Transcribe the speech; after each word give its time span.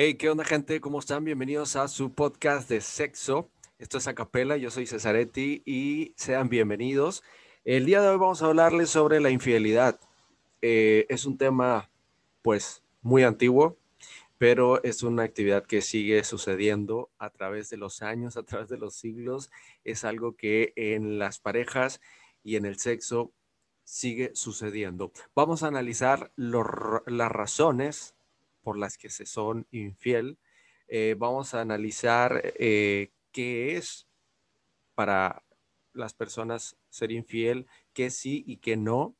Hey, 0.00 0.14
¿qué 0.14 0.30
onda 0.30 0.44
gente? 0.44 0.80
¿Cómo 0.80 1.00
están? 1.00 1.24
Bienvenidos 1.24 1.74
a 1.74 1.88
su 1.88 2.12
podcast 2.12 2.68
de 2.68 2.80
sexo. 2.80 3.50
Esto 3.80 3.98
es 3.98 4.06
Acapela, 4.06 4.56
yo 4.56 4.70
soy 4.70 4.86
Cesaretti 4.86 5.60
y 5.66 6.14
sean 6.16 6.48
bienvenidos. 6.48 7.24
El 7.64 7.84
día 7.84 8.00
de 8.00 8.06
hoy 8.06 8.16
vamos 8.16 8.40
a 8.40 8.46
hablarles 8.46 8.90
sobre 8.90 9.18
la 9.18 9.30
infidelidad. 9.30 9.98
Eh, 10.62 11.04
es 11.08 11.26
un 11.26 11.36
tema 11.36 11.90
pues 12.42 12.84
muy 13.02 13.24
antiguo, 13.24 13.76
pero 14.38 14.80
es 14.84 15.02
una 15.02 15.24
actividad 15.24 15.66
que 15.66 15.82
sigue 15.82 16.22
sucediendo 16.22 17.10
a 17.18 17.30
través 17.30 17.68
de 17.68 17.78
los 17.78 18.00
años, 18.00 18.36
a 18.36 18.44
través 18.44 18.68
de 18.68 18.78
los 18.78 18.94
siglos. 18.94 19.50
Es 19.82 20.04
algo 20.04 20.36
que 20.36 20.74
en 20.76 21.18
las 21.18 21.40
parejas 21.40 22.00
y 22.44 22.54
en 22.54 22.66
el 22.66 22.78
sexo 22.78 23.32
sigue 23.82 24.30
sucediendo. 24.34 25.10
Vamos 25.34 25.64
a 25.64 25.66
analizar 25.66 26.30
las 26.36 27.32
razones 27.32 28.14
por 28.68 28.76
las 28.76 28.98
que 28.98 29.08
se 29.08 29.24
son 29.24 29.66
infiel. 29.70 30.36
Eh, 30.88 31.14
vamos 31.16 31.54
a 31.54 31.62
analizar 31.62 32.52
eh, 32.58 33.12
qué 33.32 33.78
es 33.78 34.06
para 34.94 35.42
las 35.94 36.12
personas 36.12 36.76
ser 36.90 37.10
infiel, 37.12 37.66
qué 37.94 38.10
sí 38.10 38.44
y 38.46 38.58
qué 38.58 38.76
no. 38.76 39.16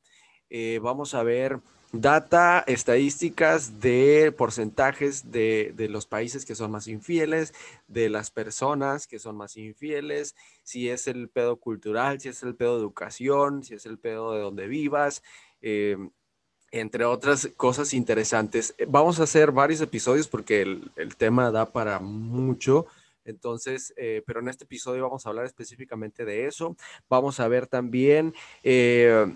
Eh, 0.50 0.80
vamos 0.82 1.14
a 1.14 1.22
ver 1.22 1.60
data, 1.92 2.62
estadísticas 2.66 3.80
de 3.80 4.34
porcentajes 4.36 5.30
de, 5.30 5.72
de, 5.74 5.88
los 5.88 6.04
países 6.04 6.44
que 6.44 6.54
son 6.54 6.70
más 6.70 6.86
infieles, 6.86 7.54
de 7.86 8.10
las 8.10 8.30
personas 8.30 9.06
que 9.06 9.18
son 9.18 9.34
más 9.34 9.56
infieles, 9.56 10.36
si 10.62 10.90
es 10.90 11.06
el 11.06 11.30
pedo 11.30 11.56
cultural, 11.56 12.20
si 12.20 12.28
es 12.28 12.42
el 12.42 12.54
pedo 12.54 12.74
de 12.74 12.82
educación, 12.82 13.64
si 13.64 13.72
es 13.72 13.86
el 13.86 13.98
pedo 13.98 14.34
de 14.34 14.40
donde 14.40 14.66
vivas, 14.66 15.22
entre 16.70 17.04
otras 17.04 17.48
cosas 17.56 17.94
interesantes. 17.94 18.74
Eh, 18.78 18.86
vamos 18.88 19.20
a 19.20 19.24
hacer 19.24 19.52
varios 19.52 19.80
episodios 19.80 20.28
porque 20.28 20.62
el, 20.62 21.16
tema 21.16 21.50
da 21.50 21.72
para 21.72 21.98
mucho. 22.00 22.86
Entonces, 23.24 23.92
eh, 23.96 24.22
pero 24.26 24.40
en 24.40 24.48
este 24.48 24.64
episodio 24.64 25.02
vamos 25.02 25.26
a 25.26 25.30
hablar 25.30 25.44
específicamente 25.44 26.24
de 26.24 26.46
eso. 26.46 26.76
Vamos 27.08 27.40
a 27.40 27.48
ver 27.48 27.66
también 27.66 28.34
eh, 28.62 29.26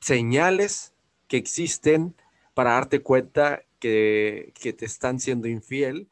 señales 0.00 0.92
que 1.28 1.36
existen 1.38 2.14
para 2.54 2.72
darte 2.72 3.00
cuenta 3.00 3.62
que, 3.78 4.52
te 4.60 4.84
están 4.84 5.18
siendo 5.18 5.48
infiel. 5.48 6.08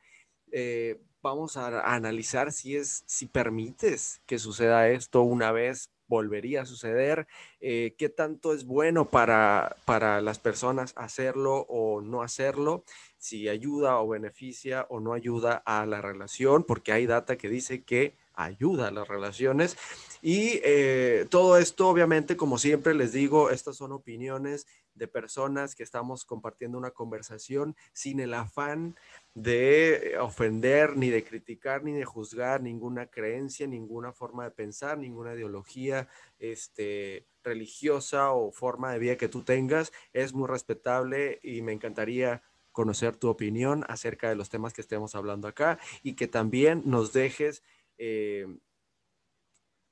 vamos 1.22 1.56
a, 1.56 1.94
analizar 1.94 2.52
si 2.52 2.76
es, 2.76 3.04
si 3.06 3.26
permites 3.26 4.20
que 4.26 4.38
suceda 4.38 4.88
esto 4.88 5.22
una 5.22 5.52
vez 5.52 5.90
volvería 6.10 6.62
a 6.62 6.66
suceder, 6.66 7.28
eh, 7.60 7.94
qué 7.96 8.08
tanto 8.08 8.52
es 8.52 8.64
bueno 8.64 9.08
para, 9.08 9.76
para 9.84 10.20
las 10.20 10.40
personas 10.40 10.92
hacerlo 10.96 11.66
o 11.68 12.02
no 12.02 12.22
hacerlo, 12.22 12.84
si 13.16 13.48
ayuda 13.48 13.98
o 14.00 14.08
beneficia 14.08 14.86
o 14.90 14.98
no 14.98 15.12
ayuda 15.12 15.62
a 15.64 15.86
la 15.86 16.02
relación, 16.02 16.64
porque 16.64 16.92
hay 16.92 17.06
data 17.06 17.38
que 17.38 17.48
dice 17.48 17.84
que 17.84 18.16
ayuda 18.34 18.88
a 18.88 18.90
las 18.90 19.06
relaciones. 19.06 19.76
Y 20.20 20.60
eh, 20.64 21.26
todo 21.30 21.56
esto, 21.58 21.88
obviamente, 21.88 22.36
como 22.36 22.58
siempre 22.58 22.92
les 22.94 23.12
digo, 23.12 23.50
estas 23.50 23.76
son 23.76 23.92
opiniones 23.92 24.66
de 24.94 25.06
personas 25.06 25.76
que 25.76 25.84
estamos 25.84 26.24
compartiendo 26.24 26.76
una 26.76 26.90
conversación 26.90 27.76
sin 27.92 28.18
el 28.20 28.34
afán 28.34 28.96
de 29.34 30.16
ofender, 30.20 30.96
ni 30.96 31.08
de 31.08 31.24
criticar, 31.24 31.84
ni 31.84 31.92
de 31.92 32.04
juzgar 32.04 32.62
ninguna 32.62 33.06
creencia, 33.06 33.66
ninguna 33.66 34.12
forma 34.12 34.44
de 34.44 34.50
pensar, 34.50 34.98
ninguna 34.98 35.34
ideología 35.34 36.08
este, 36.38 37.26
religiosa 37.44 38.32
o 38.32 38.50
forma 38.50 38.92
de 38.92 38.98
vida 38.98 39.16
que 39.16 39.28
tú 39.28 39.42
tengas. 39.42 39.92
Es 40.12 40.32
muy 40.32 40.48
respetable 40.48 41.38
y 41.42 41.62
me 41.62 41.72
encantaría 41.72 42.42
conocer 42.72 43.16
tu 43.16 43.28
opinión 43.28 43.84
acerca 43.88 44.28
de 44.28 44.36
los 44.36 44.48
temas 44.48 44.72
que 44.72 44.80
estemos 44.80 45.14
hablando 45.14 45.48
acá 45.48 45.78
y 46.02 46.14
que 46.14 46.28
también 46.28 46.82
nos 46.84 47.12
dejes, 47.12 47.62
eh, 47.98 48.46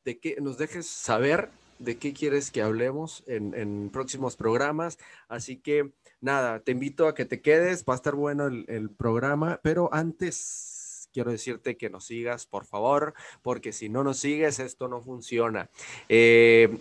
de 0.05 0.18
que 0.18 0.36
nos 0.40 0.58
dejes 0.58 0.86
saber 0.86 1.51
de 1.79 1.96
qué 1.96 2.13
quieres 2.13 2.51
que 2.51 2.63
hablemos 2.63 3.23
en, 3.27 3.55
en 3.55 3.90
próximos 3.90 4.36
programas. 4.36 4.98
Así 5.29 5.58
que 5.58 5.92
nada, 6.20 6.61
te 6.61 6.73
invito 6.73 7.06
a 7.06 7.14
que 7.14 7.24
te 7.24 7.40
quedes, 7.40 7.84
va 7.84 7.95
a 7.95 7.96
estar 7.96 8.14
bueno 8.14 8.46
el, 8.46 8.90
programa, 8.90 9.61
pero 9.62 9.89
antes 9.92 11.08
quiero 11.12 11.30
decirte 11.30 11.77
que 11.77 11.90
nos 11.90 12.06
sigas, 12.06 12.46
por 12.46 12.64
favor, 12.64 13.14
porque 13.42 13.73
si 13.73 13.89
no 13.89 14.05
nos 14.05 14.18
sigues, 14.18 14.58
esto 14.58 14.89
no 14.89 15.01
funciona. 15.01 15.70
Eh, 16.08 16.78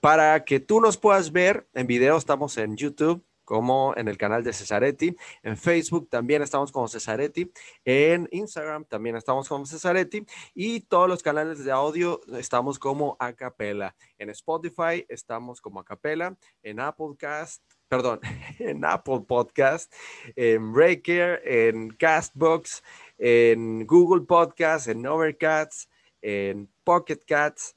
para 0.00 0.44
que 0.44 0.60
tú 0.60 0.80
nos 0.80 0.96
puedas 0.96 1.32
ver 1.32 1.68
en 1.74 1.86
video, 1.86 2.16
estamos 2.16 2.56
en 2.58 2.76
YouTube 2.76 3.24
como 3.44 3.92
en 3.96 4.08
el 4.08 4.16
canal 4.16 4.44
de 4.44 4.52
Cesaretti. 4.52 5.16
En 5.42 5.56
Facebook 5.56 6.08
también 6.08 6.42
estamos 6.42 6.72
como 6.72 6.88
Cesaretti. 6.88 7.52
En 7.84 8.28
Instagram 8.30 8.84
también 8.84 9.16
estamos 9.16 9.48
como 9.48 9.66
Cesaretti. 9.66 10.24
Y 10.54 10.80
todos 10.80 11.08
los 11.08 11.22
canales 11.22 11.64
de 11.64 11.70
audio 11.70 12.20
estamos 12.38 12.78
como 12.78 13.16
Acapela. 13.18 13.94
En 14.18 14.30
Spotify 14.30 15.04
estamos 15.08 15.60
como 15.60 15.80
Acapela. 15.80 16.36
En 16.62 16.80
Applecast 16.80 17.62
perdón, 17.92 18.20
en 18.58 18.86
Apple 18.86 19.20
Podcast, 19.28 19.92
en 20.34 20.72
Breaker, 20.72 21.42
en 21.44 21.90
Castbox, 21.90 22.82
en 23.18 23.86
Google 23.86 24.24
Podcast, 24.24 24.88
en 24.88 25.06
Overcast, 25.06 25.90
en 26.22 26.72
Pocket 26.84 27.18
Cats 27.26 27.76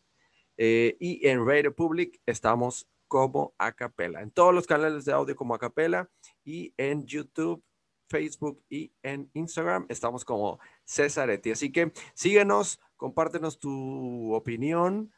eh, 0.55 0.95
y 1.01 1.27
en 1.27 1.45
Radio 1.45 1.75
Public 1.75 2.21
estamos 2.25 2.87
como 3.09 3.55
Acapela. 3.57 4.21
En 4.21 4.31
todos 4.31 4.53
los 4.53 4.65
canales 4.65 5.03
de 5.03 5.11
audio 5.11 5.35
como 5.35 5.53
Acapela 5.53 6.09
y 6.45 6.73
en 6.77 7.05
YouTube, 7.05 7.61
Facebook 8.07 8.63
y 8.69 8.93
en 9.03 9.29
Instagram 9.33 9.85
estamos 9.89 10.23
como 10.23 10.61
Cesaretti. 10.85 11.51
Así 11.51 11.73
que 11.73 11.91
síguenos, 12.13 12.79
compártenos 12.95 13.59
tu 13.59 14.33
opinión, 14.33 15.11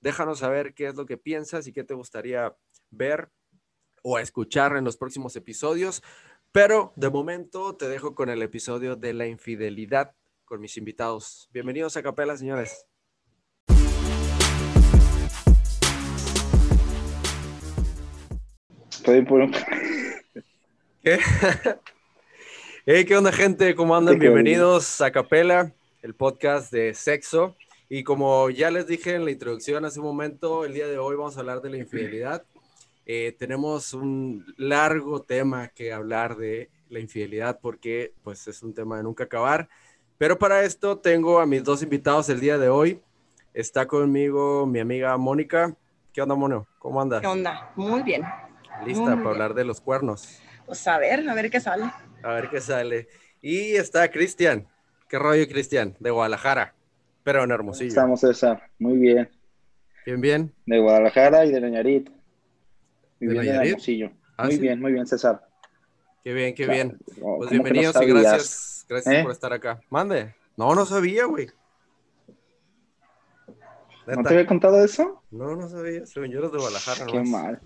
déjanos 0.00 0.38
saber 0.38 0.72
qué 0.72 0.86
es 0.86 0.94
lo 0.94 1.04
que 1.04 1.18
piensas 1.18 1.66
y 1.66 1.74
qué 1.74 1.84
te 1.84 1.92
gustaría 1.92 2.56
ver 2.88 3.30
o 4.02 4.16
a 4.16 4.22
escuchar 4.22 4.76
en 4.76 4.84
los 4.84 4.96
próximos 4.96 5.36
episodios. 5.36 6.02
Pero 6.52 6.92
de 6.96 7.10
momento 7.10 7.76
te 7.76 7.88
dejo 7.88 8.14
con 8.14 8.30
el 8.30 8.42
episodio 8.42 8.96
de 8.96 9.12
la 9.14 9.26
infidelidad 9.26 10.14
con 10.44 10.60
mis 10.60 10.76
invitados. 10.76 11.48
Bienvenidos 11.52 11.96
a 11.96 12.02
Capela, 12.02 12.36
señores. 12.36 12.86
Estoy 18.90 19.22
por... 19.22 19.50
¿Qué? 21.02 21.18
¿Qué 23.06 23.16
onda, 23.16 23.30
gente? 23.30 23.74
¿Cómo 23.74 23.94
andan? 23.94 24.18
Bienvenidos 24.18 25.00
a 25.00 25.10
Capela, 25.10 25.72
el 26.02 26.14
podcast 26.14 26.72
de 26.72 26.94
sexo. 26.94 27.56
Y 27.90 28.02
como 28.02 28.50
ya 28.50 28.70
les 28.70 28.86
dije 28.86 29.14
en 29.14 29.24
la 29.24 29.30
introducción 29.30 29.84
hace 29.84 30.00
un 30.00 30.06
momento, 30.06 30.64
el 30.64 30.74
día 30.74 30.86
de 30.88 30.98
hoy 30.98 31.16
vamos 31.16 31.36
a 31.36 31.40
hablar 31.40 31.62
de 31.62 31.70
la 31.70 31.76
infidelidad. 31.76 32.44
Eh, 33.10 33.34
tenemos 33.38 33.94
un 33.94 34.44
largo 34.58 35.22
tema 35.22 35.68
que 35.68 35.94
hablar 35.94 36.36
de 36.36 36.68
la 36.90 37.00
infidelidad 37.00 37.58
porque 37.58 38.12
pues 38.22 38.46
es 38.48 38.62
un 38.62 38.74
tema 38.74 38.98
de 38.98 39.02
nunca 39.02 39.24
acabar. 39.24 39.70
Pero 40.18 40.38
para 40.38 40.62
esto 40.62 40.98
tengo 40.98 41.40
a 41.40 41.46
mis 41.46 41.64
dos 41.64 41.82
invitados 41.82 42.28
el 42.28 42.38
día 42.38 42.58
de 42.58 42.68
hoy. 42.68 43.00
Está 43.54 43.86
conmigo 43.86 44.66
mi 44.66 44.78
amiga 44.78 45.16
Mónica. 45.16 45.74
¿Qué 46.12 46.20
onda, 46.20 46.34
Mono? 46.34 46.66
¿Cómo 46.78 47.00
andas? 47.00 47.22
¿Qué 47.22 47.26
onda? 47.26 47.72
Muy 47.76 48.02
bien. 48.02 48.24
¿Lista 48.84 49.16
para 49.16 49.30
hablar 49.30 49.54
de 49.54 49.64
los 49.64 49.80
cuernos? 49.80 50.40
Pues 50.66 50.86
a 50.86 50.98
ver, 50.98 51.26
a 51.26 51.34
ver 51.34 51.50
qué 51.50 51.60
sale. 51.60 51.90
A 52.22 52.34
ver 52.34 52.50
qué 52.50 52.60
sale. 52.60 53.08
Y 53.40 53.74
está 53.76 54.10
Cristian. 54.10 54.68
¿Qué 55.08 55.18
rollo, 55.18 55.48
Cristian? 55.48 55.96
De 55.98 56.10
Guadalajara, 56.10 56.74
pero 57.24 57.42
en 57.42 57.52
Hermosillo. 57.52 57.88
Estamos, 57.88 58.20
César. 58.20 58.68
Muy 58.78 58.98
bien. 58.98 59.30
Bien, 60.04 60.20
bien. 60.20 60.54
De 60.66 60.78
Guadalajara 60.78 61.46
y 61.46 61.52
de 61.52 61.60
Leñarito. 63.20 64.12
¿Ah, 64.36 64.44
muy 64.46 64.58
bien, 64.58 64.80
muy 64.80 64.92
bien, 64.92 65.06
César. 65.06 65.46
Qué 66.22 66.32
bien, 66.32 66.54
qué 66.54 66.66
bien. 66.66 66.98
Pues 67.38 67.50
bienvenidos 67.50 67.96
y 68.00 68.06
gracias, 68.06 68.86
gracias 68.88 69.14
¿Eh? 69.14 69.22
por 69.22 69.32
estar 69.32 69.52
acá. 69.52 69.80
Mande. 69.90 70.34
No, 70.56 70.74
no 70.74 70.86
sabía, 70.86 71.24
güey. 71.24 71.48
¿No 74.06 74.22
te 74.22 74.28
había 74.34 74.46
contado 74.46 74.82
eso? 74.82 75.22
No, 75.30 75.56
no 75.56 75.68
sabía. 75.68 76.06
Soy 76.06 76.30
yo 76.30 76.48
de 76.48 76.58
Guadalajara. 76.58 77.06
Qué 77.06 77.20
mal. 77.20 77.60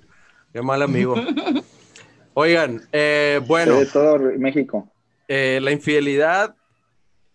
Qué 0.53 0.63
mal 0.63 0.83
amigo. 0.83 1.15
Oigan, 2.35 2.83
eh, 2.93 3.41
bueno. 3.47 3.79
De 3.79 3.87
todo 3.87 4.19
México. 4.39 4.91
Eh, 5.29 5.61
la 5.63 5.71
infidelidad, 5.71 6.57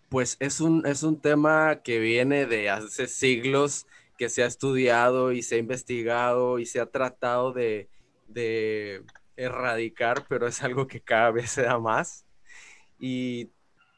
pues 0.08 0.36
es 0.40 0.60
un, 0.60 0.84
es 0.86 1.02
un 1.02 1.20
tema 1.20 1.80
que 1.82 1.98
viene 2.00 2.46
de 2.46 2.68
hace 2.70 3.06
siglos, 3.06 3.86
que 4.18 4.28
se 4.28 4.42
ha 4.42 4.46
estudiado 4.46 5.32
y 5.32 5.42
se 5.42 5.54
ha 5.54 5.58
investigado 5.58 6.58
y 6.58 6.66
se 6.66 6.80
ha 6.80 6.86
tratado 6.86 7.52
de, 7.52 7.88
de 8.28 9.02
erradicar, 9.36 10.24
pero 10.28 10.46
es 10.46 10.62
algo 10.62 10.86
que 10.86 11.00
cada 11.00 11.30
vez 11.30 11.50
se 11.50 11.62
da 11.62 11.78
más. 11.78 12.24
Y 12.98 13.50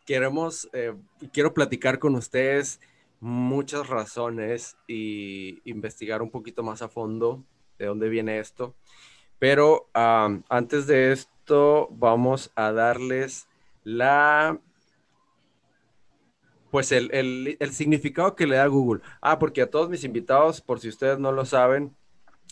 queremos, 0.06 0.68
eh, 0.72 0.94
quiero 1.32 1.54
platicar 1.54 1.98
con 1.98 2.14
ustedes 2.14 2.80
muchas 3.20 3.88
razones 3.88 4.76
y 4.86 5.60
investigar 5.64 6.22
un 6.22 6.30
poquito 6.30 6.62
más 6.62 6.82
a 6.82 6.88
fondo 6.88 7.44
de 7.78 7.86
dónde 7.86 8.08
viene 8.08 8.38
esto. 8.38 8.74
Pero 9.38 9.88
antes 9.94 10.86
de 10.86 11.12
esto, 11.12 11.88
vamos 11.90 12.52
a 12.54 12.72
darles 12.72 13.48
la 13.84 14.60
pues 16.70 16.92
el, 16.92 17.10
el, 17.12 17.56
el, 17.58 17.72
significado 17.72 18.36
que 18.36 18.46
le 18.46 18.56
da 18.56 18.66
Google. 18.66 19.02
Ah, 19.20 19.40
porque 19.40 19.62
a 19.62 19.70
todos 19.70 19.88
mis 19.88 20.04
invitados, 20.04 20.60
por 20.60 20.78
si 20.78 20.88
ustedes 20.88 21.18
no 21.18 21.32
lo 21.32 21.44
saben, 21.44 21.96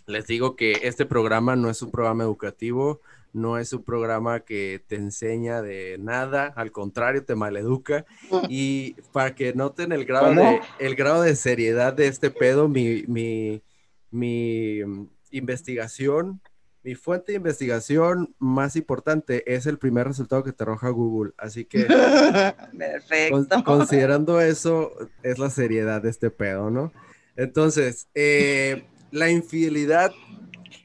les 0.09 0.27
digo 0.27 0.57
que 0.57 0.81
este 0.83 1.07
programa 1.07 1.55
no 1.55 1.71
es 1.71 1.83
un 1.83 1.91
programa 1.91 2.25
educativo, 2.25 3.01
no 3.33 3.59
es 3.59 3.73
un 3.73 3.85
programa 3.85 4.41
que 4.41 4.83
te 4.87 4.97
enseña 4.97 5.63
de 5.63 5.97
nada, 6.01 6.47
al 6.57 6.73
contrario, 6.73 7.25
te 7.25 7.35
maleduca. 7.35 8.07
Mm. 8.31 8.37
Y 8.49 8.93
para 9.13 9.35
que 9.35 9.53
noten 9.53 9.93
el 9.93 10.05
grado, 10.07 10.33
de, 10.33 10.61
el 10.79 10.95
grado 10.97 11.23
de 11.23 11.37
seriedad 11.37 11.93
de 11.93 12.09
este 12.09 12.31
pedo, 12.31 12.69
mi, 12.69 13.05
mi, 13.07 13.63
mi 14.11 14.83
mm, 14.85 15.09
investigación 15.31 16.41
mi 16.89 16.95
fuente 16.95 17.33
de 17.33 17.37
investigación 17.37 18.35
más 18.39 18.77
importante 18.77 19.43
es 19.53 19.67
el 19.67 19.79
primer 19.79 20.07
resultado 20.07 20.43
que 20.43 20.53
te 20.53 20.63
arroja 20.63 20.89
Google. 20.89 21.33
Así 21.37 21.67
que, 21.67 21.85
Perfecto. 22.79 23.63
considerando 23.63 24.41
eso, 24.41 24.93
es 25.23 25.39
la 25.39 25.51
seriedad 25.51 26.01
de 26.01 26.09
este 26.09 26.31
pedo, 26.31 26.71
¿no? 26.71 26.93
Entonces, 27.37 28.09
eh, 28.15 28.87
la 29.11 29.31
infidelidad, 29.31 30.13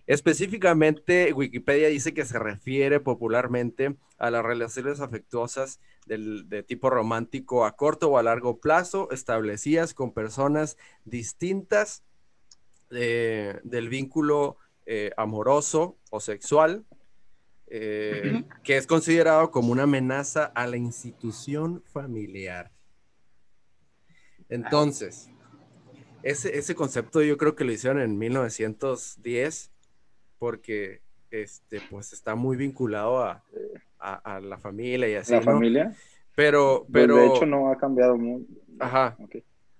específicamente, 0.08 1.34
Wikipedia 1.34 1.88
dice 1.90 2.14
que 2.14 2.26
se 2.26 2.40
refiere 2.40 3.00
popularmente 3.00 3.96
a 4.18 4.32
las 4.32 4.44
relaciones 4.44 5.00
afectuosas 5.00 5.80
de 6.06 6.64
tipo 6.64 6.90
romántico 6.90 7.66
a 7.66 7.76
corto 7.76 8.10
o 8.10 8.18
a 8.18 8.24
largo 8.24 8.60
plazo, 8.60 9.10
establecidas 9.12 9.94
con 9.94 10.14
personas 10.14 10.78
distintas 11.06 12.04
eh, 12.92 13.60
del 13.64 13.90
vínculo 13.90 14.58
eh, 14.86 15.12
amoroso 15.18 15.98
o 16.10 16.20
sexual, 16.20 16.86
eh, 17.68 18.44
que 18.64 18.78
es 18.78 18.86
considerado 18.86 19.50
como 19.50 19.72
una 19.72 19.84
amenaza 19.84 20.46
a 20.46 20.68
la 20.68 20.78
institución 20.78 21.82
familiar. 21.92 22.72
Entonces, 24.50 25.30
ese, 26.24 26.58
ese 26.58 26.74
concepto 26.74 27.22
yo 27.22 27.38
creo 27.38 27.56
que 27.56 27.66
lo 27.66 27.72
hicieron 27.72 28.02
en 28.02 28.18
1910 28.18 29.72
porque 30.40 31.02
este, 31.32 31.82
pues 31.90 32.14
está 32.14 32.36
muy 32.36 32.58
vinculado 32.58 33.24
a, 33.24 33.44
la 34.42 34.58
familia 34.58 35.08
y 35.08 35.16
así. 35.16 35.32
¿La 35.32 35.42
familia? 35.42 35.94
Pero, 36.36 36.80
pues, 36.82 36.92
pero... 36.92 37.16
de 37.16 37.28
hecho 37.28 37.46
no 37.46 37.72
ha 37.72 37.78
cambiado 37.78 38.18
mucho. 38.18 38.46
Ajá. 38.80 39.18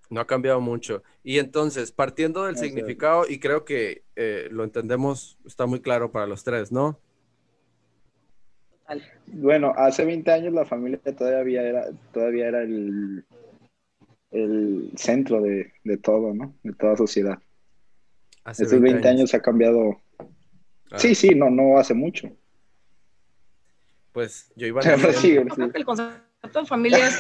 No 0.10 0.22
ha 0.22 0.28
cambiado 0.28 0.62
mucho. 0.62 1.04
Y 1.24 1.40
entonces, 1.40 1.92
partiendo 1.92 2.46
del 2.46 2.56
significado, 2.56 3.26
y 3.28 3.40
creo 3.40 3.66
que 3.66 4.04
eh, 4.16 4.48
lo 4.52 4.64
entendemos, 4.64 5.38
está 5.46 5.66
muy 5.66 5.82
claro 5.82 6.12
para 6.12 6.28
los 6.28 6.44
tres, 6.44 6.72
¿no? 6.72 7.00
Bueno, 9.28 9.74
hace 9.76 10.06
20 10.06 10.32
años 10.32 10.54
la 10.54 10.66
familia 10.66 11.00
todavía 11.18 11.64
era, 11.64 11.86
todavía 12.14 12.48
era 12.48 12.62
el, 12.62 13.26
el 14.34 14.92
centro 14.96 15.42
de, 15.42 15.72
todo, 16.02 16.34
¿no? 16.34 16.54
De 16.64 16.74
toda 16.74 16.98
sociedad. 16.98 17.40
Hace 18.44 18.66
20, 18.78 19.08
años. 19.08 19.34
ha 19.34 19.42
cambiado. 19.42 20.02
Sí, 20.98 21.16
sí, 21.16 21.30
no, 21.30 21.50
no 21.50 21.78
hace 21.78 21.94
mucho. 21.94 22.30
Pues 24.12 24.52
yo 24.56 24.68
iba 24.68 24.82
a 24.86 24.98
decir... 24.98 25.46
el 25.74 25.86
concepto 25.86 26.60
de 26.60 26.66
familia 26.66 27.08
es 27.08 27.20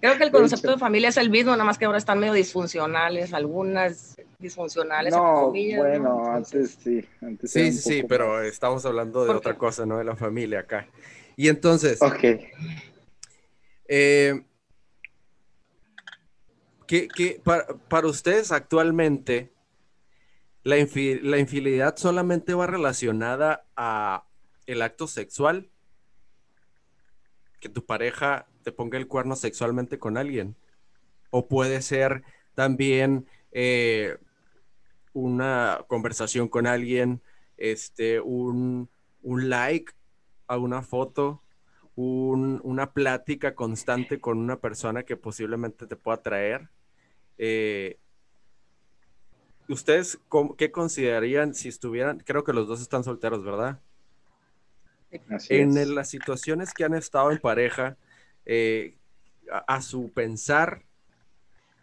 Creo 0.00 0.16
que 0.16 0.24
el 0.24 0.30
concepto 0.32 0.72
de 0.72 0.78
familia 0.78 1.10
es 1.10 1.16
el 1.16 1.30
mismo, 1.30 1.52
nada 1.52 1.64
más 1.64 1.78
que 1.78 1.84
ahora 1.84 1.98
están 1.98 2.18
medio 2.18 2.32
disfuncionales, 2.32 3.32
algunas 3.32 4.16
disfuncionales. 4.38 5.12
No, 5.14 5.50
bueno, 5.50 6.32
antes 6.32 6.78
sí. 6.82 7.04
Antes 7.20 7.52
sí, 7.52 7.72
sí, 7.72 7.78
sí, 7.78 8.02
pero 8.08 8.42
estamos 8.42 8.84
hablando 8.86 9.24
de 9.24 9.32
otra 9.32 9.56
cosa, 9.56 9.84
¿no? 9.86 9.98
De 9.98 10.04
la 10.04 10.16
familia 10.16 10.60
acá. 10.60 10.88
Y 11.36 11.48
entonces. 11.48 12.00
Ok. 12.00 12.40
Eh, 13.92 14.42
¿qué, 16.90 17.40
para, 17.44 18.06
ustedes 18.06 18.50
actualmente, 18.50 19.52
la, 20.64 20.78
infidelidad 20.78 21.96
solamente 21.96 22.52
va 22.54 22.66
relacionada 22.66 23.64
a 23.76 24.24
el 24.66 24.82
acto 24.82 25.06
sexual? 25.06 25.70
Que 27.60 27.68
tu 27.68 27.84
pareja 27.86 28.48
te 28.64 28.72
ponga 28.72 28.98
el 28.98 29.06
cuerno 29.06 29.36
sexualmente 29.36 29.98
con 29.98 30.16
alguien. 30.16 30.56
O 31.30 31.46
puede 31.46 31.80
ser 31.80 32.24
también 32.54 33.26
eh, 33.52 34.18
una 35.12 35.84
conversación 35.86 36.48
con 36.48 36.66
alguien, 36.66 37.22
este, 37.56 38.20
un, 38.20 38.88
like 39.22 39.92
a 40.48 40.58
una 40.58 40.82
foto, 40.82 41.42
una 41.94 42.92
plática 42.92 43.54
constante 43.54 44.18
con 44.18 44.38
una 44.38 44.58
persona 44.58 45.04
que 45.04 45.16
posiblemente 45.16 45.86
te 45.86 45.94
pueda 45.94 46.20
traer. 46.22 46.68
Eh, 47.42 47.98
¿Ustedes 49.66 50.18
qué 50.58 50.70
considerarían 50.70 51.54
si 51.54 51.70
estuvieran, 51.70 52.18
creo 52.18 52.44
que 52.44 52.52
los 52.52 52.68
dos 52.68 52.82
están 52.82 53.02
solteros, 53.02 53.42
¿verdad? 53.42 53.80
en 55.48 55.94
las 55.94 56.08
situaciones 56.08 56.74
que 56.74 56.84
han 56.84 56.94
estado 56.94 57.32
en 57.32 57.38
pareja, 57.38 57.96
eh, 58.44 58.98
a, 59.66 59.80
su 59.80 60.12
pensar, 60.12 60.82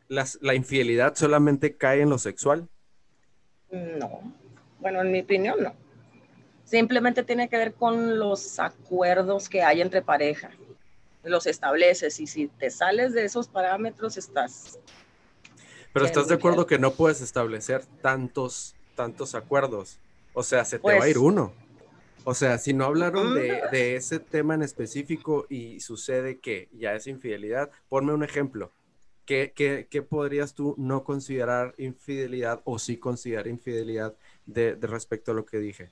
la 0.08 0.54
infidelidad 0.54 1.16
solamente 1.16 1.76
cae 1.76 2.02
en 2.02 2.12
lo 2.12 2.20
sexual? 2.20 2.70
No, 3.72 4.32
bueno, 4.80 5.02
en 5.02 5.12
mi 5.12 5.22
opinión 5.22 5.64
no. 5.64 5.74
Simplemente 6.66 7.24
tiene 7.24 7.50
que 7.50 7.58
ver 7.58 7.74
con 7.74 8.20
los 8.20 8.60
acuerdos 8.60 9.50
que 9.50 9.64
hay 9.64 9.82
entre 9.82 10.04
pareja. 10.04 10.52
Los 11.24 11.48
estableces 11.48 12.20
y 12.20 12.28
si 12.28 12.48
te 12.48 12.70
sales 12.70 13.14
de 13.14 13.26
esos 13.26 13.48
parámetros 13.48 14.18
estás... 14.18 14.80
Pero 15.98 16.06
estás 16.06 16.28
de 16.28 16.36
acuerdo 16.36 16.68
que 16.68 16.78
no 16.78 16.92
puedes 16.92 17.22
establecer 17.22 17.84
tantos, 18.04 18.76
tantos 18.94 19.34
acuerdos. 19.34 19.98
O 20.36 20.44
sea, 20.44 20.64
se 20.64 20.78
te 20.78 20.86
va 20.86 21.06
a 21.06 21.10
ir 21.10 21.16
pues 21.16 21.18
uno. 21.18 21.54
O 22.24 22.36
sea, 22.36 22.60
si 22.60 22.72
no 22.72 22.86
hablaron 22.86 23.34
de, 23.34 23.96
ese 23.96 24.20
tema 24.20 24.54
en 24.54 24.62
específico 24.62 25.48
y 25.50 25.80
sucede 25.80 26.38
que 26.38 26.70
ya 26.72 26.94
es 26.94 27.08
infidelidad, 27.08 27.72
ponme 27.90 28.14
un 28.14 28.24
ejemplo. 28.24 28.72
¿Qué, 29.26 30.08
podrías 30.08 30.54
tú 30.54 30.76
no 30.78 31.04
considerar 31.04 31.74
infidelidad 31.80 32.62
o 32.64 32.78
sí 32.78 32.98
considerar 32.98 33.48
infidelidad 33.48 34.14
de, 34.46 34.78
respecto 34.80 35.32
a 35.32 35.34
lo 35.34 35.48
que 35.48 35.58
dije? 35.58 35.90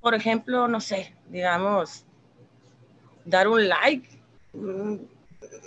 Por 0.00 0.14
ejemplo, 0.14 0.68
no 0.68 0.80
sé, 0.80 1.14
digamos, 1.28 2.06
dar 3.26 3.46
un 3.46 3.68
like. 3.68 4.08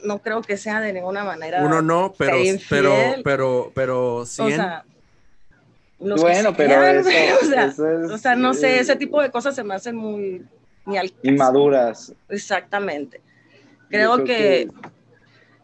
No 0.04 0.20
creo 0.20 0.42
que 0.42 0.58
sea 0.58 0.82
de 0.82 0.94
ninguna 0.94 1.24
manera. 1.24 1.64
Uno 1.64 1.82
no, 1.82 2.14
pero, 2.18 2.38
pero, 2.70 2.94
pero, 3.24 3.72
pero, 3.74 4.26
sí 4.26 4.44
bueno, 6.00 6.54
pero 6.56 6.84
eso, 6.84 7.10
o, 8.14 8.18
sea, 8.18 8.36
no 8.36 8.54
sé, 8.54 8.80
ese 8.80 8.96
tipo 8.96 9.22
de 9.22 9.32
cosas 9.32 9.56
se 9.56 9.64
me 9.64 9.76
hacen 9.76 9.96
muy, 9.96 10.46
inmaduras. 11.24 12.14
Exactamente. 12.30 13.22
Creo, 13.90 14.24
que, 14.24 14.68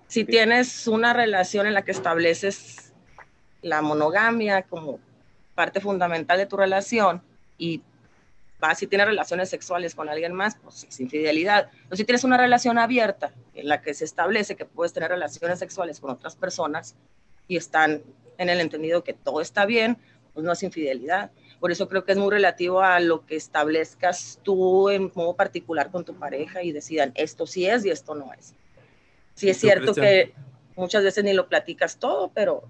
si 0.08 0.24
tienes 0.24 0.88
una 0.88 1.14
relación 1.14 1.68
en 1.68 1.74
la 1.74 1.84
que 1.84 1.92
estableces 1.92 2.94
la 3.62 3.82
monogamia 3.82 4.64
como 4.64 5.00
parte 5.54 5.82
fundamental 5.82 6.38
de 6.38 6.46
tu 6.46 6.58
relación 6.58 7.22
y 7.58 7.82
vas 8.60 8.82
y 8.82 8.88
tienes 8.88 9.08
relaciones 9.08 9.50
sexuales 9.50 9.96
con 9.96 10.08
alguien 10.08 10.34
más, 10.34 10.56
pues 10.64 10.86
es 10.88 11.00
infidelidad. 11.00 11.70
Pero 11.84 11.98
si 11.98 12.06
tienes 12.06 12.24
una 12.24 12.38
relación 12.38 12.78
abierta 12.78 13.32
en 13.54 13.68
la 13.68 13.82
que 13.82 13.94
se 13.94 14.06
establece 14.06 14.56
que 14.56 14.66
puedes 14.66 14.94
tener 14.94 15.10
relaciones 15.10 15.60
sexuales 15.60 16.00
con 16.00 16.12
otras 16.12 16.36
personas 16.36 16.96
y 17.48 17.58
están 17.58 18.02
en 18.38 18.50
el 18.50 18.60
entendido 18.60 19.04
que 19.04 19.14
todo 19.14 19.42
está 19.42 19.66
bien, 19.66 19.98
pues 20.34 20.46
no 20.46 20.52
es 20.52 20.64
infidelidad. 20.64 21.32
Por 21.60 21.72
eso 21.72 21.88
creo 21.88 22.04
que 22.06 22.14
es 22.14 22.18
muy 22.18 22.32
relativo 22.32 22.82
a 22.82 23.00
lo 23.00 23.26
que 23.26 23.36
establezcas 23.36 24.40
tú 24.42 24.90
en 24.90 25.12
modo 25.14 25.36
particular 25.36 25.92
con 25.92 26.06
tu 26.06 26.16
pareja 26.16 26.64
y 26.64 26.72
decidan 26.72 27.12
esto 27.16 27.46
sí 27.46 27.68
es 27.68 27.86
y 27.86 27.92
esto 27.92 28.16
no 28.16 28.32
es. 28.34 28.56
Sí 29.36 29.50
es 29.50 29.58
cierto 29.58 29.94
que 29.94 30.34
muchas 30.76 31.04
veces 31.04 31.24
ni 31.24 31.34
lo 31.34 31.48
platicas 31.48 31.98
todo, 31.98 32.32
pero 32.34 32.64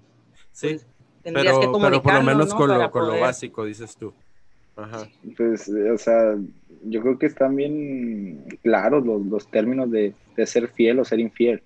sí, 0.52 0.68
pues, 0.68 0.86
tendrías 1.22 1.58
que 1.58 1.66
comunicarlo, 1.66 1.90
pero 1.90 2.02
por 2.02 2.14
lo 2.14 2.22
menos 2.22 2.54
con, 2.54 2.78
lo, 2.78 2.90
con 2.90 3.06
lo 3.06 3.20
básico, 3.20 3.64
dices 3.64 3.96
tú. 3.96 4.12
Ajá. 4.76 5.08
Pues, 5.36 5.68
o 5.68 5.98
sea, 5.98 6.36
yo 6.84 7.00
creo 7.02 7.18
que 7.18 7.26
están 7.26 7.56
bien 7.56 8.44
claros 8.62 9.04
los, 9.04 9.24
los 9.26 9.50
términos 9.50 9.90
de, 9.90 10.14
de, 10.36 10.46
ser 10.46 10.68
fiel 10.68 10.98
o 10.98 11.04
ser 11.04 11.20
infiel. 11.20 11.62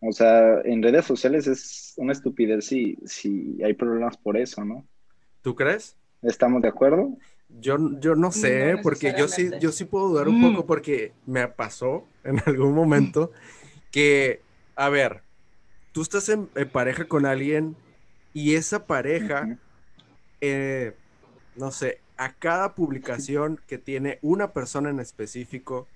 O 0.00 0.12
sea, 0.12 0.60
en 0.62 0.82
redes 0.82 1.06
sociales 1.06 1.46
es 1.46 1.94
una 1.96 2.12
estupidez 2.12 2.66
si, 2.66 2.96
si 3.06 3.62
hay 3.62 3.72
problemas 3.72 4.16
por 4.16 4.36
eso, 4.36 4.64
¿no? 4.64 4.84
¿Tú 5.42 5.54
crees? 5.54 5.96
¿Estamos 6.22 6.62
de 6.62 6.68
acuerdo? 6.68 7.16
Yo, 7.60 7.78
yo 8.00 8.14
no 8.14 8.32
sé, 8.32 8.76
porque 8.82 9.14
yo 9.16 9.28
sí, 9.28 9.50
yo 9.60 9.70
sí 9.70 9.84
puedo 9.84 10.08
dudar 10.08 10.28
un 10.28 10.40
poco 10.40 10.64
mm. 10.64 10.66
porque 10.66 11.12
me 11.26 11.46
pasó 11.48 12.06
en 12.24 12.40
algún 12.46 12.74
momento 12.74 13.30
que, 13.90 14.40
a 14.74 14.88
ver, 14.88 15.22
tú 15.92 16.02
estás 16.02 16.28
en, 16.28 16.48
pareja 16.72 17.04
con 17.04 17.26
alguien 17.26 17.76
y 18.32 18.56
esa 18.56 18.86
pareja, 18.86 19.58
eh, 20.40 20.94
no 21.56 21.70
sé, 21.70 22.00
a 22.16 22.32
cada 22.32 22.74
publicación 22.74 23.60
que 23.66 23.78
tiene 23.78 24.18
una 24.22 24.52
persona 24.52 24.90
en 24.90 25.00
específico, 25.00 25.88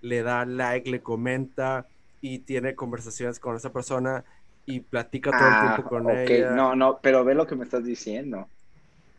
le 0.00 0.22
da 0.22 0.44
like, 0.44 0.90
le 0.90 1.00
comenta 1.00 1.86
y 2.20 2.40
tiene 2.40 2.74
conversaciones 2.74 3.40
con 3.40 3.56
esa 3.56 3.72
persona 3.72 4.24
y 4.66 4.80
platica 4.80 5.30
todo 5.30 5.48
el 5.48 5.54
ah, 5.54 5.74
tiempo 5.74 5.88
con 5.88 6.10
ella. 6.10 6.50
No, 6.50 6.76
no, 6.76 6.98
pero 7.02 7.24
ve 7.24 7.34
lo 7.34 7.46
que 7.46 7.56
me 7.56 7.64
estás 7.64 7.84
diciendo. 7.84 8.48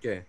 ¿Qué? 0.01 0.25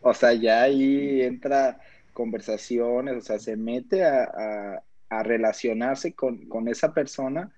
O 0.00 0.12
sea, 0.12 0.32
ya 0.32 0.62
ahí 0.62 1.22
entra 1.22 1.78
conversaciones, 2.12 3.16
o 3.16 3.20
sea, 3.20 3.38
se 3.38 3.56
mete 3.56 4.04
a, 4.04 4.82
relacionarse 5.22 6.14
con, 6.14 6.46
con, 6.46 6.68
esa 6.68 6.94
persona 6.94 7.50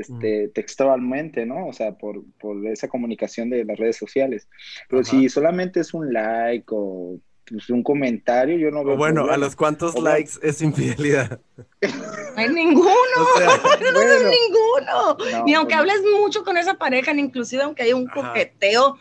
este, 0.00 0.48
textualmente, 0.48 1.46
¿no? 1.46 1.66
O 1.66 1.72
sea, 1.72 1.92
por, 1.92 2.22
por, 2.40 2.66
esa 2.66 2.88
comunicación 2.88 3.50
de 3.50 3.64
las 3.64 3.78
redes 3.78 3.96
sociales. 3.96 4.48
Pero 4.88 5.04
si 5.04 5.28
solamente 5.28 5.80
es 5.80 5.92
un 5.92 6.12
like 6.12 6.66
o 6.70 7.18
pues, 7.44 7.68
un 7.70 7.82
comentario, 7.82 8.56
yo 8.56 8.70
no 8.70 8.84
veo. 8.84 8.96
bueno, 8.96 9.30
¿a 9.30 9.36
los 9.36 9.54
cuantos 9.56 10.00
likes 10.00 10.32
es 10.42 10.62
infidelidad? 10.62 11.40
No 11.80 11.88
hay 12.36 12.48
ninguno, 12.48 12.86
no 13.92 14.00
ninguno. 14.30 15.44
ni 15.44 15.54
aunque 15.54 15.74
hables 15.74 16.00
mucho 16.18 16.44
con 16.44 16.56
esa 16.56 16.74
pareja, 16.74 17.12
ni 17.12 17.22
inclusive 17.22 17.62
aunque 17.62 17.82
haya 17.82 17.96
un 17.96 18.06
coqueteo. 18.06 18.98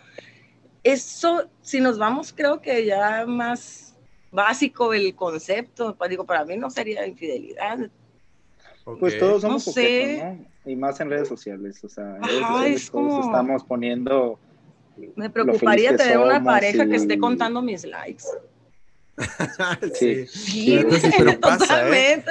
Eso, 0.83 1.47
si 1.61 1.79
nos 1.79 1.97
vamos, 1.99 2.33
creo 2.33 2.59
que 2.59 2.85
ya 2.85 3.25
más 3.27 3.95
básico 4.31 4.93
el 4.93 5.15
concepto, 5.15 5.95
pues 5.95 6.09
digo, 6.09 6.25
para 6.25 6.43
mí 6.43 6.57
no 6.57 6.69
sería 6.69 7.05
infidelidad. 7.05 7.89
Pues 8.99 9.17
todos 9.17 9.41
somos 9.41 9.67
no 9.67 9.73
¿no? 9.73 10.45
Y 10.65 10.75
más 10.75 10.99
en 10.99 11.09
redes 11.09 11.27
sociales, 11.27 11.83
o 11.83 11.89
sea, 11.89 12.19
estamos 12.65 13.63
poniendo... 13.63 14.39
Me 15.15 15.29
preocuparía 15.29 15.95
tener 15.95 16.17
una 16.17 16.43
pareja 16.43 16.85
que 16.85 16.97
esté 16.97 17.17
contando 17.17 17.61
mis 17.61 17.85
likes. 17.85 18.23
sí, 19.93 20.25
sí, 20.27 20.83
pero 21.17 21.39
pasa, 21.39 21.89
¿eh? 21.89 22.23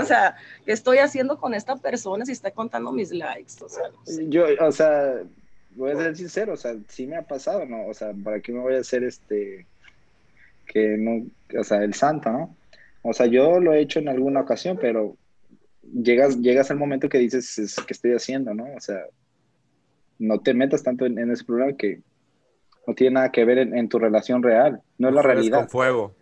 O 0.00 0.04
sea, 0.04 0.36
¿qué 0.64 0.72
estoy 0.72 0.98
haciendo 0.98 1.38
con 1.38 1.54
esta 1.54 1.76
persona 1.76 2.24
si 2.24 2.32
está 2.32 2.50
contando 2.50 2.92
mis 2.92 3.12
likes? 3.12 3.54
O 3.62 3.68
sea, 3.68 3.84
Yo, 4.28 4.46
o 4.60 4.72
sea, 4.72 5.22
voy 5.74 5.92
a 5.92 5.96
ser 5.96 6.16
sincero, 6.16 6.54
o 6.54 6.56
sea, 6.56 6.74
sí 6.88 7.06
me 7.06 7.16
ha 7.16 7.22
pasado, 7.22 7.66
¿no? 7.66 7.86
O 7.86 7.94
sea, 7.94 8.12
¿para 8.24 8.40
qué 8.40 8.52
me 8.52 8.60
voy 8.60 8.74
a 8.74 8.80
hacer 8.80 9.04
este, 9.04 9.66
que 10.66 10.96
no, 10.98 11.26
o 11.58 11.64
sea, 11.64 11.82
el 11.82 11.94
santo, 11.94 12.30
¿no? 12.30 12.56
O 13.02 13.12
sea, 13.12 13.26
yo 13.26 13.60
lo 13.60 13.72
he 13.72 13.80
hecho 13.80 13.98
en 13.98 14.08
alguna 14.08 14.40
ocasión, 14.40 14.78
pero 14.80 15.16
llegas, 15.82 16.38
llegas 16.38 16.70
al 16.70 16.78
momento 16.78 17.08
que 17.08 17.18
dices, 17.18 17.76
¿qué 17.86 17.92
estoy 17.92 18.12
haciendo, 18.12 18.54
no? 18.54 18.64
O 18.76 18.80
sea, 18.80 19.00
no 20.18 20.40
te 20.40 20.54
metas 20.54 20.82
tanto 20.82 21.06
en, 21.06 21.30
ese 21.30 21.44
problema 21.44 21.76
que 21.76 22.00
no 22.86 22.94
tiene 22.94 23.14
nada 23.14 23.32
que 23.32 23.44
ver 23.44 23.58
en, 23.58 23.88
tu 23.88 23.98
relación 23.98 24.42
real, 24.42 24.80
no 24.98 25.08
es 25.08 25.14
la 25.14 25.22
realidad. 25.22 25.60
Con 25.60 25.68
fuego. 25.68 26.14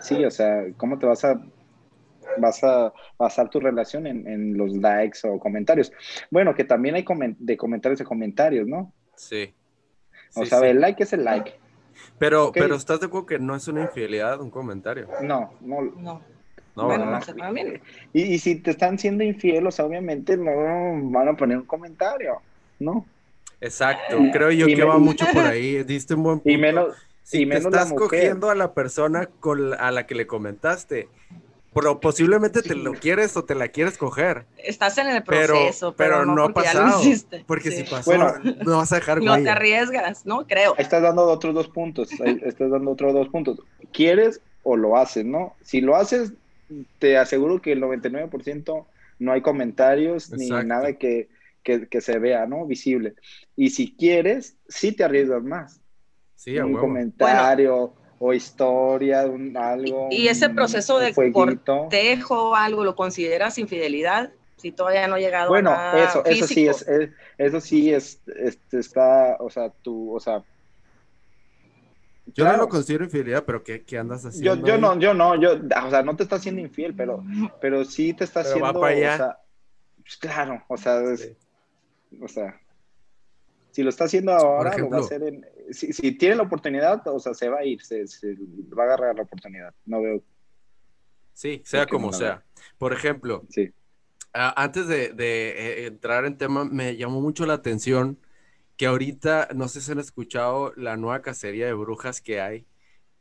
Sí, 0.00 0.24
o 0.24 0.30
sea, 0.30 0.64
¿cómo 0.76 0.98
te 0.98 1.06
vas 1.06 1.24
a 1.24 1.40
vas 2.38 2.64
a 2.64 2.92
basar 3.18 3.48
tu 3.48 3.60
relación 3.60 4.06
en, 4.06 4.56
los 4.56 4.74
likes 4.74 5.20
o 5.24 5.38
comentarios? 5.38 5.92
Bueno, 6.30 6.54
que 6.54 6.64
también 6.64 6.94
hay 6.94 7.04
de 7.38 7.56
comentarios 7.56 8.00
a 8.00 8.04
comentarios, 8.04 8.66
¿no? 8.66 8.92
Sí. 9.16 9.54
O 10.34 10.44
sea, 10.44 10.60
el 10.60 10.80
like 10.80 11.02
es 11.02 11.12
el 11.12 11.24
like. 11.24 11.52
Pero, 12.18 12.50
pero 12.52 12.74
¿estás 12.74 13.00
de 13.00 13.06
acuerdo 13.06 13.26
que 13.26 13.38
no 13.38 13.54
es 13.54 13.68
una 13.68 13.82
infidelidad 13.82 14.40
un 14.40 14.50
comentario? 14.50 15.08
No, 15.22 15.52
no. 15.60 15.82
No. 15.82 16.33
No, 16.76 16.86
bueno, 16.86 17.20
y, 18.12 18.22
y, 18.22 18.38
si 18.38 18.56
te 18.56 18.72
están 18.72 18.98
siendo 18.98 19.22
infieles, 19.22 19.78
obviamente 19.78 20.36
no 20.36 20.50
van 21.10 21.28
a 21.28 21.36
poner 21.36 21.58
un 21.58 21.66
comentario, 21.66 22.40
¿no? 22.80 23.06
Exacto, 23.60 24.18
creo 24.32 24.50
yo 24.50 24.66
que 24.66 24.84
va 24.84 24.98
mucho 24.98 25.24
por 25.32 25.44
ahí, 25.44 25.84
diste 25.84 26.14
un 26.14 26.22
buen 26.24 26.36
punto. 26.40 26.50
Y 26.50 26.58
menos, 26.58 26.96
si 27.22 27.46
te 27.46 27.56
estás 27.56 27.92
cogiendo 27.92 28.50
a 28.50 28.54
la 28.54 28.74
persona 28.74 29.28
con 29.40 29.72
a 29.74 29.90
la 29.90 30.06
que 30.06 30.14
le 30.14 30.26
comentaste, 30.26 31.08
pero 31.72 31.98
posiblemente 31.98 32.62
te 32.62 32.74
lo 32.74 32.92
quieres 32.92 33.36
o 33.36 33.44
te 33.44 33.54
la 33.54 33.68
quieres 33.68 33.98
coger. 33.98 34.46
Estás 34.58 34.98
en 34.98 35.08
el 35.08 35.22
proceso, 35.22 35.94
pero, 35.96 36.24
no, 36.24 36.44
ha 36.44 36.48
pasado. 36.50 37.00
porque 37.46 37.70
si 37.70 37.82
pasó, 37.84 38.10
bueno, 38.10 38.34
no 38.64 38.76
vas 38.78 38.92
a 38.92 38.96
dejar 38.96 39.22
No 39.22 39.42
te 39.42 39.50
arriesgas, 39.50 40.24
¿no? 40.24 40.46
Creo. 40.46 40.74
Estás 40.76 41.02
dando 41.02 41.22
otros 41.22 41.54
dos 41.54 41.68
puntos, 41.68 42.10
estás 42.12 42.70
dando 42.70 42.92
otros 42.92 43.12
dos 43.12 43.28
puntos. 43.28 43.58
¿Quieres 43.92 44.40
o 44.62 44.76
lo 44.76 44.96
haces, 44.96 45.24
no? 45.24 45.54
Si 45.62 45.80
lo 45.80 45.96
haces, 45.96 46.32
te 46.98 47.16
aseguro 47.16 47.60
que 47.60 47.72
el 47.72 47.82
99% 47.82 48.86
no 49.18 49.32
hay 49.32 49.40
comentarios 49.40 50.30
ni 50.32 50.48
nada 50.48 50.94
que, 50.94 51.28
se 52.00 52.18
vea, 52.18 52.46
¿no? 52.46 52.66
Visible. 52.66 53.14
Y 53.56 53.70
si 53.70 53.94
quieres, 53.94 54.56
sí 54.68 54.92
te 54.92 55.04
arriesgas 55.04 55.42
más. 55.42 55.80
Sí, 56.34 56.58
un 56.58 56.74
comentario 56.74 57.94
o 58.18 58.32
historia, 58.32 59.22
algo. 59.22 60.08
¿Y 60.10 60.28
ese 60.28 60.50
proceso 60.50 60.98
de 60.98 61.14
cortejo 61.32 62.50
o 62.50 62.54
algo 62.54 62.84
lo 62.84 62.94
consideras 62.96 63.58
infidelidad? 63.58 64.32
Si 64.56 64.72
todavía 64.72 65.06
no 65.08 65.16
ha 65.16 65.18
llegado 65.18 65.48
bueno, 65.48 65.70
a 65.70 65.92
Bueno, 65.92 66.08
eso, 66.08 66.24
eso 66.24 66.46
sí 66.46 66.66
es, 66.66 66.86
eso 67.38 67.60
sí 67.60 67.92
es, 67.92 68.20
está, 68.72 69.36
o 69.40 69.50
sea, 69.50 69.70
tú, 69.82 70.14
o 70.14 70.20
sea, 70.20 70.42
yo 72.34 72.44
no 72.44 72.56
lo 72.56 72.68
considero 72.68 73.04
infidelidad, 73.04 73.44
pero 73.44 73.62
¿qué, 73.62 73.84
qué 73.84 73.98
andas 73.98 74.24
haciendo? 74.24 74.56
Yo, 74.56 74.66
yo 74.66 74.78
no, 74.78 74.98
yo 74.98 75.14
no, 75.14 75.40
yo, 75.40 75.52
o 75.52 75.90
sea, 75.90 76.02
no 76.02 76.16
te 76.16 76.24
está 76.24 76.36
haciendo 76.36 76.60
infiel, 76.60 76.94
pero, 76.94 77.22
pero 77.60 77.84
sí 77.84 78.12
te 78.12 78.24
está 78.24 78.40
haciendo. 78.40 78.64
Va 78.64 78.72
para 78.72 78.96
allá. 78.96 79.14
O 79.14 79.16
sea, 79.16 79.38
pues 80.02 80.16
claro, 80.16 80.64
o 80.68 80.76
sea, 80.76 81.02
o 82.20 82.28
sea, 82.28 82.60
si 83.70 83.82
lo 83.82 83.90
está 83.90 84.04
haciendo 84.04 84.32
ahora, 84.32 84.76
lo 84.76 84.90
va 84.90 84.98
a 84.98 85.00
hacer 85.00 85.22
en, 85.22 85.46
si, 85.70 85.92
si, 85.92 86.12
tiene 86.12 86.36
la 86.36 86.42
oportunidad, 86.42 87.06
o 87.08 87.18
sea, 87.18 87.34
se 87.34 87.48
va 87.48 87.60
a 87.60 87.64
ir, 87.64 87.82
se, 87.82 88.06
se 88.06 88.36
va 88.76 88.82
a 88.82 88.86
agarrar 88.86 89.16
la 89.16 89.22
oportunidad. 89.22 89.74
No 89.86 90.02
veo. 90.02 90.22
Sí, 91.32 91.62
sea 91.64 91.86
como 91.86 92.12
sea. 92.12 92.44
Por 92.78 92.92
ejemplo, 92.92 93.44
sí. 93.48 93.72
antes 94.32 94.86
de, 94.86 95.08
de, 95.12 95.48
eh, 95.48 95.86
entrar 95.86 96.24
en 96.24 96.36
tema, 96.36 96.64
me 96.64 96.96
llamó 96.96 97.20
mucho 97.20 97.46
la 97.46 97.54
atención 97.54 98.18
que 98.76 98.86
ahorita, 98.86 99.48
no 99.54 99.68
sé 99.68 99.80
si 99.80 99.92
han 99.92 100.00
escuchado 100.00 100.72
la 100.76 100.96
nueva 100.96 101.22
cacería 101.22 101.66
de 101.66 101.74
brujas 101.74 102.20
que 102.20 102.40
hay, 102.40 102.66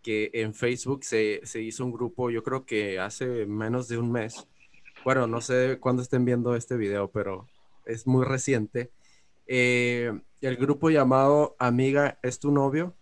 que 0.01 0.31
en 0.33 0.53
Facebook 0.53 1.03
se, 1.03 1.41
hizo 1.55 1.85
un 1.85 1.91
grupo, 1.91 2.29
yo 2.29 2.43
creo 2.43 2.65
que 2.65 2.99
hace 2.99 3.45
menos 3.45 3.87
de 3.87 3.97
un 3.97 4.11
mes. 4.11 4.47
Bueno, 5.05 5.27
no 5.27 5.41
sé 5.41 5.77
cuándo 5.79 6.01
estén 6.01 6.25
viendo 6.25 6.55
este 6.55 6.75
video, 6.75 7.09
pero 7.09 7.47
es 7.85 8.07
muy 8.07 8.25
reciente. 8.25 8.91
Eh, 9.47 10.11
el 10.41 10.57
grupo 10.57 10.89
llamado 10.89 11.55
Amiga 11.59 12.17
es 12.21 12.39
tu 12.39 12.51
novio. 12.51 12.93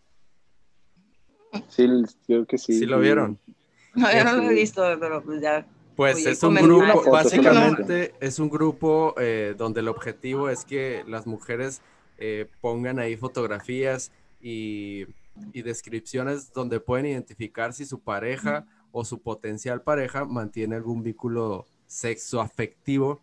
Sí, 1.70 1.88
creo 2.26 2.46
que 2.46 2.58
sí. 2.58 2.80
¿Sí 2.80 2.86
lo 2.86 3.00
vieron? 3.00 3.40
No, 3.94 4.10
yo 4.10 4.24
no 4.24 4.38
lo 4.38 4.44
he 4.44 4.54
visto, 4.54 4.82
pero 5.02 5.22
pues 5.22 5.42
ya. 5.42 5.68
Pues 5.98 6.26
es 6.26 6.42
un 6.44 6.56
grupo, 6.56 7.12
básicamente 7.12 8.14
es 8.22 8.40
un 8.40 8.50
grupo 8.50 9.14
eh, 9.18 9.54
donde 9.58 9.82
el 9.82 9.90
objetivo 9.90 10.48
es 10.48 10.64
que 10.64 11.04
las 11.08 11.28
mujeres 11.28 11.82
eh, 12.24 12.48
pongan 12.62 13.00
ahí 13.00 13.18
fotografías 13.18 14.12
y, 14.40 15.08
descripciones 15.54 16.54
donde 16.54 16.80
pueden 16.80 17.08
identificar 17.08 17.74
si 17.74 17.86
su 17.86 18.02
pareja 18.02 18.68
o 18.92 19.04
su 19.04 19.22
potencial 19.22 19.82
pareja 19.82 20.26
mantiene 20.26 20.76
algún 20.76 21.02
vínculo 21.02 21.66
sexo 21.88 22.42
afectivo 22.42 23.22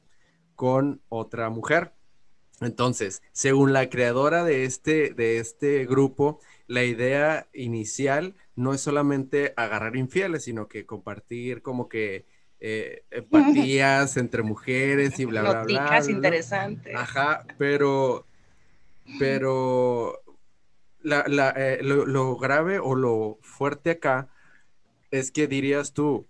con 0.57 1.01
otra 1.09 1.49
mujer. 1.49 1.93
Entonces, 2.61 3.23
según 3.31 3.73
la 3.73 3.89
creadora 3.89 4.43
de 4.43 4.65
este, 4.65 5.15
de 5.15 5.39
este 5.39 5.87
grupo, 5.87 6.41
la 6.67 6.83
idea 6.83 7.47
inicial 7.53 8.35
no 8.57 8.75
es 8.75 8.81
solamente 8.81 9.55
agarrar 9.57 9.95
infieles, 9.95 10.43
sino 10.43 10.67
que 10.67 10.87
compartir 10.87 11.63
como 11.63 11.89
que 11.89 12.27
eh, 12.59 13.05
empatías 13.13 14.17
entre 14.17 14.43
mujeres 14.43 15.21
y 15.21 15.25
bla, 15.25 15.43
bla, 15.43 15.63
bla. 15.63 16.01
bla, 16.01 16.11
interesantes. 16.11 16.97
Ajá, 16.97 17.47
pero 17.59 18.27
pero 19.19 20.21
eh, 21.05 21.79
lo, 21.83 22.37
grave 22.37 22.79
o 22.79 22.95
lo 22.95 23.39
fuerte 23.41 23.91
acá 23.91 24.29
es 25.11 25.31
que 25.31 25.47
dirías 25.47 25.93
tú, 25.93 26.27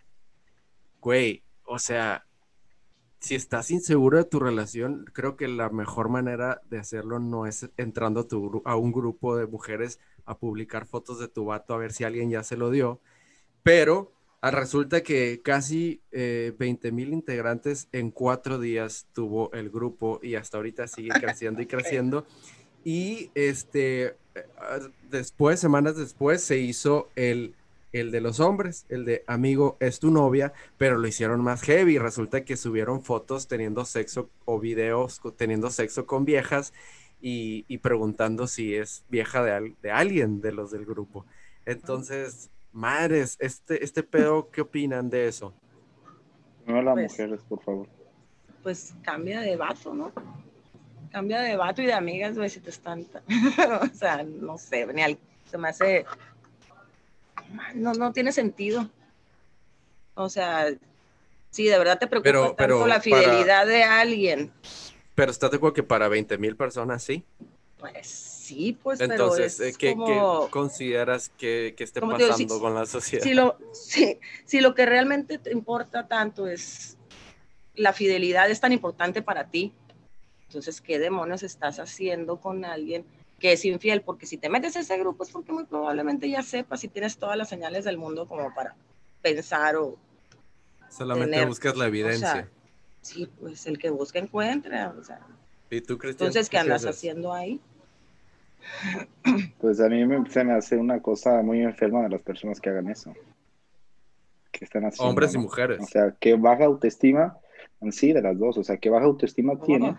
güey, 1.01 1.43
o 1.65 1.79
sea, 1.79 2.27
si 3.19 3.35
estás 3.35 3.71
inseguro 3.71 4.19
de 4.19 4.25
tu 4.25 4.39
relación, 4.39 5.05
creo 5.13 5.37
que 5.37 5.49
la 5.49 5.71
mejor 5.71 6.09
manera 6.09 6.61
de 6.71 6.79
hacerlo 6.79 7.19
no 7.19 7.47
es 7.47 7.69
entrando 7.77 8.21
a, 8.21 8.29
tu, 8.29 8.63
a 8.65 8.77
un 8.77 8.93
grupo 8.93 9.37
de 9.37 9.47
mujeres 9.47 9.99
a 10.25 10.39
publicar 10.39 10.87
fotos 10.87 11.19
de 11.19 11.29
tu 11.29 11.47
vato 11.47 11.75
a 11.75 11.79
ver 11.79 11.93
si 11.93 12.05
alguien 12.05 12.31
ya 12.31 12.45
se 12.45 12.57
lo 12.57 12.71
dio, 12.71 13.01
pero 13.65 14.13
ah, 14.41 14.53
resulta 14.53 15.03
que 15.03 15.41
casi 15.43 16.03
20 16.13 16.89
eh, 16.89 16.93
mil 16.93 17.13
integrantes 17.13 17.89
en 17.91 18.13
cuatro 18.13 18.61
días 18.61 19.09
tuvo 19.13 19.51
el 19.53 19.71
grupo 19.71 20.21
y 20.23 20.37
hasta 20.37 20.59
ahorita 20.59 20.87
sigue 20.87 21.11
creciendo 21.21 21.63
y 21.63 21.67
creciendo. 21.67 22.27
Y 22.89 23.31
este, 23.35 24.17
después, 25.11 25.61
semanas 25.61 25.99
después, 25.99 26.43
se 26.43 26.57
hizo 26.57 27.11
el, 27.17 27.55
el 27.93 28.11
de 28.11 28.23
los 28.23 28.41
hombres, 28.41 28.87
el 28.89 29.05
de 29.05 29.25
amigo 29.27 29.77
es 29.79 29.99
tu 30.01 30.11
novia, 30.11 30.55
pero 30.79 30.97
lo 30.97 31.07
hicieron 31.07 31.43
más 31.43 31.61
heavy. 31.61 31.99
Resulta 31.99 32.47
que 32.47 32.57
subieron 32.57 33.03
fotos 33.03 33.47
teniendo 33.47 33.85
sexo 33.85 34.31
o 34.47 34.59
videos 34.59 35.21
teniendo 35.37 35.69
sexo 35.69 36.07
con 36.07 36.25
viejas 36.25 36.73
y, 37.21 37.77
preguntando 37.77 38.47
si 38.47 38.75
es 38.75 39.05
vieja 39.11 39.45
de, 39.45 39.75
de 39.83 39.91
alguien 39.91 40.41
de 40.41 40.53
los 40.53 40.71
del 40.71 40.87
grupo. 40.87 41.27
Entonces, 41.67 42.49
madres, 42.73 43.37
este, 43.39 43.85
este 43.85 44.03
pedo, 44.03 44.49
¿qué 44.51 44.63
opinan 44.63 45.11
de 45.11 45.29
eso? 45.29 45.53
No 46.65 46.81
las 46.81 46.95
pues, 46.95 47.13
mujeres, 47.13 47.41
por 47.47 47.63
favor. 47.63 47.87
Pues 48.63 48.95
cambia 49.03 49.41
de 49.41 49.57
vato, 49.57 49.93
¿no? 49.93 50.11
Cambia 51.11 51.41
de 51.41 51.57
vato 51.57 51.83
y 51.83 51.87
de 51.87 51.95
amigas, 51.95 52.37
güey, 52.37 52.51
si 52.51 52.61
te 52.61 52.71
están. 52.71 53.07
o 53.83 53.95
sea, 53.95 54.23
no 54.23 54.59
sé, 54.59 54.83
al... 54.83 55.19
se 55.51 55.59
me 55.59 55.69
hace. 55.69 56.05
No, 57.75 57.95
no 57.95 58.13
tiene 58.13 58.33
sentido. 58.33 58.91
O 60.15 60.29
sea, 60.29 60.69
si 61.51 61.65
de 61.65 61.79
verdad 61.79 61.99
te 61.99 62.07
preocupa 62.07 62.55
tanto 62.57 62.87
la 62.87 63.01
fidelidad 63.01 63.67
de 63.67 63.85
alguien. 63.85 64.53
Pero 65.15 65.31
estás 65.31 65.51
de 65.51 65.57
acuerdo 65.57 65.75
que 65.75 65.83
para 65.83 66.09
20 66.09 66.39
mil 66.39 66.57
personas 66.57 67.03
sí. 67.03 67.25
Pues 67.79 68.09
sí, 68.49 68.77
pues, 68.83 69.01
Entonces, 69.01 69.57
pero 69.59 69.69
es 69.69 69.79
¿qué, 69.79 69.97
consideras 70.51 71.29
que, 71.29 71.75
que 71.77 71.85
esté 71.85 72.01
pasando 72.01 72.61
con 72.61 72.75
la 72.75 72.87
sociedad? 72.87 73.23
Si 73.23 73.35
lo, 73.35 73.59
si, 73.73 74.61
lo 74.61 74.75
que 74.75 74.87
realmente 74.87 75.39
te 75.39 75.53
importa 75.53 76.09
tanto 76.09 76.47
es 76.49 76.97
la 77.75 77.93
fidelidad, 77.93 78.51
es 78.51 78.61
tan 78.61 78.73
importante 78.73 79.23
para 79.23 79.45
ti, 79.45 79.73
entonces, 80.49 80.81
¿qué 80.81 80.99
demonios 80.99 81.43
estás 81.43 81.79
haciendo 81.79 82.39
con 82.39 82.65
alguien 82.65 83.05
que 83.39 83.53
es 83.53 83.65
infiel? 83.67 84.01
Porque 84.01 84.25
si 84.25 84.39
te 84.39 84.49
metes 84.49 84.77
a 84.77 84.81
ese 84.81 84.97
grupo 84.97 85.23
es 85.23 85.31
porque 85.31 85.53
muy 85.53 85.65
probablemente 85.65 86.29
ya 86.29 86.43
sepas 86.43 86.81
si 86.81 86.89
tienes 86.89 87.19
todas 87.19 87.37
las 87.37 87.51
señales 87.51 87.85
del 87.85 87.99
mundo 87.99 88.27
como 88.27 88.55
para 88.55 88.75
pensar 89.21 89.77
o... 89.77 89.97
Solamente 90.89 91.45
buscas 91.45 91.77
la 91.77 91.87
evidencia. 91.87 92.49
sí, 93.03 93.29
pues 93.39 93.67
el 93.67 93.79
que 93.79 93.91
busca 93.91 94.19
encuentra. 94.19 94.95
O 94.99 95.05
sea. 95.05 95.21
¿Y 95.69 95.83
tú, 95.83 95.99
Entonces, 96.03 96.49
¿qué 96.49 96.57
andas 96.57 96.87
haciendo 96.87 97.33
ahí? 97.33 97.61
Pues 99.61 99.81
a 99.81 99.89
mí 99.89 100.03
se 100.31 100.45
me 100.45 100.53
hace 100.55 100.79
una 100.79 101.03
cosa 101.03 101.43
muy 101.43 101.61
enferma 101.61 102.03
de 102.03 102.09
las 102.09 102.23
personas 102.23 102.59
que 102.59 102.71
hagan 102.71 102.89
eso. 102.89 103.15
Que 104.51 104.65
están 104.65 104.87
haciendo. 104.87 105.11
Hombres 105.11 105.35
y 105.35 105.39
mujeres. 105.39 105.81
O 105.83 105.87
sea, 105.87 106.15
que 106.19 106.35
baja 106.37 106.65
autoestima, 106.65 107.37
sí, 107.91 108.15
de 108.15 108.23
las 108.23 108.39
dos. 108.39 108.57
O 108.57 108.65
sea, 108.65 108.79
que 108.79 108.89
baja 108.89 109.05
autoestima 109.05 109.61
tiene 109.61 109.95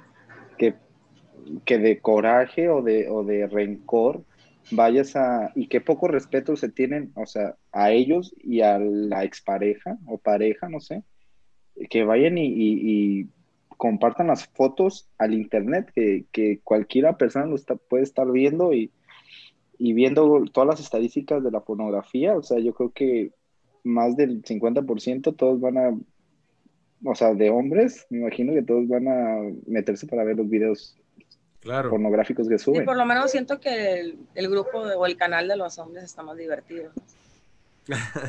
que, 0.59 0.75
que 1.65 1.79
de 1.79 1.99
coraje 1.99 2.69
o 2.69 2.83
de, 2.83 3.09
o 3.09 3.23
de 3.23 3.47
rencor 3.47 4.23
vayas 4.69 5.15
a. 5.15 5.51
y 5.55 5.67
qué 5.67 5.81
poco 5.81 6.07
respeto 6.07 6.55
se 6.55 6.69
tienen, 6.69 7.11
o 7.15 7.25
sea, 7.25 7.55
a 7.71 7.91
ellos 7.91 8.35
y 8.37 8.61
a 8.61 8.77
la 8.77 9.23
expareja 9.23 9.97
o 10.05 10.19
pareja, 10.19 10.69
no 10.69 10.79
sé, 10.79 11.03
que 11.89 12.03
vayan 12.03 12.37
y 12.37 13.27
compartan 13.79 14.27
las 14.27 14.45
fotos 14.45 15.07
al 15.17 15.33
internet, 15.33 15.89
que, 15.95 16.25
que 16.33 16.59
cualquiera 16.65 17.17
persona 17.17 17.45
lo 17.45 17.55
está, 17.55 17.77
puede 17.77 18.03
estar 18.03 18.29
viendo 18.29 18.73
y, 18.73 18.91
y, 19.77 19.93
viendo 19.93 20.43
todas 20.51 20.67
las 20.67 20.81
estadísticas 20.81 21.41
de 21.41 21.49
la 21.49 21.61
pornografía. 21.61 22.35
O 22.35 22.43
sea, 22.43 22.59
yo 22.59 22.73
creo 22.73 22.91
que 22.91 23.31
más 23.85 24.17
del 24.17 24.43
50% 24.43 25.33
todos 25.33 25.61
van 25.61 25.77
a, 25.77 25.97
o 27.03 27.15
sea, 27.15 27.33
de 27.33 27.49
hombres, 27.49 28.05
me 28.09 28.19
imagino 28.19 28.53
que 28.53 28.63
todos 28.63 28.87
van 28.87 29.07
a 29.07 29.51
meterse 29.67 30.07
para 30.07 30.23
ver 30.23 30.37
los 30.37 30.49
videos 30.49 30.97
claro. 31.61 31.89
pornográficos 31.89 32.47
que 32.47 32.57
suben. 32.57 32.85
por 32.85 32.97
lo 32.97 33.05
menos 33.05 33.31
siento 33.31 33.59
que 33.59 33.99
el, 33.99 34.19
el 34.35 34.49
grupo 34.49 34.79
o 34.79 35.05
el 35.05 35.17
canal 35.17 35.47
de 35.47 35.57
los 35.57 35.77
hombres 35.79 36.03
está 36.03 36.23
más 36.23 36.37
divertido. 36.37 36.91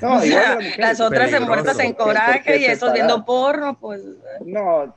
No, 0.01 0.21
las 0.79 1.01
otras 1.01 1.31
se 1.31 1.41
muertas 1.41 1.79
en 1.81 1.93
coraje 1.93 2.59
y 2.59 2.65
eso 2.65 2.93
viendo 2.93 3.25
porno, 3.25 3.79
pues. 3.79 4.03
No, 4.45 4.93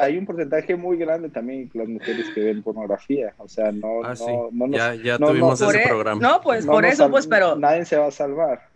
hay 0.00 0.16
un 0.16 0.26
porcentaje 0.26 0.76
muy 0.76 0.96
grande 0.96 1.28
también 1.28 1.70
las 1.74 1.88
mujeres 1.88 2.26
que 2.34 2.40
ven 2.40 2.62
pornografía. 2.62 3.34
O 3.38 3.48
sea, 3.48 3.72
no, 3.72 4.04
ah, 4.04 4.14
no, 4.52 4.66
no, 4.68 4.76
Ya, 4.76 4.94
ya 4.94 5.18
tuvimos 5.18 5.60
ese 5.60 5.82
e-, 5.82 5.88
programa. 5.88 6.20
No, 6.20 6.40
pues 6.40 6.66
por 6.66 6.84
eso, 6.84 7.10
pues, 7.10 7.26
pero. 7.26 7.56
Nadie 7.56 7.84
se 7.84 7.96
va 7.96 8.06
a 8.06 8.10
salvar. 8.10 8.68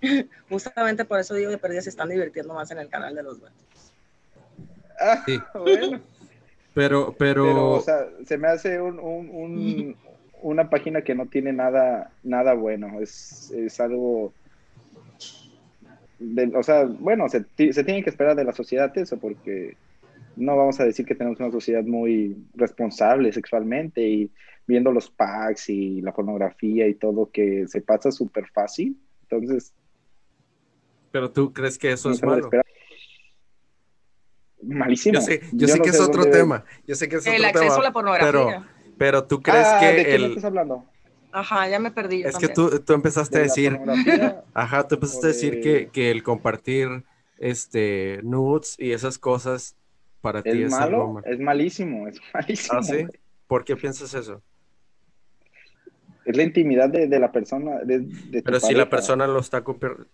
Justamente 0.48 1.04
por 1.04 1.20
eso 1.20 1.34
digo 1.34 1.50
que 1.50 1.58
perdí 1.58 1.80
se 1.80 1.90
están 1.90 2.08
divirtiendo 2.08 2.54
más 2.54 2.70
en 2.70 2.78
el 2.78 2.88
canal 2.88 3.14
de 3.14 3.22
los 3.22 3.40
vatos. 3.40 3.92
Ah, 5.00 5.22
sí. 5.26 5.38
bueno. 5.54 6.00
Pero, 6.74 7.14
pero. 7.18 7.72
o 7.72 7.80
sea, 7.80 8.08
se 8.24 8.38
me 8.38 8.48
hace 8.48 8.80
un, 8.80 8.98
un, 8.98 9.30
un, 9.30 9.96
una 10.42 10.70
página 10.70 11.02
que 11.02 11.14
no 11.14 11.26
tiene 11.26 11.52
nada, 11.52 12.10
nada 12.22 12.54
bueno. 12.54 13.00
Es, 13.00 13.50
es 13.50 13.80
algo 13.80 14.32
o 16.54 16.62
sea, 16.62 16.84
bueno, 16.84 17.28
se, 17.28 17.44
se, 17.56 17.84
tiene 17.84 18.02
que 18.02 18.10
esperar 18.10 18.34
de 18.34 18.44
la 18.44 18.52
sociedad 18.52 18.96
eso, 18.98 19.18
porque 19.18 19.76
no 20.36 20.56
vamos 20.56 20.80
a 20.80 20.84
decir 20.84 21.06
que 21.06 21.14
tenemos 21.14 21.38
una 21.38 21.50
sociedad 21.50 21.84
muy 21.84 22.36
responsable 22.54 23.32
sexualmente 23.32 24.02
y 24.02 24.30
viendo 24.66 24.92
los 24.92 25.10
packs 25.10 25.68
y 25.70 26.00
la 26.00 26.12
pornografía 26.12 26.86
y 26.86 26.94
todo 26.94 27.30
que 27.30 27.66
se 27.68 27.80
pasa 27.80 28.10
súper 28.10 28.46
fácil. 28.48 28.96
Entonces. 29.22 29.72
Pero 31.10 31.30
tú 31.30 31.52
crees 31.52 31.78
que 31.78 31.92
eso 31.92 32.10
es 32.10 32.22
malo. 32.22 32.50
Malísimo. 34.62 35.14
Yo 35.14 35.20
sé, 35.20 35.40
yo, 35.52 35.68
sé 35.68 35.80
que 35.80 35.90
es 35.90 36.00
otro 36.00 36.28
tema. 36.30 36.64
Yo 36.86 36.94
sé 36.94 37.08
que 37.08 37.16
es 37.16 37.26
el 37.26 37.44
acceso 37.44 37.80
a 37.80 37.82
la 37.82 37.92
pornografía. 37.92 38.30
Pero, 38.32 38.64
pero 38.98 39.24
tú 39.24 39.40
crees 39.40 39.66
ah, 39.66 39.78
que. 39.80 39.86
¿De 39.86 40.04
qué 40.04 40.14
el... 40.16 40.24
estás 40.24 40.44
hablando? 40.44 40.84
Ajá, 41.30 41.68
ya 41.68 41.78
me 41.78 41.90
perdí. 41.90 42.22
es 42.22 42.36
que 42.36 42.48
tú, 42.48 42.80
tú, 42.80 42.92
empezaste 42.94 43.38
a 43.38 43.42
decir, 43.42 43.78
ajá, 44.54 44.88
tú 44.88 44.94
empezaste 44.96 45.26
a 45.26 45.28
decir 45.28 45.60
que, 45.60 45.88
que, 45.92 46.10
el 46.10 46.22
compartir 46.22 47.04
este 47.38 48.20
nudes 48.22 48.76
y 48.78 48.92
esas 48.92 49.18
cosas 49.18 49.76
para 50.20 50.42
ti 50.42 50.62
es 50.62 50.70
malo, 50.70 51.22
es 51.24 51.38
malísimo, 51.38 52.08
es 52.08 52.18
malísimo. 52.34 52.78
¿Ah, 52.78 52.82
sí? 52.82 53.06
¿Por 53.46 53.64
qué 53.64 53.76
piensas 53.76 54.12
eso? 54.14 54.42
Es 56.28 56.36
la 56.36 56.42
intimidad 56.42 56.90
de, 56.90 57.06
de 57.06 57.18
la 57.18 57.32
persona. 57.32 57.78
De, 57.86 58.06
Pero 58.44 58.60
si 58.60 58.74
la 58.74 58.90
persona 58.90 59.26
lo 59.26 59.38
está, 59.40 59.64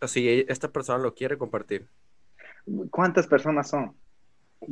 si 0.06 0.44
esta 0.46 0.68
persona 0.68 1.02
lo 1.02 1.12
quiere 1.12 1.36
compartir. 1.36 1.88
¿Cuántas 2.88 3.26
personas 3.26 3.68
son? 3.68 3.96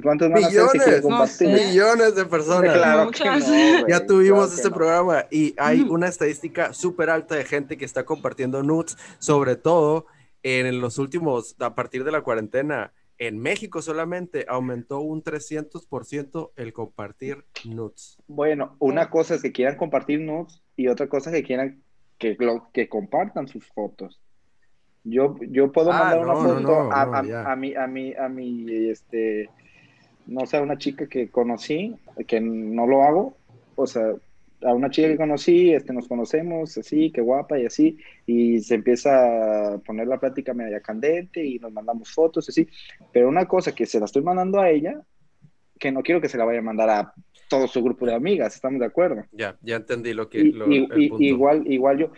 ¿Cuántos 0.01 0.31
millones, 0.31 1.05
millones 1.41 2.15
de 2.15 2.25
personas. 2.27 2.75
Claro 2.75 3.11
ya 3.89 4.07
tuvimos 4.07 4.55
este 4.55 4.71
programa 4.71 5.27
y 5.33 5.53
hay 5.59 5.81
una 5.81 6.07
estadística 6.07 6.73
súper 6.73 7.11
alta 7.11 7.35
de 7.35 7.45
gente 7.45 7.77
que 7.77 7.85
está 7.85 8.05
compartiendo 8.05 8.63
nudes, 8.63 8.97
sobre 9.19 9.57
todo 9.57 10.07
en 10.45 10.81
los 10.81 10.99
últimos, 10.99 11.57
a 11.59 11.75
partir 11.75 12.05
de 12.05 12.13
la 12.13 12.21
cuarentena. 12.21 12.93
En 13.25 13.39
México 13.39 13.81
solamente 13.83 14.47
aumentó 14.49 14.99
un 14.99 15.23
300% 15.23 16.51
el 16.57 16.73
compartir 16.73 17.45
nudes. 17.65 18.21
Bueno, 18.27 18.75
una 18.81 19.11
cosa 19.11 19.37
es 19.37 19.43
que 19.43 19.53
quieran 19.53 19.77
compartir 19.77 20.21
nudes 20.21 20.61
y 20.75 20.89
otra 20.89 21.07
cosa 21.07 21.31
es 21.31 21.37
que 21.37 21.45
quieran 21.45 21.85
que, 22.19 22.37
que 22.73 22.89
compartan 22.89 23.47
sus 23.47 23.65
fotos. 23.69 24.21
Yo, 25.05 25.37
yo 25.41 25.71
puedo 25.71 25.93
ah, 25.93 25.99
mandar 26.01 26.19
una 26.19 26.35
foto 26.35 26.93
a, 26.93 27.03
a, 27.03 27.53
a, 27.53 27.55
mi, 27.55 27.77
a 27.77 27.87
mi, 27.87 28.13
a 28.13 28.29
mi, 28.29 28.89
este, 28.91 29.49
no 30.27 30.45
sé, 30.45 30.57
a 30.57 30.63
una 30.63 30.77
chica 30.77 31.07
que 31.07 31.31
conocí, 31.31 31.95
que 32.27 32.41
no 32.41 32.89
lo 32.89 33.05
hago, 33.05 33.37
o 33.77 33.87
sea, 33.87 34.15
a 34.65 34.75
una 34.75 34.91
chica 34.91 35.09
que 35.09 35.17
conocí, 35.17 35.73
este, 35.73 35.93
nos 35.93 36.09
conocemos, 36.09 36.77
así, 36.79 37.11
qué 37.11 37.21
guapa 37.21 37.59
y 37.59 37.67
así, 37.67 37.99
y 38.27 38.61
se 38.61 38.77
empieza 38.77 39.75
a 39.75 39.79
poner 39.79 40.07
la 40.07 40.19
plática 40.19 40.55
media 40.55 40.81
candente 40.81 41.45
y 41.45 41.59
nos 41.59 41.73
mandamos 41.73 42.11
fotos, 42.11 42.49
así, 42.49 42.69
pero 43.13 43.29
una 43.29 43.47
cosa 43.47 43.75
que 43.75 43.87
se 43.87 43.99
la 43.99 44.07
estoy 44.07 44.23
mandando 44.23 44.61
a 44.61 44.71
ella, 44.71 45.01
que 45.79 45.91
no 45.91 46.03
quiero 46.03 46.21
que 46.21 46.29
se 46.29 46.39
la 46.39 46.45
vaya 46.45 46.61
a 46.61 46.63
mandar 46.63 46.91
a 46.91 47.15
todo 47.49 47.67
su 47.67 47.83
grupo 47.83 48.07
de 48.07 48.15
amigas, 48.15 48.55
¿estamos 48.55 48.81
de 48.81 48.87
acuerdo? 48.87 49.25
Ya, 49.33 49.59
ya 49.63 49.77
entendí 49.77 50.15
lo 50.15 50.29
que... 50.29 50.53
igual, 51.19 51.65
igual 51.67 51.99
yo, 51.99 52.13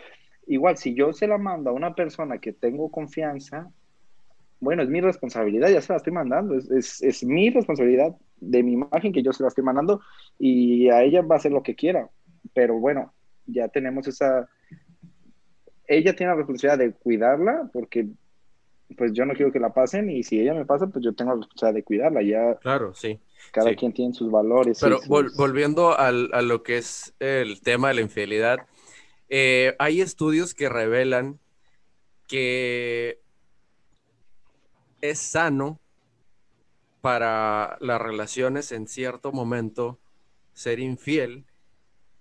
igual 0.47 0.77
si 0.77 0.93
yo 0.93 1.13
se 1.13 1.27
la 1.27 1.37
mando 1.37 1.71
a 1.71 1.73
una 1.73 1.95
persona 1.95 2.37
que 2.37 2.53
tengo 2.53 2.89
confianza, 2.89 3.69
bueno, 4.59 4.83
es 4.83 4.89
mi 4.89 5.01
responsabilidad, 5.01 5.69
ya 5.69 5.81
se 5.81 5.93
la 5.93 5.97
estoy 5.97 6.13
mandando, 6.13 6.55
es, 6.55 7.01
es, 7.01 7.23
mi 7.23 7.49
responsabilidad 7.49 8.15
de 8.39 8.63
mi 8.63 8.73
imagen 8.73 9.11
que 9.11 9.21
yo 9.21 9.33
se 9.33 9.43
la 9.43 9.49
estoy 9.49 9.63
mandando 9.63 10.01
y 10.39 10.89
a 10.89 11.03
ella 11.03 11.21
va 11.21 11.35
a 11.35 11.37
hacer 11.37 11.51
lo 11.51 11.63
que 11.63 11.75
quiera, 11.75 12.09
pero 12.53 12.79
bueno, 12.79 13.13
ya 13.45 13.67
tenemos 13.67 14.07
esa, 14.07 14.49
ella 15.87 16.15
tiene 16.15 16.31
la 16.31 16.37
responsabilidad 16.37 16.85
de 16.85 16.93
cuidarla 16.93 17.69
porque 17.71 18.07
pues 18.97 19.13
yo 19.13 19.25
no 19.25 19.33
quiero 19.33 19.51
que 19.51 19.59
la 19.59 19.73
pasen 19.73 20.09
y 20.09 20.23
si 20.23 20.39
ella 20.39 20.53
me 20.53 20.65
pasa, 20.65 20.87
pues 20.87 21.03
yo 21.03 21.13
tengo 21.13 21.31
la 21.31 21.37
responsabilidad 21.37 21.75
de 21.75 21.83
cuidarla, 21.83 22.21
ya. 22.21 22.55
Claro, 22.59 22.93
sí. 22.93 23.19
Cada 23.51 23.75
quien 23.75 23.93
tiene 23.93 24.13
sus 24.13 24.31
valores. 24.31 24.79
Pero 24.81 24.99
volviendo 25.07 25.97
al, 25.97 26.29
a 26.33 26.41
lo 26.41 26.63
que 26.63 26.77
es 26.77 27.13
el 27.19 27.61
tema 27.61 27.89
de 27.89 27.95
la 27.95 28.01
infidelidad, 28.01 28.59
eh, 29.29 29.75
hay 29.79 30.01
estudios 30.01 30.53
que 30.53 30.69
revelan 30.69 31.39
que 32.27 33.19
es 35.01 35.19
sano 35.19 35.79
para 37.01 37.77
las 37.81 38.01
relaciones 38.01 38.71
en 38.71 38.87
cierto 38.87 39.31
momento 39.31 39.99
ser 40.53 40.79
infiel. 40.79 41.45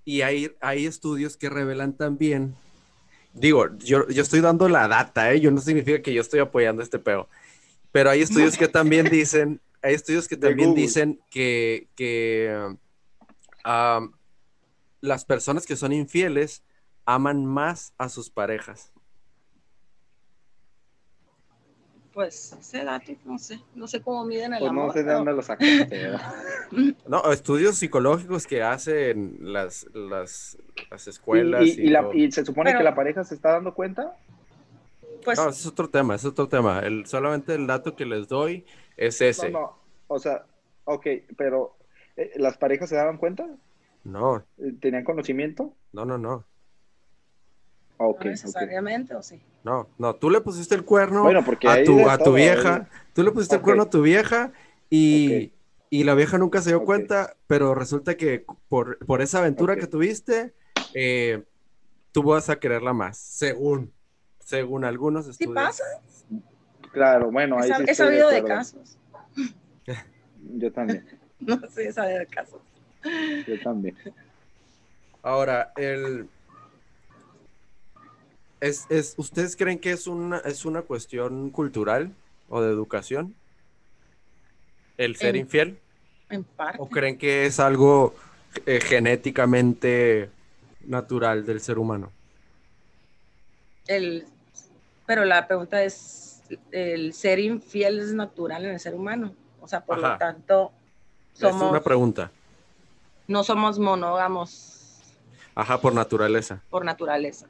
Y 0.04 0.22
hay, 0.22 0.52
hay 0.60 0.86
estudios 0.86 1.36
que 1.36 1.48
revelan 1.48 1.94
también, 1.94 2.54
digo, 3.32 3.76
yo, 3.78 4.08
yo 4.08 4.22
estoy 4.22 4.40
dando 4.40 4.68
la 4.68 4.88
data, 4.88 5.32
¿eh? 5.32 5.40
yo 5.40 5.50
no 5.50 5.60
significa 5.60 6.02
que 6.02 6.14
yo 6.14 6.20
estoy 6.20 6.40
apoyando 6.40 6.82
este 6.82 6.98
peo, 6.98 7.28
pero 7.92 8.10
hay 8.10 8.22
estudios 8.22 8.56
que 8.56 8.68
también 8.68 9.06
dicen, 9.10 9.60
hay 9.82 9.94
estudios 9.94 10.28
que 10.28 10.36
también 10.36 10.74
dicen 10.74 11.20
que, 11.30 11.88
que 11.94 12.76
las 15.00 15.24
personas 15.24 15.66
que 15.66 15.76
son 15.76 15.92
infieles 15.92 16.62
aman 17.04 17.44
más 17.44 17.92
a 17.98 18.08
sus 18.08 18.30
parejas. 18.30 18.93
Pues 22.14 22.56
ese 22.60 22.84
dato, 22.84 23.12
no 23.24 23.38
sé, 23.38 23.60
no 23.74 23.88
sé 23.88 24.00
cómo 24.00 24.24
miden 24.24 24.54
el 24.54 24.60
pues 24.60 24.70
amor. 24.70 24.86
No 24.86 24.92
sé 24.92 25.02
de 25.02 25.12
dónde 25.12 25.32
lo 25.32 25.42
sacaste. 25.42 26.12
no, 27.08 27.32
estudios 27.32 27.76
psicológicos 27.76 28.46
que 28.46 28.62
hacen 28.62 29.38
las, 29.40 29.88
las, 29.92 30.56
las 30.92 31.08
escuelas. 31.08 31.64
¿Y, 31.66 31.92
y, 32.14 32.30
se 32.30 32.44
supone 32.44 32.72
que 32.76 32.84
la 32.84 32.94
pareja 32.94 33.24
se 33.24 33.34
está 33.34 33.54
dando 33.54 33.74
cuenta? 33.74 34.16
Pues, 35.24 35.38
no, 35.38 35.48
es 35.48 35.66
otro 35.66 35.90
tema, 35.90 36.14
es 36.14 36.24
otro 36.24 36.48
tema. 36.48 36.78
El, 36.80 37.04
solamente 37.06 37.54
el 37.54 37.66
dato 37.66 37.96
que 37.96 38.06
les 38.06 38.28
doy 38.28 38.64
es 38.96 39.20
ese. 39.20 39.50
No, 39.50 39.60
no, 39.60 39.78
o 40.06 40.18
sea, 40.20 40.44
ok, 40.84 41.06
pero 41.36 41.76
eh, 42.16 42.30
¿las 42.36 42.58
parejas 42.58 42.90
se 42.90 42.96
daban 42.96 43.18
cuenta? 43.18 43.48
No. 44.04 44.44
¿Tenían 44.80 45.02
conocimiento? 45.02 45.74
No, 45.92 46.04
no, 46.04 46.16
no. 46.16 46.44
Okay, 47.96 48.26
no 48.26 48.30
necesariamente, 48.32 49.14
¿o 49.14 49.22
sí? 49.22 49.40
No, 49.62 49.88
no, 49.98 50.14
tú 50.16 50.30
le 50.30 50.40
pusiste 50.40 50.74
el 50.74 50.84
cuerno 50.84 51.22
bueno, 51.22 51.44
porque 51.44 51.68
a 51.68 51.84
tu, 51.84 52.08
a 52.08 52.18
tu 52.18 52.32
vieja, 52.34 52.88
tú 53.12 53.22
le 53.22 53.30
pusiste 53.30 53.56
el 53.56 53.62
cuerno 53.62 53.84
a 53.84 53.90
tu 53.90 54.02
vieja 54.02 54.52
y, 54.90 55.52
y, 55.90 56.04
la 56.04 56.14
vieja 56.14 56.36
nunca 56.36 56.60
se 56.60 56.70
dio 56.70 56.84
cuenta, 56.84 57.36
pero 57.46 57.74
resulta 57.74 58.16
que 58.16 58.44
por, 58.68 58.98
por 59.06 59.22
esa 59.22 59.38
aventura 59.38 59.76
que 59.76 59.86
tuviste, 59.86 60.54
eh, 60.92 61.44
tú 62.12 62.24
vas 62.24 62.50
a 62.50 62.56
quererla 62.56 62.92
más, 62.92 63.16
según, 63.16 63.92
según 64.40 64.84
algunos 64.84 65.28
estudios. 65.28 65.50
¿Sí 65.50 65.54
pasa? 65.54 65.84
Claro, 66.92 67.30
bueno, 67.30 67.58
ahí 67.58 67.70
He, 67.86 67.94
sabido 67.94 68.28
de, 68.28 68.44
casos. 68.44 68.98
Yo 70.56 70.72
también. 70.72 71.06
no, 71.40 71.58
sí, 71.70 71.82
he 71.82 71.92
sabido 71.92 72.18
de 72.18 72.26
casos. 72.26 72.60
Yo 73.46 73.60
también. 73.62 73.96
Ahora, 75.22 75.72
el 75.76 76.28
es, 78.64 79.14
¿Ustedes 79.16 79.56
creen 79.56 79.78
que 79.78 79.92
es 79.92 80.06
una, 80.06 80.38
es 80.38 80.64
una 80.64 80.82
cuestión 80.82 81.50
cultural 81.50 82.12
o 82.48 82.62
de 82.62 82.70
educación? 82.70 83.34
¿El 84.96 85.16
ser 85.16 85.36
infiel? 85.36 85.78
En 86.30 86.44
parte. 86.44 86.78
¿O 86.80 86.88
creen 86.88 87.18
que 87.18 87.46
es 87.46 87.60
algo 87.60 88.14
eh, 88.64 88.80
genéticamente 88.80 90.30
natural 90.86 91.44
del 91.44 91.60
ser 91.60 91.78
humano? 91.78 92.12
El, 93.86 94.26
pero 95.04 95.24
la 95.24 95.46
pregunta 95.46 95.82
es, 95.82 96.42
¿el 96.70 97.12
ser 97.12 97.40
infiel 97.40 98.00
es 98.00 98.14
natural 98.14 98.64
en 98.64 98.72
el 98.72 98.80
ser 98.80 98.94
humano? 98.94 99.34
O 99.60 99.68
sea, 99.68 99.84
por 99.84 99.98
lo 99.98 100.16
tanto, 100.16 100.72
somos... 101.34 101.62
Es 101.62 101.70
una 101.70 101.82
pregunta. 101.82 102.30
No 103.26 103.44
somos 103.44 103.78
monógamos. 103.78 105.02
Ajá, 105.54 105.80
por 105.80 105.94
naturaleza. 105.94 106.62
Por 106.70 106.84
naturaleza. 106.84 107.46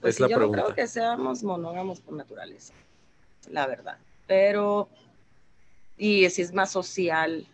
Pues 0.00 0.18
yo 0.18 0.28
no 0.28 0.50
creo 0.50 0.74
que 0.74 0.86
seamos 0.86 1.42
monógamos 1.42 2.00
por 2.00 2.14
naturaleza, 2.14 2.72
la 3.50 3.66
verdad. 3.66 3.98
Pero, 4.26 4.88
y 5.96 6.28
si 6.30 6.42
es 6.42 6.52
más 6.52 6.70
social 6.70 7.46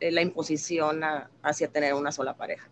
eh, 0.00 0.10
la 0.10 0.22
imposición 0.22 1.02
hacia 1.42 1.68
tener 1.68 1.94
una 1.94 2.12
sola 2.12 2.34
pareja. 2.34 2.68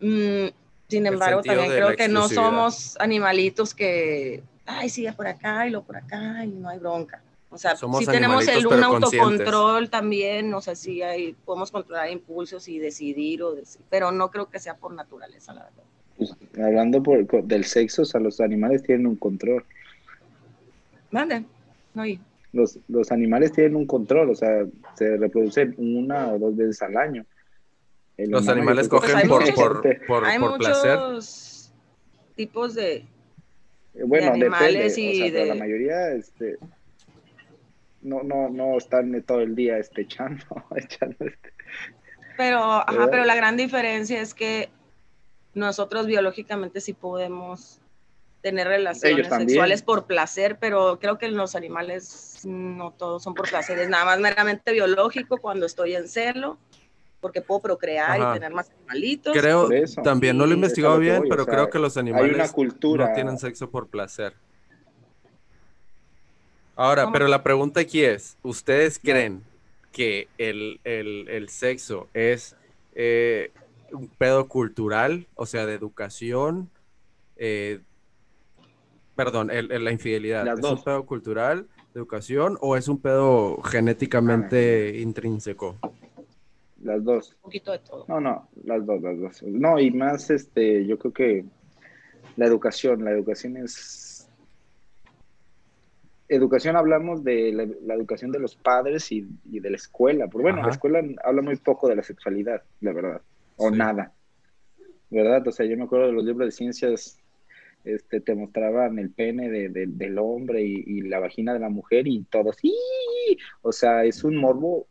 Mm, 0.00 0.48
sin 0.88 1.06
embargo, 1.06 1.42
también 1.42 1.70
creo 1.70 1.96
que 1.96 2.08
no 2.08 2.28
somos 2.28 2.96
animalitos 3.00 3.74
que, 3.74 4.42
ay, 4.66 4.90
sigue 4.90 5.12
por 5.14 5.26
acá 5.26 5.66
y 5.66 5.70
lo 5.70 5.82
por 5.82 5.96
acá 5.96 6.44
y 6.44 6.48
no 6.48 6.68
hay 6.68 6.78
bronca. 6.78 7.22
O 7.48 7.56
sea, 7.56 7.76
si 7.76 8.06
tenemos 8.06 8.46
el, 8.48 8.66
un 8.66 8.82
autocontrol 8.82 9.88
también, 9.88 10.50
no 10.50 10.60
sé 10.60 10.74
si 10.74 11.02
hay, 11.02 11.34
podemos 11.44 11.70
controlar 11.70 12.10
impulsos 12.10 12.66
y 12.66 12.80
decidir, 12.80 13.44
o 13.44 13.54
pero 13.88 14.10
no 14.10 14.30
creo 14.30 14.50
que 14.50 14.58
sea 14.58 14.76
por 14.76 14.92
naturaleza, 14.92 15.54
la 15.54 15.62
verdad. 15.62 15.84
Pues, 16.16 16.34
hablando 16.56 17.02
por, 17.02 17.26
del 17.44 17.64
sexo, 17.64 18.02
o 18.02 18.04
sea, 18.04 18.20
los 18.20 18.40
animales 18.40 18.82
tienen 18.82 19.06
un 19.06 19.16
control. 19.16 19.64
Vale, 21.10 21.44
no 21.94 22.04
los, 22.54 22.78
los 22.88 23.10
animales 23.10 23.52
tienen 23.52 23.76
un 23.76 23.86
control, 23.86 24.30
o 24.30 24.34
sea, 24.34 24.64
se 24.94 25.16
reproducen 25.16 25.74
una 25.76 26.32
o 26.32 26.38
dos 26.38 26.56
veces 26.56 26.80
al 26.82 26.96
año. 26.96 27.26
los 28.16 28.48
animales 28.48 28.88
cogen 28.88 29.28
por, 29.28 29.54
por, 29.54 29.82
por, 30.06 30.24
hay 30.24 30.38
muchos 30.38 31.72
tipos 32.36 32.74
de, 32.74 33.04
bueno, 34.06 34.32
animales 34.32 34.96
y 34.96 35.30
de... 35.30 35.46
la 35.46 35.54
mayoría 35.56 36.12
este, 36.12 36.56
no, 38.02 38.22
no, 38.22 38.48
no 38.50 38.78
están 38.78 39.20
todo 39.22 39.40
el 39.40 39.54
día 39.56 39.78
este, 39.78 40.00
echando, 40.02 40.44
echando 40.76 41.16
este. 41.20 41.52
Pero, 42.36 42.58
ajá, 42.58 43.08
pero 43.10 43.24
la 43.24 43.34
gran 43.34 43.56
diferencia 43.56 44.20
es 44.20 44.32
que 44.34 44.68
nosotros 45.54 46.06
biológicamente 46.06 46.80
sí 46.80 46.92
podemos 46.92 47.80
tener 48.42 48.68
relaciones 48.68 49.28
sexuales 49.28 49.82
por 49.82 50.04
placer, 50.04 50.58
pero 50.60 50.98
creo 51.00 51.16
que 51.16 51.28
los 51.28 51.54
animales 51.54 52.40
no 52.44 52.92
todos 52.92 53.22
son 53.22 53.32
por 53.34 53.48
placer, 53.48 53.78
es 53.78 53.88
nada 53.88 54.04
más 54.04 54.20
meramente 54.20 54.72
biológico 54.72 55.38
cuando 55.38 55.64
estoy 55.64 55.94
en 55.94 56.08
celo, 56.08 56.58
porque 57.20 57.40
puedo 57.40 57.62
procrear 57.62 58.18
y 58.20 58.34
tener 58.34 58.52
más 58.52 58.70
animalitos. 58.70 59.32
Creo, 59.34 59.70
también 60.02 60.36
no 60.36 60.44
lo 60.44 60.52
he 60.52 60.56
investigado 60.56 60.98
bien, 60.98 61.24
pero 61.28 61.46
creo 61.46 61.70
que 61.70 61.78
los 61.78 61.96
animales 61.96 62.54
no 62.82 63.12
tienen 63.14 63.38
sexo 63.38 63.70
por 63.70 63.88
placer. 63.88 64.34
Ahora, 66.76 67.10
pero 67.12 67.28
la 67.28 67.42
pregunta 67.42 67.80
aquí 67.80 68.04
es, 68.04 68.36
¿ustedes 68.42 68.98
creen 68.98 69.42
que 69.90 70.28
el, 70.36 70.80
el 70.84 71.48
sexo 71.48 72.08
es 72.12 72.56
eh, 72.94 73.52
un 73.94 74.08
pedo 74.08 74.48
cultural, 74.48 75.26
o 75.34 75.46
sea, 75.46 75.66
de 75.66 75.74
educación, 75.74 76.70
eh, 77.36 77.80
perdón, 79.14 79.50
la 79.52 79.92
infidelidad, 79.92 80.46
¿es 80.46 80.64
un 80.64 80.82
pedo 80.82 81.06
cultural, 81.06 81.68
de 81.92 82.00
educación 82.00 82.58
o 82.60 82.76
es 82.76 82.88
un 82.88 83.00
pedo 83.00 83.62
genéticamente 83.62 84.98
intrínseco? 85.00 85.76
Las 86.82 87.02
dos. 87.02 87.34
Un 87.36 87.42
poquito 87.42 87.72
de 87.72 87.78
todo. 87.78 88.04
No, 88.08 88.20
no, 88.20 88.48
las 88.64 88.84
dos, 88.84 89.00
las 89.00 89.18
dos. 89.18 89.42
No, 89.44 89.78
y 89.78 89.90
más, 89.90 90.30
este, 90.30 90.84
yo 90.86 90.98
creo 90.98 91.12
que 91.12 91.44
la 92.36 92.46
educación, 92.46 93.04
la 93.04 93.12
educación 93.12 93.56
es... 93.56 94.28
Educación 96.28 96.76
hablamos 96.76 97.22
de 97.22 97.52
la, 97.52 97.94
educación 97.94 98.32
de 98.32 98.40
los 98.40 98.56
padres 98.56 99.12
y, 99.12 99.26
de 99.44 99.70
la 99.70 99.76
escuela. 99.76 100.26
Porque 100.26 100.42
bueno, 100.42 100.62
la 100.62 100.70
escuela 100.70 101.02
habla 101.22 101.42
muy 101.42 101.56
poco 101.56 101.88
de 101.88 101.96
la 101.96 102.02
sexualidad, 102.02 102.62
la 102.80 102.92
verdad 102.92 103.22
o 103.56 103.70
nada, 103.70 104.12
¿verdad? 105.10 105.46
O 105.46 105.52
sea, 105.52 105.66
yo 105.66 105.76
me 105.76 105.84
acuerdo 105.84 106.06
de 106.06 106.12
los 106.12 106.24
libros 106.24 106.48
de 106.48 106.52
ciencias, 106.52 107.18
este, 107.84 108.20
te 108.20 108.34
mostraban 108.34 108.98
el 108.98 109.10
pene 109.10 109.50
de, 109.50 109.68
del 109.86 110.18
hombre 110.18 110.62
y, 110.62 111.02
la 111.02 111.18
vagina 111.18 111.52
de 111.52 111.60
la 111.60 111.68
mujer 111.68 112.06
y 112.06 112.24
todo 112.24 112.50
así, 112.50 112.74
o 113.62 113.72
sea, 113.72 114.04
es 114.04 114.24
un 114.24 114.36
morbo 114.36 114.86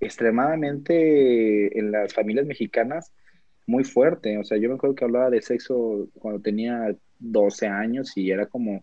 extremadamente 0.00 1.78
en 1.78 1.90
las 1.90 2.14
familias 2.14 2.46
mexicanas 2.46 3.12
muy 3.66 3.84
fuerte, 3.84 4.38
o 4.38 4.44
sea, 4.44 4.56
yo 4.56 4.70
me 4.70 4.76
acuerdo 4.76 4.94
que 4.94 5.04
hablaba 5.04 5.28
de 5.28 5.42
sexo 5.42 6.08
cuando 6.14 6.40
tenía 6.40 6.96
12 7.18 7.66
años 7.66 8.16
y 8.16 8.30
era 8.30 8.46
como, 8.46 8.80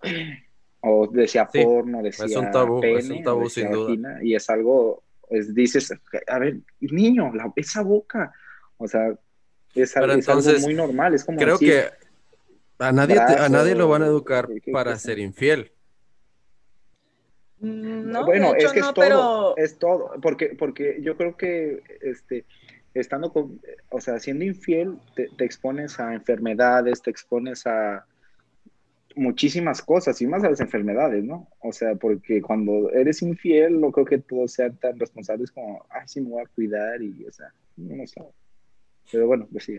o 0.82 1.08
decía 1.08 1.50
porno, 1.52 2.04
decía 2.04 2.26
es 2.26 2.36
un 2.36 2.52
tabú, 2.52 2.84
es 2.84 3.10
un 3.10 3.24
tabú 3.24 3.50
sin 3.50 3.72
duda. 3.72 4.20
y 4.22 4.36
es 4.36 4.48
algo, 4.50 5.04
pues 5.28 5.54
dices, 5.56 5.92
a 6.28 6.40
ver, 6.40 6.60
niño, 6.80 7.34
la, 7.34 7.52
esa 7.56 7.82
boca, 7.82 8.32
o 8.78 8.88
sea, 8.88 9.14
es, 9.76 9.98
algo, 9.98 10.16
muy 10.62 10.74
normal. 10.74 11.14
Es 11.14 11.24
como 11.24 11.38
creo 11.38 11.58
que 11.58 11.86
a 12.80 12.92
nadie, 12.92 13.20
a 13.20 13.50
nadie 13.50 13.76
lo 13.76 13.88
van 13.88 14.04
a 14.04 14.08
educar 14.08 14.48
para 14.72 14.98
ser 14.98 15.20
infiel. 15.20 15.72
Mm, 17.60 18.12
no, 18.12 18.26
bueno, 18.26 18.54
es 18.56 18.72
que 18.72 18.80
es 18.80 18.94
todo, 18.94 19.56
es 19.58 19.78
todo, 19.80 20.12
porque, 20.22 20.56
porque 20.58 21.00
yo 21.02 21.16
creo 21.16 21.38
que 21.38 21.82
este, 22.02 22.46
estando 22.94 23.32
con, 23.32 23.62
o 23.90 24.02
sea, 24.02 24.20
siendo 24.20 24.44
infiel, 24.44 24.98
te, 25.16 25.30
expones 25.44 26.00
a 26.00 26.14
enfermedades, 26.14 27.02
te 27.02 27.12
expones 27.12 27.66
a 27.66 28.06
muchísimas 29.16 29.82
cosas 29.82 30.22
y 30.22 30.28
más 30.28 30.44
a 30.44 30.50
las 30.50 30.60
enfermedades, 30.60 31.24
¿no? 31.24 31.48
O 31.60 31.72
sea, 31.72 31.96
porque 31.96 32.42
cuando 32.42 32.92
eres 32.92 33.22
infiel, 33.22 33.80
no 33.80 33.92
creo 33.92 34.06
que 34.06 34.18
todos 34.18 34.52
sean 34.52 34.76
tan 34.78 35.00
responsables 35.00 35.52
como, 35.52 35.86
ay, 35.90 36.04
sí, 36.08 36.20
me 36.20 36.32
voy 36.32 36.44
a 36.44 36.48
cuidar 36.48 37.02
y, 37.02 37.26
o 37.26 37.32
sea, 37.32 37.54
no, 37.78 37.96
no 37.96 38.08
sé. 38.08 38.22
Pero 39.12 39.28
bueno, 39.28 39.48
pues 39.52 39.66
sí. 39.66 39.78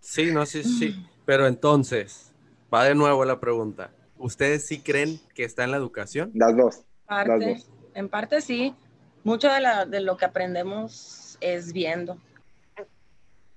Sí, 0.00 0.32
no, 0.32 0.46
sí, 0.46 0.64
sí. 0.64 1.06
Pero 1.26 1.46
entonces, 1.46 2.32
va 2.72 2.84
de 2.84 2.94
nuevo 2.94 3.24
la 3.24 3.40
pregunta. 3.40 3.92
¿Ustedes 4.16 4.66
sí 4.66 4.80
creen 4.80 5.20
que 5.34 5.44
está 5.44 5.64
en 5.64 5.70
la 5.70 5.76
educación? 5.76 6.30
Las 6.34 6.56
dos. 6.56 6.84
En 7.94 8.08
parte 8.08 8.40
sí. 8.40 8.74
Mucho 9.24 9.52
de, 9.52 9.60
la, 9.60 9.84
de 9.84 10.00
lo 10.00 10.16
que 10.16 10.24
aprendemos 10.24 11.36
es 11.40 11.72
viendo. 11.72 12.18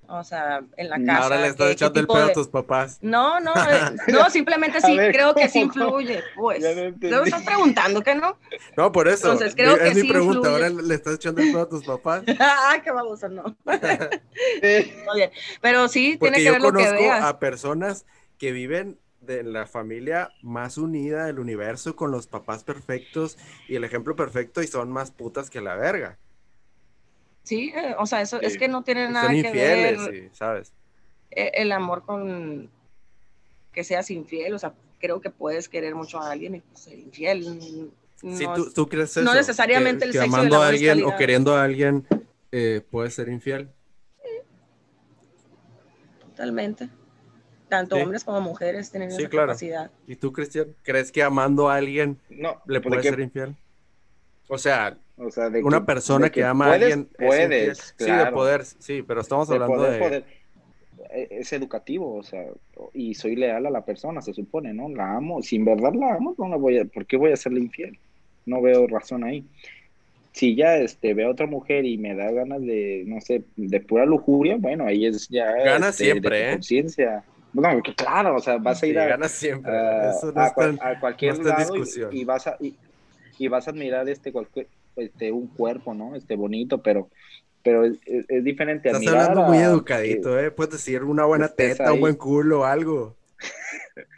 O 0.07 0.23
sea, 0.23 0.63
en 0.77 0.89
la 0.89 0.97
casa. 1.03 1.23
Ahora 1.23 1.41
le 1.41 1.47
estás 1.47 1.71
echando 1.71 1.99
el 1.99 2.07
pedo 2.07 2.25
a 2.25 2.33
tus 2.33 2.47
papás. 2.47 2.99
No, 3.01 3.39
no, 3.39 3.53
eh, 3.55 3.95
no, 4.07 4.29
simplemente 4.29 4.81
sí, 4.81 4.95
creo 4.95 5.33
que 5.33 5.47
sí 5.49 5.61
influye. 5.61 6.23
Pues, 6.35 6.61
¿Te 6.99 7.09
estás 7.09 7.43
preguntando 7.43 8.01
que 8.01 8.15
no? 8.15 8.37
No, 8.75 8.91
por 8.91 9.07
eso. 9.07 9.31
Entonces, 9.31 9.55
creo 9.55 9.75
es 9.77 9.95
mi 9.95 10.07
pregunta. 10.07 10.49
Ahora 10.49 10.69
le 10.69 10.93
estás 10.93 11.15
echando 11.15 11.41
el 11.41 11.51
pedo 11.51 11.63
a 11.63 11.69
tus 11.69 11.83
papás. 11.83 12.23
ah, 12.39 12.75
qué 12.83 12.91
baboso, 12.91 13.29
no. 13.29 13.55
Pero 15.61 15.87
sí, 15.87 16.17
tiene 16.19 16.43
que 16.43 16.51
ver 16.51 16.61
lo 16.61 16.73
que 16.73 16.91
veas. 16.91 17.23
a 17.23 17.39
personas 17.39 18.05
que 18.37 18.51
viven 18.51 18.99
de 19.21 19.43
la 19.43 19.65
familia 19.65 20.31
más 20.41 20.77
unida 20.77 21.25
del 21.25 21.39
universo 21.39 21.95
con 21.95 22.11
los 22.11 22.27
papás 22.27 22.63
perfectos 22.63 23.37
y 23.67 23.75
el 23.75 23.83
ejemplo 23.83 24.15
perfecto 24.15 24.61
y 24.61 24.67
son 24.67 24.91
más 24.91 25.11
putas 25.11 25.49
que 25.49 25.61
la 25.61 25.75
verga. 25.75 26.17
Sí, 27.43 27.73
eh, 27.75 27.95
o 27.99 28.05
sea, 28.05 28.21
eso 28.21 28.39
es 28.41 28.57
que 28.57 28.67
no 28.67 28.83
tiene 28.83 29.09
nada 29.09 29.29
que 29.29 29.51
ver. 29.51 29.99
Sí, 29.99 30.29
¿sabes? 30.31 30.73
E, 31.29 31.51
el 31.55 31.71
amor 31.71 32.05
con 32.05 32.69
que 33.73 33.83
seas 33.83 34.09
infiel, 34.11 34.53
o 34.53 34.59
sea, 34.59 34.73
creo 34.99 35.19
que 35.19 35.29
puedes 35.29 35.67
querer 35.67 35.95
mucho 35.95 36.19
a 36.19 36.31
alguien 36.31 36.55
y 36.55 36.59
pues, 36.61 36.79
ser 36.79 36.99
infiel. 36.99 37.91
No, 38.21 38.63
tú, 38.71 38.87
crees 38.87 39.11
eso. 39.11 39.21
No 39.21 39.33
necesariamente 39.33 40.05
el 40.05 40.13
sexo 40.13 40.25
amando 40.25 40.61
a 40.61 40.69
alguien 40.69 41.03
o 41.03 41.17
queriendo 41.17 41.55
a 41.55 41.63
alguien 41.63 42.07
eh, 42.51 42.81
puedes 42.89 43.13
ser 43.13 43.27
infiel. 43.27 43.69
Totalmente. 46.21 46.87
Tanto 47.67 47.95
hombres 47.97 48.23
como 48.23 48.39
mujeres 48.39 48.91
tienen 48.91 49.09
esa 49.09 49.27
capacidad. 49.27 49.91
¿Y 50.07 50.15
tú, 50.15 50.31
Cristian, 50.31 50.75
crees 50.83 51.11
que 51.11 51.23
amando 51.23 51.69
a 51.69 51.75
alguien 51.75 52.19
no, 52.29 52.61
le 52.65 52.79
puede 52.79 53.01
ser 53.01 53.19
infiel? 53.19 53.55
O 54.47 54.57
sea, 54.57 54.97
una 55.63 55.85
persona 55.85 56.29
que, 56.29 56.43
ama 56.43 56.67
a 56.67 56.73
alguien. 56.73 57.05
Puedes, 57.17 57.95
Sí, 57.97 58.11
de 58.11 58.31
poder, 58.31 58.65
sí, 58.65 59.03
pero 59.03 59.21
estamos 59.21 59.49
hablando 59.49 59.83
de. 59.83 60.23
E, 61.13 61.27
es 61.29 61.53
educativo, 61.53 62.15
o 62.15 62.23
sea, 62.23 62.45
y 62.93 63.13
soy 63.13 63.35
leal 63.35 63.65
a 63.65 63.69
la 63.69 63.85
persona, 63.85 64.21
se 64.21 64.33
supone, 64.33 64.73
¿no? 64.73 64.89
La 64.89 65.15
amo, 65.15 65.41
si 65.41 65.57
en 65.57 65.65
verdad 65.65 65.93
la 65.93 66.15
amo, 66.15 66.35
no 66.37 66.47
la 66.47 66.57
voy 66.57 66.79
a, 66.79 66.85
¿por 66.85 67.05
qué 67.05 67.17
voy 67.17 67.31
a 67.31 67.35
serle 67.35 67.59
infiel? 67.59 67.97
No 68.45 68.61
veo 68.61 68.87
razón 68.87 69.23
ahí. 69.23 69.45
Si 70.31 70.55
ya 70.55 70.77
este, 70.77 71.13
veo 71.13 71.27
a 71.27 71.31
otra 71.31 71.45
mujer 71.45 71.85
y 71.85 71.97
me 71.97 72.15
da 72.15 72.31
ganas 72.31 72.61
de, 72.61 73.03
no 73.05 73.21
sé, 73.21 73.43
de 73.55 73.79
pura 73.79 74.05
lujuria, 74.05 74.57
bueno, 74.57 74.85
ahí 74.85 75.05
es 75.05 75.29
ya. 75.29 75.51
Gana 75.51 75.89
este, 75.89 76.05
siempre, 76.05 76.49
¿eh? 76.49 76.53
Conciencia. 76.53 77.23
No, 77.53 77.81
claro, 77.95 78.37
o 78.37 78.39
sea, 78.39 78.57
vas 78.57 78.81
a 78.81 78.87
ir 78.87 78.97
a, 78.97 79.05
gana 79.05 79.27
siempre. 79.27 79.71
a, 79.71 80.99
cualquier 80.99 81.37
lado 81.37 81.75
y, 82.11 82.23
vas 82.25 82.47
a, 82.47 82.57
y, 82.59 83.47
vas 83.47 83.67
a 83.67 83.71
admirar 83.71 84.09
este, 84.09 84.31
cualquier, 84.31 84.67
este, 84.95 85.31
un 85.31 85.47
cuerpo, 85.47 85.93
¿no? 85.93 86.15
Este 86.15 86.35
bonito, 86.35 86.81
pero 86.81 87.09
pero 87.63 87.85
es, 87.85 88.43
diferente. 88.43 88.89
Estás 88.89 89.07
hablando 89.07 89.43
muy 89.43 89.57
educadito, 89.57 90.37
¿eh? 90.37 90.51
Puedes 90.51 90.73
decir 90.73 91.03
una 91.03 91.23
buena 91.23 91.47
teta, 91.47 91.93
un 91.93 92.01
buen 92.01 92.15
culo, 92.15 92.65
algo. 92.65 93.15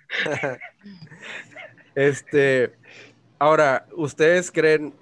este, 1.95 2.73
ahora, 3.37 3.85
¿ustedes 3.95 4.51
creen 4.51 4.93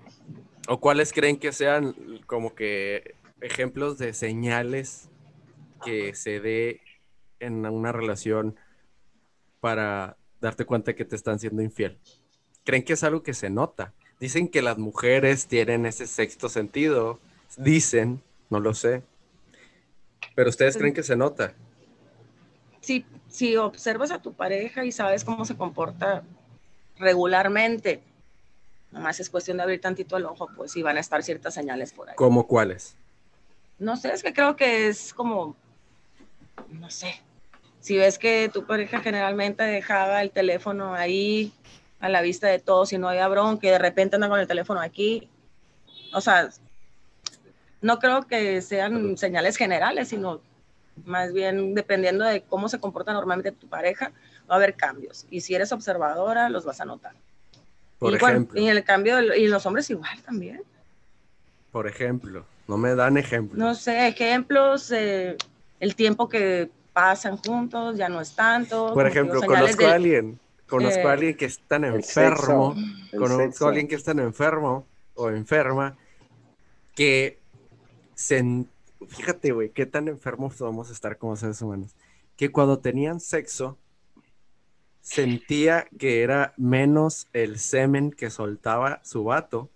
o 0.68 0.80
cuáles 0.80 1.14
creen 1.14 1.38
que 1.38 1.54
sean 1.54 1.96
como 2.28 2.54
que 2.54 3.16
ejemplos 3.40 3.98
de 3.98 4.14
señales 4.14 5.10
que 5.86 6.14
se 6.14 6.42
dé 6.42 6.82
en 7.40 7.66
una 7.66 7.94
relación 7.94 8.58
para 9.62 10.18
darte 10.42 10.66
cuenta 10.66 10.96
que 10.96 11.06
te 11.06 11.16
están 11.16 11.40
siendo 11.40 11.62
infiel? 11.62 11.98
¿Creen 12.66 12.84
que 12.84 12.94
es 12.94 13.04
algo 13.06 13.24
que 13.24 13.34
se 13.34 13.50
nota? 13.50 13.94
Dicen 14.24 14.48
que 14.48 14.62
las 14.62 14.78
mujeres 14.78 15.48
tienen 15.48 15.86
ese 15.86 16.08
sexto 16.08 16.48
sentido, 16.48 17.20
dicen, 17.58 18.22
no 18.50 18.62
lo 18.62 18.74
sé. 18.74 19.04
Pero 20.34 20.50
ustedes 20.50 20.78
creen 20.78 20.94
que 20.94 21.04
se 21.04 21.18
nota. 21.18 21.54
Si, 22.80 23.06
si 23.28 23.58
observas 23.58 24.12
a 24.12 24.22
tu 24.22 24.32
pareja 24.32 24.86
y 24.86 24.94
sabes 24.94 25.26
cómo 25.26 25.44
se 25.44 25.58
comporta 25.58 26.24
regularmente, 26.98 28.02
nomás 28.94 29.20
es 29.20 29.30
cuestión 29.30 29.58
de 29.58 29.64
abrir 29.64 29.82
tantito 29.82 30.16
el 30.16 30.24
ojo, 30.24 30.50
pues 30.56 30.74
y 30.78 30.82
van 30.82 30.96
a 30.96 31.02
estar 31.02 31.22
ciertas 31.22 31.54
señales 31.54 31.92
por 31.92 32.08
ahí. 32.08 32.16
¿Cómo 32.16 32.48
cuáles? 32.48 32.96
No 33.78 33.98
sé, 33.98 34.14
es 34.14 34.24
que 34.24 34.32
creo 34.32 34.56
que 34.56 34.88
es 34.88 35.14
como, 35.14 35.58
no 36.70 36.90
sé, 36.90 37.22
si 37.82 37.98
ves 37.98 38.18
que 38.18 38.50
tu 38.54 38.66
pareja 38.66 39.02
generalmente 39.02 39.64
dejaba 39.64 40.22
el 40.22 40.32
teléfono 40.32 40.96
ahí 40.96 41.52
a 42.04 42.10
la 42.10 42.22
vista 42.22 42.50
de 42.50 42.60
todos 42.60 42.92
y 42.92 42.98
no 42.98 43.08
había 43.08 43.30
bronca, 43.30 43.62
que 43.62 43.72
de 43.72 43.80
repente 43.80 44.18
anda 44.18 44.28
con 44.28 44.38
el 44.38 44.46
teléfono 44.46 44.82
aquí, 44.82 45.30
o 46.13 46.20
sea, 46.20 46.50
no 47.80 47.98
creo 48.00 48.28
que 48.28 48.62
sean 48.62 49.16
señales 49.18 49.56
generales, 49.56 50.10
sino 50.10 50.42
más 51.06 51.32
bien 51.32 51.74
dependiendo 51.74 52.26
de 52.26 52.42
cómo 52.42 52.68
se 52.68 52.78
comporta 52.78 53.13
normalmente 53.13 53.54
tu 53.54 53.70
pareja, 53.70 54.12
va 54.50 54.56
a 54.56 54.58
haber 54.58 54.76
cambios. 54.76 55.26
Y 55.30 55.39
si 55.39 55.56
eres 55.56 55.72
observadora, 55.72 56.50
los 56.50 56.66
vas 56.66 56.82
a 56.82 56.86
notar. 56.86 57.13
Por 58.00 58.13
ejemplo. 58.13 58.60
y 58.60 58.68
el 58.68 58.84
cambio, 58.84 59.22
y 59.34 59.48
los 59.48 59.66
hombres 59.66 59.89
igual 59.89 60.22
también. 60.24 60.62
Por 61.72 61.88
ejemplo, 61.88 62.46
no 62.68 62.76
me 62.76 62.96
dan 62.96 63.16
ejemplos. 63.16 63.58
No 63.58 63.76
sé, 63.76 64.10
ejemplos, 64.10 64.92
eh, 64.92 65.38
el 65.80 65.96
tiempo 65.96 66.28
que 66.28 66.70
pasan 66.92 67.38
juntos 67.38 67.96
ya 67.96 68.10
no 68.10 68.20
es 68.20 68.36
tanto. 68.36 68.94
Por 68.94 69.08
ejemplo, 69.08 69.39
conozco 69.42 69.86
a 69.86 69.94
alguien, 69.94 70.38
conozco 70.67 71.08
a 71.08 71.12
eh, 71.12 71.13
alguien 71.13 71.38
que 71.38 71.45
es 71.45 71.60
tan 71.60 71.86
enfermo, 71.86 72.76
conozco 73.12 73.65
a 73.65 73.69
alguien 73.69 73.88
que 73.88 73.95
es 73.95 74.04
tan 74.04 74.19
enfermo 74.19 74.86
o 75.15 75.30
enferma 75.30 75.97
que 76.95 77.39
fíjate, 79.08 79.52
güey, 79.52 79.69
qué 79.69 79.86
tan 79.86 80.08
enfermos 80.08 80.56
podemos 80.56 80.89
estar 80.89 81.17
como 81.17 81.36
seres 81.36 81.62
humanos, 81.62 81.95
que 82.36 82.52
cuando 82.52 82.80
tenían 82.80 83.19
sexo, 83.19 83.78
sentía 85.02 85.88
que 85.99 86.23
era 86.23 86.54
menos 86.58 87.28
el 87.34 87.60
semen 87.60 88.12
que 88.12 88.30
soltaba 88.30 89.02
su 89.04 89.26
vato. 89.26 89.69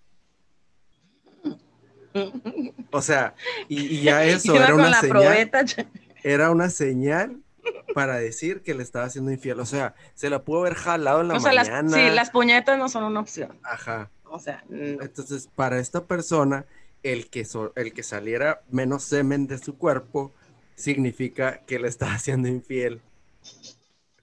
O 2.90 3.02
sea, 3.02 3.34
y, 3.68 4.02
ya 4.02 4.24
eso 4.26 4.54
era 4.54 4.74
una 4.74 5.00
señal. 5.00 5.50
Era 6.24 6.50
una 6.50 6.70
señal 6.70 7.42
para 7.94 8.16
decir 8.16 8.62
que 8.62 8.74
le 8.74 8.82
estaba 8.82 9.06
haciendo 9.06 9.30
infiel. 9.30 9.60
O 9.60 9.66
sea, 9.66 9.94
se 10.14 10.30
la 10.30 10.44
pudo 10.44 10.60
haber 10.60 10.74
jalado 10.74 11.20
en 11.20 11.28
la 11.28 11.38
mañana. 11.38 11.88
sí, 11.88 12.14
las 12.14 12.30
puñetas 12.30 12.78
no 12.78 12.88
son 12.88 13.04
una 13.04 13.20
opción. 13.20 13.58
Ajá. 13.62 14.10
O 14.24 14.38
sea, 14.38 14.62
entonces 14.70 15.48
para 15.54 15.78
esta 15.78 16.04
persona 16.04 16.66
el 17.02 17.30
que, 17.30 17.46
el 17.76 17.92
que 17.92 18.02
saliera 18.02 18.62
menos 18.70 19.04
semen 19.04 19.46
de 19.46 19.58
su 19.58 19.78
cuerpo 19.78 20.32
significa 20.74 21.60
que 21.66 21.78
le 21.78 21.88
está 21.88 22.12
haciendo 22.12 22.48
infiel. 22.48 23.00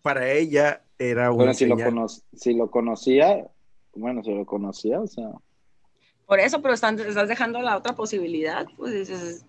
Para 0.02 0.32
ella 0.32 0.84
era 1.00 1.32
un 1.32 1.38
bueno, 1.38 1.54
si 1.54 1.66
lo, 1.66 1.78
si 2.36 2.54
lo 2.54 2.70
conocía, 2.70 3.48
bueno, 3.94 4.24
si 4.24 4.34
lo 4.34 4.46
conocía, 4.46 5.02
o 5.02 5.08
sea. 5.08 5.32
Por 6.26 6.40
eso, 6.40 6.62
pero 6.62 6.74
estás 6.74 7.28
dejando 7.28 7.62
la 7.62 7.78
otra 7.78 7.96
posibilidad, 7.96 8.66
pues 8.78 9.44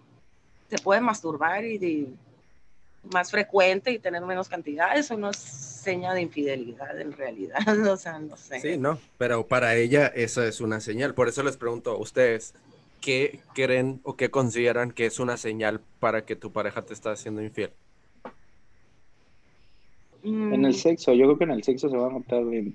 se 0.68 0.78
puede 0.78 1.00
masturbar 1.00 1.64
y, 1.64 2.16
más 3.12 3.30
frecuente 3.30 3.90
y 3.92 3.98
tener 3.98 4.22
menos 4.22 4.48
cantidad, 4.48 4.96
eso 4.96 5.16
no 5.16 5.30
es 5.30 5.36
seña 5.36 6.14
de 6.14 6.22
infidelidad 6.22 7.00
en 7.00 7.12
realidad, 7.12 7.58
o 7.90 7.96
sea, 7.96 8.18
no 8.18 8.36
sé. 8.36 8.60
Sí, 8.60 8.78
no, 8.78 8.98
pero 9.18 9.46
para 9.46 9.76
ella 9.76 10.06
eso 10.08 10.42
es 10.42 10.60
una 10.60 10.80
señal, 10.80 11.14
por 11.14 11.28
eso 11.28 11.42
les 11.42 11.56
pregunto 11.56 11.92
a 11.92 11.98
ustedes, 11.98 12.54
¿qué 13.00 13.40
creen 13.54 14.00
o 14.02 14.16
qué 14.16 14.30
consideran 14.30 14.90
que 14.90 15.06
es 15.06 15.20
una 15.20 15.36
señal 15.36 15.80
para 16.00 16.24
que 16.24 16.36
tu 16.36 16.52
pareja 16.52 16.82
te 16.82 16.94
está 16.94 17.12
haciendo 17.12 17.42
infiel? 17.42 17.70
En 20.24 20.64
el 20.64 20.74
sexo, 20.74 21.12
yo 21.12 21.24
creo 21.26 21.38
que 21.38 21.44
en 21.44 21.50
el 21.52 21.62
sexo 21.62 21.88
se 21.88 21.96
va 21.96 22.08
a 22.08 22.10
notar 22.10 22.42
mucho. 22.42 22.66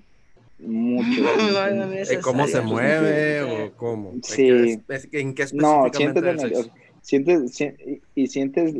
¿En 2.10 2.20
cómo 2.22 2.46
se 2.46 2.62
mueve 2.62 3.42
o 3.42 3.72
cómo? 3.76 4.14
Sí. 4.22 4.80
¿En 5.12 5.34
qué, 5.34 5.46
No, 5.52 5.90
sientes, 5.92 7.54
sientes, 7.54 8.00
y 8.14 8.26
sientes, 8.28 8.74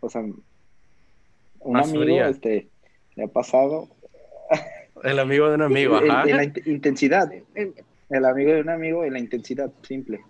o 0.00 0.10
sea, 0.10 0.24
un 1.66 1.76
amigo, 1.76 2.24
este, 2.24 2.68
le 3.14 3.24
ha 3.24 3.28
pasado. 3.28 3.88
El 5.02 5.18
amigo 5.18 5.48
de 5.48 5.56
un 5.56 5.62
amigo, 5.62 5.96
ajá. 6.10 6.24
En, 6.28 6.36
la 6.36 6.44
intensidad. 6.64 7.30
El 8.08 8.24
amigo 8.24 8.52
de 8.52 8.60
un 8.60 8.70
amigo 8.70 9.04
en 9.04 9.12
la 9.12 9.18
intensidad, 9.18 9.70
simple. 9.82 10.20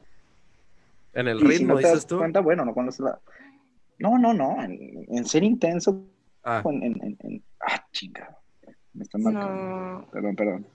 En 1.12 1.28
el 1.28 1.40
ritmo, 1.40 1.76
dices 1.76 2.06
tú. 2.06 2.18
Cuenta, 2.18 2.40
bueno, 2.40 2.64
no 2.64 2.74
conoces 2.74 3.00
la. 3.00 3.18
No, 3.98 4.18
no, 4.18 4.34
no. 4.34 4.56
En, 4.62 5.24
ser 5.24 5.44
intenso. 5.44 6.04
Ah. 6.44 6.62
En, 6.64 6.82
en, 6.82 7.42
ah, 7.60 7.84
chinga. 7.92 8.36
Me 8.92 9.04
están 9.04 9.22
marcando. 9.22 10.08
Perdón, 10.10 10.36
perdón. 10.36 10.66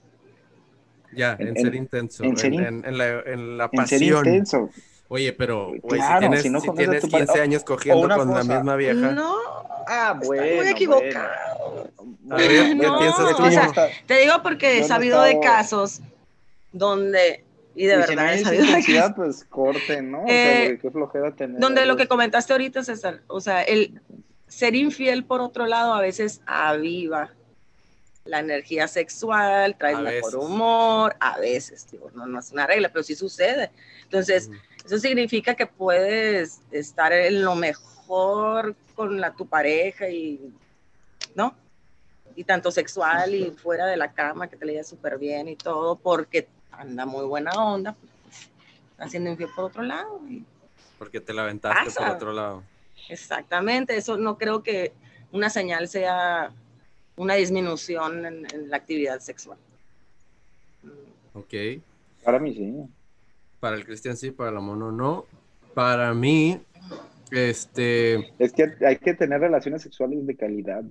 Ya, 1.14 1.36
en, 1.38 1.56
ser 1.56 1.74
intenso. 1.74 2.24
En, 2.24 2.36
ser 2.36 2.54
en, 2.54 2.98
la, 2.98 3.20
en 3.20 3.58
la 3.58 3.70
pasión. 3.70 4.02
En 4.02 4.24
ser 4.24 4.34
intenso. 4.34 4.70
Oye, 5.12 5.34
pero 5.34 5.72
güey, 5.82 6.00
si 6.00 6.18
tienes, 6.20 6.40
si 6.40 6.48
no 6.48 6.58
si 6.58 6.70
tienes 6.70 7.04
15 7.04 7.40
años 7.42 7.64
cogiendo 7.64 8.08
con 8.16 8.32
la 8.32 8.44
misma 8.44 8.76
vieja. 8.76 9.12
No, 9.12 9.36
ah, 9.86 10.18
bueno. 10.24 10.42
Estoy 10.42 10.58
muy 10.58 10.68
equivocado. 10.68 11.90
No, 12.24 12.36
o 12.36 13.50
sea, 13.50 13.70
te 14.06 14.20
digo 14.20 14.42
porque 14.42 14.78
he 14.78 14.84
sabido 14.84 15.20
de 15.20 15.38
casos 15.38 16.00
donde 16.72 17.44
y 17.74 17.84
de 17.84 17.96
verdad, 17.98 18.36
si 18.38 18.54
intensidad, 18.54 19.14
pues 19.14 19.44
corte, 19.44 20.00
¿no? 20.00 20.24
Eh, 20.26 20.78
qué 20.80 20.90
flojera 20.90 21.30
tener. 21.32 21.60
Donde 21.60 21.84
lo 21.84 21.98
que 21.98 22.08
comentaste 22.08 22.54
ahorita, 22.54 22.82
César, 22.82 23.20
o 23.26 23.42
sea, 23.42 23.62
el 23.64 24.00
ser 24.48 24.74
infiel, 24.74 25.24
por 25.24 25.42
otro 25.42 25.66
lado, 25.66 25.92
a 25.92 26.00
veces 26.00 26.40
aviva 26.46 27.32
la 28.24 28.38
energía 28.38 28.88
sexual, 28.88 29.76
trae 29.76 29.96
mejor 29.96 30.36
humor, 30.36 31.16
a 31.20 31.38
veces, 31.38 31.86
digo, 31.90 32.10
no, 32.14 32.26
no, 32.26 32.40
es 32.40 32.50
una 32.52 32.66
regla, 32.66 32.88
pero 32.88 33.02
sí 33.02 33.14
sucede. 33.14 33.70
Entonces, 34.04 34.50
eso 34.84 34.98
significa 34.98 35.54
que 35.54 35.66
puedes 35.66 36.60
estar 36.70 37.12
en 37.12 37.42
lo 37.42 37.54
mejor 37.54 38.74
con 38.94 39.20
la, 39.20 39.32
tu 39.32 39.46
pareja 39.46 40.08
y, 40.08 40.52
¿no? 41.34 41.54
y 42.36 42.44
tanto 42.44 42.70
sexual 42.70 43.34
y 43.34 43.50
fuera 43.50 43.86
de 43.86 43.96
la 43.96 44.12
cama, 44.12 44.48
que 44.48 44.56
te 44.56 44.64
leía 44.64 44.84
súper 44.84 45.18
bien 45.18 45.48
y 45.48 45.56
todo, 45.56 45.96
porque 45.96 46.48
anda 46.70 47.04
muy 47.04 47.24
buena 47.26 47.52
onda, 47.52 47.94
pues, 47.94 48.50
haciendo 48.98 49.30
infiel 49.30 49.50
por 49.54 49.66
otro 49.66 49.82
lado. 49.82 50.20
porque 50.98 51.20
te 51.20 51.32
la 51.32 51.42
aventaste 51.42 51.90
por 52.00 52.08
otro 52.08 52.32
lado. 52.32 52.62
Exactamente, 53.08 53.96
eso 53.96 54.16
no 54.16 54.38
creo 54.38 54.62
que 54.62 54.92
una 55.32 55.50
señal 55.50 55.88
sea 55.88 56.52
una 57.16 57.34
disminución 57.34 58.24
en, 58.24 58.70
la 58.70 58.76
actividad 58.76 59.20
sexual. 59.20 59.58
Ok. 61.34 61.54
Para 62.24 62.38
mí 62.38 62.54
sí. 62.54 62.74
Para 63.62 63.76
el 63.76 63.84
cristian 63.84 64.16
sí, 64.16 64.32
para 64.32 64.50
la 64.50 64.58
mono 64.58 64.90
no. 64.90 65.24
Para 65.72 66.12
mí, 66.14 66.60
este. 67.30 68.34
Es 68.40 68.52
que 68.52 68.74
hay 68.84 68.96
que 68.96 69.14
tener 69.14 69.40
relaciones 69.40 69.82
sexuales 69.82 70.26
de 70.26 70.34
calidad. 70.34 70.82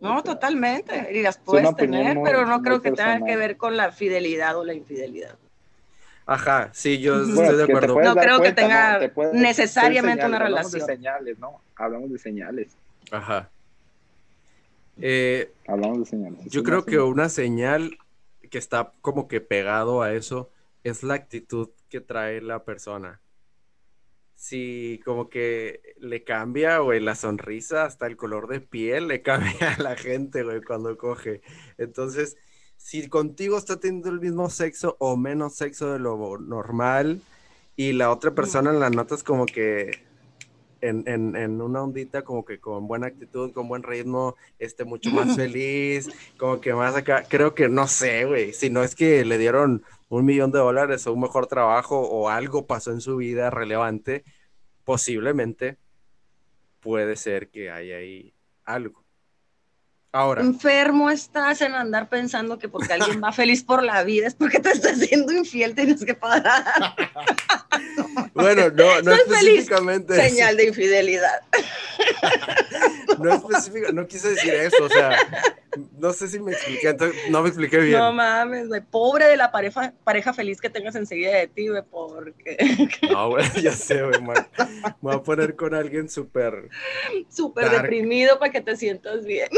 no, 0.00 0.22
totalmente. 0.22 1.08
Y 1.12 1.22
las 1.22 1.36
puedes 1.36 1.74
tener, 1.74 2.16
pero 2.22 2.46
no 2.46 2.62
creo 2.62 2.80
que 2.80 2.92
tenga 2.92 3.24
que 3.24 3.36
ver 3.36 3.56
con 3.56 3.76
la 3.76 3.90
fidelidad 3.90 4.56
o 4.56 4.64
la 4.64 4.72
infidelidad. 4.72 5.34
Ajá, 6.26 6.70
sí, 6.72 7.00
yo 7.00 7.20
estoy 7.20 7.56
de 7.56 7.64
acuerdo. 7.64 8.00
No 8.00 8.14
creo 8.14 8.40
que 8.40 8.52
tenga 8.52 9.10
necesariamente 9.32 10.24
una 10.26 10.38
relación. 10.38 10.80
Hablamos 10.80 10.86
de 10.86 10.94
señales, 10.94 11.38
¿no? 11.40 11.60
Hablamos 11.74 12.12
de 12.12 12.18
señales. 12.20 12.76
Ajá. 13.10 13.50
Eh, 15.00 15.50
hablamos 15.66 15.98
de 15.98 16.04
señales. 16.04 16.44
Yo 16.44 16.62
creo 16.62 16.84
que 16.84 17.00
una 17.00 17.28
señal 17.28 17.98
que 18.48 18.58
está 18.58 18.92
como 19.00 19.26
que 19.26 19.40
pegado 19.40 20.02
a 20.02 20.12
eso 20.12 20.50
es 20.84 21.02
la 21.02 21.14
actitud 21.14 21.70
que 21.88 22.00
trae 22.00 22.40
la 22.40 22.64
persona 22.64 23.20
si 24.34 25.00
como 25.04 25.28
que 25.30 25.94
le 25.98 26.24
cambia, 26.24 26.78
güey, 26.78 27.00
la 27.00 27.14
sonrisa, 27.14 27.84
hasta 27.84 28.06
el 28.06 28.16
color 28.16 28.48
de 28.48 28.60
piel 28.60 29.08
le 29.08 29.22
cambia 29.22 29.74
a 29.74 29.82
la 29.82 29.96
gente, 29.96 30.42
güey, 30.42 30.62
cuando 30.62 30.96
coge. 30.98 31.42
Entonces, 31.78 32.36
si 32.76 33.08
contigo 33.08 33.56
está 33.56 33.80
teniendo 33.80 34.10
el 34.10 34.20
mismo 34.20 34.50
sexo 34.50 34.96
o 35.00 35.16
menos 35.16 35.54
sexo 35.54 35.92
de 35.92 35.98
lo 35.98 36.38
normal 36.38 37.22
y 37.76 37.92
la 37.92 38.10
otra 38.10 38.34
persona 38.34 38.72
la 38.72 38.90
notas 38.90 39.22
como 39.22 39.46
que 39.46 40.04
en, 40.88 41.36
en, 41.36 41.60
una 41.60 41.82
ondita 41.82 42.22
como 42.22 42.44
que 42.44 42.58
con 42.58 42.86
buena 42.86 43.06
actitud, 43.06 43.52
con 43.52 43.68
buen 43.68 43.82
ritmo, 43.82 44.36
esté 44.58 44.84
mucho 44.84 45.10
más 45.10 45.34
feliz, 45.36 46.08
como 46.36 46.60
que 46.60 46.74
más 46.74 46.94
acá, 46.94 47.24
creo 47.28 47.54
que 47.54 47.68
no 47.68 47.86
sé, 47.86 48.24
güey, 48.24 48.52
si 48.52 48.70
no 48.70 48.82
es 48.82 48.94
que 48.94 49.24
le 49.24 49.38
dieron 49.38 49.82
un 50.08 50.24
millón 50.24 50.52
de 50.52 50.58
dólares 50.58 51.06
o 51.06 51.12
un 51.12 51.20
mejor 51.20 51.46
trabajo 51.46 52.00
o 52.00 52.28
algo 52.28 52.66
pasó 52.66 52.92
en 52.92 53.00
su 53.00 53.16
vida 53.16 53.50
relevante, 53.50 54.24
posiblemente 54.84 55.78
puede 56.80 57.16
ser 57.16 57.48
que 57.48 57.70
haya 57.70 57.96
ahí 57.96 58.34
algo. 58.64 59.03
Ahora. 60.14 60.42
Enfermo 60.42 61.10
estás 61.10 61.60
en 61.60 61.74
andar 61.74 62.08
pensando 62.08 62.56
que 62.56 62.68
porque 62.68 62.92
alguien 62.92 63.20
va 63.20 63.32
feliz 63.32 63.64
por 63.64 63.82
la 63.82 64.04
vida 64.04 64.28
es 64.28 64.34
porque 64.36 64.60
te 64.60 64.70
estás 64.70 64.96
siendo 64.96 65.32
infiel, 65.32 65.74
tienes 65.74 66.04
que 66.04 66.14
parar. 66.14 66.64
bueno, 68.32 68.70
no, 68.70 69.02
no 69.02 69.12
específicamente. 69.12 70.14
Señal 70.14 70.56
de 70.56 70.68
infidelidad. 70.68 71.40
no 73.18 73.34
específico, 73.34 73.90
no 73.92 74.06
quise 74.06 74.30
decir 74.30 74.54
eso, 74.54 74.84
o 74.84 74.88
sea, 74.88 75.18
no 75.98 76.12
sé 76.12 76.28
si 76.28 76.38
me 76.38 76.52
expliqué, 76.52 76.90
entonces 76.90 77.20
no 77.30 77.42
me 77.42 77.48
expliqué 77.48 77.78
bien. 77.78 77.98
No 77.98 78.12
mames, 78.12 78.68
güey, 78.68 78.80
pobre 78.80 79.26
de 79.26 79.36
la 79.36 79.50
pareja, 79.50 79.92
pareja 80.04 80.32
feliz 80.32 80.60
que 80.60 80.70
tengas 80.70 80.94
enseguida 80.94 81.32
de 81.32 81.48
ti, 81.48 81.68
güey, 81.68 81.82
porque... 81.90 82.56
No, 83.10 83.30
güey, 83.30 83.44
ya 83.60 83.72
sé, 83.72 84.02
güey, 84.02 84.20
me 84.20 84.34
voy 85.00 85.14
a 85.14 85.22
poner 85.22 85.56
con 85.56 85.74
alguien 85.74 86.08
súper... 86.08 86.68
Súper 87.28 87.70
deprimido 87.70 88.38
para 88.38 88.52
que 88.52 88.60
te 88.60 88.76
sientas 88.76 89.24
bien. 89.24 89.48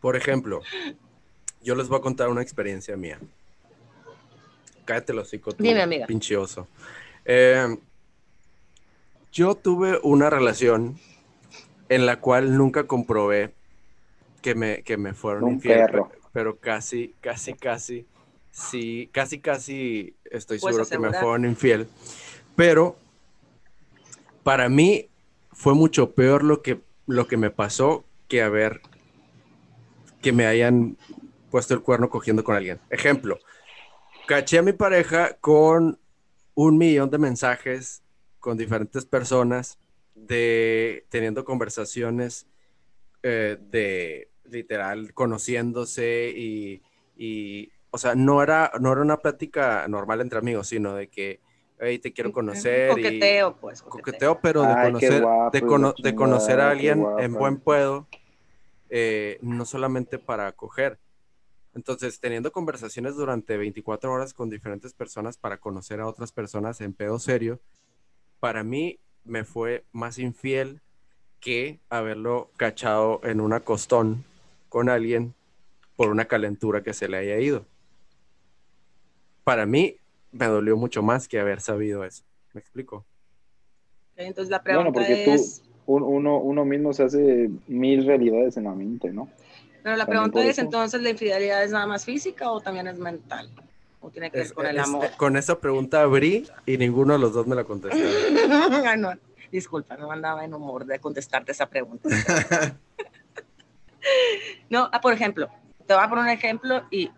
Por 0.00 0.16
ejemplo, 0.16 0.62
yo 1.62 1.74
les 1.74 1.88
voy 1.88 1.98
a 1.98 2.02
contar 2.02 2.28
una 2.28 2.42
experiencia 2.42 2.96
mía. 2.96 3.18
Cállate 4.84 5.12
los 5.12 5.28
hocico 5.28 5.52
tú, 5.52 5.62
Dime, 5.62 5.82
amiga. 5.82 6.06
pinchioso. 6.06 6.66
Eh, 7.24 7.76
yo 9.30 9.54
tuve 9.54 9.98
una 10.02 10.28
relación 10.28 10.98
en 11.88 12.06
la 12.06 12.20
cual 12.20 12.56
nunca 12.56 12.86
comprobé 12.86 13.54
que 14.42 14.54
me, 14.54 14.82
que 14.82 14.96
me 14.96 15.14
fueron 15.14 15.48
infiel, 15.48 15.86
pero, 16.32 16.58
casi, 16.58 17.14
casi, 17.20 17.54
casi, 17.54 18.06
sí, 18.50 19.08
casi, 19.12 19.38
casi 19.38 20.16
estoy 20.24 20.58
seguro 20.58 20.86
que 20.86 20.98
me 20.98 21.10
fueron 21.10 21.44
infiel. 21.44 21.86
Pero 22.56 22.96
para 24.42 24.68
mí 24.68 25.08
fue 25.52 25.74
mucho 25.74 26.12
peor 26.12 26.42
lo 26.42 26.62
que, 26.62 26.80
lo 27.12 27.26
que 27.28 27.36
me 27.36 27.50
pasó 27.50 28.04
que 28.28 28.42
haber, 28.42 28.80
que 30.20 30.32
me 30.32 30.46
hayan 30.46 30.96
puesto 31.50 31.74
el 31.74 31.82
cuerno 31.82 32.08
cogiendo 32.08 32.42
con 32.42 32.56
alguien. 32.56 32.80
Ejemplo, 32.90 33.38
caché 34.26 34.58
a 34.58 34.62
mi 34.62 34.72
pareja 34.72 35.36
con 35.40 35.98
un 36.54 36.78
millón 36.78 37.10
de 37.10 37.18
mensajes 37.18 38.02
con 38.40 38.56
diferentes 38.56 39.04
personas, 39.04 39.78
de 40.14 41.06
teniendo 41.08 41.44
conversaciones 41.44 42.46
eh, 43.22 43.58
de 43.60 44.30
literal 44.44 45.14
conociéndose 45.14 46.32
y, 46.36 46.82
y, 47.16 47.70
o 47.90 47.98
sea, 47.98 48.14
no 48.14 48.42
era, 48.42 48.72
no 48.80 48.92
era 48.92 49.02
una 49.02 49.18
plática 49.18 49.86
normal 49.88 50.20
entre 50.20 50.38
amigos, 50.38 50.68
sino 50.68 50.94
de 50.94 51.08
que, 51.08 51.40
hey, 51.82 51.98
te 51.98 52.12
quiero 52.12 52.32
conocer. 52.32 52.90
Coqueteo, 52.90 53.56
pues. 53.56 53.82
Coqueteo, 53.82 54.40
pero 54.40 54.62
de 54.62 54.74
conocer, 54.74 55.24
de, 56.02 56.14
conocer 56.14 56.60
a 56.60 56.70
alguien 56.70 57.04
en 57.18 57.34
buen 57.34 57.58
puedo, 57.58 58.06
eh, 58.88 59.38
no 59.42 59.64
solamente 59.64 60.18
para 60.18 60.46
acoger. 60.46 60.98
Entonces, 61.74 62.20
teniendo 62.20 62.52
conversaciones 62.52 63.16
durante 63.16 63.56
24 63.56 64.12
horas 64.12 64.34
con 64.34 64.50
diferentes 64.50 64.92
personas 64.92 65.36
para 65.36 65.58
conocer 65.58 66.00
a 66.00 66.06
otras 66.06 66.30
personas 66.30 66.80
en 66.80 66.92
pedo 66.92 67.18
serio, 67.18 67.60
para 68.40 68.62
mí 68.62 68.98
me 69.24 69.44
fue 69.44 69.84
más 69.92 70.18
infiel 70.18 70.80
que 71.40 71.80
haberlo 71.88 72.50
cachado 72.56 73.20
en 73.24 73.40
una 73.40 73.60
costón 73.60 74.24
con 74.68 74.88
alguien 74.88 75.34
por 75.96 76.08
una 76.08 76.26
calentura 76.26 76.82
que 76.82 76.94
se 76.94 77.08
le 77.08 77.16
haya 77.16 77.38
ido. 77.38 77.64
Para 79.44 79.66
mí 79.66 79.96
me 80.32 80.46
dolió 80.46 80.76
mucho 80.76 81.02
más 81.02 81.28
que 81.28 81.38
haber 81.38 81.60
sabido 81.60 82.04
eso. 82.04 82.24
¿Me 82.52 82.60
explico? 82.60 83.06
Entonces 84.16 84.50
la 84.50 84.62
pregunta 84.62 84.90
bueno, 84.90 85.06
porque 85.06 85.34
es... 85.34 85.60
Tú, 85.60 85.72
uno, 85.86 86.38
uno 86.38 86.64
mismo 86.64 86.92
se 86.92 87.02
hace 87.04 87.50
mil 87.66 88.06
realidades 88.06 88.56
en 88.56 88.64
la 88.64 88.72
mente, 88.72 89.10
¿no? 89.10 89.28
Pero 89.82 89.96
la 89.96 90.06
pregunta 90.06 90.42
es, 90.44 90.58
entonces, 90.58 91.02
¿la 91.02 91.10
infidelidad 91.10 91.64
es 91.64 91.72
nada 91.72 91.86
más 91.86 92.04
física 92.04 92.50
o 92.50 92.60
también 92.60 92.86
es 92.86 92.98
mental? 92.98 93.50
¿O 94.00 94.10
tiene 94.10 94.30
que 94.30 94.38
ver 94.38 94.52
con 94.52 94.66
el 94.66 94.78
amor? 94.78 95.08
con 95.16 95.36
esa 95.36 95.58
pregunta 95.58 96.02
abrí 96.02 96.46
y 96.66 96.78
ninguno 96.78 97.14
de 97.14 97.18
los 97.18 97.32
dos 97.32 97.46
me 97.46 97.56
la 97.56 97.64
contestó. 97.64 97.98
no, 98.98 99.12
disculpa, 99.50 99.96
no 99.96 100.10
andaba 100.12 100.44
en 100.44 100.54
humor 100.54 100.84
de 100.86 101.00
contestarte 101.00 101.52
esa 101.52 101.68
pregunta. 101.68 102.08
no, 104.70 104.88
ah, 104.92 105.00
por 105.00 105.12
ejemplo, 105.12 105.48
te 105.86 105.94
voy 105.94 106.02
a 106.04 106.08
poner 106.08 106.24
un 106.24 106.30
ejemplo 106.30 106.82
y 106.90 107.10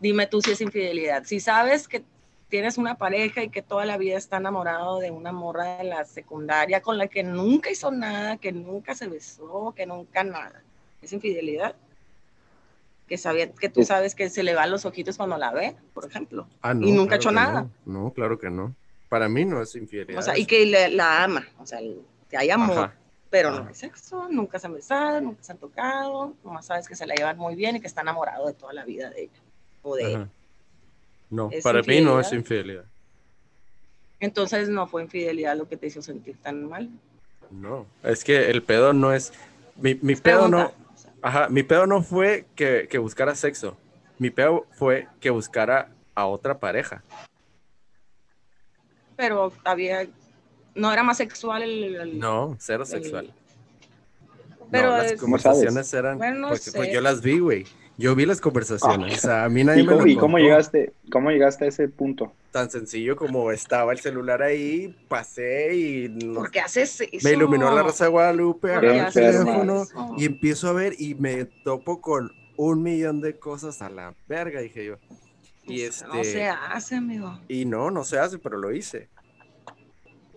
dime 0.00 0.26
tú 0.26 0.40
si 0.40 0.52
es 0.52 0.60
infidelidad. 0.60 1.24
Si 1.24 1.40
sabes 1.40 1.88
que 1.88 2.04
tienes 2.48 2.78
una 2.78 2.96
pareja 2.96 3.42
y 3.42 3.50
que 3.50 3.62
toda 3.62 3.84
la 3.84 3.96
vida 3.96 4.16
está 4.16 4.36
enamorado 4.36 4.98
de 5.00 5.10
una 5.10 5.32
morra 5.32 5.78
de 5.78 5.84
la 5.84 6.04
secundaria 6.04 6.80
con 6.80 6.98
la 6.98 7.08
que 7.08 7.22
nunca 7.22 7.70
hizo 7.70 7.90
nada, 7.90 8.36
que 8.36 8.52
nunca 8.52 8.94
se 8.94 9.08
besó, 9.08 9.72
que 9.76 9.86
nunca 9.86 10.22
nada, 10.22 10.62
¿es 11.02 11.12
infidelidad? 11.12 11.74
que 13.06 13.18
sabía 13.18 13.52
que 13.52 13.68
tú 13.68 13.84
sabes 13.84 14.14
que 14.14 14.28
se 14.28 14.42
le 14.42 14.54
van 14.54 14.70
los 14.70 14.84
ojitos 14.84 15.16
cuando 15.16 15.38
la 15.38 15.52
ve, 15.52 15.76
por 15.94 16.06
ejemplo. 16.06 16.48
Ah, 16.60 16.72
y 16.72 16.92
nunca 16.92 17.14
ha 17.14 17.16
hecho 17.18 17.30
nada. 17.30 17.68
No. 17.84 18.12
claro 18.12 18.38
que 18.38 18.50
no. 18.50 18.74
Para 19.08 19.28
mí 19.28 19.44
no 19.44 19.62
es 19.62 19.74
infidelidad. 19.76 20.18
O 20.18 20.22
sea, 20.22 20.36
y 20.36 20.44
que 20.44 20.66
la 20.90 21.22
ama, 21.22 21.46
o 21.58 21.66
sea, 21.66 21.78
que 22.28 22.36
hay 22.36 22.50
amor, 22.50 22.90
pero 23.30 23.52
no 23.52 23.68
hay 23.68 23.74
sexo, 23.74 24.28
nunca 24.28 24.58
se 24.58 24.66
han 24.66 24.74
besado, 24.74 25.20
nunca 25.20 25.42
se 25.42 25.52
han 25.52 25.58
tocado, 25.58 26.34
nomás 26.42 26.66
sabes 26.66 26.88
que 26.88 26.96
se 26.96 27.06
la 27.06 27.14
llevan 27.14 27.38
muy 27.38 27.54
bien 27.54 27.76
y 27.76 27.80
que 27.80 27.86
está 27.86 28.00
enamorado 28.00 28.48
de 28.48 28.54
toda 28.54 28.72
la 28.72 28.84
vida 28.84 29.10
de 29.10 29.22
ella 29.22 29.45
de 29.94 30.12
él. 30.12 30.28
No, 31.30 31.50
para 31.62 31.82
mí 31.82 32.00
no 32.00 32.18
es 32.18 32.32
infidelidad. 32.32 32.84
Entonces 34.18 34.68
no 34.68 34.86
fue 34.86 35.02
infidelidad 35.02 35.56
lo 35.56 35.68
que 35.68 35.76
te 35.76 35.86
hizo 35.86 36.02
sentir 36.02 36.36
tan 36.38 36.68
mal. 36.68 36.90
No, 37.50 37.86
es 38.02 38.24
que 38.24 38.50
el 38.50 38.62
pedo 38.62 38.92
no 38.92 39.12
es. 39.12 39.32
Mi, 39.76 39.94
mi 40.02 40.16
pedo 40.16 40.48
no 40.48 40.72
Ajá, 41.26 41.48
mi 41.48 41.64
pedo 41.64 41.88
no 41.88 42.02
fue 42.02 42.46
que, 42.54 42.98
buscara 42.98 43.34
sexo. 43.34 43.76
Mi 44.16 44.30
pedo 44.30 44.64
fue 44.72 45.08
que 45.18 45.30
buscara 45.30 45.90
a 46.14 46.26
otra 46.26 46.58
pareja. 46.58 47.02
Pero 49.16 49.52
había. 49.64 50.06
No 50.76 50.92
era 50.92 51.02
más 51.02 51.16
sexual 51.16 51.64
el. 51.64 52.18
no, 52.20 52.56
cero 52.60 52.84
sexual. 52.84 53.34
Pero 54.70 54.90
las 54.90 55.14
conversaciones 55.14 55.92
eran. 55.94 56.18
Bueno, 56.18 56.48
pues, 56.48 56.72
pues, 56.74 56.92
yo 56.92 57.00
las 57.00 57.20
vi, 57.22 57.40
güey. 57.40 57.66
Yo 57.98 58.14
vi 58.14 58.26
las 58.26 58.42
conversaciones, 58.42 59.18
o 59.18 59.20
sea, 59.26 59.44
a 59.44 59.48
mí 59.48 59.64
nadie 59.64 59.80
¿Y, 59.80 59.86
me 59.86 59.92
cómo, 59.92 60.04
lo 60.04 60.08
y 60.08 60.16
cómo 60.16 60.38
llegaste, 60.38 60.92
cómo 61.10 61.30
llegaste 61.30 61.64
a 61.64 61.68
ese 61.68 61.88
punto? 61.88 62.32
Tan 62.50 62.70
sencillo 62.70 63.16
como 63.16 63.50
estaba 63.50 63.92
el 63.92 63.98
celular 63.98 64.42
ahí, 64.42 64.94
pasé 65.08 65.74
y 65.74 66.08
no- 66.10 66.34
¿Por 66.34 66.50
qué 66.50 66.60
haces 66.60 67.00
eso? 67.00 67.26
me 67.26 67.32
iluminó 67.32 67.74
la 67.74 67.82
Rosa 67.82 68.04
de 68.04 68.10
Guadalupe, 68.10 68.68
¿Por 68.68 68.80
qué 68.82 68.86
agarré 68.90 69.06
el 69.06 69.12
teléfono 69.12 69.84
y 70.18 70.26
empiezo 70.26 70.68
a 70.68 70.72
ver 70.72 70.92
y 70.98 71.14
me 71.14 71.46
topo 71.46 72.02
con 72.02 72.30
un 72.56 72.82
millón 72.82 73.20
de 73.22 73.38
cosas 73.38 73.80
a 73.80 73.88
la 73.88 74.14
verga, 74.28 74.60
dije 74.60 74.84
yo. 74.84 74.96
Y 75.64 75.80
Eso 75.80 76.06
No 76.06 76.20
este 76.20 76.32
se 76.32 76.48
hace, 76.48 76.96
amigo. 76.96 77.40
y 77.48 77.64
no, 77.64 77.90
no 77.90 78.04
se 78.04 78.18
hace, 78.18 78.38
pero 78.38 78.58
lo 78.58 78.72
hice. 78.72 79.08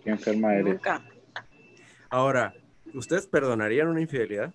Qué 0.02 0.10
enferma 0.10 0.54
eres. 0.54 0.64
Nunca. 0.74 1.02
Ahora, 2.08 2.54
¿ustedes 2.94 3.26
perdonarían 3.26 3.88
una 3.88 4.00
infidelidad? 4.00 4.52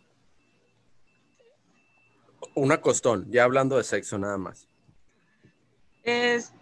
Una 2.54 2.82
costón, 2.82 3.30
ya 3.32 3.43
hablando 3.43 3.78
de 3.78 3.84
sexo 3.84 4.18
nada 4.18 4.38
más. 4.38 4.68
Es, 6.04 6.54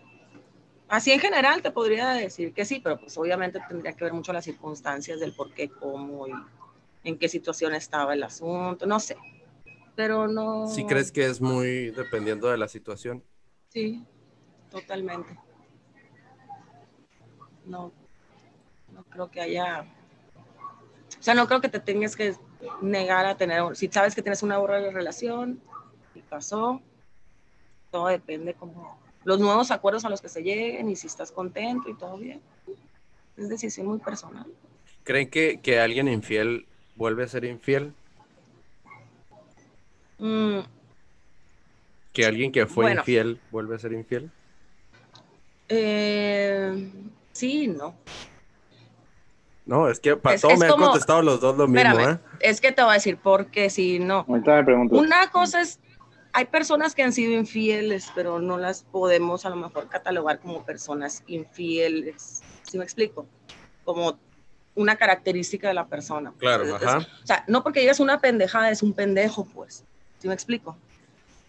así 0.88 1.12
en 1.12 1.20
general 1.20 1.62
te 1.62 1.72
podría 1.72 2.12
decir 2.12 2.54
que 2.54 2.66
sí, 2.66 2.80
pero 2.80 3.00
pues 3.00 3.18
obviamente 3.18 3.60
tendría 3.68 3.94
que 3.94 4.06
ver 4.06 4.14
mucho 4.14 4.32
las 4.32 4.46
circunstancias 4.46 5.20
del 5.20 5.34
por 5.34 5.54
qué, 5.54 5.70
cómo 5.70 6.28
y 6.28 6.32
en 7.04 7.18
qué 7.18 7.28
situación 7.28 7.76
estaba 7.76 8.14
el 8.14 8.24
asunto, 8.24 8.86
no 8.86 9.00
sé. 9.00 9.18
Pero 9.96 10.28
no. 10.28 10.68
Si 10.68 10.86
crees 10.86 11.12
que 11.12 11.26
es 11.26 11.42
muy 11.42 11.92
dependiendo 11.92 12.48
de 12.50 12.58
la 12.58 12.68
situación. 12.68 13.24
Sí, 13.70 14.04
totalmente. 14.72 15.38
No, 17.66 17.92
no 18.92 19.04
creo 19.04 19.30
que 19.30 19.42
haya. 19.42 19.86
O 21.20 21.24
sea, 21.24 21.34
no 21.34 21.48
creo 21.48 21.62
que 21.62 21.70
te 21.70 21.80
tengas 21.80 22.16
que 22.16 22.36
negar 22.82 23.26
a 23.26 23.38
tener. 23.38 23.76
Si 23.76 23.88
sabes 23.88 24.16
que 24.16 24.22
tienes 24.22 24.42
una 24.42 24.58
buena 24.58 24.90
relación 24.90 25.62
y 26.16 26.22
pasó, 26.22 26.82
todo 27.92 28.08
depende 28.08 28.54
como 28.54 28.98
los 29.24 29.40
nuevos 29.40 29.72
acuerdos 29.72 30.04
a 30.06 30.10
los 30.10 30.22
que 30.22 30.30
se 30.30 30.44
lleguen 30.44 30.90
y 30.90 30.96
si 30.96 31.08
estás 31.08 31.32
contento 31.32 31.90
y 31.90 31.94
todo 31.96 32.18
bien. 32.18 32.42
Es 33.38 33.50
decisión 33.50 33.88
muy 33.88 34.00
personal. 34.00 34.46
¿Creen 35.04 35.30
que, 35.30 35.60
que 35.62 35.80
alguien 35.80 36.08
infiel 36.08 36.68
vuelve 36.96 37.24
a 37.24 37.28
ser 37.28 37.46
infiel? 37.46 37.94
Mm, 40.20 40.60
¿Que 42.14 42.26
alguien 42.26 42.52
que 42.52 42.66
fue 42.68 42.86
Bueno. 42.86 43.02
infiel 43.02 43.40
vuelve 43.52 43.76
a 43.76 43.80
ser 43.80 43.94
infiel? 43.94 44.30
eh, 45.70 46.92
sí, 47.32 47.68
no. 47.68 47.96
No, 49.66 49.88
es 49.90 50.00
que 50.00 50.16
para 50.18 50.36
Es- 50.36 50.42
todo 50.42 50.52
es 50.52 50.60
me 50.60 50.66
han 50.66 50.72
como- 50.74 50.86
contestado 50.88 51.22
los 51.22 51.40
dos 51.40 51.58
lo 51.58 51.68
mismo, 51.68 51.90
Espérame, 51.90 52.16
¿eh? 52.16 52.20
es 52.42 52.60
que 52.62 52.72
te 52.74 52.82
voy 52.84 52.92
a 52.92 52.94
decir 52.96 53.18
por 53.18 53.48
qué 53.48 53.70
si 53.70 53.98
no. 53.98 54.26
Ahorita 54.28 54.58
me 54.58 54.64
pregunto. 54.66 54.96
Una 54.98 55.32
cosa 55.32 55.62
es, 55.62 55.80
hay 56.34 56.46
personas 56.46 56.96
que 56.96 57.04
han 57.04 57.14
sido 57.14 57.32
infieles, 57.34 58.12
pero 58.16 58.40
no 58.40 58.58
las 58.58 58.84
podemos 58.84 59.46
a 59.46 59.50
lo 59.52 59.56
mejor 59.56 59.88
catalogar 59.88 60.40
como 60.40 60.66
personas 60.66 61.24
infieles. 61.28 62.42
¿Sí 62.64 62.78
me 62.78 62.84
explico? 62.84 63.26
Como 63.86 64.18
una 64.76 64.96
característica 64.96 65.68
de 65.68 65.76
la 65.76 65.86
persona. 65.86 66.34
Claro, 66.40 66.64
Es- 66.64 66.74
ajá. 66.74 66.98
O 67.24 67.28
sea, 67.28 67.44
no 67.48 67.62
porque 67.64 67.82
digas 67.82 68.00
una 68.00 68.20
pendejada, 68.20 68.72
es 68.72 68.82
un 68.82 68.94
pendejo, 68.94 69.46
pues. 69.46 69.84
¿Sí 70.20 70.28
me 70.28 70.34
explico? 70.34 70.76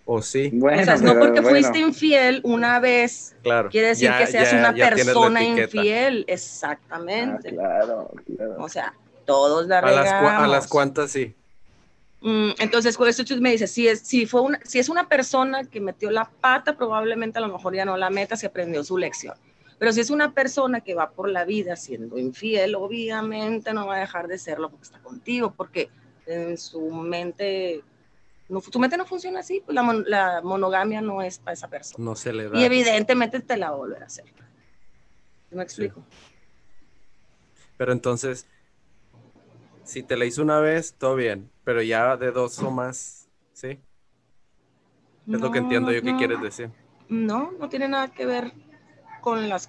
O 0.07 0.21
sí, 0.21 0.51
Bueno, 0.53 0.83
o 0.83 0.85
sea, 0.85 0.97
no 0.99 1.15
porque 1.19 1.41
bueno. 1.41 1.49
fuiste 1.49 1.79
infiel 1.79 2.43
una 2.45 2.79
vez, 2.79 3.35
claro. 3.43 3.71
quiere 3.71 3.89
decir 3.89 4.11
Ya- 4.11 4.19
que 4.19 4.27
seas 4.27 4.51
ya- 4.51 4.59
una 4.59 4.75
ya 4.77 4.91
persona 4.91 5.43
infiel. 5.43 6.27
Ah, 6.29 6.33
Exactamente. 6.33 7.55
claro, 7.55 8.11
claro. 8.37 8.57
O 8.59 8.69
sea, 8.69 8.93
todos 9.25 9.67
la 9.67 9.79
A 9.79 9.91
las, 9.91 10.13
a 10.13 10.47
las 10.47 10.67
cuantas 10.67 11.11
sí. 11.11 11.35
Mm, 12.25 12.53
Entonces, 12.59 12.97
con 12.97 13.07
esto 13.07 13.23
me 13.39 13.51
dices, 13.51 13.71
si 13.71 13.87
es, 13.87 14.01
si, 14.01 14.25
fue 14.25 14.41
una, 14.41 14.59
si 14.65 14.79
es 14.79 14.89
una 14.89 15.11
persona 15.11 15.63
que 15.65 15.79
metió 15.79 16.11
la 16.11 16.25
pata, 16.25 16.75
probablemente 16.75 17.37
a 17.39 17.43
lo 17.43 17.53
mejor 17.53 17.75
ya 17.75 17.85
no 17.85 17.99
la 17.99 18.09
meta, 18.09 18.35
se 18.35 18.47
aprendió 18.47 18.83
su 18.83 18.97
lección. 18.97 19.35
Pero 19.79 19.93
si 19.93 20.01
es 20.01 20.09
una 20.09 20.33
persona 20.33 20.81
que 20.81 20.95
va 20.95 21.11
por 21.11 21.29
la 21.29 21.45
vida 21.45 21.77
siendo 21.77 22.17
infiel, 22.17 22.77
obviamente 22.77 23.75
no 23.75 23.87
va 23.87 23.97
a 23.97 24.01
dejar 24.01 24.27
de 24.27 24.39
serlo 24.39 24.71
porque 24.71 24.85
está 24.85 25.01
contigo, 25.01 25.53
porque 25.55 25.91
en 26.25 26.57
su 26.57 26.81
mente, 26.91 27.83
no, 28.49 28.63
tu 28.63 28.79
mente 28.79 28.97
no 28.97 29.05
funciona 29.05 29.41
así, 29.41 29.61
pues 29.63 29.75
la, 29.75 29.83
mon- 29.83 30.05
la 30.09 30.41
monogamia 30.43 31.03
no 31.03 31.21
es 31.21 31.39
para 31.39 31.53
esa 31.53 31.69
persona. 31.69 32.03
No 32.03 32.17
se 32.17 32.33
le 32.33 32.49
da. 32.49 32.59
Y 32.59 32.65
evidentemente 32.65 33.41
te 33.41 33.59
la 33.59 33.69
va 33.69 33.77
a 33.77 33.79
volver 33.79 34.03
a 34.03 34.07
hacer. 34.07 34.25
¿Sí 35.51 35.57
¿Me 35.57 35.63
explico? 35.63 36.03
Pero 37.77 37.93
entonces, 37.93 38.47
si 39.85 40.03
te 40.03 40.17
la 40.17 40.25
hizo 40.25 40.41
una 40.41 40.61
vez, 40.61 40.95
todo 40.95 41.17
bien. 41.17 41.51
Pero 41.65 41.83
ya 41.83 42.17
de 42.17 42.31
dos 42.31 42.59
o 42.61 42.71
más, 42.71 43.29
¿sí? 43.53 43.69
Es 45.27 45.41
lo 45.41 45.51
que 45.51 45.59
No, 45.61 45.65
entiendo 45.65 45.93
yo 45.93 46.03
que 46.03 46.13
no. 46.13 46.19
quieres 46.19 46.41
decir. 46.43 46.71
No, 47.09 47.53
no 47.53 47.69
tiene 47.69 47.89
nada 47.89 48.09
que 48.09 48.27
ver 48.27 48.53
con 49.21 49.49
las, 49.49 49.69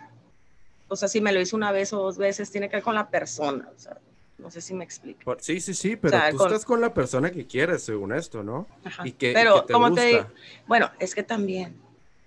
o 0.87 0.95
sea, 0.95 1.07
si 1.07 1.21
me 1.21 1.31
lo 1.31 1.39
hizo 1.39 1.55
una 1.55 1.71
vez 1.71 1.93
o 1.93 1.97
dos 1.99 2.17
veces, 2.17 2.51
tiene 2.51 2.69
que 2.69 2.77
ver 2.77 2.83
con 2.83 2.95
la 2.95 3.09
persona, 3.09 3.69
o 3.73 3.79
sea, 3.79 3.97
no 4.37 4.51
sé 4.51 4.61
si 4.61 4.73
me 4.73 4.83
explico. 4.83 5.35
Sí, 5.39 5.59
sí, 5.59 5.73
sí, 5.73 5.95
pero 5.95 6.11
sea, 6.11 6.31
tú 6.31 6.37
con- 6.37 6.47
estás 6.47 6.65
con 6.65 6.81
la 6.81 6.93
persona 6.93 7.31
que 7.31 7.45
quieres, 7.47 7.83
según 7.83 8.13
esto, 8.13 8.43
¿no? 8.43 8.67
Ajá. 8.83 9.05
Y 9.07 9.11
que, 9.13 9.31
y 9.31 9.33
Pero, 9.33 9.53
que 9.61 9.67
te 9.67 9.73
como 9.73 9.87
gusta. 9.87 10.01
te 10.01 10.07
digo, 10.07 10.25
bueno, 10.67 10.91
es 10.99 11.15
que 11.15 11.23
también, 11.23 11.75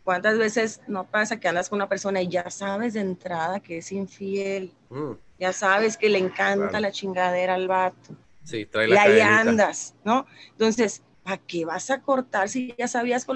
¿cuántas 0.05 0.39
veces 0.39 0.81
no 0.89 1.05
pasa 1.05 1.39
que 1.39 1.49
andas 1.49 1.69
con 1.69 1.77
una 1.77 1.89
persona 1.89 2.21
y 2.23 2.29
ya 2.29 2.49
sabes 2.51 2.95
de 2.95 3.01
entrada 3.01 3.61
que 3.61 3.79
es 3.79 3.93
infiel? 3.93 4.73
Mm, 4.91 5.13
Ya 5.39 5.53
sabes 5.53 5.97
que 5.97 6.09
le 6.09 6.19
encanta 6.19 6.69
Claro. 6.69 6.81
la 6.81 6.91
chingadera 6.93 7.55
al 7.55 7.69
vato. 7.69 8.15
Sí, 8.45 8.67
trae 8.67 8.89
Y 8.89 8.93
ahí 8.93 9.21
cadenita. 9.21 9.51
andas, 9.51 9.95
¿no? 10.05 10.27
Entonces, 10.51 11.03
¿para 11.23 11.39
qué 11.39 11.65
vas 11.65 11.91
a 11.91 12.01
cortar 12.03 12.49
si 12.49 12.75
ya 12.79 12.89
sabías, 12.89 13.27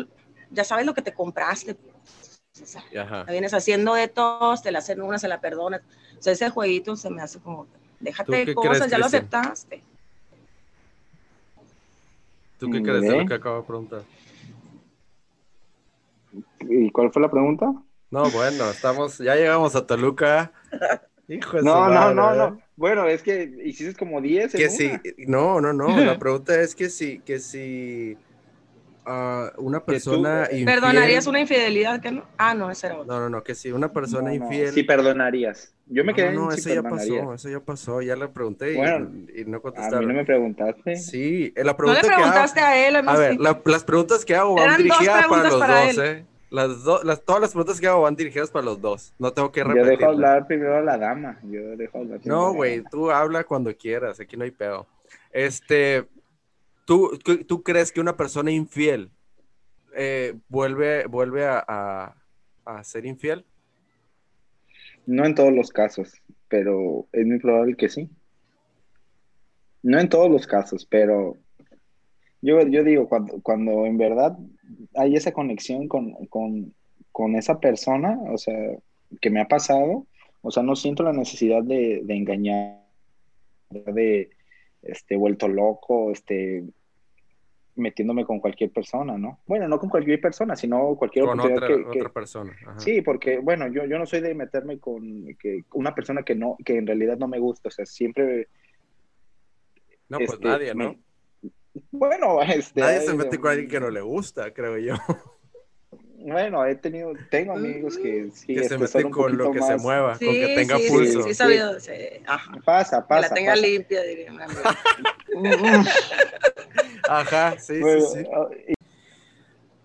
ya 0.50 0.64
sabes 0.64 0.86
lo 0.86 0.94
que 0.94 1.02
te 1.02 1.12
compraste? 1.14 1.76
O 2.62 2.66
sea, 2.66 2.84
Ajá. 3.00 3.24
la 3.26 3.32
vienes 3.32 3.54
haciendo 3.54 3.94
de 3.94 4.08
todos, 4.08 4.62
te 4.62 4.70
la 4.72 4.80
hacen 4.80 5.00
una, 5.00 5.18
se 5.18 5.28
la 5.28 5.40
perdonas. 5.40 5.82
O 6.18 6.22
sea, 6.22 6.32
ese 6.32 6.50
jueguito 6.50 6.96
se 6.96 7.10
me 7.10 7.22
hace 7.22 7.40
como, 7.40 7.66
déjate 8.00 8.44
de 8.46 8.54
cosas, 8.54 8.76
crees, 8.78 8.90
ya 8.90 8.98
lo 8.98 9.06
aceptaste. 9.06 9.82
¿Tú 12.58 12.70
qué 12.70 12.82
crees 12.82 13.02
de 13.02 13.16
lo 13.16 13.26
que 13.26 13.34
acabo 13.34 13.56
de 13.56 13.66
preguntar? 13.66 14.02
¿Y 16.60 16.90
cuál 16.90 17.12
fue 17.12 17.22
la 17.22 17.30
pregunta? 17.30 17.72
No, 18.10 18.30
bueno, 18.30 18.70
estamos, 18.70 19.18
ya 19.18 19.34
llegamos 19.34 19.74
a 19.74 19.86
Toluca. 19.86 20.52
Hijo 21.34 21.56
de 21.56 21.62
No, 21.62 21.88
no, 21.88 21.94
madre, 21.94 22.14
no, 22.14 22.34
no. 22.34 22.62
Bueno, 22.76 23.06
es 23.06 23.22
que 23.22 23.50
hiciste 23.64 23.94
como 23.94 24.20
10 24.20 24.54
en 24.54 24.60
Que 24.60 24.68
una. 24.68 25.02
si, 25.02 25.26
no, 25.26 25.60
no, 25.60 25.72
no, 25.72 25.86
la 26.04 26.18
pregunta 26.18 26.60
es 26.60 26.74
que 26.74 26.88
si, 26.90 27.20
que 27.20 27.38
si 27.38 28.16
ah, 29.06 29.52
una 29.58 29.84
persona 29.84 30.44
infiel, 30.50 30.66
¿Perdonarías 30.66 31.26
una 31.26 31.40
infidelidad 31.40 32.00
que 32.00 32.12
no? 32.12 32.24
Ah, 32.38 32.54
no, 32.54 32.70
ese 32.70 32.88
era 32.88 32.96
otro. 32.98 33.12
no, 33.14 33.20
no, 33.20 33.28
no, 33.30 33.42
que 33.42 33.54
si 33.54 33.70
una 33.72 33.92
persona 33.92 34.32
No, 34.32 34.38
no, 34.38 34.44
infiel, 34.46 34.72
Sí 34.72 34.82
perdonarías. 34.82 35.74
Yo 35.86 36.04
me 36.04 36.12
no, 36.12 36.16
quedé 36.16 36.32
no, 36.34 36.44
en 36.44 36.52
si 36.52 36.60
eso 36.60 36.74
ya 36.74 36.82
pasó, 36.82 37.34
eso 37.34 37.48
ya 37.50 37.60
pasó, 37.60 38.02
ya 38.02 38.16
le 38.16 38.28
pregunté 38.28 38.72
y- 38.72 38.76
Bueno, 38.76 39.10
y, 39.34 39.44
no 39.44 39.58
A 39.58 39.60
contestaron. 39.60 40.00
mí 40.00 40.06
no 40.06 40.14
me 40.14 40.24
preguntaste. 40.24 40.96
Sí, 40.96 41.52
eh, 41.54 41.64
la 41.64 41.64
No 41.64 41.68
le 41.72 41.76
pregunta 41.76 42.00
que 42.00 42.06
hago, 42.08 42.16
preguntaste 42.16 42.60
a 42.60 42.88
él, 42.88 42.96
a 42.96 43.02
no 43.02 43.18
ver, 43.18 43.32
sé. 43.34 43.38
la- 43.38 43.60
las 43.64 43.84
preguntas 43.84 44.24
que 44.24 44.34
hago 44.34 44.54
van 44.54 44.76
dirigidas 44.76 45.26
para 45.28 45.48
los 45.50 45.60
para 45.60 45.80
dos, 45.82 45.98
él. 45.98 46.04
¿eh? 46.04 46.24
Las, 46.52 46.84
do- 46.84 47.02
las, 47.02 47.24
todas 47.24 47.40
las 47.40 47.50
preguntas 47.52 47.80
que 47.80 47.86
hago 47.86 48.02
van 48.02 48.14
dirigidas 48.14 48.50
para 48.50 48.66
los 48.66 48.78
dos, 48.80 49.14
no 49.18 49.32
tengo 49.32 49.50
que 49.50 49.60
Yo 49.60 49.66
repetir. 49.68 49.98
dejo 49.98 50.10
hablar 50.10 50.46
primero 50.46 50.76
a 50.76 50.82
la 50.82 50.98
dama. 50.98 51.40
Yo 51.44 51.76
dejo 51.78 51.98
hablar 51.98 52.20
No, 52.24 52.52
güey, 52.52 52.84
tú 52.90 53.10
habla 53.10 53.42
cuando 53.44 53.74
quieras, 53.74 54.20
aquí 54.20 54.36
no 54.36 54.44
hay 54.44 54.50
pedo. 54.50 54.86
Este, 55.30 56.06
¿tú, 56.84 57.18
tú- 57.24 57.42
tú 57.44 57.62
crees 57.62 57.90
que 57.90 58.00
una 58.02 58.16
persona 58.18 58.50
infiel 58.50 59.10
eh, 59.94 60.34
vuelve, 60.48 61.06
vuelve 61.06 61.46
a, 61.46 61.64
a- 61.66 62.14
a 62.66 62.84
ser 62.84 63.06
infiel? 63.06 63.46
No 65.06 65.24
en 65.24 65.34
todos 65.34 65.52
los 65.52 65.70
casos, 65.70 66.12
pero 66.48 67.06
es 67.12 67.26
muy 67.26 67.38
probable 67.38 67.76
que 67.76 67.88
sí. 67.88 68.10
No 69.82 69.98
en 69.98 70.08
todos 70.10 70.30
los 70.30 70.46
casos, 70.46 70.86
pero 70.86 71.38
yo, 72.42 72.60
yo 72.66 72.84
digo, 72.84 73.08
cuando, 73.08 73.40
cuando 73.42 73.86
en 73.86 73.96
verdad 73.96 74.36
hay 74.94 75.14
esa 75.16 75.32
conexión 75.32 75.88
con, 75.88 76.12
con, 76.26 76.74
con 77.10 77.36
esa 77.36 77.58
persona, 77.60 78.18
o 78.30 78.36
sea, 78.36 78.54
que 79.20 79.30
me 79.30 79.40
ha 79.40 79.48
pasado, 79.48 80.06
o 80.42 80.50
sea, 80.50 80.62
no 80.62 80.76
siento 80.76 81.02
la 81.02 81.12
necesidad 81.12 81.62
de, 81.62 82.00
de 82.04 82.14
engañar, 82.14 82.82
de 83.70 84.30
este, 84.82 85.16
vuelto 85.16 85.48
loco, 85.48 86.10
este, 86.10 86.64
metiéndome 87.76 88.24
con 88.26 88.38
cualquier 88.40 88.70
persona, 88.70 89.16
¿no? 89.16 89.38
Bueno, 89.46 89.66
no 89.68 89.78
con 89.78 89.88
cualquier 89.88 90.20
persona, 90.20 90.56
sino 90.56 90.94
cualquier 90.96 91.24
Con 91.24 91.40
oportunidad 91.40 91.62
otra, 91.64 91.76
que- 91.76 91.90
que, 91.92 91.98
otra 92.00 92.12
persona. 92.12 92.52
ajá. 92.66 92.78
Sí, 92.80 93.00
porque 93.00 93.38
bueno, 93.38 93.68
yo, 93.68 93.86
yo 93.86 93.98
no 93.98 94.04
soy 94.04 94.20
de 94.20 94.34
meterme 94.34 94.78
con 94.78 95.26
que, 95.38 95.64
una 95.72 95.94
persona 95.94 96.22
que 96.22 96.34
no, 96.34 96.56
que 96.64 96.76
en 96.76 96.86
realidad 96.86 97.16
no 97.16 97.28
me 97.28 97.38
gusta, 97.38 97.68
o 97.68 97.72
sea, 97.72 97.86
siempre, 97.86 98.48
No, 100.08 100.18
pues 100.18 100.32
este, 100.32 100.44
nadie, 100.48 100.74
¿no? 100.74 100.90
me- 100.90 100.98
bueno, 101.90 102.42
este, 102.42 102.80
Nadie 102.80 103.00
se 103.00 103.14
mete 103.14 103.38
con 103.38 103.50
alguien 103.50 103.68
que 103.68 103.80
no 103.80 103.90
le 103.90 104.00
gusta, 104.00 104.52
creo 104.52 104.78
yo. 104.78 104.94
Bueno, 106.24 106.64
he 106.64 106.76
tenido, 106.76 107.12
tengo 107.30 107.52
amigos 107.52 107.98
que 107.98 108.30
sí, 108.32 108.54
que 108.54 108.60
se 108.68 108.74
este, 108.76 108.78
meten 108.78 109.10
con 109.10 109.36
lo 109.36 109.50
que 109.50 109.60
se 109.60 109.76
mueva, 109.76 110.14
Sí, 110.16 110.24
con 110.24 110.34
que 110.36 110.54
tenga 110.54 110.78
sí, 110.78 110.88
pulso. 110.88 111.22
Sí, 111.24 111.28
sí, 111.30 111.34
sabido, 111.34 111.80
sí, 111.80 111.92
ajá. 112.26 112.52
Pasa, 112.64 113.02
Que 113.02 113.08
pasa. 113.08 113.28
la 113.28 113.34
tenga 113.34 113.52
pasa. 113.54 113.66
limpia, 113.66 114.02
diría 114.02 114.30
un 114.32 114.40
amigo. 114.40 114.60
Ajá, 117.08 117.58
sí, 117.58 117.80
Bueno, 117.80 118.00
sí, 118.06 118.22
sí. 118.22 118.28
ah, 118.32 118.48
y- 118.68 118.74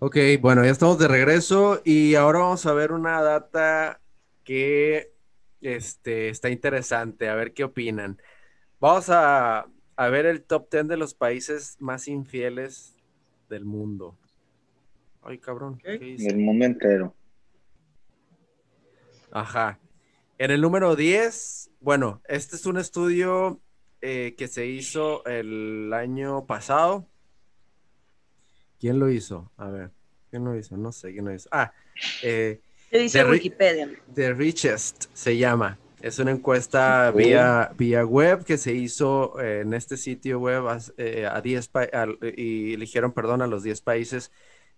Ok, 0.00 0.16
bueno, 0.40 0.64
ya 0.64 0.70
estamos 0.70 0.96
de 1.00 1.08
regreso 1.08 1.82
y 1.84 2.14
ahora 2.14 2.38
vamos 2.38 2.64
a 2.66 2.72
ver 2.72 2.92
una 2.92 3.20
data 3.20 4.00
que 4.44 5.12
este, 5.60 6.28
está 6.28 6.50
interesante, 6.50 7.28
a 7.28 7.34
ver 7.34 7.52
qué 7.52 7.64
opinan. 7.64 8.22
Vamos 8.78 9.06
a, 9.10 9.66
ver 10.06 10.26
el 10.26 10.42
top 10.42 10.70
10 10.70 10.86
de 10.86 10.96
los 10.96 11.14
países 11.14 11.76
más 11.80 12.06
infieles 12.06 12.94
del 13.48 13.64
mundo. 13.64 14.16
Ay, 15.22 15.38
cabrón. 15.38 15.80
Del 15.82 16.38
mundo 16.38 16.64
entero. 16.64 17.14
Ajá. 19.32 19.80
En 20.38 20.52
el 20.52 20.60
número 20.60 20.94
10, 20.94 21.70
bueno, 21.80 22.22
este 22.28 22.54
es 22.54 22.64
un 22.64 22.78
estudio 22.78 23.60
eh, 24.00 24.36
que 24.38 24.46
se 24.46 24.66
hizo 24.66 25.24
el 25.26 25.92
año 25.92 26.46
pasado. 26.46 27.08
¿Quién 28.78 29.00
lo 29.00 29.10
hizo? 29.10 29.50
A 29.56 29.68
ver, 29.68 29.90
¿quién 30.30 30.44
lo 30.44 30.56
hizo? 30.56 30.76
No 30.76 30.92
sé 30.92 31.12
quién 31.12 31.24
lo 31.24 31.34
hizo. 31.34 31.48
Ah, 31.50 31.72
eh, 32.22 32.60
¿Qué 32.90 32.98
dice 32.98 33.24
Wikipedia? 33.24 33.90
The 34.14 34.32
Richest 34.32 35.06
se 35.12 35.36
llama. 35.36 35.76
Es 36.00 36.18
una 36.18 36.30
encuesta 36.30 37.10
vía, 37.10 37.72
vía 37.76 38.04
web 38.04 38.44
que 38.44 38.56
se 38.56 38.72
hizo 38.72 39.40
eh, 39.40 39.60
en 39.60 39.74
este 39.74 39.96
sitio 39.96 40.38
web 40.38 40.68
a, 40.68 40.78
eh, 40.96 41.28
10 41.42 41.70
y 42.36 42.74
eligieron, 42.74 43.12
perdón, 43.12 43.42
a 43.42 43.48
los 43.48 43.64
10 43.64 43.80
países 43.80 44.30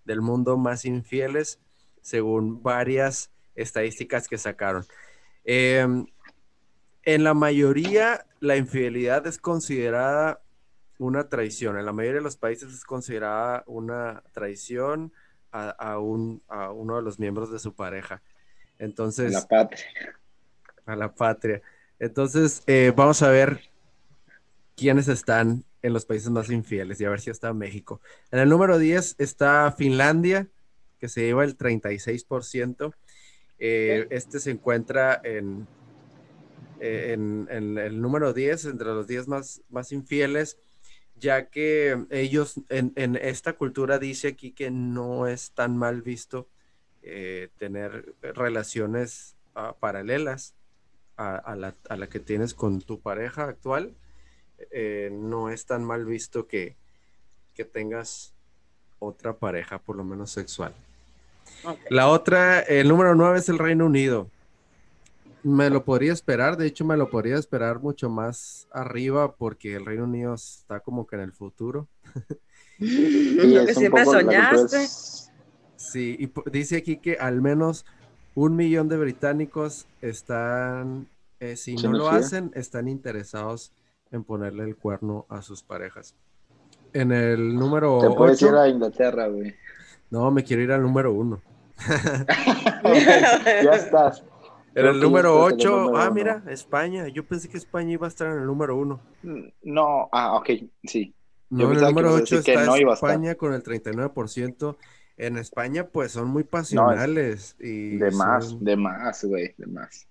del 0.05 0.23
mundo 0.23 0.57
más 0.57 0.85
infieles 0.85 1.61
según 2.01 2.63
varias 2.63 3.31
estadísticas 3.55 4.29
que 4.29 4.39
sacaron. 4.39 4.87
Em, 5.45 6.07
en 7.03 7.25
la 7.25 7.35
mayoría, 7.35 8.27
la 8.41 8.57
infidelidad 8.57 9.27
es 9.27 9.39
considerada 9.39 10.43
una 10.99 11.29
traición. 11.29 11.79
En 11.79 11.87
la 11.87 11.93
mayoría 11.93 12.19
de 12.21 12.25
los 12.25 12.37
países 12.37 12.73
es 12.73 12.85
considerada 12.85 13.65
una 13.67 14.23
traición 14.33 15.13
a, 15.53 15.99
un, 15.99 16.43
a 16.49 16.71
uno 16.71 16.97
de 16.97 17.03
los 17.03 17.19
miembros 17.19 17.51
de 17.51 17.59
su 17.59 17.75
pareja. 17.75 18.23
Entonces. 18.79 19.35
A 19.35 19.41
la 19.41 19.49
patria. 19.49 19.85
A 20.87 20.97
la 20.97 21.15
patria. 21.15 21.63
Entonces, 21.99 22.63
eh, 22.67 22.93
vamos 22.97 23.23
a 23.23 23.29
ver 23.29 23.61
quiénes 24.77 25.09
están 25.09 25.65
en 25.83 25.93
los 25.93 26.07
países 26.07 26.31
más 26.31 26.51
infieles 26.51 27.01
y 27.01 27.05
a 27.05 27.11
ver 27.11 27.21
si 27.21 27.31
está 27.31 27.53
México. 27.53 28.01
En 28.31 28.39
el 28.39 28.49
número 28.49 28.79
10 28.79 29.17
está 29.19 29.73
Finlandia, 29.77 30.49
que 30.99 31.09
se 31.09 31.23
lleva 31.23 31.45
el 31.45 31.57
36%. 31.57 32.95
Eh, 33.59 34.07
este 34.11 34.41
se 34.41 34.51
encuentra 34.51 35.21
en, 35.23 35.67
en, 36.81 37.49
el 37.51 38.01
número 38.01 38.33
10, 38.33 38.65
entre 38.67 38.89
los 38.89 39.07
10 39.07 39.29
más, 39.29 39.63
más 39.69 39.93
infieles, 39.93 40.59
ya 41.17 41.51
que 41.51 42.07
ellos 42.11 42.55
en, 42.71 43.17
esta 43.17 43.53
cultura 43.53 43.99
dice 43.99 44.29
aquí 44.29 44.53
que 44.53 44.71
no 44.71 45.27
es 45.27 45.53
tan 45.53 45.77
mal 45.77 46.01
visto 46.01 46.49
eh, 47.03 47.49
tener 47.59 48.15
relaciones 48.23 49.37
ah, 49.55 49.77
paralelas 49.79 50.55
a, 51.21 51.57
la, 51.57 52.07
que 52.09 52.21
tienes 52.21 52.55
con 52.55 52.81
tu 52.81 53.01
pareja 53.01 53.45
actual. 53.45 53.95
Eh, 54.71 55.11
no 55.13 55.51
es 55.51 55.67
tan 55.67 55.85
mal 55.85 56.05
visto 56.05 56.47
que, 56.47 56.77
que 57.55 57.65
tengas 57.65 58.33
otra 58.99 59.35
pareja, 59.35 59.79
por 59.79 59.97
lo 59.97 60.05
menos 60.05 60.31
sexual. 60.31 60.75
La 61.89 62.09
otra, 62.09 62.61
el 62.61 62.89
número 62.89 63.15
9 63.15 63.39
es 63.39 63.49
el 63.49 63.59
Reino 63.59 63.87
Unido. 63.87 64.29
Me 65.43 65.71
lo 65.71 65.85
podría 65.85 66.13
esperar, 66.13 66.57
de 66.57 66.67
hecho 66.67 66.85
me 66.85 66.97
lo 66.97 67.09
podría 67.09 67.37
esperar 67.37 67.81
mucho 67.81 68.11
más 68.11 68.69
arriba 68.73 69.35
porque 69.35 69.75
el 69.75 69.87
Reino 69.87 70.05
Unido 70.05 70.35
está 70.35 70.81
como 70.81 71.07
que 71.07 71.17
en 71.17 71.23
el 71.23 71.33
futuro. 71.33 71.89
lo 72.79 73.67
que 73.67 73.75
siempre 73.75 74.05
soñaste. 74.05 74.87
Sí, 75.77 76.17
y 76.19 76.51
dice 76.51 76.77
aquí 76.77 76.99
que 76.99 77.15
al 77.15 77.41
menos 77.41 77.87
un 78.41 78.57
millón 78.57 78.89
de 78.89 78.97
británicos 78.97 79.87
están, 80.01 81.07
eh, 81.41 81.57
si 81.57 81.77
no 81.77 81.93
lo 81.93 82.09
hacen, 82.09 82.51
están 82.55 82.89
interesados 82.89 83.71
en 84.11 84.25
ponerle 84.25 84.65
el 84.65 84.77
cuerno 84.77 85.27
a 85.29 85.43
sus 85.43 85.63
parejas. 85.63 86.15
En 86.95 87.13
el 87.13 87.55
número 87.55 87.99
Te 88.01 88.09
puedes 88.17 88.41
ir 88.41 88.55
a 88.55 88.67
Inglaterra, 88.67 89.29
güey. 89.29 89.55
No, 90.09 90.31
me 90.31 90.43
quiero 90.43 90.63
ir 90.63 90.73
al 90.73 90.81
número 90.81 91.13
uno. 91.13 91.43
ya 93.63 93.73
estás. 93.75 94.25
En 94.75 94.87
el 94.87 95.01
número 95.01 95.39
8, 95.43 95.97
ah, 95.97 96.11
mira, 96.11 96.43
España. 96.49 97.09
Yo 97.09 97.27
pensé 97.27 97.49
que 97.49 97.59
España 97.59 97.93
iba 97.93 98.07
a 98.07 98.09
estar 98.09 98.29
en 98.29 98.39
el 98.39 98.47
número 98.47 98.77
1. 98.77 99.01
No, 99.65 100.09
ah, 100.13 100.37
ok, 100.37 100.51
sí. 100.85 101.15
No, 101.51 101.71
en 101.71 101.77
el 101.77 101.83
número 101.83 102.15
8 102.15 102.39
está 102.39 102.79
España 102.79 103.35
con 103.35 103.53
el 103.53 103.63
39%. 103.63 104.77
En 105.27 105.37
España, 105.37 105.87
pues 105.87 106.13
son 106.13 106.29
muy 106.29 106.45
pasionales. 106.45 107.57
y 107.59 107.97
de 107.97 108.11
más, 108.11 108.63
de 108.63 108.77
más, 108.77 109.25
güey, 109.25 109.55
de 109.59 109.67
más. 109.67 110.07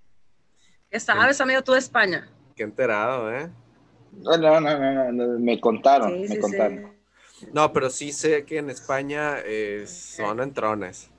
¿Qué 0.89 0.99
sabes, 0.99 1.39
amigo, 1.41 1.61
tú 1.61 1.73
de 1.73 1.79
España? 1.79 2.27
Qué 2.55 2.63
enterado, 2.63 3.33
¿eh? 3.33 3.49
No, 4.11 4.37
no, 4.37 4.59
no, 4.59 5.11
no, 5.11 5.39
me 5.39 5.59
contaron, 5.59 6.21
me 6.21 6.39
contaron. 6.39 6.93
No, 7.53 7.71
pero 7.71 7.89
sí 7.89 8.11
sé 8.11 8.43
que 8.43 8.57
en 8.57 8.69
España 8.69 9.37
eh, 9.45 9.85
son 9.87 10.41
entrones 10.41 11.09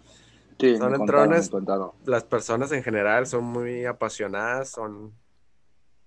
son 0.78 0.94
entrones. 0.94 1.50
Las 2.04 2.24
personas 2.24 2.72
en 2.72 2.82
general 2.82 3.26
son 3.26 3.44
muy 3.44 3.84
apasionadas, 3.84 4.70
son 4.70 5.12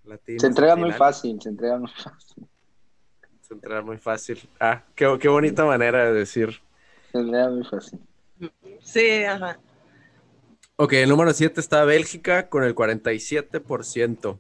latinos. 0.03 0.41
Se 0.41 0.47
entregan 0.47 0.79
muy 0.79 0.91
fácil, 0.91 1.41
se 1.41 1.49
entregan 1.49 1.81
muy 1.81 1.91
fácil. 1.91 2.47
Se 3.41 3.53
entregan 3.53 3.86
muy 3.86 3.97
fácil. 3.97 4.49
Ah, 4.59 4.84
qué, 4.95 5.17
qué 5.19 5.27
bonita 5.27 5.65
manera 5.65 6.05
de 6.05 6.13
decir. 6.13 6.61
Muy 7.14 7.64
fácil. 7.66 7.99
Sí, 8.82 9.24
ajá. 9.24 9.59
Ok, 10.76 10.93
el 10.93 11.09
número 11.09 11.32
7 11.34 11.59
está 11.59 11.86
Bélgica 11.86 12.49
con 12.49 12.64
el 12.64 12.74
47%. 12.74 14.38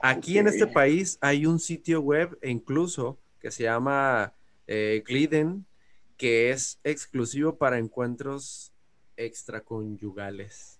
Aquí 0.00 0.38
en 0.38 0.46
este 0.46 0.68
país 0.68 1.18
hay 1.20 1.46
un 1.46 1.58
sitio 1.58 2.00
web 2.00 2.38
incluso 2.42 3.18
que 3.40 3.50
se 3.50 3.64
llama 3.64 4.32
eh, 4.68 5.02
Gliden, 5.04 5.66
que 6.16 6.50
es 6.50 6.78
exclusivo 6.84 7.56
para 7.56 7.78
encuentros 7.78 8.72
extraconyugales. 9.16 10.78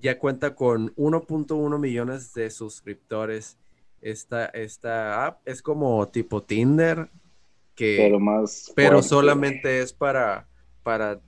Ya 0.00 0.18
cuenta 0.18 0.54
con 0.54 0.94
1.1 0.96 1.78
millones 1.78 2.32
de 2.32 2.50
suscriptores. 2.50 3.58
Esta, 4.00 4.46
esta 4.46 5.26
app 5.26 5.46
es 5.46 5.62
como 5.62 6.08
tipo 6.08 6.42
Tinder, 6.42 7.10
que, 7.74 7.96
pero, 7.98 8.20
más 8.20 8.72
pero 8.74 9.02
solamente 9.02 9.80
es 9.80 9.92
para, 9.92 10.46
para 10.82 11.20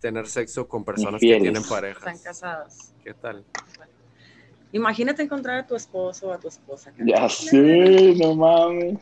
tener 0.00 0.26
sexo 0.26 0.68
con 0.68 0.84
personas 0.84 1.20
que 1.20 1.38
tienen 1.38 1.62
parejas. 1.62 2.02
Están 2.02 2.18
casadas. 2.18 2.94
¿Qué 3.04 3.14
tal? 3.14 3.44
Imagínate 4.72 5.22
encontrar 5.22 5.58
a 5.58 5.66
tu 5.66 5.76
esposo 5.76 6.28
o 6.28 6.32
a 6.32 6.38
tu 6.38 6.48
esposa. 6.48 6.92
Ya 7.04 7.28
sé, 7.28 8.14
no 8.16 8.34
mames. 8.34 8.98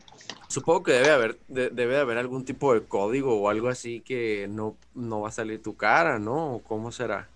Supongo 0.48 0.82
que 0.82 0.92
debe 0.92 1.10
haber, 1.10 1.38
debe 1.48 1.96
haber 1.96 2.18
algún 2.18 2.44
tipo 2.44 2.74
de 2.74 2.82
código 2.82 3.40
o 3.40 3.48
algo 3.48 3.68
así 3.68 4.00
que 4.00 4.48
no, 4.50 4.76
no 4.94 5.20
va 5.20 5.28
a 5.28 5.32
salir 5.32 5.62
tu 5.62 5.76
cara, 5.76 6.18
¿no? 6.18 6.60
¿Cómo 6.66 6.90
será? 6.90 7.28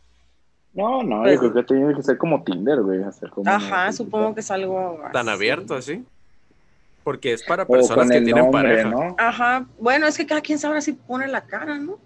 No, 0.72 1.04
no, 1.04 1.30
yo 1.30 1.38
creo 1.38 1.54
que 1.54 1.62
tiene 1.62 1.94
que 1.94 2.02
ser 2.02 2.18
como 2.18 2.42
Tinder, 2.42 2.82
güey. 2.82 3.00
Ajá, 3.46 3.92
supongo 3.92 4.34
que 4.34 4.40
es 4.40 4.50
algo 4.50 4.98
tan 5.12 5.28
abierto 5.28 5.76
así. 5.76 6.04
Porque 7.04 7.34
es 7.34 7.42
para 7.42 7.66
personas 7.66 8.10
que 8.10 8.22
tienen 8.22 8.50
pareja. 8.50 8.88
¿no? 8.88 9.14
Ajá, 9.18 9.66
bueno, 9.78 10.06
es 10.06 10.16
que 10.16 10.26
cada 10.26 10.40
quien 10.40 10.58
sabe 10.58 10.80
si 10.82 10.94
pone 10.94 11.28
la 11.28 11.46
cara, 11.46 11.78
¿no? 11.78 12.00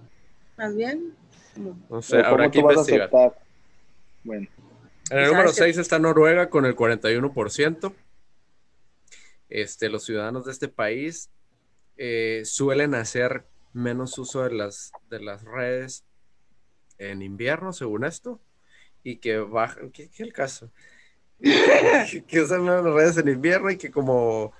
Más 0.57 0.74
bien. 0.74 1.14
No 1.88 2.03
sé, 2.03 2.18
habrá 2.18 2.51
que 2.51 2.59
investigar. 2.59 3.11
Bueno. 4.24 4.49
En 5.11 5.18
el 5.18 5.28
número 5.28 5.49
6 5.49 5.78
está 5.78 5.99
Noruega 5.99 6.51
con 6.51 6.66
el 6.66 6.76
41%. 6.76 7.94
Este, 9.49 9.88
los 9.88 10.05
ciudadanos 10.05 10.44
de 10.44 10.53
este 10.53 10.68
país 10.68 11.30
eh, 11.96 12.42
suelen 12.44 12.94
hacer 12.94 13.46
menos 13.72 14.18
uso 14.18 14.42
de 14.42 14.53
las, 14.53 14.92
de 15.09 15.20
las 15.20 15.44
redes 15.44 16.05
en 16.99 17.22
invierno, 17.22 17.72
según 17.72 18.05
esto, 18.05 18.40
y 19.03 19.16
que 19.16 19.38
bajan, 19.38 19.90
¿qué, 19.90 20.05
es 20.05 20.20
el 20.20 20.32
caso? 20.32 20.70
que 21.40 22.40
usan 22.40 22.66
las 22.66 22.84
redes 22.84 23.16
en 23.16 23.28
invierno 23.28 23.70
y 23.70 23.78
que 23.78 23.90
como 23.90 24.53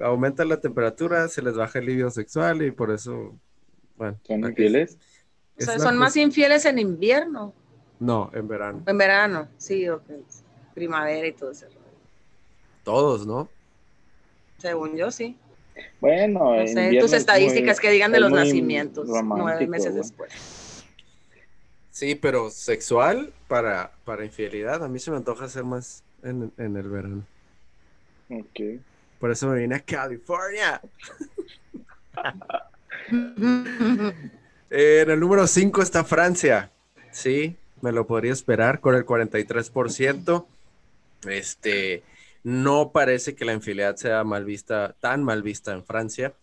aumenta 0.00 0.44
la 0.44 0.60
temperatura, 0.60 1.28
se 1.28 1.42
les 1.42 1.54
baja 1.54 1.78
el 1.78 1.86
libido 1.86 2.10
sexual 2.10 2.62
y 2.62 2.70
por 2.70 2.90
eso, 2.90 3.36
bueno. 3.96 4.18
¿Son 4.26 4.44
infieles? 4.44 4.98
O 5.58 5.62
sea, 5.62 5.78
son 5.78 5.96
más 5.98 6.16
infieles 6.16 6.64
en 6.64 6.78
invierno. 6.78 7.52
No, 7.98 8.30
en 8.32 8.46
verano. 8.46 8.82
En 8.86 8.96
verano, 8.96 9.48
sí, 9.56 9.88
ok. 9.88 10.04
Primavera 10.74 11.26
y 11.26 11.32
todo 11.32 11.50
eso. 11.50 11.66
Todos, 12.84 13.26
¿no? 13.26 13.48
Según 14.58 14.96
yo, 14.96 15.10
sí. 15.10 15.36
Bueno, 16.00 16.56
no 16.56 16.66
sé, 16.66 16.96
tus 17.00 17.12
estadísticas 17.12 17.78
que 17.80 17.90
digan 17.90 18.12
de 18.12 18.20
los 18.20 18.30
nacimientos 18.30 19.08
nueve 19.08 19.66
meses 19.66 19.94
después. 19.94 20.32
Sí, 21.90 22.14
pero 22.14 22.50
sexual 22.50 23.32
para, 23.48 23.92
para 24.04 24.24
infidelidad, 24.24 24.84
a 24.84 24.88
mí 24.88 24.98
se 25.00 25.10
me 25.10 25.16
antoja 25.16 25.46
hacer 25.46 25.64
más 25.64 26.04
en, 26.22 26.52
en 26.56 26.76
el 26.76 26.88
verano. 26.88 27.24
Ok. 28.30 28.80
Por 29.18 29.30
eso 29.30 29.48
me 29.48 29.58
vine 29.58 29.76
a 29.76 29.80
California. 29.80 30.80
Eh, 34.70 35.00
en 35.00 35.10
el 35.10 35.18
número 35.20 35.46
5 35.46 35.80
está 35.80 36.04
Francia. 36.04 36.70
Sí, 37.10 37.56
me 37.80 37.90
lo 37.90 38.06
podría 38.06 38.34
esperar 38.34 38.80
con 38.80 38.94
el 38.94 39.06
43%. 39.06 40.44
Este, 41.26 42.02
no 42.44 42.92
parece 42.92 43.34
que 43.34 43.44
la 43.44 43.54
infidelidad 43.54 43.96
sea 43.96 44.24
mal 44.24 44.44
vista, 44.44 44.94
tan 45.00 45.24
mal 45.24 45.42
vista 45.42 45.72
en 45.72 45.84
Francia, 45.84 46.34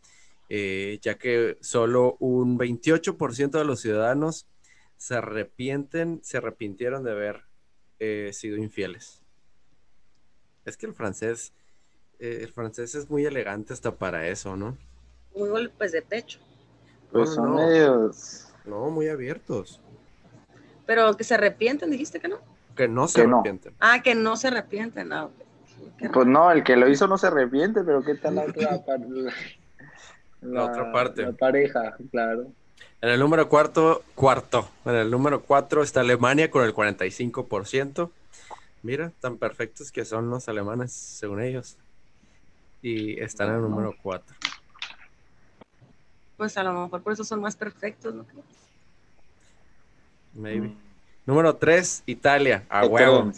eh, 0.50 1.00
ya 1.02 1.20
que 1.20 1.58
solo 1.62 2.18
un 2.20 2.58
28% 2.58 3.52
de 3.52 3.66
los 3.66 3.82
ciudadanos 3.82 4.48
se 4.98 5.16
arrepienten, 5.16 6.20
se 6.24 6.38
arrepintieron 6.38 7.04
de 7.04 7.12
haber 7.12 7.44
eh, 8.00 8.32
sido 8.34 8.58
infieles. 8.58 9.22
Es 10.66 10.78
que 10.78 10.88
el 10.88 10.94
francés, 10.94 11.54
eh, 12.20 12.40
el 12.42 12.52
francés 12.52 12.96
es 12.96 13.10
muy 13.10 13.26
elegante 13.26 13.74
hasta 13.74 13.92
para 13.92 14.28
eso, 14.28 14.56
¿no? 14.56 14.78
Muy 15.36 15.50
golpes 15.50 15.92
de 15.92 16.02
pecho. 16.02 16.40
Pues 17.12 17.32
son 17.34 17.56
medios. 17.56 18.48
No, 18.66 18.90
muy 18.90 19.08
abiertos. 19.08 19.80
Pero 20.86 21.16
que 21.16 21.24
se 21.24 21.34
arrepienten, 21.34 21.92
dijiste 21.92 22.20
que 22.20 22.28
no. 22.28 22.40
Que 22.76 22.88
no 22.88 23.08
se 23.08 23.22
arrepienten. 23.22 23.74
Ah, 23.80 24.02
que 24.02 24.16
no 24.16 24.36
se 24.38 24.48
arrepienten. 24.48 25.14
Ah, 25.14 25.30
pues 26.14 26.28
no, 26.28 26.52
el 26.52 26.64
que 26.64 26.76
lo 26.76 26.90
hizo 26.90 27.08
no 27.08 27.18
se 27.18 27.28
arrepiente, 27.28 27.84
pero 27.84 28.04
¿qué 28.04 28.16
tal 28.16 28.36
la 28.36 28.44
otra, 28.46 28.82
la, 30.42 30.66
otra 30.66 30.92
parte? 30.92 31.24
La 31.24 31.32
pareja, 31.34 31.96
claro. 32.12 32.48
En 33.02 33.10
el 33.10 33.20
número 33.20 33.48
cuarto, 33.50 34.04
cuarto, 34.16 34.68
en 34.86 34.96
el 34.96 35.12
número 35.12 35.42
cuatro 35.44 35.84
está 35.84 36.02
Alemania 36.02 36.50
con 36.50 36.64
el 36.64 36.74
45%. 36.74 38.10
Mira, 38.84 39.12
tan 39.20 39.38
perfectos 39.38 39.92
que 39.92 40.06
son 40.06 40.30
los 40.30 40.48
alemanes, 40.48 40.92
según 40.92 41.42
ellos. 41.42 41.78
Y 42.82 43.20
están 43.20 43.50
en 43.50 43.56
el 43.56 43.62
número 43.62 43.96
cuatro. 44.02 44.36
Pues 46.38 46.58
a 46.58 46.64
lo 46.64 46.74
mejor 46.74 47.02
por 47.02 47.14
eso 47.14 47.24
son 47.24 47.42
más 47.42 47.56
perfectos, 47.56 48.14
¿no 48.14 48.26
Maybe. 50.34 50.68
Mm. 50.68 50.78
Número 51.26 51.56
3, 51.56 52.04
Italia. 52.06 52.66
A 52.70 52.86
huevo. 52.86 53.32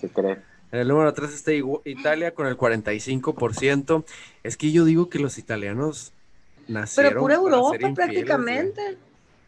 En 0.72 0.80
el 0.80 0.88
número 0.88 1.14
3 1.14 1.34
está 1.34 1.52
Italia 1.86 2.34
con 2.34 2.48
el 2.48 2.58
45%. 2.58 4.04
Es 4.44 4.58
que 4.58 4.72
yo 4.72 4.84
digo 4.84 5.10
que 5.10 5.20
los 5.20 5.38
italianos 5.38 6.12
nacieron. 6.68 7.12
Pero 7.12 7.22
pura 7.22 7.36
Europa 7.36 7.94
prácticamente. 7.96 8.98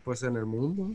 Pues 0.06 0.24
en 0.24 0.38
el 0.38 0.46
mundo. 0.46 0.92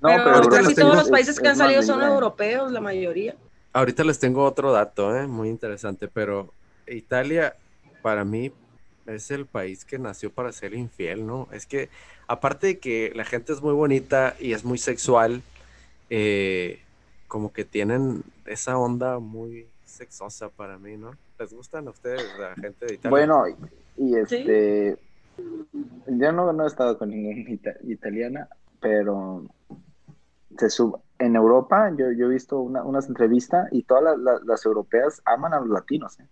No, 0.00 0.08
pero, 0.08 0.48
casi 0.48 0.74
todos 0.74 0.96
los 0.96 1.10
países 1.10 1.38
que 1.38 1.48
han 1.48 1.56
salido 1.56 1.82
son 1.82 2.02
europeos, 2.02 2.70
la 2.72 2.80
mayoría. 2.80 3.34
Ahorita 3.72 4.04
les 4.04 4.18
tengo 4.18 4.44
otro 4.44 4.72
dato, 4.72 5.14
¿eh? 5.16 5.26
muy 5.26 5.50
interesante, 5.50 6.08
pero 6.08 6.50
Italia 6.86 7.54
para 8.06 8.24
mí 8.24 8.52
es 9.06 9.32
el 9.32 9.46
país 9.46 9.84
que 9.84 9.98
nació 9.98 10.30
para 10.30 10.52
ser 10.52 10.74
infiel, 10.74 11.26
¿no? 11.26 11.48
Es 11.50 11.66
que 11.66 11.88
aparte 12.28 12.68
de 12.68 12.78
que 12.78 13.10
la 13.16 13.24
gente 13.24 13.52
es 13.52 13.60
muy 13.60 13.74
bonita 13.74 14.36
y 14.38 14.52
es 14.52 14.64
muy 14.64 14.78
sexual, 14.78 15.42
eh, 16.08 16.78
como 17.26 17.52
que 17.52 17.64
tienen 17.64 18.22
esa 18.44 18.78
onda 18.78 19.18
muy 19.18 19.66
sexosa 19.84 20.50
para 20.50 20.78
mí, 20.78 20.96
¿no? 20.96 21.16
¿Les 21.40 21.52
gustan 21.52 21.88
a 21.88 21.90
ustedes 21.90 22.22
la 22.38 22.54
gente 22.54 22.86
de 22.86 22.94
Italia? 22.94 23.10
Bueno, 23.10 23.44
y 23.96 24.14
este, 24.14 24.96
yo 26.06 26.30
no, 26.30 26.62
he 26.62 26.66
estado 26.68 26.96
con 26.96 27.10
ninguna 27.10 27.58
italiana, 27.88 28.48
pero 28.78 29.42
se 30.56 30.70
sub, 30.70 31.00
en 31.18 31.34
Europa 31.34 31.90
yo, 31.98 32.12
yo 32.12 32.26
he 32.26 32.34
visto 32.34 32.60
unas 32.60 33.08
entrevistas 33.08 33.66
y 33.72 33.82
todas 33.82 34.16
las 34.44 34.64
europeas 34.64 35.20
aman 35.24 35.54
a 35.54 35.58
los 35.58 35.70
latinos. 35.70 36.20
¿eh? 36.20 36.28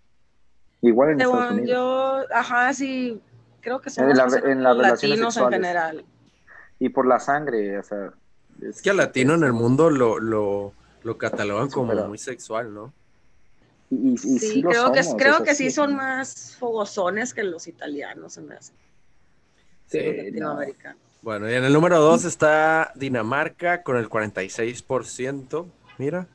Igual 0.85 1.11
en 1.11 1.21
Estados 1.21 1.53
Unidos. 1.53 1.69
Yo, 1.69 2.37
ajá, 2.37 2.73
sí, 2.75 3.21
creo 3.61 3.81
que 3.81 3.89
son 3.89 4.11
en, 4.11 4.63
las 4.63 4.77
latinos 4.77 5.37
en 5.37 5.49
general. 5.51 6.05
Y 6.79 6.91
por 6.91 7.07
la 7.07 7.19
sangre, 7.19 7.79
o 7.79 7.83
sea, 7.83 8.13
es, 8.61 8.83
que 8.83 8.91
al 8.91 8.99
latino 8.99 9.35
en 9.35 9.45
el 9.45 9.55
mundo 9.55 9.89
lo, 9.89 10.19
lo, 10.19 10.75
lo 11.03 11.19
catalogan 11.19 11.71
como 11.71 11.95
muy 12.07 12.19
sexual, 12.19 12.75
¿no? 12.75 12.93
Y, 13.91 14.19
sí, 14.19 14.63
creo, 14.63 14.93
que, 14.93 15.03
creo 15.17 15.43
que 15.43 15.55
sí 15.55 15.71
son 15.71 15.95
más 15.95 16.57
fogosones 16.59 17.33
que 17.33 17.45
los 17.45 17.67
italianos, 17.67 18.37
en 18.37 18.49
Sí, 19.87 20.01
latinoamericanos. 20.01 20.99
Bueno, 21.23 21.51
y 21.51 21.55
en 21.55 21.65
el 21.65 21.73
número 21.73 22.01
dos 22.01 22.25
está 22.25 22.93
Dinamarca 22.95 23.83
con 23.83 23.97
el 23.97 24.11
46%. 24.11 25.67
Mira, 25.97 26.27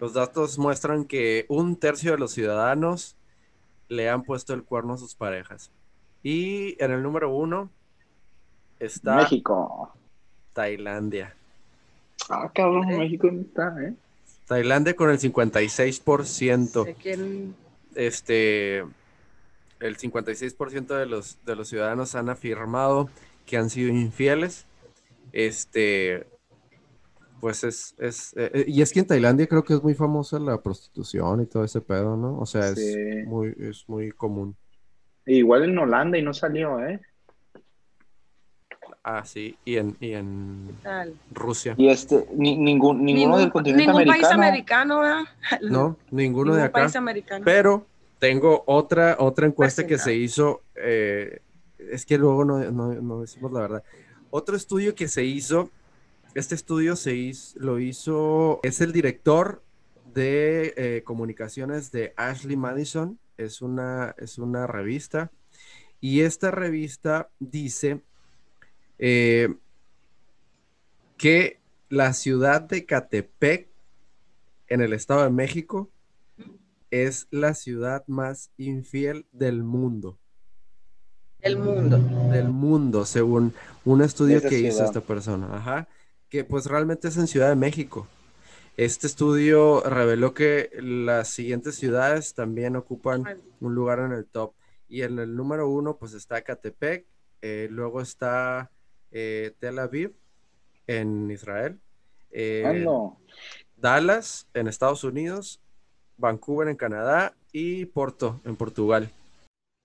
los 0.00 0.14
datos 0.14 0.58
muestran 0.58 1.04
que 1.04 1.46
un 1.48 1.76
tercio 1.76 2.12
de 2.12 2.18
los 2.18 2.32
ciudadanos 2.32 3.17
le 3.88 4.08
han 4.08 4.22
puesto 4.22 4.54
el 4.54 4.64
cuerno 4.64 4.94
a 4.94 4.98
sus 4.98 5.14
parejas. 5.14 5.70
Y 6.22 6.82
en 6.82 6.92
el 6.92 7.02
número 7.02 7.34
uno 7.34 7.70
está 8.78 9.16
México. 9.16 9.92
Tailandia. 10.52 11.34
Ah, 12.28 12.50
cabrón, 12.54 12.86
México 12.88 13.30
no 13.30 13.42
está, 13.42 13.74
¿eh? 13.82 13.94
Tailandia 14.46 14.96
con 14.96 15.10
el 15.10 15.18
56%. 15.18 16.96
quién... 17.00 17.54
Este, 17.94 18.78
el 19.80 19.96
56% 19.98 20.86
de 20.86 21.06
los, 21.06 21.38
de 21.44 21.56
los 21.56 21.68
ciudadanos 21.68 22.14
han 22.14 22.28
afirmado 22.28 23.08
que 23.46 23.56
han 23.56 23.70
sido 23.70 23.90
infieles. 23.90 24.66
Este, 25.32 26.26
pues 27.40 27.64
es, 27.64 27.94
es 27.98 28.34
eh, 28.36 28.50
eh, 28.52 28.64
y 28.66 28.82
es 28.82 28.92
que 28.92 29.00
en 29.00 29.06
Tailandia 29.06 29.46
creo 29.46 29.64
que 29.64 29.74
es 29.74 29.82
muy 29.82 29.94
famosa 29.94 30.38
la 30.38 30.60
prostitución 30.60 31.42
y 31.42 31.46
todo 31.46 31.64
ese 31.64 31.80
pedo, 31.80 32.16
¿no? 32.16 32.38
O 32.38 32.46
sea, 32.46 32.68
es 32.68 33.26
muy, 33.26 33.54
es 33.58 33.88
muy 33.88 34.10
común. 34.10 34.56
Igual 35.26 35.64
en 35.64 35.78
Holanda 35.78 36.18
y 36.18 36.22
no 36.22 36.32
salió, 36.32 36.84
¿eh? 36.84 37.00
Ah, 39.10 39.24
sí, 39.24 39.56
y 39.64 39.76
en, 39.76 39.96
y 40.00 40.12
en 40.12 40.68
Rusia. 41.32 41.74
Y 41.78 41.88
este, 41.88 42.26
ningún, 42.34 43.04
ninguno 43.04 43.38
del 43.38 43.50
continente 43.50 43.86
ningún 43.86 44.02
americano. 44.02 44.28
país 44.28 44.38
americano, 44.38 45.00
¿verdad? 45.00 45.24
No, 45.62 45.96
ninguno 46.10 46.54
de 46.54 46.62
acá. 46.64 46.80
País 46.80 46.96
americano. 46.96 47.44
Pero 47.44 47.86
tengo 48.18 48.64
otra, 48.66 49.16
otra 49.18 49.46
encuesta 49.46 49.86
que 49.86 49.96
se 49.96 50.14
hizo, 50.14 50.62
eh, 50.74 51.40
es 51.78 52.04
que 52.04 52.18
luego 52.18 52.44
no, 52.44 52.58
no, 52.70 52.94
no, 52.94 53.20
decimos 53.20 53.52
la 53.52 53.60
verdad. 53.60 53.84
Otro 54.30 54.56
estudio 54.56 54.94
que 54.94 55.08
se 55.08 55.24
hizo, 55.24 55.70
este 56.34 56.54
estudio 56.54 56.96
se 56.96 57.14
hizo, 57.14 57.58
lo 57.58 57.78
hizo, 57.78 58.60
es 58.62 58.80
el 58.80 58.92
director 58.92 59.62
de 60.14 60.74
eh, 60.76 61.02
comunicaciones 61.04 61.90
de 61.90 62.12
Ashley 62.16 62.56
Madison, 62.56 63.18
es 63.36 63.62
una, 63.62 64.14
es 64.18 64.38
una 64.38 64.66
revista, 64.66 65.30
y 66.00 66.20
esta 66.20 66.50
revista 66.50 67.30
dice 67.38 68.02
eh, 68.98 69.54
que 71.16 71.60
la 71.88 72.12
ciudad 72.12 72.60
de 72.62 72.84
Catepec, 72.84 73.68
en 74.68 74.80
el 74.80 74.92
Estado 74.92 75.24
de 75.24 75.30
México, 75.30 75.90
es 76.90 77.26
la 77.30 77.54
ciudad 77.54 78.04
más 78.06 78.50
infiel 78.56 79.26
del 79.32 79.62
mundo. 79.62 80.18
Del 81.40 81.56
mundo. 81.56 81.98
Del 82.30 82.48
mundo, 82.48 83.04
según 83.04 83.54
un 83.84 84.02
estudio 84.02 84.42
que 84.42 84.58
hizo 84.58 84.84
esta 84.84 85.00
persona. 85.00 85.56
Ajá. 85.56 85.88
Que 86.28 86.44
pues 86.44 86.66
realmente 86.66 87.08
es 87.08 87.16
en 87.16 87.26
Ciudad 87.26 87.48
de 87.48 87.56
México. 87.56 88.06
Este 88.76 89.06
estudio 89.08 89.80
reveló 89.80 90.34
que 90.34 90.70
las 90.80 91.28
siguientes 91.28 91.74
ciudades 91.74 92.34
también 92.34 92.76
ocupan 92.76 93.24
un 93.60 93.74
lugar 93.74 93.98
en 93.98 94.12
el 94.12 94.24
top. 94.24 94.52
Y 94.88 95.02
en 95.02 95.18
el 95.18 95.34
número 95.34 95.68
uno, 95.68 95.96
pues 95.96 96.14
está 96.14 96.42
Catepec, 96.42 97.04
eh, 97.42 97.68
luego 97.70 98.00
está 98.00 98.70
eh, 99.10 99.52
Tel 99.58 99.78
Aviv 99.78 100.12
en 100.86 101.30
Israel, 101.30 101.78
eh, 102.30 102.86
Dallas 103.76 104.46
en 104.54 104.68
Estados 104.68 105.04
Unidos, 105.04 105.60
Vancouver 106.16 106.68
en 106.68 106.76
Canadá 106.76 107.34
y 107.52 107.86
Porto 107.86 108.40
en 108.44 108.56
Portugal. 108.56 109.10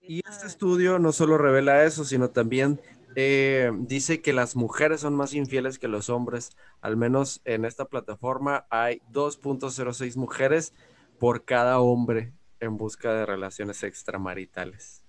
Y 0.01 0.21
este 0.27 0.47
estudio 0.47 0.99
no 0.99 1.11
solo 1.11 1.37
revela 1.37 1.83
eso, 1.83 2.03
sino 2.05 2.29
también 2.29 2.79
eh, 3.15 3.71
dice 3.79 4.21
que 4.21 4.33
las 4.33 4.55
mujeres 4.55 5.01
son 5.01 5.15
más 5.15 5.33
infieles 5.33 5.79
que 5.79 5.87
los 5.87 6.09
hombres. 6.09 6.55
Al 6.81 6.97
menos 6.97 7.41
en 7.45 7.65
esta 7.65 7.85
plataforma 7.85 8.65
hay 8.69 9.01
2.06 9.11 10.15
mujeres 10.15 10.73
por 11.19 11.45
cada 11.45 11.79
hombre 11.79 12.31
en 12.59 12.77
busca 12.77 13.13
de 13.13 13.25
relaciones 13.25 13.83
extramaritales. 13.83 15.01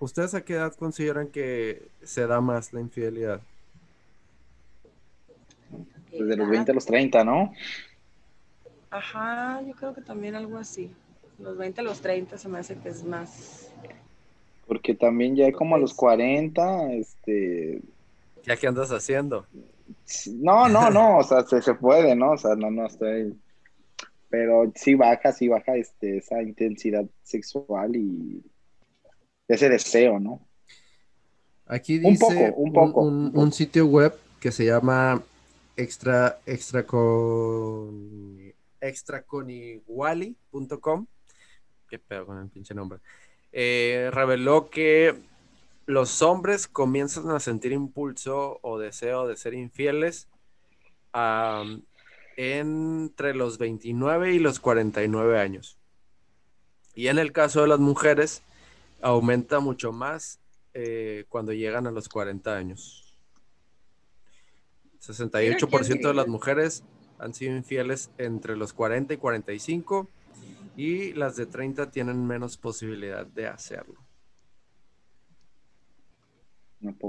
¿Ustedes 0.00 0.34
a 0.34 0.44
qué 0.44 0.54
edad 0.54 0.74
consideran 0.74 1.28
que 1.28 1.88
se 2.02 2.26
da 2.26 2.40
más 2.40 2.72
la 2.72 2.80
infidelidad? 2.80 3.40
Desde 6.10 6.36
los 6.36 6.48
20 6.48 6.70
a 6.70 6.74
los 6.74 6.86
30, 6.86 7.24
¿no? 7.24 7.52
Ajá, 8.90 9.60
yo 9.62 9.74
creo 9.74 9.94
que 9.94 10.02
también 10.02 10.34
algo 10.34 10.58
así. 10.58 10.92
Los 11.38 11.56
20 11.56 11.80
a 11.80 11.84
los 11.84 12.00
30 12.00 12.38
se 12.38 12.48
me 12.48 12.58
hace 12.58 12.76
que 12.76 12.88
es 12.88 13.02
más. 13.02 13.72
Porque 14.66 14.94
también 14.94 15.36
ya 15.36 15.52
como 15.52 15.76
a 15.76 15.78
los 15.78 15.94
40, 15.94 16.92
este. 16.94 17.80
¿Ya 18.44 18.56
qué 18.56 18.66
andas 18.66 18.90
haciendo? 18.90 19.46
No, 20.34 20.68
no, 20.68 20.90
no, 20.90 21.18
o 21.18 21.22
sea, 21.22 21.44
se, 21.44 21.62
se 21.62 21.74
puede, 21.74 22.14
¿no? 22.14 22.32
O 22.32 22.38
sea, 22.38 22.54
no, 22.54 22.70
no 22.70 22.86
estoy. 22.86 23.34
Pero 24.28 24.70
sí 24.74 24.94
baja, 24.94 25.32
sí 25.32 25.48
baja 25.48 25.76
este, 25.76 26.18
esa 26.18 26.42
intensidad 26.42 27.06
sexual 27.22 27.96
y 27.96 28.42
ese 29.48 29.68
deseo, 29.68 30.18
¿no? 30.18 30.40
Aquí 31.66 31.98
dice 31.98 32.10
un, 32.10 32.18
poco, 32.18 32.54
un, 32.56 32.72
poco, 32.72 33.02
un, 33.02 33.52
sitio 33.52 33.86
web 33.86 34.14
que 34.40 34.50
se 34.52 34.66
llama 34.66 35.22
extra, 35.76 36.38
extra 36.44 36.84
con, 36.84 38.52
extraconiguali.com. 38.80 41.06
Qué 41.88 41.98
pedo 41.98 42.26
con 42.26 42.38
el 42.38 42.48
pinche 42.48 42.74
nombre. 42.74 42.98
Eh, 43.56 44.10
reveló 44.12 44.68
que 44.68 45.14
los 45.86 46.22
hombres 46.22 46.66
comienzan 46.66 47.30
a 47.30 47.38
sentir 47.38 47.70
impulso 47.70 48.58
o 48.62 48.80
deseo 48.80 49.28
de 49.28 49.36
ser 49.36 49.54
infieles 49.54 50.26
entre 52.36 53.34
los 53.34 53.58
29 53.58 54.34
y 54.34 54.40
los 54.40 54.58
49 54.58 55.38
años. 55.38 55.78
Y 56.96 57.06
en 57.06 57.20
el 57.20 57.30
caso 57.30 57.62
de 57.62 57.68
las 57.68 57.78
mujeres, 57.78 58.42
aumenta 59.00 59.60
mucho 59.60 59.92
más 59.92 60.40
eh, 60.72 61.24
cuando 61.28 61.52
llegan 61.52 61.86
a 61.86 61.92
los 61.92 62.08
40 62.08 62.56
años. 62.56 63.14
68% 65.00 66.08
de 66.08 66.14
las 66.14 66.26
mujeres 66.26 66.82
han 67.20 67.34
sido 67.34 67.54
infieles 67.54 68.10
entre 68.18 68.56
los 68.56 68.72
40 68.72 69.14
y 69.14 69.16
45 69.16 70.08
y 70.76 71.12
las 71.12 71.36
de 71.36 71.46
30 71.46 71.90
tienen 71.90 72.26
menos 72.26 72.56
posibilidad 72.56 73.26
de 73.26 73.46
hacerlo. 73.46 74.00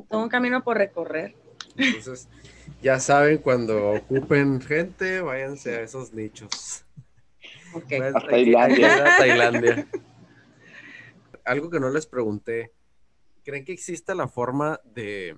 Todo 0.09 0.23
un 0.23 0.29
camino 0.29 0.63
por 0.63 0.77
recorrer. 0.77 1.35
Entonces, 1.75 2.29
ya 2.81 2.99
saben, 2.99 3.39
cuando 3.39 3.91
ocupen 3.91 4.61
gente, 4.61 5.21
váyanse 5.21 5.75
a 5.75 5.81
esos 5.81 6.13
nichos. 6.13 6.85
a 7.73 8.19
Tailandia. 8.21 9.03
Tailandia. 9.17 9.87
Algo 11.43 11.69
que 11.69 11.79
no 11.79 11.89
les 11.89 12.05
pregunté. 12.05 12.71
¿Creen 13.43 13.65
que 13.65 13.73
exista 13.73 14.15
la 14.15 14.27
forma 14.27 14.79
de, 14.85 15.37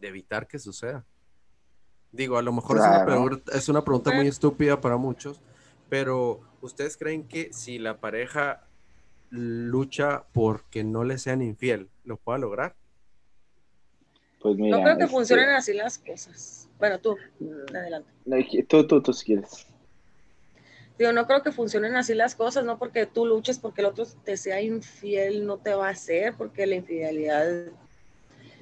de 0.00 0.08
evitar 0.08 0.46
que 0.46 0.58
suceda? 0.58 1.04
Digo, 2.12 2.38
a 2.38 2.42
lo 2.42 2.52
mejor 2.52 2.76
es, 2.78 2.84
una 2.84 3.04
pregunta, 3.04 3.52
es, 3.52 3.68
una 3.68 3.84
pregunta, 3.84 4.12
muy 4.12 4.28
estúpida 4.28 4.80
para 4.80 4.96
muchos, 4.96 5.40
pero 5.94 6.40
¿ustedes 6.60 6.96
creen 6.96 7.28
que 7.28 7.52
si 7.52 7.78
la 7.78 8.00
pareja 8.00 8.66
lucha 9.30 10.24
porque 10.32 10.82
no 10.82 11.04
le 11.04 11.18
sean 11.18 11.40
infiel, 11.40 11.88
lo 12.02 12.16
pueda 12.16 12.38
lograr? 12.38 12.74
Pues 14.40 14.56
no 14.58 14.82
creo 14.82 14.96
que 14.96 15.04
este 15.04 15.06
funcionen 15.06 15.50
así 15.50 15.72
las 15.72 15.98
cosas. 15.98 16.68
Bueno, 16.80 16.98
tú, 16.98 17.16
adelante. 17.68 18.10
Tú, 18.68 18.84
tú, 18.88 19.02
tú, 19.02 19.12
si 19.12 19.24
quieres. 19.24 19.68
Digo, 20.98 21.12
no 21.12 21.28
creo 21.28 21.44
que 21.44 21.52
funcionen 21.52 21.94
así 21.94 22.12
las 22.12 22.34
cosas, 22.34 22.64
no 22.64 22.76
porque 22.76 23.06
tú 23.06 23.24
luches 23.24 23.60
porque 23.60 23.80
el 23.80 23.86
otro 23.86 24.04
te 24.24 24.36
sea 24.36 24.60
infiel, 24.60 25.46
no 25.46 25.58
te 25.58 25.74
va 25.74 25.86
a 25.86 25.92
hacer, 25.92 26.34
porque 26.36 26.66
la 26.66 26.74
infidelidad 26.74 27.68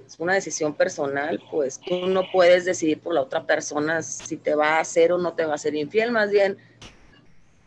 es 0.06 0.18
una 0.18 0.34
decisión 0.34 0.74
personal, 0.74 1.42
pues 1.50 1.80
tú 1.80 2.08
no 2.08 2.24
puedes 2.30 2.66
decidir 2.66 3.00
por 3.00 3.14
la 3.14 3.22
otra 3.22 3.46
persona 3.46 4.02
si 4.02 4.36
te 4.36 4.54
va 4.54 4.76
a 4.76 4.80
hacer 4.80 5.12
o 5.12 5.18
no 5.18 5.32
te 5.32 5.46
va 5.46 5.54
a 5.54 5.58
ser 5.58 5.74
infiel, 5.74 6.12
más 6.12 6.30
bien 6.30 6.58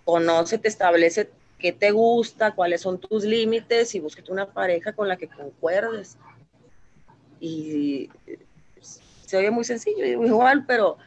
conoce, 0.06 0.58
te 0.58 0.70
establece 0.70 1.30
qué 1.60 1.74
te 1.74 1.92
gusta, 1.92 2.52
cuáles 2.52 2.82
son 2.82 3.00
tus 3.00 3.26
límites 3.26 3.96
y 3.96 4.00
búsquete 4.00 4.32
una 4.32 4.46
pareja 4.46 4.94
con 4.94 5.08
la 5.08 5.18
que 5.18 5.28
concuerdes 5.28 6.18
y 7.40 8.10
se 9.26 9.38
oye 9.38 9.52
muy 9.52 9.64
sencillo, 9.64 10.06
igual, 10.26 10.66
pero 10.66 10.98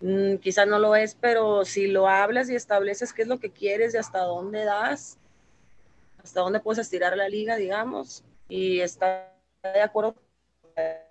mm, 0.00 0.36
quizás 0.36 0.66
no 0.66 0.78
lo 0.78 0.96
es, 0.96 1.14
pero 1.14 1.64
si 1.64 1.86
lo 1.86 2.08
hablas 2.08 2.50
y 2.50 2.56
estableces 2.56 3.12
qué 3.12 3.22
es 3.22 3.28
lo 3.28 3.38
que 3.38 3.50
quieres 3.50 3.94
y 3.94 3.98
hasta 3.98 4.20
dónde 4.20 4.64
das, 4.64 5.18
hasta 6.22 6.40
dónde 6.40 6.60
puedes 6.60 6.78
estirar 6.78 7.16
la 7.16 7.28
liga, 7.28 7.56
digamos, 7.56 8.24
y 8.48 8.80
está 8.80 9.32
de 9.62 9.80
acuerdo 9.80 10.14
la 10.76 11.02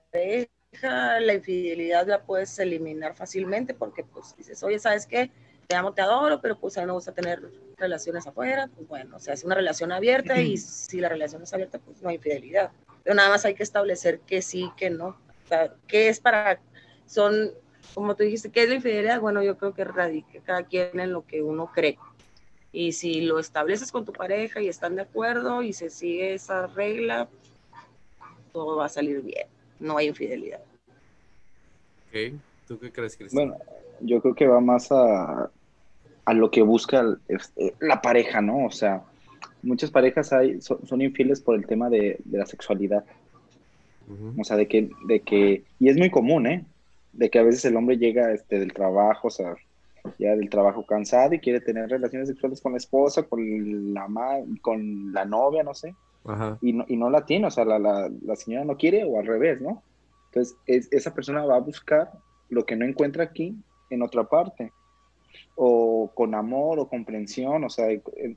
la 0.82 1.34
infidelidad 1.34 2.08
la 2.08 2.22
puedes 2.24 2.58
eliminar 2.60 3.14
fácilmente 3.14 3.74
porque 3.74 4.04
pues 4.04 4.36
dices, 4.38 4.64
oye, 4.64 4.80
¿sabes 4.80 5.06
qué? 5.06 5.30
Te 5.72 5.78
amo, 5.78 5.94
te 5.94 6.02
adoro, 6.02 6.42
pero 6.42 6.58
pues 6.60 6.78
a 6.78 6.82
mí 6.82 6.88
me 6.88 6.94
gusta 6.94 7.14
tener 7.14 7.42
relaciones 7.78 8.28
afuera, 8.28 8.70
pues 8.76 8.88
bueno, 8.90 9.16
o 9.16 9.20
sea, 9.20 9.34
es 9.34 9.46
una 9.46 9.56
relación 9.56 9.94
abierta 9.94 10.42
y 10.42 10.58
si 10.58 11.00
la 11.00 11.08
relación 11.08 11.44
es 11.44 11.54
abierta, 11.54 11.80
pues 11.80 12.02
no 12.02 12.10
hay 12.10 12.16
infidelidad 12.16 12.72
pero 13.04 13.16
nada 13.16 13.30
más 13.30 13.46
hay 13.46 13.56
que 13.56 13.64
establecer 13.64 14.20
que 14.20 14.42
sí, 14.42 14.70
que 14.78 14.90
no. 14.90 15.08
O 15.08 15.48
sea, 15.48 15.74
¿qué 15.88 16.10
es 16.10 16.20
para, 16.20 16.60
son, 17.06 17.52
como 17.94 18.16
tú 18.16 18.24
dijiste, 18.24 18.52
qué 18.52 18.64
es 18.64 18.70
la 18.70 18.76
infidelidad? 18.76 19.20
Bueno, 19.20 19.44
yo 19.44 19.58
creo 19.58 19.74
que 19.74 19.84
radica 19.84 20.40
cada 20.44 20.64
quien 20.64 21.00
en 21.00 21.12
lo 21.12 21.26
que 21.26 21.42
uno 21.42 21.72
cree. 21.74 21.98
Y 22.72 22.94
si 22.94 23.22
lo 23.22 23.40
estableces 23.40 23.92
con 23.92 24.06
tu 24.06 24.14
pareja 24.14 24.62
y 24.62 24.68
están 24.68 24.96
de 24.96 25.02
acuerdo 25.02 25.62
y 25.62 25.74
se 25.74 25.90
sigue 25.90 26.34
esa 26.34 26.68
regla, 26.68 27.28
todo 28.54 28.78
va 28.78 28.86
a 28.86 28.90
salir 28.90 29.22
bien. 29.22 29.48
No 29.80 29.98
hay 29.98 30.08
infidelidad. 30.08 30.62
Ok, 32.08 32.40
¿tú 32.68 32.80
qué 32.80 32.92
crees, 32.92 33.18
Cristian? 33.18 33.50
Bueno, 33.50 33.64
yo 34.00 34.22
creo 34.22 34.36
que 34.36 34.48
va 34.48 34.62
más 34.62 34.92
a, 34.92 35.50
a 36.32 36.34
lo 36.34 36.50
que 36.50 36.62
busca 36.62 37.04
este, 37.28 37.76
la 37.82 38.02
pareja, 38.02 38.40
¿no? 38.40 38.66
O 38.66 38.72
sea, 38.72 39.04
muchas 39.64 39.92
parejas 39.92 40.32
hay, 40.32 40.62
son, 40.62 41.02
infieles 41.02 41.42
por 41.42 41.56
el 41.56 41.66
tema 41.66 41.90
de, 41.90 42.22
la 42.32 42.46
sexualidad. 42.46 43.04
O 44.38 44.44
sea, 44.46 44.56
de 44.56 44.68
que, 44.68 44.90
de 45.08 45.20
que, 45.22 45.64
y 45.78 45.90
es 45.90 45.98
muy 45.98 46.10
común, 46.10 46.48
¿eh? 46.48 46.66
De 47.12 47.30
que 47.30 47.40
a 47.40 47.44
veces 47.44 47.66
el 47.66 47.76
hombre 47.76 47.98
llega 47.98 48.32
este, 48.32 48.60
del 48.60 48.72
trabajo, 48.72 49.28
o 49.28 49.32
sea, 49.32 49.56
ya 50.20 50.36
del 50.38 50.50
trabajo 50.50 50.86
cansado 50.86 51.34
y 51.34 51.40
quiere 51.40 51.60
tener 51.60 51.90
relaciones 51.90 52.30
sexuales 52.30 52.62
con 52.62 52.72
la 52.72 52.78
esposa, 52.78 53.24
con 53.24 53.94
la, 53.94 54.08
con 54.62 55.12
la 55.12 55.26
novia, 55.26 55.64
no 55.64 55.74
sé. 55.74 55.96
Y, 56.62 56.72
no, 56.72 56.86
y 56.88 56.96
no 56.96 57.10
la 57.10 57.26
tiene, 57.26 57.48
o 57.48 57.52
sea, 57.52 57.66
la, 57.66 57.78
la, 57.78 58.10
la, 58.24 58.36
señora 58.38 58.64
no 58.64 58.78
quiere 58.78 59.04
o 59.04 59.20
al 59.20 59.26
revés, 59.26 59.60
¿no? 59.60 59.84
Entonces, 60.28 60.56
esa 60.66 61.14
persona 61.14 61.44
va 61.44 61.58
a 61.58 61.62
buscar 61.62 62.12
lo 62.48 62.66
que 62.66 62.78
no 62.78 62.86
encuentra 62.86 63.24
aquí 63.26 63.56
en 63.90 64.02
otra 64.02 64.24
parte, 64.24 64.72
o 65.56 66.12
con 66.14 66.36
amor 66.36 66.80
o 66.80 66.88
comprensión, 66.88 67.64
o 67.64 67.70
sea, 67.70 67.88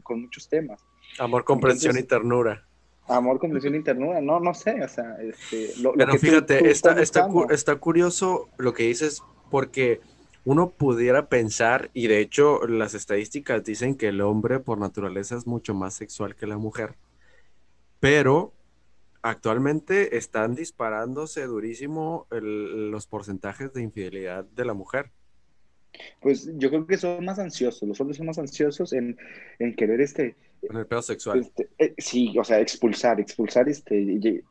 con 0.02 0.22
muchos 0.22 0.48
temas. 0.48 0.84
Amor, 1.18 1.44
comprensión 1.44 1.98
y 1.98 2.02
ternura. 2.02 2.66
Amor, 3.06 3.38
comprensión 3.38 3.74
y 3.74 3.82
ternura, 3.82 4.20
no, 4.22 4.40
no 4.40 4.54
sé, 4.54 4.82
o 4.82 4.88
sea, 4.88 5.16
este, 5.20 5.74
Pero 5.96 6.18
fíjate, 6.18 6.70
está, 6.70 6.98
está, 7.02 7.76
curioso 7.76 8.48
lo 8.56 8.72
que 8.72 8.84
dices, 8.84 9.22
porque 9.50 10.00
uno 10.46 10.70
pudiera 10.70 11.28
pensar, 11.28 11.90
y 11.92 12.06
de 12.06 12.20
hecho 12.20 12.66
las 12.66 12.94
estadísticas 12.94 13.62
dicen 13.62 13.96
que 13.96 14.08
el 14.08 14.22
hombre 14.22 14.58
por 14.58 14.78
naturaleza 14.78 15.36
es 15.36 15.46
mucho 15.46 15.74
más 15.74 15.92
sexual 15.92 16.34
que 16.34 16.46
la 16.46 16.56
mujer, 16.56 16.94
pero 18.00 18.54
actualmente 19.20 20.16
están 20.16 20.54
disparándose 20.54 21.44
durísimo 21.44 22.26
los 22.30 23.06
porcentajes 23.06 23.74
de 23.74 23.82
infidelidad 23.82 24.44
de 24.44 24.64
la 24.64 24.72
mujer. 24.72 25.12
Pues 26.20 26.50
yo 26.56 26.70
creo 26.70 26.86
que 26.86 26.96
son 26.96 27.24
más 27.24 27.38
ansiosos, 27.38 27.88
los 27.88 28.00
hombres 28.00 28.16
son 28.16 28.26
más 28.26 28.38
ansiosos 28.38 28.92
en, 28.92 29.16
en 29.58 29.74
querer 29.74 30.00
este... 30.00 30.36
En 30.62 30.76
el 30.76 30.86
pedo 30.86 31.02
sexual. 31.02 31.40
Este, 31.40 31.68
eh, 31.78 31.94
sí, 31.98 32.34
o 32.38 32.44
sea, 32.44 32.60
expulsar, 32.60 33.20
expulsar, 33.20 33.68
este, 33.68 34.42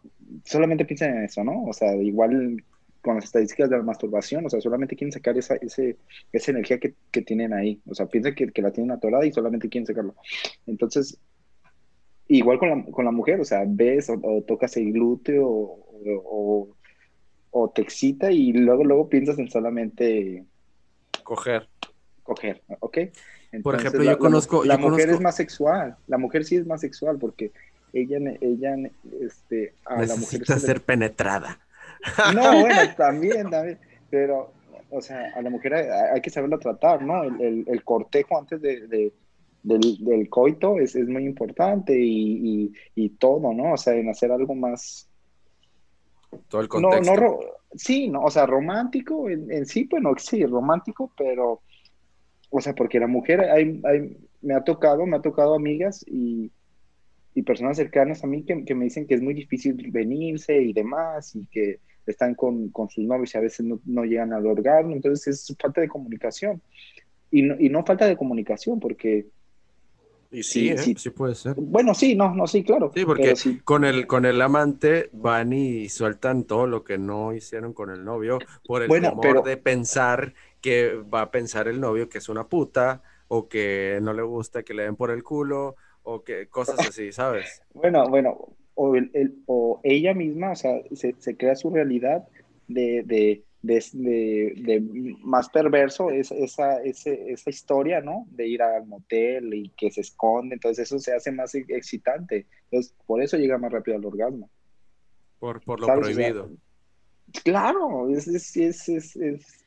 solamente 0.46 0.86
piensan 0.86 1.18
en 1.18 1.24
eso, 1.26 1.44
¿no? 1.44 1.64
O 1.64 1.74
sea, 1.74 1.96
igual 1.96 2.64
con 3.02 3.16
las 3.16 3.26
estadísticas 3.26 3.70
de 3.70 3.78
la 3.78 3.84
masturbación, 3.84 4.46
o 4.46 4.50
sea, 4.50 4.62
solamente 4.62 4.96
quieren 4.96 5.12
sacar 5.12 5.38
esa, 5.38 5.56
ese, 5.56 5.98
esa 6.32 6.52
energía 6.52 6.80
que, 6.80 6.94
que 7.12 7.22
tienen 7.22 7.54
ahí, 7.54 7.82
o 7.86 7.94
sea, 7.94 8.06
piensan 8.06 8.34
que, 8.34 8.48
que 8.48 8.62
la 8.62 8.72
tienen 8.72 8.92
atorada 8.92 9.26
y 9.26 9.34
solamente 9.34 9.68
quieren 9.68 9.86
sacarlo. 9.86 10.16
Entonces, 10.66 11.20
igual 12.28 12.60
con 12.60 12.70
la, 12.70 12.86
con 12.86 13.06
la 13.06 13.12
mujer, 13.12 13.42
o 13.42 13.46
sea, 13.46 13.64
ves 13.68 14.10
o, 14.10 14.42
tocas 14.48 14.78
el 14.78 14.94
glúteo 14.94 15.46
o, 15.46 15.86
o, 16.24 16.78
o, 17.52 17.70
te 17.72 17.82
excita 17.82 18.32
y 18.32 18.54
luego, 18.54 18.86
luego 18.86 19.10
piensas 19.10 19.38
en 19.38 19.50
solamente 19.50 20.46
Coger. 21.24 21.68
Coger, 22.24 22.62
¿ok? 22.80 22.98
Por 23.62 23.76
ejemplo, 23.76 24.04
yo 24.04 24.18
conozco... 24.18 24.64
La, 24.64 24.78
mujer 24.78 25.10
es 25.10 25.20
más 25.20 25.36
sexual, 25.36 25.98
la 26.08 26.18
mujer 26.18 26.46
sí 26.46 26.56
es 26.56 26.66
más 26.66 26.82
sexual 26.82 27.18
porque 27.20 27.52
ella, 27.92 28.18
ella 28.42 28.76
este, 29.22 29.74
a 29.86 30.04
la 30.04 30.16
mujer... 30.16 30.46
ser 30.46 30.82
penetrada. 30.82 31.60
No, 32.34 32.62
bueno, 32.62 32.80
también, 32.98 33.50
también, 33.50 33.80
pero, 34.10 34.52
o 34.90 35.02
sea, 35.02 35.32
a 35.36 35.42
la 35.42 35.50
mujer 35.50 35.74
hay, 35.74 36.22
que 36.22 36.30
saberla 36.30 36.58
tratar, 36.58 37.02
¿no? 37.04 37.24
El, 37.24 37.66
el, 37.68 37.84
cortejo 37.84 38.38
antes 38.38 38.62
de, 38.62 38.88
de 38.88 39.14
del, 39.64 40.04
del, 40.04 40.30
coito 40.30 40.80
es, 40.80 40.96
es 40.96 41.08
muy 41.08 41.26
importante 41.26 41.98
y, 41.98 42.66
y, 42.66 42.74
y, 42.96 43.10
todo, 43.10 43.54
¿no? 43.54 43.74
O 43.74 43.78
sea, 43.78 43.94
en 43.94 44.10
hacer 44.10 44.32
algo 44.32 44.56
más... 44.56 45.08
Todo 46.50 46.62
el 46.62 46.68
contexto. 46.68 47.16
No, 47.16 47.22
no, 47.22 47.40
sí, 47.76 48.10
no, 48.10 48.24
o 48.24 48.32
sea, 48.32 48.46
romántico 48.46 49.30
en, 49.30 49.66
sí, 49.66 49.88
bueno, 49.90 50.14
sí, 50.18 50.46
romántico, 50.46 51.12
pero, 51.18 51.62
o 52.50 52.62
sea, 52.62 52.74
porque 52.74 53.00
la 53.00 53.08
mujer, 53.08 53.42
me 54.42 54.54
ha 54.54 54.64
tocado, 54.64 55.06
me 55.06 55.18
ha 55.18 55.22
tocado 55.22 55.56
amigas 55.56 56.06
y, 56.08 56.52
personas 57.46 57.78
cercanas 57.78 58.24
a 58.24 58.28
mí 58.28 58.44
que, 58.44 58.76
me 58.76 58.86
dicen 58.86 59.08
que 59.08 59.16
es 59.16 59.22
muy 59.22 59.34
difícil 59.34 59.74
venirse 59.92 60.62
y 60.62 60.72
demás, 60.72 61.36
y 61.36 61.46
que 61.48 61.80
están 62.06 62.36
con, 62.36 62.72
sus 62.90 63.04
novios 63.06 63.34
y 63.34 63.38
a 63.38 63.42
veces 63.42 63.66
no, 63.66 63.80
no, 63.86 64.04
llegan 64.04 64.34
al 64.34 64.46
orgasmo, 64.46 64.94
entonces 64.94 65.50
es 65.50 65.58
falta 65.60 65.82
de 65.82 65.88
comunicación. 65.88 66.62
Y 67.32 67.42
no, 67.42 67.56
y 67.60 67.70
no 67.70 67.84
falta 67.84 68.06
de 68.06 68.16
comunicación, 68.16 68.80
porque 68.80 69.26
Y 70.34 70.42
sí, 70.42 70.70
¿eh? 70.70 70.78
sí, 70.78 71.10
puede 71.12 71.36
ser. 71.36 71.54
Bueno, 71.56 71.94
sí, 71.94 72.16
no, 72.16 72.34
no, 72.34 72.48
sí, 72.48 72.64
claro. 72.64 72.92
Sí, 72.94 73.06
porque 73.06 73.36
con 73.64 73.86
el 73.86 74.08
con 74.08 74.26
el 74.26 74.42
amante 74.42 75.10
van 75.14 75.54
y 75.54 75.90
sueltan 75.90 76.46
todo 76.46 76.66
lo 76.66 76.84
que 76.84 76.98
no 76.98 77.34
hicieron 77.34 77.74
con 77.74 77.92
el 77.92 78.04
novio 78.04 78.40
por 78.66 78.82
el 78.82 78.90
temor 78.90 79.44
de 79.44 79.58
pensar 79.58 80.34
que 80.60 80.96
va 80.96 81.22
a 81.22 81.32
pensar 81.32 81.68
el 81.68 81.80
novio 81.80 82.10
que 82.10 82.18
es 82.18 82.30
una 82.30 82.48
puta 82.48 83.04
o 83.28 83.48
que 83.48 84.00
no 84.02 84.12
le 84.12 84.24
gusta 84.24 84.64
que 84.64 84.74
le 84.74 84.84
den 84.84 84.96
por 84.96 85.12
el 85.12 85.24
culo 85.24 85.76
o 86.02 86.24
que 86.24 86.48
cosas 86.48 86.78
así, 86.90 87.12
¿sabes? 87.12 87.62
Bueno, 87.74 88.10
bueno, 88.10 88.56
o, 88.74 88.96
el, 88.96 89.36
o 89.46 89.80
ella 89.84 90.16
misma, 90.16 90.52
o 90.52 90.56
sea, 90.56 90.82
se, 90.94 91.16
se 91.20 91.38
crea 91.38 91.56
su 91.56 91.70
realidad 91.70 92.28
de, 92.68 93.04
de 93.06 93.44
de, 93.64 94.54
de, 94.58 94.82
más 95.24 95.50
perverso 95.50 96.12
es 96.12 96.32
esa, 96.32 96.84
esa 96.84 97.50
historia, 97.50 98.02
¿no? 98.02 98.28
De 98.30 98.48
ir 98.48 98.62
al 98.62 98.86
motel 98.86 99.54
y 99.54 99.70
que 99.70 99.90
se 99.90 100.02
esconde, 100.02 100.56
entonces 100.56 100.86
eso 100.88 101.00
se 101.00 101.14
hace 101.14 101.32
más 101.32 101.56
excitante. 101.56 102.46
Entonces, 102.66 102.94
por 103.08 103.24
eso 103.24 103.38
llega 103.38 103.58
más 103.58 103.72
rápido 103.72 103.98
al 103.98 104.06
orgasmo. 104.06 104.50
Por, 105.40 105.62
por 105.62 105.80
lo 105.80 105.88
prohibido. 105.88 106.52
claro, 107.44 108.10
es, 108.10 108.28
es, 108.28 108.58
es, 108.58 109.16
es 109.16 109.63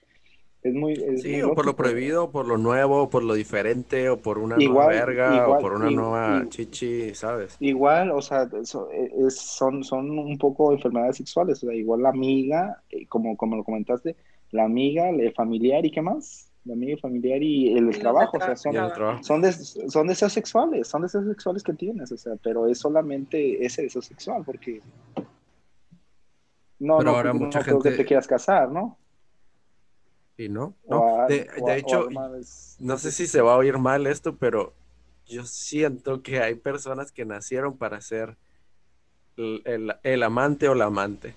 es 0.67 0.75
muy, 0.75 0.97
sí, 1.19 1.41
o 1.43 1.55
por 1.55 1.65
lo 1.65 1.77
prohibido, 1.77 2.31
por 2.31 2.47
lo 2.47 2.59
nuevo, 2.59 3.09
por 3.09 3.23
lo 3.23 3.35
diferente, 3.35 4.09
o 4.11 4.19
por 4.19 4.39
una 4.39 4.57
nueva 4.57 4.89
verga, 4.89 5.49
o 5.49 5.59
por 5.59 5.75
una 5.75 5.91
nueva 5.91 6.45
chichi, 6.49 7.15
¿sabes? 7.15 7.57
Igual, 7.61 8.11
o 8.11 8.21
sea, 8.21 8.49
e, 8.53 9.31
son, 9.31 9.85
son 9.85 10.19
un 10.19 10.37
poco 10.39 10.73
enfermedades 10.73 11.19
sexuales, 11.19 11.63
o 11.63 11.69
sea, 11.69 11.75
igual 11.75 12.03
la 12.03 12.09
amiga, 12.09 12.83
eh, 12.91 13.07
como, 13.07 13.37
como 13.37 13.57
lo 13.57 13.65
comentaste, 13.65 14.17
la 14.51 14.65
amiga, 14.65 15.09
el 15.09 15.33
familiar 15.33 15.87
y 15.87 15.91
qué 15.93 16.03
más, 16.03 16.51
la 16.65 16.75
amiga, 16.75 16.97
familiar 17.01 17.41
y 17.43 17.73
el, 17.73 17.97
trabajo, 17.99 18.37
o 18.37 18.41
sea, 18.41 18.57
son, 18.57 18.75
son, 19.23 19.91
son 19.91 20.07
deseos 20.09 20.33
sexuales, 20.33 20.89
son 20.89 21.03
deseos 21.03 21.27
sexuales 21.27 21.63
que 21.63 21.75
tienes, 21.75 22.11
o 22.11 22.17
sea, 22.17 22.33
pero 22.43 22.67
es 22.67 22.79
solamente 22.79 23.65
ese 23.65 23.83
deseo 23.83 24.03
sexual, 24.03 24.43
porque 24.45 24.83
no, 26.79 27.01
no, 27.01 27.11
ahora 27.11 27.33
mucha 27.33 27.63
gente... 27.63 27.91
que 27.91 27.97
te 27.99 28.05
quieras 28.05 28.27
casar, 28.27 28.71
¿no? 28.71 28.99
Y 30.39 30.49
no, 30.51 30.75
no. 30.87 31.27
de, 31.29 31.49
hecho, 31.77 32.09
no 32.79 32.99
sé 32.99 33.11
si 33.11 33.27
se 33.27 33.41
va 33.41 33.55
a 33.55 33.57
oír 33.57 33.79
mal 33.79 34.07
esto, 34.07 34.37
pero 34.37 34.75
yo 35.27 35.45
siento 35.45 36.23
que 36.23 36.41
hay 36.41 36.55
personas 36.57 37.11
que 37.11 37.25
nacieron 37.25 37.79
para 37.79 38.01
ser 38.03 38.37
el, 39.37 40.23
amante 40.23 40.69
o 40.69 40.75
la 40.75 40.87
amante. 40.87 41.35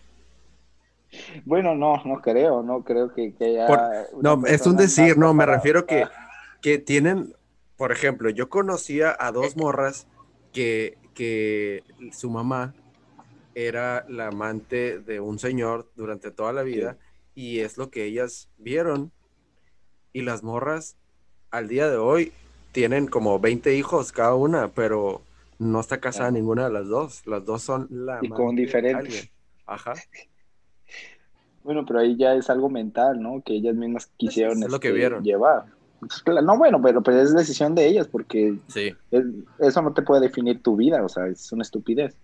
Bueno, 1.46 1.76
no, 1.76 2.04
no 2.04 2.22
creo, 2.22 2.62
no 2.62 2.84
creo 2.84 3.14
que, 3.14 3.34
que 3.34 3.66
no, 4.22 4.46
es 4.46 4.68
un 4.68 4.76
decir, 4.76 5.18
no, 5.18 5.34
me 5.34 5.46
refiero 5.46 5.86
que, 5.86 6.06
que 6.62 6.78
tienen, 6.78 7.34
por 7.78 7.92
ejemplo, 7.92 8.30
yo 8.30 8.50
conocía 8.50 9.16
a 9.18 9.32
dos 9.32 9.56
morras 9.56 10.08
que, 10.54 10.98
que 11.16 11.84
su 12.12 12.30
mamá 12.30 12.76
era 13.56 14.06
la 14.08 14.28
amante 14.28 15.00
de 15.00 15.20
un 15.20 15.40
señor 15.40 15.90
durante 15.96 16.32
toda 16.32 16.54
la 16.54 16.64
vida 16.64 16.98
y 17.40 17.62
es 17.62 17.78
lo 17.78 17.90
que 17.90 18.04
ellas 18.04 18.50
vieron. 18.58 19.14
Y 20.12 20.24
las 20.24 20.44
morras 20.44 20.98
al 21.52 21.70
día 21.70 21.90
de 21.90 21.96
hoy 21.96 22.34
tienen 22.74 23.08
como 23.08 23.40
20 23.40 23.78
hijos 23.78 24.12
cada 24.12 24.36
una, 24.36 24.68
pero 24.68 25.22
no 25.58 25.80
está 25.80 26.02
casada 26.02 26.32
ninguna 26.32 26.66
de 26.66 26.74
las 26.74 26.90
dos. 26.90 27.26
Las 27.26 27.46
dos 27.46 27.62
son 27.62 27.88
la... 27.92 28.20
Y 28.22 28.28
con 28.28 28.58
diferentes. 28.58 29.32
Ajá. 29.66 29.94
Bueno, 31.62 31.86
pero 31.86 32.00
ahí 32.00 32.16
ya 32.16 32.34
es 32.34 32.50
algo 32.50 32.70
mental, 32.70 33.22
¿no? 33.22 33.44
Que 33.46 33.54
ellas 33.54 33.76
mismas 33.76 34.10
quisieron 34.18 34.64
es 34.64 34.72
lo 34.72 34.80
que 34.80 34.88
este, 34.88 34.98
vieron. 34.98 35.24
llevar. 35.24 35.66
No, 36.42 36.58
bueno, 36.58 36.82
pero, 36.82 37.04
pero 37.04 37.22
es 37.22 37.36
decisión 37.36 37.76
de 37.76 37.86
ellas 37.86 38.08
porque 38.08 38.58
sí. 38.68 38.96
eso 39.60 39.82
no 39.82 39.94
te 39.94 40.02
puede 40.02 40.22
definir 40.22 40.64
tu 40.64 40.78
vida, 40.78 41.04
o 41.04 41.10
sea, 41.10 41.28
es 41.28 41.52
una 41.52 41.62
estupidez. 41.62 42.16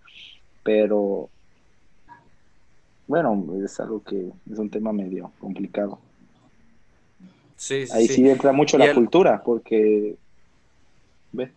Pero 0.64 1.28
bueno, 3.06 3.46
es 3.64 3.78
algo 3.80 4.02
que 4.02 4.30
es 4.50 4.58
un 4.58 4.70
tema 4.70 4.92
medio 4.92 5.32
complicado. 5.38 5.98
Sí, 7.56 7.86
sí 7.86 7.92
Ahí 7.92 8.08
sí, 8.08 8.28
entra 8.28 8.52
mucho 8.52 8.76
la 8.78 8.92
cultura, 8.92 9.42
porque... 9.42 10.16
¿Ve? 11.32 11.50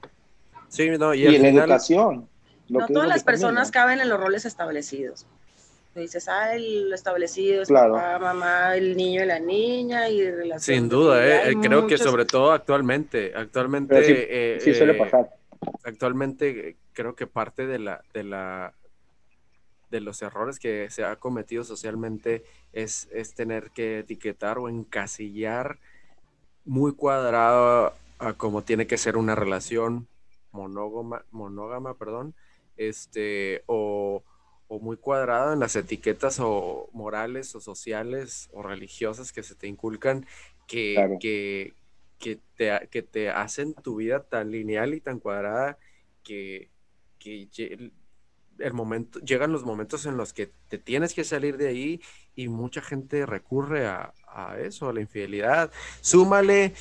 Sí, 0.68 0.90
no, 0.98 1.14
y, 1.14 1.38
la 1.38 1.48
educación. 1.48 2.28
no 2.70 2.88
todas 2.88 3.08
las 3.08 3.24
personas 3.24 3.72
caben 3.72 4.00
en 4.00 4.10
los 4.10 4.20
roles 4.20 4.46
establecidos. 4.46 5.26
Dices, 5.96 6.30
ah, 6.30 6.56
el 6.56 6.94
establecido 6.94 7.64
es 7.64 7.70
papá, 7.70 8.20
mamá, 8.20 8.76
el 8.76 8.96
niño 8.96 9.24
y 9.24 9.26
la 9.26 9.40
niña 9.40 10.08
y 10.08 10.22
Sin 10.60 10.88
duda, 10.88 11.50
eh, 11.50 11.56
creo 11.62 11.88
que 11.88 11.98
sobre 11.98 12.26
todo 12.26 12.52
actualmente, 12.52 13.34
actualmente... 13.36 14.04
Sí, 14.04 14.14
eh, 14.16 14.58
sí, 14.62 14.74
suele 14.74 14.94
eh, 14.94 14.98
pasar. 14.98 15.30
Actualmente 15.84 16.78
creo 16.94 17.16
que 17.16 17.28
parte 17.28 17.66
de 17.66 17.80
la, 17.80 18.02
de 18.14 18.24
la 18.24 18.74
de 19.90 20.02
los 20.02 20.22
errores 20.22 20.60
que 20.60 20.90
se 20.90 21.04
ha 21.04 21.16
cometido 21.16 21.64
socialmente 21.64 22.44
es, 22.74 23.08
es 23.12 23.34
tener 23.34 23.72
que 23.72 24.00
etiquetar 24.00 24.58
o 24.60 24.70
encasillar 24.70 25.80
muy 26.66 26.94
cuadrado 26.94 27.94
a 28.20 28.34
cómo 28.34 28.62
tiene 28.62 28.86
que 28.86 28.98
ser 28.98 29.18
una 29.18 29.36
relación 29.36 30.08
monógama, 30.52 31.26
monógama 31.32 31.96
perdón, 31.96 32.36
este, 32.78 33.64
o, 33.66 34.24
muy 34.82 34.98
cuadrado 34.98 35.52
en 35.52 35.60
las 35.60 35.76
etiquetas 35.76 36.40
o 36.40 36.90
morales 36.94 37.56
o 37.56 37.60
sociales 37.60 38.50
o 38.54 38.62
religiosas 38.62 39.32
que 39.32 39.42
se 39.42 39.56
te 39.56 39.66
inculcan 39.68 40.28
que, 40.68 41.18
que, 41.20 41.74
que, 42.20 42.40
te, 42.56 42.88
que 42.92 43.02
te 43.02 43.32
hacen 43.32 43.74
tu 43.74 43.96
vida 43.96 44.22
tan 44.22 44.52
lineal 44.52 44.94
y 44.94 45.02
tan 45.02 45.20
cuadrada 45.20 45.80
que, 46.24 46.70
que 47.18 47.92
el 48.60 48.74
momento, 48.74 49.20
llegan 49.20 49.52
los 49.52 49.64
momentos 49.64 50.06
en 50.06 50.18
los 50.18 50.34
que 50.34 50.52
te 50.68 50.78
tienes 50.78 51.14
que 51.14 51.24
salir 51.24 51.58
de 51.58 51.68
ahí 51.68 52.02
y 52.36 52.48
mucha 52.48 52.82
gente 52.82 53.26
recurre 53.26 53.88
a, 53.88 54.14
eso, 54.60 54.90
a 54.90 54.94
la 54.94 55.02
infidelidad. 55.02 55.72
Súmale 56.02 56.74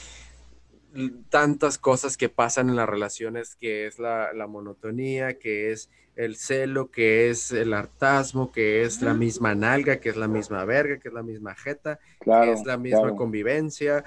tantas 1.28 1.78
cosas 1.78 2.16
que 2.16 2.28
pasan 2.28 2.68
en 2.68 2.76
las 2.76 2.88
relaciones, 2.88 3.56
que 3.56 3.86
es 3.86 3.98
la, 3.98 4.32
monotonía, 4.48 5.38
que 5.38 5.72
es 5.72 5.90
el 6.16 6.36
celo, 6.36 6.90
que 6.90 7.30
es 7.30 7.52
el 7.52 7.72
hartazmo, 7.72 8.50
que 8.50 8.82
es 8.82 9.02
la 9.02 9.14
misma 9.14 9.54
nalga, 9.54 10.00
que 10.00 10.08
es 10.08 10.16
la 10.16 10.28
misma 10.28 10.64
verga, 10.64 10.98
que 10.98 11.08
es 11.08 11.14
la 11.14 11.22
misma 11.22 11.54
jeta, 11.54 11.98
que 12.20 12.52
es 12.52 12.64
la 12.64 12.76
misma 12.76 13.14
convivencia, 13.14 14.04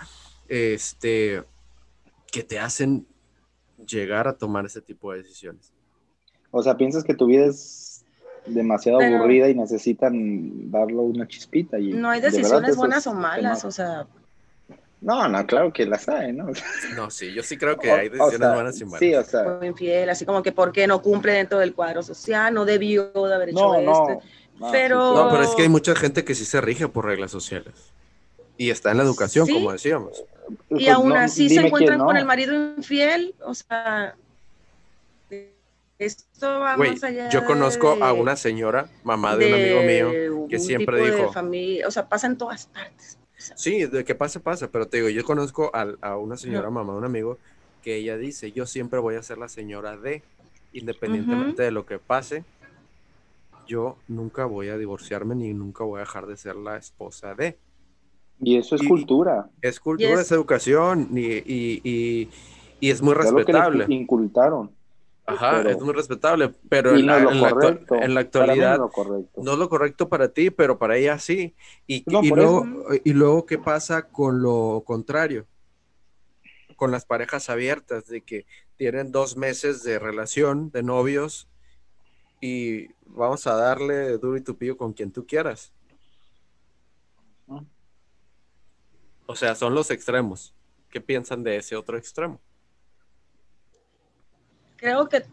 este, 0.47 1.43
que 2.31 2.43
te 2.43 2.59
hacen 2.59 3.07
llegar 3.85 4.27
a 4.27 4.37
tomar 4.37 4.65
ese 4.65 4.81
tipo 4.81 5.11
de 5.11 5.19
decisiones. 5.19 5.73
O 6.51 6.61
sea, 6.61 6.77
piensas 6.77 7.03
que 7.03 7.13
tu 7.13 7.25
vida 7.25 7.45
es 7.45 8.03
demasiado 8.45 8.99
aburrida 8.99 9.49
y 9.49 9.55
necesitan 9.55 10.69
darle 10.71 10.97
una 10.97 11.27
chispita. 11.27 11.79
Y 11.79 11.93
no 11.93 12.09
hay 12.09 12.21
decisiones 12.21 12.75
buenas 12.75 13.07
o 13.07 13.13
malas, 13.13 13.65
o 13.65 13.71
sea. 13.71 14.05
No, 14.99 15.27
no, 15.27 15.47
claro 15.47 15.73
que 15.73 15.85
las 15.85 16.07
hay, 16.07 16.31
¿no? 16.31 16.47
no, 16.95 17.09
sí, 17.09 17.33
yo 17.33 17.41
sí 17.41 17.57
creo 17.57 17.77
que 17.77 17.91
hay 17.91 18.09
decisiones 18.09 18.53
buenas 18.53 18.79
y 18.79 18.85
malas. 18.85 18.99
Sí, 18.99 19.15
o 19.15 19.23
sea. 19.23 19.59
infiel, 19.63 20.09
así 20.09 20.25
como 20.25 20.43
que 20.43 20.51
por 20.51 20.71
qué 20.71 20.85
no 20.85 21.01
cumple 21.01 21.33
dentro 21.33 21.57
del 21.57 21.73
cuadro 21.73 22.03
social, 22.03 22.53
no 22.53 22.65
debió 22.65 23.11
de 23.11 23.33
haber 23.33 23.49
hecho 23.49 23.75
esto. 23.75 24.21
pero... 24.71 25.15
No, 25.15 25.29
pero 25.31 25.43
es 25.43 25.55
que 25.55 25.63
hay 25.63 25.69
mucha 25.69 25.95
gente 25.95 26.23
que 26.23 26.35
sí 26.35 26.45
se 26.45 26.61
rige 26.61 26.87
por 26.87 27.05
reglas 27.05 27.31
sociales. 27.31 27.73
Y 28.57 28.69
está 28.69 28.91
en 28.91 28.97
la 28.97 29.03
educación, 29.03 29.47
como 29.47 29.71
decíamos. 29.71 30.23
Y 30.69 30.75
pues 30.75 30.89
aún 30.89 31.13
así 31.13 31.49
se 31.49 31.65
encuentran 31.65 31.99
con 31.99 32.15
el 32.15 32.25
marido 32.25 32.53
infiel, 32.53 33.33
o 33.43 33.55
sea, 33.55 34.15
esto 36.05 36.59
va 36.59 36.77
más 36.77 37.03
allá 37.03 37.29
yo 37.29 37.45
conozco 37.45 37.97
a 38.01 38.13
una 38.13 38.35
señora, 38.35 38.89
mamá 39.03 39.37
de, 39.37 39.47
un 39.47 39.53
amigo 39.53 39.81
mío, 39.81 40.47
que 40.47 40.59
siempre 40.59 41.11
dijo... 41.11 41.31
familia, 41.31 41.87
o 41.87 41.91
sea, 41.91 42.07
pasa 42.09 42.27
en 42.27 42.37
todas 42.37 42.65
partes. 42.67 43.17
Sí, 43.55 43.85
de 43.85 44.03
que 44.03 44.15
pasa, 44.15 44.39
pasa, 44.39 44.69
pero 44.69 44.87
te 44.87 44.97
digo, 44.97 45.09
yo 45.09 45.23
conozco 45.23 45.71
a, 45.73 46.17
una 46.17 46.37
señora, 46.37 46.69
mamá 46.69 46.93
de 46.93 46.99
un 46.99 47.05
amigo, 47.05 47.37
que 47.81 47.95
ella 47.95 48.17
dice, 48.17 48.51
yo 48.51 48.65
siempre 48.65 48.99
voy 48.99 49.15
a 49.15 49.23
ser 49.23 49.37
la 49.37 49.49
señora 49.49 49.97
de, 49.97 50.21
independientemente 50.73 51.63
de 51.63 51.71
lo 51.71 51.85
que 51.85 51.99
pase, 51.99 52.43
yo 53.67 53.97
nunca 54.07 54.45
voy 54.45 54.69
a 54.69 54.77
divorciarme 54.77 55.35
ni 55.35 55.53
nunca 55.53 55.83
voy 55.83 55.97
a 55.97 56.01
dejar 56.01 56.27
de 56.27 56.37
ser 56.37 56.55
la 56.55 56.77
esposa 56.77 57.35
de. 57.35 57.57
Y 58.39 58.57
eso 58.57 58.75
es 58.75 58.83
cultura. 58.83 59.49
Es 59.61 59.79
cultura, 59.79 60.21
es 60.21 60.31
educación 60.31 61.09
y, 61.13 61.41
y, 61.45 62.29
es 62.81 63.01
muy 63.01 63.13
respetable. 63.13 63.85
Lo 63.87 63.93
incultaron. 63.93 64.71
Ajá, 65.25 65.61
es 65.61 65.79
muy 65.79 65.93
respetable, 65.93 66.49
pero 66.67 66.95
en, 66.95 67.05
la, 67.05 67.15
actualidad 68.19 68.79
no, 69.37 69.53
es 69.53 69.57
lo 69.57 69.69
correcto 69.69 70.09
para 70.09 70.29
ti, 70.29 70.49
pero 70.49 70.77
para 70.77 70.97
ella 70.97 71.19
sí. 71.19 71.55
Y, 71.87 72.03
luego, 72.09 72.65
y 73.03 73.13
luego, 73.13 73.45
¿qué 73.45 73.57
pasa 73.57 74.09
con 74.09 74.41
lo 74.41 74.83
contrario? 74.85 75.45
Con 76.75 76.91
las 76.91 77.05
parejas 77.05 77.49
abiertas, 77.49 78.07
de 78.07 78.21
que 78.21 78.45
tienen 78.77 79.11
dos 79.11 79.37
meses 79.37 79.83
de 79.83 79.99
relación, 79.99 80.71
de 80.71 80.83
novios, 80.83 81.47
y 82.41 82.87
vamos 83.05 83.45
a 83.45 83.55
darle 83.55 84.17
duro 84.17 84.37
y 84.37 84.41
tupillo 84.41 84.75
con 84.75 84.91
quien 84.91 85.11
tú 85.11 85.25
quieras. 85.27 85.71
O 89.27 89.35
sea, 89.35 89.55
son 89.55 89.75
los 89.75 89.91
extremos. 89.91 90.53
¿Qué 90.89 90.99
piensan 90.99 91.43
de 91.43 91.55
ese 91.55 91.75
otro 91.75 91.97
extremo? 91.97 92.41
Creo 94.81 95.07
que 95.07 95.23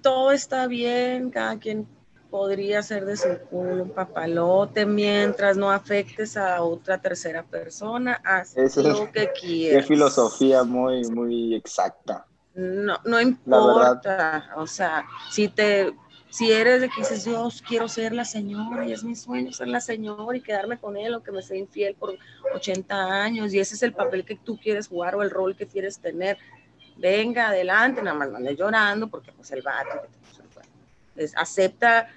todo 0.00 0.32
está 0.32 0.66
bien, 0.66 1.30
cada 1.30 1.58
quien 1.58 1.86
podría 2.30 2.82
ser 2.82 3.04
de 3.04 3.16
su 3.16 3.28
culo 3.50 3.84
un 3.84 3.90
papalote 3.90 4.84
mientras 4.84 5.56
no 5.56 5.70
afectes 5.70 6.36
a 6.36 6.62
otra 6.62 7.00
tercera 7.00 7.44
persona, 7.44 8.20
haz 8.24 8.56
lo 8.76 9.12
que 9.12 9.30
quieras. 9.32 9.82
Qué 9.82 9.88
filosofía 9.88 10.64
muy, 10.64 11.04
muy 11.10 11.54
exacta. 11.54 12.26
No, 12.54 12.98
no 13.04 13.20
importa, 13.20 14.50
o 14.56 14.66
sea, 14.66 15.04
si 15.30 15.48
te, 15.48 15.94
si 16.30 16.50
eres 16.50 16.80
de 16.80 16.88
que 16.88 17.02
dices, 17.02 17.24
Dios, 17.24 17.62
quiero 17.66 17.86
ser 17.86 18.12
la 18.12 18.24
señora 18.24 18.86
y 18.86 18.92
es 18.92 19.04
mi 19.04 19.14
sueño 19.14 19.52
ser 19.52 19.68
la 19.68 19.80
señora 19.80 20.36
y 20.36 20.40
quedarme 20.40 20.78
con 20.78 20.96
él 20.96 21.14
o 21.14 21.22
que 21.22 21.32
me 21.32 21.42
sea 21.42 21.56
infiel 21.56 21.94
por 21.94 22.16
80 22.54 23.22
años 23.22 23.52
y 23.52 23.60
ese 23.60 23.74
es 23.74 23.82
el 23.82 23.92
papel 23.92 24.24
que 24.24 24.36
tú 24.36 24.58
quieres 24.58 24.88
jugar 24.88 25.14
o 25.14 25.22
el 25.22 25.30
rol 25.30 25.54
que 25.54 25.66
quieres 25.66 25.98
tener, 25.98 26.38
venga, 26.96 27.48
adelante, 27.48 28.02
nada 28.02 28.16
más 28.16 28.30
no 28.30 28.50
llorando 28.50 29.08
porque 29.08 29.32
pues 29.32 29.50
el 29.52 29.62
vato 29.62 30.02
que 31.14 31.22
el 31.22 31.30
acepta 31.36 32.08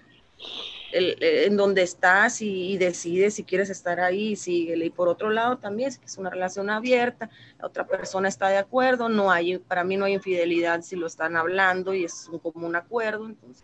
eh, 0.91 1.45
en 1.45 1.55
donde 1.55 1.83
estás 1.83 2.41
y, 2.41 2.77
decides 2.77 3.35
si 3.35 3.43
quieres 3.43 3.69
estar 3.69 3.99
ahí, 3.99 4.35
síguele. 4.35 4.87
Y 4.87 4.89
por 4.89 5.07
otro 5.07 5.29
lado 5.29 5.57
también, 5.57 5.89
es 5.89 6.17
una 6.17 6.29
relación 6.29 6.69
abierta, 6.69 7.29
la 7.59 7.67
otra 7.67 7.85
persona 7.85 8.27
está 8.27 8.49
de 8.49 8.57
acuerdo, 8.57 9.07
no 9.07 9.31
hay, 9.31 9.59
para 9.59 9.83
mí 9.83 9.97
no 9.97 10.05
hay 10.05 10.13
infidelidad 10.13 10.81
si 10.81 10.95
lo 10.95 11.07
están 11.07 11.37
hablando 11.37 11.93
y 11.93 12.05
es 12.05 12.27
un 12.27 12.39
común 12.39 12.75
acuerdo, 12.75 13.27
entonces 13.27 13.63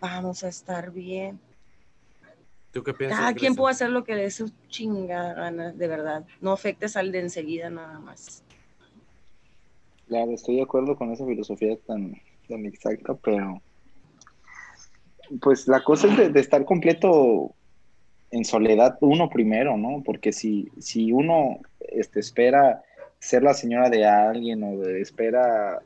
vamos 0.00 0.44
a 0.44 0.48
estar 0.48 0.90
bien. 0.90 1.40
¿Tú 2.70 2.82
qué 2.82 2.92
piensas? 2.92 3.18
Cada 3.18 3.34
quien 3.34 3.54
puede 3.54 3.72
hacer 3.72 3.90
lo 3.90 4.04
que 4.04 4.14
le 4.14 4.22
dé 4.22 4.30
su 4.30 4.50
chingada 4.68 5.34
gana, 5.34 5.72
de 5.72 5.88
verdad. 5.88 6.24
No 6.40 6.52
afectes 6.52 6.96
al 6.96 7.12
de 7.12 7.20
enseguida 7.20 7.70
nada 7.70 7.98
más. 7.98 8.42
Claro, 10.12 10.32
estoy 10.32 10.56
de 10.56 10.62
acuerdo 10.64 10.94
con 10.94 11.10
esa 11.10 11.24
filosofía 11.24 11.74
tan, 11.86 12.12
tan 12.46 12.66
exacta, 12.66 13.14
pero 13.14 13.62
pues 15.40 15.66
la 15.66 15.82
cosa 15.82 16.06
es 16.06 16.34
de, 16.34 16.38
estar 16.38 16.66
completo 16.66 17.54
en 18.30 18.44
soledad 18.44 18.98
uno 19.00 19.30
primero, 19.30 19.78
¿no? 19.78 20.02
Porque 20.04 20.30
si, 20.34 20.68
si 20.78 21.12
uno 21.12 21.60
este, 21.78 22.20
espera 22.20 22.82
ser 23.20 23.42
la 23.42 23.54
señora 23.54 23.88
de 23.88 24.04
alguien 24.04 24.62
o 24.62 24.82
espera 24.82 25.80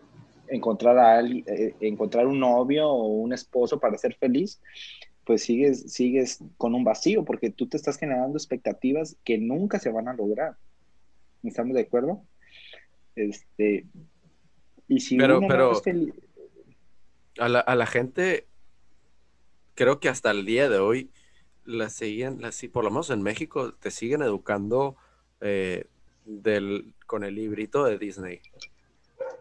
encontrar 0.49 0.99
a 0.99 1.19
alguien, 1.19 1.45
eh, 1.47 1.77
encontrar 1.79 2.27
un 2.27 2.41
novio 2.41 2.89
o 2.89 3.07
un 3.07 3.33
esposo 3.33 3.79
para 3.79 3.97
ser 3.97 4.17
feliz, 4.17 4.61
pues 5.25 5.45
sigues, 5.45 5.93
sigues 5.93 6.41
con 6.57 6.75
un 6.75 6.83
vacío 6.83 7.25
porque 7.25 7.51
tú 7.51 7.69
te 7.69 7.77
estás 7.77 7.97
generando 7.97 8.37
expectativas 8.37 9.17
que 9.23 9.39
nunca 9.39 9.79
se 9.79 9.91
van 9.91 10.09
a 10.09 10.15
lograr. 10.15 10.57
¿Estamos 11.45 11.77
de 11.77 11.83
acuerdo? 11.83 12.25
Este, 13.15 13.87
y 14.89 15.01
si 15.01 15.17
pero, 15.17 15.41
pero 15.47 15.73
a, 17.39 17.49
la, 17.49 17.61
a 17.61 17.75
la 17.75 17.87
gente 17.87 18.47
creo 19.75 20.01
que 20.01 20.09
hasta 20.09 20.31
el 20.31 20.45
día 20.45 20.69
de 20.69 20.79
hoy 20.79 21.11
la 21.65 21.91
siguen, 21.91 22.41
la, 22.41 22.51
por 22.73 22.85
lo 22.85 22.91
menos 22.91 23.11
en 23.11 23.23
México, 23.23 23.73
te 23.75 23.91
siguen 23.91 24.23
educando 24.23 24.97
eh, 25.41 25.87
del, 26.25 26.95
con 27.07 27.25
el 27.25 27.35
librito 27.35 27.85
de 27.85 27.99
Disney. 27.99 28.41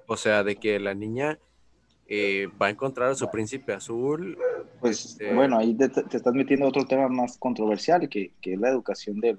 O 0.07 0.17
sea, 0.17 0.43
de 0.43 0.57
que 0.57 0.79
la 0.79 0.93
niña 0.93 1.39
eh, 2.07 2.47
va 2.61 2.67
a 2.67 2.69
encontrar 2.69 3.09
a 3.09 3.15
su 3.15 3.29
príncipe 3.29 3.73
azul. 3.73 4.37
Pues 4.79 5.17
eh, 5.19 5.33
bueno, 5.33 5.57
ahí 5.57 5.75
te, 5.75 5.85
estás 5.85 6.33
metiendo 6.33 6.67
otro 6.67 6.85
tema 6.85 7.07
más 7.07 7.37
controversial, 7.37 8.07
que, 8.09 8.33
que 8.41 8.53
es 8.53 8.59
la 8.59 8.69
educación 8.69 9.19
de... 9.19 9.35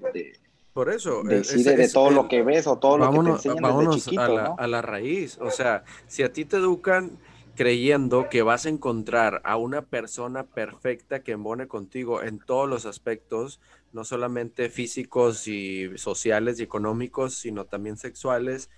por 0.77 0.93
eso. 0.93 1.23
De, 1.23 1.41
de, 1.41 1.89
todo 1.89 2.11
lo 2.11 2.27
que 2.27 2.43
ves 2.43 2.67
o 2.67 2.77
todo 2.77 2.99
lo 2.99 3.09
que 3.09 3.17
te 3.17 3.29
enseñan 3.31 3.79
desde 3.79 3.99
chiquito, 3.99 4.21
a 4.21 4.29
la, 4.29 4.55
a 4.55 4.67
la 4.67 4.83
raíz. 4.83 5.39
O 5.41 5.49
sea, 5.49 5.83
si 6.05 6.21
a 6.21 6.31
ti 6.31 6.45
te 6.45 6.57
educan 6.57 7.17
creyendo 7.55 8.29
que 8.29 8.43
vas 8.43 8.67
a 8.67 8.69
encontrar 8.69 9.41
a 9.43 9.57
una 9.57 9.81
persona 9.81 10.43
perfecta 10.43 11.23
que 11.23 11.31
embone 11.31 11.67
contigo 11.67 12.21
en 12.21 12.37
todos 12.37 12.69
los 12.69 12.85
aspectos, 12.85 13.59
no 13.91 14.03
solamente 14.03 14.69
físicos 14.69 15.47
y 15.47 15.97
sociales 15.97 16.59
y 16.59 16.63
económicos, 16.63 17.33
sino 17.33 17.65
también 17.65 17.97
sexuales, 17.97 18.69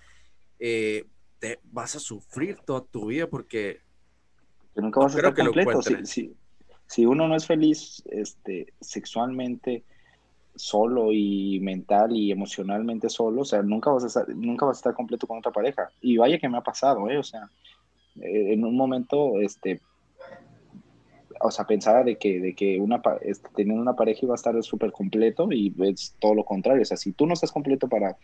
eh, 0.58 1.04
te 1.38 1.60
vas 1.64 1.96
a 1.96 2.00
sufrir 2.00 2.60
toda 2.64 2.80
tu 2.80 3.08
vida 3.08 3.26
porque 3.26 3.80
nunca 4.74 5.00
vas 5.00 5.14
a 5.16 5.18
estar 5.18 5.34
completo. 5.34 5.82
Si, 5.82 6.34
si, 6.86 7.04
uno 7.04 7.28
no 7.28 7.36
es 7.36 7.46
feliz 7.46 8.02
este, 8.06 8.72
sexualmente 8.80 9.84
solo 10.54 11.12
y 11.12 11.60
mental 11.60 12.12
y 12.12 12.30
emocionalmente 12.30 13.08
solo, 13.08 13.42
o 13.42 13.44
sea, 13.44 13.62
nunca 13.62 13.90
vas 13.90 14.04
a 14.04 14.06
estar, 14.08 14.28
nunca 14.28 14.66
vas 14.66 14.78
a 14.78 14.80
estar 14.80 14.94
completo 14.94 15.26
con 15.26 15.38
otra 15.38 15.52
pareja. 15.52 15.90
Y 16.00 16.16
vaya 16.16 16.38
que 16.38 16.48
me 16.48 16.58
ha 16.58 16.62
pasado, 16.62 17.08
¿eh? 17.08 17.18
O 17.18 17.22
sea, 17.22 17.48
eh, 18.20 18.52
en 18.52 18.64
un 18.64 18.76
momento, 18.76 19.40
este, 19.40 19.80
o 21.40 21.50
sea, 21.50 21.64
pensaba 21.66 22.04
de 22.04 22.16
que, 22.16 22.40
de 22.40 22.54
que 22.54 22.78
una, 22.78 23.00
este, 23.22 23.48
teniendo 23.54 23.82
una 23.82 23.96
pareja 23.96 24.20
iba 24.22 24.34
a 24.34 24.36
estar 24.36 24.62
súper 24.62 24.92
completo 24.92 25.48
y 25.50 25.74
es 25.80 26.14
todo 26.18 26.34
lo 26.34 26.44
contrario. 26.44 26.82
O 26.82 26.84
sea, 26.84 26.96
si 26.96 27.12
tú 27.12 27.26
no 27.26 27.34
estás 27.34 27.52
completo 27.52 27.88
para, 27.88 28.16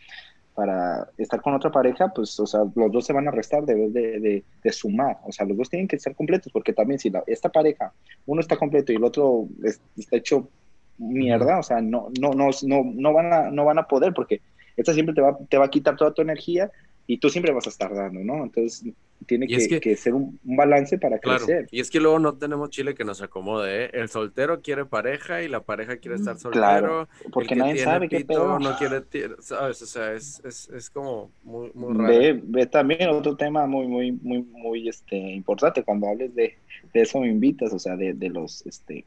para 0.53 1.09
estar 1.17 1.41
con 1.41 1.55
otra 1.55 1.71
pareja, 1.71 2.09
pues, 2.13 2.39
o 2.39 2.45
sea, 2.45 2.61
los 2.75 2.91
dos 2.91 3.05
se 3.05 3.13
van 3.13 3.27
a 3.27 3.31
restar 3.31 3.65
de, 3.65 3.89
de, 3.89 4.43
de, 4.63 4.71
sumar. 4.71 5.17
O 5.25 5.31
sea, 5.31 5.45
los 5.45 5.57
dos 5.57 5.69
tienen 5.69 5.87
que 5.87 5.95
estar 5.95 6.15
completos 6.15 6.51
porque 6.51 6.73
también 6.73 6.99
si 6.99 7.09
la, 7.09 7.23
esta 7.25 7.49
pareja, 7.49 7.93
uno 8.25 8.41
está 8.41 8.57
completo 8.57 8.91
y 8.91 8.95
el 8.95 9.03
otro 9.03 9.47
está 9.63 10.17
hecho 10.17 10.49
mierda, 10.97 11.59
o 11.59 11.63
sea, 11.63 11.81
no, 11.81 12.09
no, 12.19 12.31
no, 12.31 12.49
no, 12.63 12.83
no, 12.93 13.13
van, 13.13 13.33
a, 13.33 13.51
no 13.51 13.65
van 13.65 13.79
a 13.79 13.87
poder 13.87 14.13
porque 14.13 14.41
esta 14.75 14.93
siempre 14.93 15.15
te 15.15 15.21
va, 15.21 15.37
te 15.49 15.57
va 15.57 15.65
a 15.65 15.69
quitar 15.69 15.95
toda 15.95 16.13
tu 16.13 16.21
energía 16.21 16.71
y 17.07 17.17
tú 17.17 17.29
siempre 17.29 17.53
vas 17.53 17.65
a 17.65 17.69
estar 17.69 17.93
dando, 17.93 18.19
¿no? 18.19 18.43
Entonces 18.43 18.83
tiene 19.25 19.47
que, 19.47 19.95
ser 19.95 20.13
un, 20.13 20.39
balance 20.43 20.97
para 20.99 21.19
crecer. 21.19 21.67
Y 21.71 21.79
es 21.79 21.89
que 21.89 21.99
luego 21.99 22.19
no 22.19 22.35
tenemos 22.35 22.69
chile 22.69 22.93
que 22.93 23.05
nos 23.05 23.21
acomode, 23.21 23.85
¿eh? 23.85 23.89
El 23.93 24.09
soltero 24.09 24.61
quiere 24.61 24.85
pareja 24.85 25.41
y 25.41 25.47
la 25.47 25.61
pareja 25.61 25.97
quiere 25.97 26.17
estar 26.17 26.37
soltero. 26.37 26.61
Claro, 26.61 27.09
porque 27.31 27.55
nadie 27.55 27.77
sabe 27.79 28.09
qué 28.09 28.25
pedo. 28.25 28.59
No 28.59 28.77
quiere, 28.77 29.03
¿sabes? 29.39 29.81
O 29.81 29.85
sea, 29.85 30.13
es, 30.13 30.41
es, 30.45 30.69
es 30.69 30.89
como 30.89 31.31
muy, 31.43 31.71
muy 31.73 31.97
raro. 31.97 32.09
Ve, 32.09 32.41
ve, 32.43 32.65
también 32.67 33.09
otro 33.09 33.35
tema 33.35 33.65
muy, 33.65 33.87
muy, 33.87 34.11
muy, 34.11 34.43
muy 34.43 34.87
este, 34.87 35.17
importante. 35.17 35.83
Cuando 35.83 36.07
hables 36.07 36.35
de, 36.35 36.57
de 36.93 37.01
eso 37.01 37.19
me 37.21 37.27
invitas, 37.27 37.73
o 37.73 37.79
sea, 37.79 37.95
de, 37.95 38.13
de 38.13 38.29
los 38.29 38.65
este, 38.65 39.05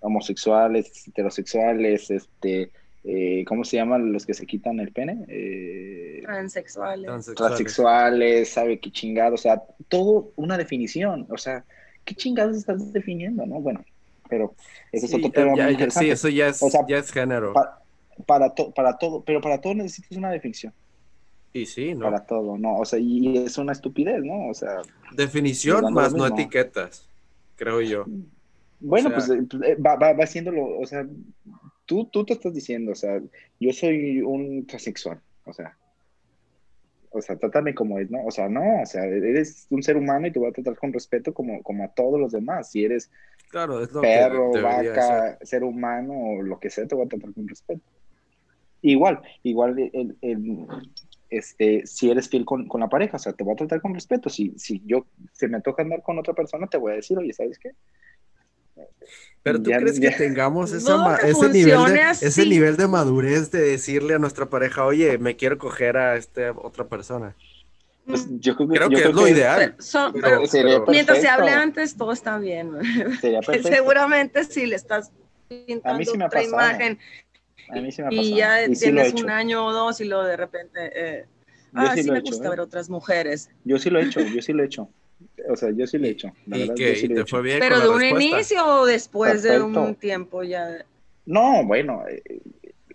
homosexuales, 0.00 1.08
heterosexuales, 1.08 2.10
este 2.10 2.70
eh, 3.02 3.44
¿cómo 3.46 3.64
se 3.64 3.76
llaman 3.76 4.12
los 4.12 4.26
que 4.26 4.34
se 4.34 4.46
quitan 4.46 4.78
el 4.78 4.92
pene? 4.92 5.24
Eh, 5.28 6.20
transexuales. 6.22 7.34
transexuales. 7.34 8.48
sabe 8.50 8.78
qué 8.78 8.90
chingado, 8.90 9.34
o 9.34 9.38
sea, 9.38 9.62
todo 9.88 10.32
una 10.36 10.58
definición, 10.58 11.26
o 11.30 11.38
sea, 11.38 11.64
¿qué 12.04 12.14
chingados 12.14 12.56
estás 12.56 12.92
definiendo, 12.92 13.46
no? 13.46 13.60
Bueno, 13.60 13.84
pero 14.28 14.54
eso 14.92 15.06
es 15.06 15.14
otro 15.14 15.30
tema. 15.30 15.54
sí, 15.90 16.10
eso 16.10 16.28
ya 16.28 16.48
es, 16.48 16.60
ya 16.88 16.98
es 16.98 17.10
género. 17.10 17.54
para, 18.26 18.54
para 18.54 18.98
todo, 18.98 19.22
pero 19.24 19.40
para 19.40 19.60
todo 19.60 19.74
necesitas 19.74 20.18
una 20.18 20.30
definición. 20.30 20.74
Y 21.52 21.66
sí, 21.66 21.94
¿no? 21.94 22.04
Para 22.04 22.26
todo, 22.26 22.58
¿no? 22.58 22.76
O 22.76 22.84
sea, 22.84 22.98
y 22.98 23.38
es 23.38 23.56
una 23.58 23.72
estupidez, 23.72 24.22
¿no? 24.22 24.48
O 24.48 24.54
sea. 24.54 24.82
Definición 25.12 25.92
más 25.92 26.12
no 26.12 26.26
etiquetas, 26.26 27.08
creo 27.56 27.80
yo. 27.80 28.04
Bueno, 28.80 29.10
pues 29.12 29.28
eh, 29.28 29.76
va, 29.76 29.96
va, 29.96 30.14
va 30.14 30.24
haciéndolo, 30.24 30.78
o 30.78 30.86
sea, 30.86 31.06
tú, 31.84 32.06
tú 32.06 32.24
te 32.24 32.32
estás 32.32 32.54
diciendo, 32.54 32.92
o 32.92 32.94
sea, 32.94 33.20
yo 33.58 33.72
soy 33.72 34.22
un 34.22 34.66
transexual, 34.66 35.20
o 35.44 35.52
sea, 35.52 35.76
o 37.10 37.20
sea, 37.20 37.36
trátame 37.36 37.74
como 37.74 37.98
es, 37.98 38.10
¿no? 38.10 38.24
O 38.24 38.30
sea, 38.30 38.48
no, 38.48 38.82
o 38.82 38.86
sea, 38.86 39.04
eres 39.04 39.66
un 39.70 39.82
ser 39.82 39.96
humano 39.96 40.28
y 40.28 40.32
te 40.32 40.38
voy 40.38 40.48
a 40.48 40.52
tratar 40.52 40.76
con 40.76 40.92
respeto 40.92 41.34
como, 41.34 41.62
como 41.62 41.84
a 41.84 41.88
todos 41.88 42.20
los 42.20 42.30
demás. 42.30 42.70
Si 42.70 42.84
eres 42.84 43.10
claro, 43.50 43.82
es 43.82 43.90
lo 43.92 44.00
perro, 44.00 44.52
vaca, 44.62 45.36
ser. 45.42 45.64
humano 45.64 46.12
o 46.14 46.42
lo 46.42 46.60
que 46.60 46.70
sea, 46.70 46.86
te 46.86 46.94
voy 46.94 47.06
a 47.06 47.08
tratar 47.08 47.34
con 47.34 47.48
respeto. 47.48 47.82
Igual, 48.82 49.20
igual 49.42 49.78
el, 49.92 50.16
el, 50.22 50.66
este, 51.28 51.84
si 51.84 52.10
eres 52.10 52.28
fiel 52.28 52.44
con, 52.44 52.68
con, 52.68 52.80
la 52.80 52.88
pareja, 52.88 53.16
o 53.16 53.20
sea, 53.20 53.32
te 53.32 53.42
voy 53.42 53.54
a 53.54 53.56
tratar 53.56 53.80
con 53.80 53.92
respeto. 53.92 54.30
Si, 54.30 54.54
si 54.56 54.80
yo 54.86 55.06
se 55.32 55.48
me 55.48 55.60
toca 55.60 55.82
andar 55.82 56.02
con 56.02 56.16
otra 56.16 56.32
persona, 56.32 56.68
te 56.68 56.78
voy 56.78 56.92
a 56.92 56.96
decir, 56.96 57.18
oye, 57.18 57.32
¿sabes 57.32 57.58
qué? 57.58 57.72
Pero 59.42 59.62
tú 59.62 59.70
crees 59.70 59.98
que 59.98 60.10
tengamos 60.10 60.72
ese, 60.72 61.48
nivel 61.48 61.84
de, 61.92 62.10
ese 62.10 62.46
nivel 62.46 62.76
de 62.76 62.86
madurez 62.86 63.50
de 63.50 63.60
decirle 63.60 64.14
a 64.14 64.18
nuestra 64.18 64.50
pareja, 64.50 64.84
oye, 64.84 65.16
me 65.18 65.36
quiero 65.36 65.56
coger 65.58 65.96
a 65.96 66.16
esta 66.16 66.52
otra 66.52 66.86
persona. 66.86 67.34
Pues 68.06 68.26
yo 68.40 68.56
creo, 68.56 68.88
que 68.88 68.96
es 68.96 69.14
lo 69.14 69.28
ideal. 69.28 69.76
mientras 70.88 71.20
se 71.20 71.28
hable 71.28 71.50
antes, 71.50 71.96
todo 71.96 72.12
está 72.12 72.38
bien. 72.38 72.72
Seguramente 73.62 74.44
si 74.44 74.66
le 74.66 74.76
estás 74.76 75.10
pintando 75.48 76.26
otra 76.26 76.42
imagen 76.42 76.98
y 78.10 78.36
ya 78.36 78.66
tienes 78.68 79.14
un 79.14 79.30
año 79.30 79.66
o 79.66 79.72
dos 79.72 80.00
y 80.00 80.04
luego 80.04 80.24
de 80.24 80.36
repente, 80.36 80.90
eh, 80.94 81.26
ah, 81.74 81.94
sí, 81.94 82.10
me 82.10 82.20
gusta 82.20 82.50
ver 82.50 82.60
otras 82.60 82.90
mujeres. 82.90 83.50
Yo 83.64 83.78
sí 83.78 83.90
lo 83.90 84.00
he 84.00 84.04
hecho, 84.04 84.20
yo 84.20 84.42
sí 84.42 84.52
lo 84.52 84.62
he 84.62 84.66
hecho. 84.66 84.88
O 85.48 85.56
sea, 85.56 85.70
yo 85.70 85.86
sí 85.86 85.98
lo 85.98 86.06
he 86.06 86.10
hecho. 86.10 86.28
¿Y 86.46 87.08
te 87.08 87.26
fue 87.26 87.42
bien 87.42 87.60
¿Pero 87.60 87.80
de 87.80 87.88
un 87.88 88.02
inicio 88.02 88.64
o 88.64 88.86
después 88.86 89.42
de 89.42 89.60
un 89.60 89.94
tiempo 89.94 90.42
ya? 90.42 90.84
No, 91.26 91.64
bueno, 91.64 92.02
eh, 92.08 92.22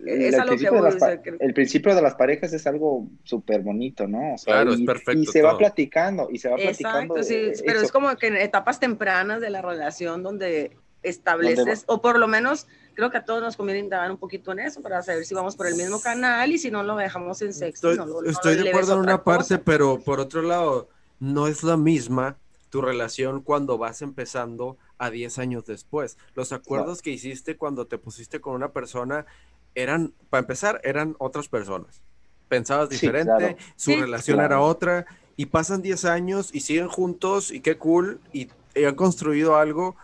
es 0.04 0.34
el, 0.34 0.44
principio 0.44 0.82
de 0.82 1.36
el 1.40 1.54
principio 1.54 1.94
de 1.94 2.02
las 2.02 2.14
parejas 2.14 2.52
es 2.52 2.66
algo 2.66 3.08
súper 3.24 3.62
bonito, 3.62 4.06
¿no? 4.06 4.34
claro, 4.44 4.74
es 4.74 4.80
perfecto. 4.82 5.22
Y 5.22 5.26
se 5.26 5.42
va 5.42 5.56
platicando, 5.56 6.28
y 6.30 6.38
se 6.38 6.48
va 6.48 6.56
platicando. 6.56 7.22
Sí, 7.22 7.52
pero 7.64 7.80
es 7.80 7.90
como 7.90 8.14
que 8.16 8.28
en 8.28 8.36
etapas 8.36 8.78
tempranas 8.78 9.40
de 9.40 9.50
la 9.50 9.62
relación 9.62 10.22
donde 10.22 10.76
estableces, 11.02 11.84
o 11.86 12.02
por 12.02 12.18
lo 12.18 12.28
menos 12.28 12.66
creo 12.94 13.10
que 13.10 13.18
a 13.18 13.24
todos 13.24 13.42
nos 13.42 13.56
conviene 13.56 13.80
indagar 13.80 14.10
un 14.10 14.16
poquito 14.16 14.52
en 14.52 14.60
eso 14.60 14.80
para 14.80 15.02
saber 15.02 15.24
si 15.24 15.34
vamos 15.34 15.56
por 15.56 15.66
el 15.66 15.74
mismo 15.74 16.00
canal 16.00 16.50
y 16.50 16.58
si 16.58 16.70
no 16.70 16.82
lo 16.82 16.96
dejamos 16.96 17.40
en 17.42 17.52
sexo. 17.52 17.92
Estoy, 18.24 18.56
de 18.56 18.70
acuerdo 18.70 18.94
en 18.94 19.00
una 19.00 19.22
parte, 19.22 19.58
pero 19.58 19.98
por 20.00 20.20
otro 20.20 20.42
lado, 20.42 20.88
no 21.20 21.46
es 21.46 21.62
la 21.62 21.76
misma 21.76 22.36
tu 22.70 22.82
relación 22.82 23.40
cuando 23.40 23.78
vas 23.78 24.02
empezando 24.02 24.76
a 24.98 25.10
10 25.10 25.38
años 25.38 25.64
después. 25.64 26.18
Los 26.34 26.52
acuerdos 26.52 27.02
que 27.02 27.10
hiciste 27.10 27.56
cuando 27.56 27.86
te 27.86 27.98
pusiste 27.98 28.40
con 28.40 28.54
una 28.54 28.72
persona 28.72 29.26
eran, 29.74 30.12
para 30.30 30.40
empezar, 30.40 30.80
eran 30.84 31.14
otras 31.18 31.48
personas. 31.48 32.00
Pensabas 32.48 32.88
diferente, 32.88 33.56
su 33.76 33.92
relación 33.92 34.40
era 34.40 34.60
otra, 34.60 35.06
y 35.36 35.46
pasan 35.46 35.82
10 35.82 36.04
años 36.06 36.50
y 36.52 36.60
siguen 36.60 36.88
juntos, 36.88 37.50
y 37.50 37.60
qué 37.60 37.76
cool, 37.76 38.20
y, 38.32 38.48
han 38.76 38.94
construido 38.94 39.56
algo, 39.56 39.96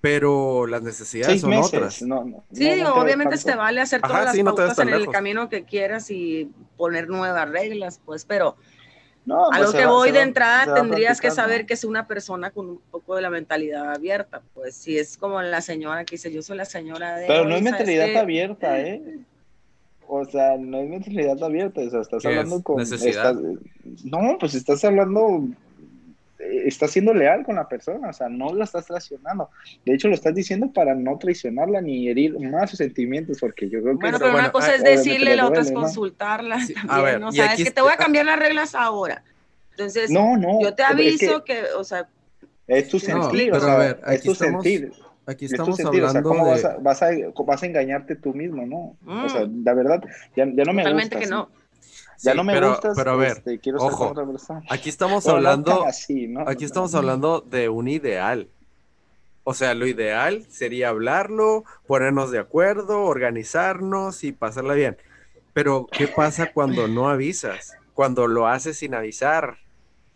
pero 0.00 0.66
las 0.66 0.82
necesidades 0.82 1.40
son 1.40 1.52
otras. 1.52 1.94
sí, 1.94 2.82
obviamente 2.82 3.36
te 3.38 3.56
vale 3.56 3.80
hacer 3.80 4.00
todas 4.00 4.36
las 4.36 4.44
pautas 4.44 4.78
en 4.78 4.88
el 4.90 5.08
camino 5.08 5.48
que 5.48 5.64
quieras 5.64 6.10
y 6.10 6.50
poner 6.76 7.08
nuevas 7.08 7.48
reglas, 7.50 8.00
pues, 8.04 8.24
pero 8.24 8.56
a 9.28 9.48
pues 9.48 9.60
lo 9.60 9.72
que 9.72 9.86
voy 9.86 10.10
de 10.10 10.20
entrada 10.20 10.74
tendrías 10.74 11.20
que 11.20 11.30
saber 11.30 11.66
que 11.66 11.74
es 11.74 11.84
una 11.84 12.06
persona 12.06 12.50
con 12.50 12.70
un 12.70 12.80
poco 12.90 13.16
de 13.16 13.22
la 13.22 13.30
mentalidad 13.30 13.92
abierta, 13.92 14.42
pues 14.54 14.74
si 14.74 14.98
es 14.98 15.16
como 15.16 15.40
la 15.42 15.60
señora 15.60 16.04
que 16.04 16.16
dice, 16.16 16.32
yo 16.32 16.42
soy 16.42 16.56
la 16.56 16.64
señora 16.64 17.16
de... 17.16 17.26
Pero 17.26 17.44
no 17.44 17.54
es 17.54 17.62
mentalidad 17.62 18.16
abierta, 18.16 18.80
¿eh? 18.80 19.18
O 20.08 20.24
sea, 20.24 20.56
no 20.58 20.78
es 20.78 20.88
mentalidad 20.88 21.42
abierta, 21.42 21.80
o 21.80 21.90
sea, 21.90 22.00
estás 22.00 22.24
hablando 22.24 22.62
con... 22.62 22.82
no, 24.04 24.36
pues 24.38 24.54
estás 24.54 24.84
hablando 24.84 25.44
estás 26.40 26.90
siendo 26.90 27.12
leal 27.12 27.44
con 27.44 27.56
la 27.56 27.68
persona, 27.68 28.08
o 28.08 28.12
sea, 28.12 28.28
no 28.28 28.54
la 28.54 28.64
estás 28.64 28.86
traicionando. 28.86 29.50
De 29.84 29.94
hecho, 29.94 30.08
lo 30.08 30.14
estás 30.14 30.34
diciendo 30.34 30.72
para 30.72 30.94
no 30.94 31.18
traicionarla 31.18 31.80
ni 31.80 32.08
herir 32.08 32.38
más 32.38 32.70
sus 32.70 32.78
sentimientos, 32.78 33.38
porque 33.40 33.68
yo 33.68 33.82
creo 33.82 33.98
que... 33.98 34.02
Bueno, 34.02 34.18
pero 34.18 34.34
una 34.34 34.52
cosa 34.52 34.74
es 34.74 34.82
decirle, 34.82 35.36
la 35.36 35.46
otra 35.46 35.62
es 35.62 35.72
consultarla 35.72 36.58
A 36.88 37.02
ver, 37.02 37.22
o 37.22 37.32
sea, 37.32 37.54
es 37.54 37.64
que 37.64 37.70
te 37.70 37.80
voy 37.80 37.92
a 37.92 37.96
cambiar 37.96 38.26
las 38.26 38.38
reglas 38.38 38.74
ahora. 38.74 39.22
Entonces, 39.72 40.10
no, 40.10 40.36
no, 40.36 40.60
yo 40.60 40.74
te 40.74 40.82
aviso 40.82 41.44
que, 41.44 41.64
o 41.76 41.84
sea... 41.84 42.08
Es 42.66 42.88
tu 42.88 43.00
sentir, 43.00 43.52
o 43.52 43.60
sea, 43.60 43.98
es 44.08 44.22
tu 44.22 44.34
sentir. 44.34 44.92
Aquí 45.26 45.44
estamos 45.44 45.78
hablando 45.84 46.22
¿cómo 46.22 46.44
de... 46.44 46.50
vas, 46.50 46.64
a, 47.02 47.12
vas, 47.44 47.62
a, 47.62 47.66
engañarte 47.66 48.16
tú 48.16 48.34
mismo, 48.34 48.66
no? 48.66 48.96
O 49.24 49.28
sea, 49.28 49.46
mm. 49.46 49.64
la 49.64 49.74
verdad, 49.74 50.02
ya, 50.36 50.46
ya 50.46 50.64
no 50.64 50.72
me 50.72 50.82
Totalmente 50.82 51.18
que 51.18 51.26
no. 51.26 51.48
Ya 52.22 52.34
no 52.34 52.44
me 52.44 52.52
pero, 52.52 52.70
gustas, 52.70 52.96
pero 52.96 53.12
a 53.12 53.16
ver, 53.16 53.38
este, 53.38 53.58
quiero 53.58 53.78
ojo, 53.78 54.14
aquí 54.68 54.88
estamos 54.88 55.26
hablando, 55.26 55.86
aquí 56.46 56.64
estamos 56.64 56.94
hablando 56.94 57.40
de 57.40 57.68
un 57.68 57.88
ideal. 57.88 58.48
O 59.44 59.54
sea, 59.54 59.74
lo 59.74 59.86
ideal 59.86 60.44
sería 60.50 60.90
hablarlo, 60.90 61.64
ponernos 61.86 62.30
de 62.30 62.38
acuerdo, 62.38 63.04
organizarnos 63.04 64.22
y 64.22 64.32
pasarla 64.32 64.74
bien. 64.74 64.98
Pero, 65.54 65.86
¿qué 65.90 66.08
pasa 66.08 66.52
cuando 66.52 66.88
no 66.88 67.08
avisas? 67.08 67.76
Cuando 67.94 68.28
lo 68.28 68.46
haces 68.46 68.78
sin 68.78 68.94
avisar. 68.94 69.56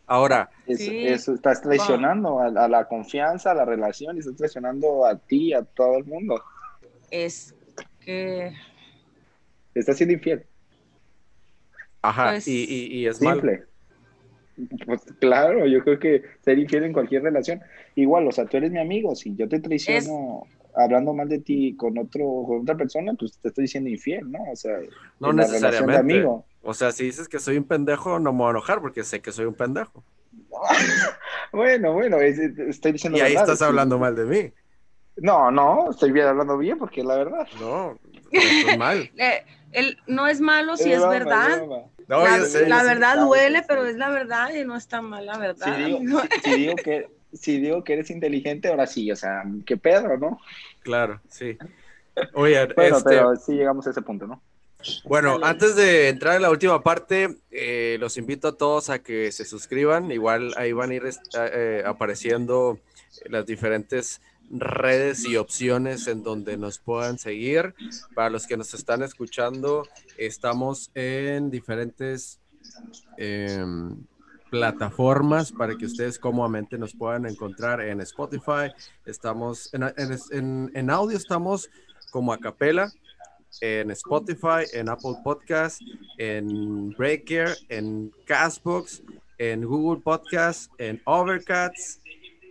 Ahora, 0.07 0.51
eso, 0.67 1.33
estás 1.33 1.63
traicionando 1.63 2.39
a, 2.39 2.47
a, 2.47 2.69
la 2.69 2.87
confianza, 2.87 3.53
a 3.53 3.55
la 3.55 3.65
relación, 3.65 4.17
y 4.17 4.21
estás 4.21 4.37
traicionando 4.37 5.07
a 5.07 5.17
ti, 5.17 5.55
a 5.55 5.63
todo 5.63 5.97
el 5.97 6.05
mundo. 6.05 6.43
Es 7.11 7.55
que. 8.01 8.53
Estás 9.75 9.97
siendo 9.97 10.13
infiel. 10.13 10.45
Ajá, 12.05 12.33
pues, 12.33 12.47
y, 12.47 12.65
y, 12.91 13.07
es 13.07 13.17
simple. 13.17 13.65
Pues 14.85 15.01
claro, 15.21 15.67
yo 15.67 15.83
creo 15.83 15.99
que 15.99 16.23
ser 16.45 16.59
infiel 16.59 16.85
en 16.85 16.93
cualquier 16.93 17.23
relación. 17.23 17.63
Igual, 17.95 18.29
o 18.29 18.33
sea, 18.33 18.45
tú 18.45 18.59
eres 18.59 18.71
mi 18.71 18.79
amigo, 18.79 19.15
si 19.17 19.35
yo 19.35 19.49
te 19.49 19.59
traiciono 19.59 20.43
hablando 20.77 21.15
mal 21.15 21.29
de 21.29 21.39
ti 21.39 21.75
con 21.77 21.97
otro 21.97 22.45
con 22.47 22.61
otra 22.61 22.77
persona, 22.77 23.15
pues 23.19 23.39
te 23.39 23.49
estoy 23.49 23.63
diciendo 23.63 23.89
infiel, 23.89 24.31
¿no? 24.31 24.39
O 24.53 24.57
sea, 24.57 24.77
no 25.19 25.33
necesariamente. 25.33 25.97
Amigo. 25.97 26.45
O 26.63 26.75
sea, 26.75 26.93
si 26.93 27.05
dices 27.05 27.27
que 27.27 27.39
soy 27.39 27.57
un 27.57 27.65
pendejo, 27.65 28.19
no 28.19 28.33
me 28.33 28.41
voy 28.41 28.49
a 28.49 28.51
enojar 28.51 28.83
porque 28.83 29.03
sé 29.03 29.23
que 29.23 29.33
soy 29.33 29.47
un 29.47 29.55
pendejo. 29.55 30.05
bueno, 31.53 31.95
bueno, 31.95 32.19
estoy 32.21 32.93
diciendo 32.93 33.19
Y 33.19 33.23
ahí 33.23 33.35
estás 33.35 33.63
hablando 33.63 33.99
mal 33.99 34.15
de 34.15 34.25
mí. 34.27 34.53
No, 35.17 35.51
no, 35.51 35.91
estoy 35.91 36.13
bien 36.13 36.27
hablando 36.27 36.59
bien 36.59 36.77
porque 36.77 37.03
la 37.03 37.17
verdad. 37.17 37.49
No, 37.59 37.99
es 38.31 38.79
mal. 38.79 39.11
Eh, 39.77 39.97
no 40.07 40.29
es 40.29 40.41
malo 40.41 40.77
si 40.77 40.93
es, 40.93 41.01
verdad 41.01 41.61
la, 42.07 42.83
verdad 42.83 43.19
duele, 43.19 43.65
pero 43.67 43.87
es 43.87 43.97
la 43.97 44.11
verdad 44.11 44.53
y 44.55 44.65
no 44.65 44.77
está 44.77 45.01
mal 45.01 45.27
la 45.27 45.39
verdad. 45.39 45.77
Si 46.45 46.55
digo, 46.55 46.77
que, 46.77 47.09
si 47.33 47.61
digo 47.61 47.85
que 47.85 47.95
eres 47.95 48.11
inteligente, 48.11 48.69
ahora 48.69 48.87
sí, 48.87 49.11
o 49.11 49.17
sea, 49.17 49.45
qué 49.67 49.77
pedo, 49.77 50.17
¿no? 50.17 50.39
Claro, 50.81 51.21
sí. 51.29 51.57
Oye, 52.35 52.67
bueno, 52.75 52.99
este, 52.99 53.09
pero 53.09 53.37
sí 53.37 53.53
llegamos 53.53 53.87
a 53.87 53.91
ese 53.91 54.03
punto, 54.03 54.27
¿no? 54.27 54.41
Bueno, 55.05 55.39
antes 55.43 55.77
de 55.77 56.09
entrar 56.09 56.37
en 56.37 56.43
la 56.43 56.51
última 56.51 56.83
parte, 56.83 57.39
eh, 57.51 57.97
los 58.01 58.17
invito 58.19 58.49
a 58.49 58.57
todos 58.57 58.91
a 58.91 58.99
que 58.99 59.33
se 59.33 59.45
suscriban. 59.45 60.11
Igual 60.11 60.53
ahí 60.57 60.73
van 60.73 60.91
a 60.91 60.95
ir 60.95 61.03
eh, 61.35 61.83
apareciendo 61.87 62.79
las 63.27 63.47
diferentes 63.47 64.21
redes 64.51 65.25
y 65.25 65.37
opciones 65.37 66.07
en 66.07 66.23
donde 66.23 66.57
nos 66.57 66.79
puedan 66.79 67.19
seguir. 67.19 67.75
Para 68.15 68.31
los 68.31 68.47
que 68.47 68.57
nos 68.57 68.75
están 68.75 69.03
escuchando, 69.03 69.87
estamos 70.17 70.91
en 70.95 71.51
diferentes 71.51 72.41
em, 73.17 73.97
plataformas 74.51 75.51
para 75.53 75.77
que 75.77 75.87
ustedes 75.87 76.19
cómodamente 76.19 76.79
nos 76.79 76.95
puedan 76.95 77.27
encontrar 77.27 77.81
en 77.81 78.01
Spotify. 78.01 78.73
Estamos 79.05 79.71
en, 79.73 80.71
en, 80.75 80.91
audio, 80.91 81.17
estamos 81.17 81.69
como 82.11 82.33
a 82.33 82.39
capela 82.39 82.93
en 83.61 83.91
Spotify, 83.93 84.65
en 84.73 84.89
Apple 84.89 85.15
Podcast, 85.23 85.81
en 86.19 86.91
Breaker, 86.91 87.57
en 87.69 88.13
Castbox, 88.27 89.03
en 89.39 89.65
Google 89.65 90.01
Podcast, 90.01 90.71
en 90.79 91.01
Overcast 91.05 92.01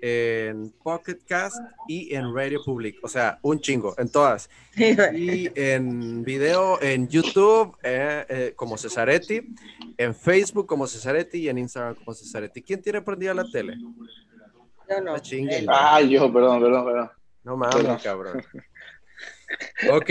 en 0.06 0.70
Pocket 0.84 1.18
Cast 1.26 1.56
y 1.88 2.14
en 2.14 2.36
Radio 2.36 2.62
Public. 2.62 2.98
O 3.04 3.08
sea, 3.08 3.40
un 3.42 3.62
chingo, 3.62 3.96
en 3.98 4.12
todas. 4.12 4.50
Y 4.76 5.50
en 5.58 6.24
video 6.26 6.82
en 6.82 7.08
YouTube 7.08 7.78
eh, 7.82 8.26
eh, 8.28 8.54
como 8.54 8.78
Cesaretti, 8.78 9.56
en 9.98 10.14
Facebook 10.14 10.68
como 10.68 10.88
Cesaretti 10.88 11.38
y 11.38 11.50
en 11.50 11.58
Instagram 11.58 11.96
como 11.96 12.14
Cesaretti. 12.14 12.62
¿Quién 12.62 12.82
tiene 12.82 13.02
prendida 13.02 13.34
la 13.34 13.46
tele? 13.50 13.78
Yo 14.90 15.02
no. 15.02 15.16
Ah, 15.70 16.02
yo, 16.02 16.34
perdón, 16.34 16.62
perdón, 16.62 16.86
perdón. 16.86 17.12
No 17.44 17.56
mames, 17.56 18.04
cabrón. 18.04 18.44
Ok, 19.90 20.10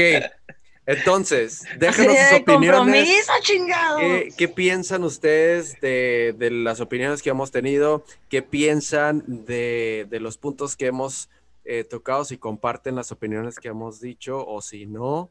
entonces, 0.87 1.65
déjenos 1.79 2.17
sus 2.17 2.41
opiniones. 2.41 3.29
¿Qué, 3.47 4.29
¿Qué, 4.37 4.49
piensan 4.49 5.05
ustedes 5.05 5.81
de, 5.81 6.35
de, 6.37 6.51
las 6.51 6.81
opiniones 6.81 7.23
que 7.23 7.31
hemos 7.31 7.51
tenido? 7.51 8.05
¿Qué 8.29 8.43
piensan 8.43 9.23
de, 9.27 10.07
de 10.11 10.21
los 10.21 10.39
puntos 10.39 10.77
que 10.77 10.87
hemos 10.87 11.29
eh, 11.65 11.85
tocado? 11.85 12.25
Si 12.25 12.37
comparten 12.37 12.97
las 12.97 13.13
opiniones 13.13 13.59
que 13.59 13.69
hemos 13.69 14.01
dicho 14.01 14.45
o 14.45 14.61
si 14.61 14.87
no. 14.87 15.31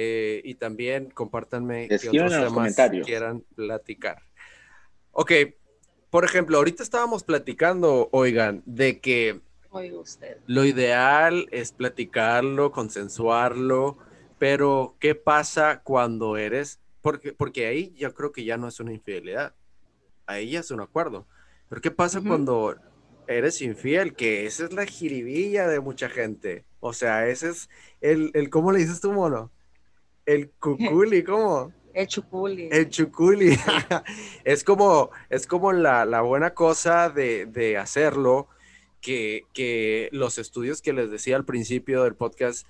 Eh, 0.00 0.42
y 0.44 0.54
también 0.54 1.10
compártanme 1.10 1.88
qué 1.88 2.08
otros 2.08 2.32
temas 2.32 2.76
quieran 3.04 3.42
platicar. 3.56 4.22
Ok, 5.10 5.32
por 6.10 6.24
ejemplo, 6.24 6.58
ahorita 6.58 6.84
estábamos 6.84 7.24
platicando, 7.24 8.08
oigan, 8.12 8.62
de 8.64 9.00
que 9.00 9.40
usted. 9.72 10.38
lo 10.46 10.64
ideal 10.64 11.48
es 11.50 11.72
platicarlo, 11.72 12.70
consensuarlo 12.70 13.98
pero, 14.38 14.96
¿qué 15.00 15.14
pasa 15.14 15.80
cuando 15.82 16.36
eres? 16.36 16.80
Porque, 17.00 17.32
porque 17.32 17.66
ahí 17.66 17.94
yo 17.96 18.12
creo 18.14 18.32
que 18.32 18.44
ya 18.44 18.56
no 18.56 18.68
es 18.68 18.80
una 18.80 18.92
infidelidad. 18.92 19.54
Ahí 20.26 20.50
ya 20.50 20.60
es 20.60 20.70
un 20.70 20.80
acuerdo. 20.80 21.26
Pero, 21.68 21.80
¿qué 21.80 21.90
pasa 21.90 22.20
cuando 22.20 22.76
eres 23.26 23.60
infiel? 23.62 24.14
Que 24.14 24.46
esa 24.46 24.64
es 24.64 24.72
la 24.72 24.86
jiribilla 24.86 25.66
de 25.66 25.80
mucha 25.80 26.08
gente. 26.08 26.64
O 26.80 26.92
sea, 26.92 27.28
ese 27.28 27.50
es 27.50 27.68
el, 28.00 28.30
el 28.34 28.50
¿cómo 28.50 28.72
le 28.72 28.78
dices 28.80 29.00
tú, 29.00 29.12
mono? 29.12 29.50
El 30.24 30.50
cuculi, 30.50 31.24
¿cómo? 31.24 31.72
El 31.94 32.06
chuculi. 32.06 32.68
El 32.70 32.90
chuculi. 32.90 33.58
es 34.44 34.62
como, 34.62 35.10
es 35.30 35.48
como 35.48 35.72
la, 35.72 36.04
la 36.04 36.20
buena 36.20 36.54
cosa 36.54 37.10
de, 37.10 37.46
de 37.46 37.76
hacerlo, 37.76 38.46
que, 39.00 39.46
que, 39.52 40.08
los 40.12 40.38
estudios 40.38 40.80
que 40.80 40.92
les 40.92 41.10
decía 41.10 41.34
al 41.34 41.44
principio 41.44 42.04
del 42.04 42.14
podcast 42.14 42.68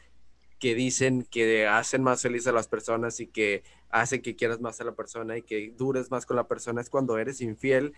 que 0.58 0.74
dicen 0.74 1.26
que 1.30 1.66
hacen 1.66 2.02
más 2.02 2.22
feliz 2.22 2.46
a 2.46 2.52
las 2.52 2.68
personas 2.68 3.20
y 3.20 3.26
que 3.26 3.62
hacen 3.90 4.22
que 4.22 4.36
quieras 4.36 4.60
más 4.60 4.80
a 4.80 4.84
la 4.84 4.92
persona 4.92 5.36
y 5.36 5.42
que 5.42 5.72
dures 5.76 6.10
más 6.10 6.26
con 6.26 6.36
la 6.36 6.48
persona 6.48 6.80
es 6.80 6.90
cuando 6.90 7.18
eres 7.18 7.40
infiel, 7.40 7.94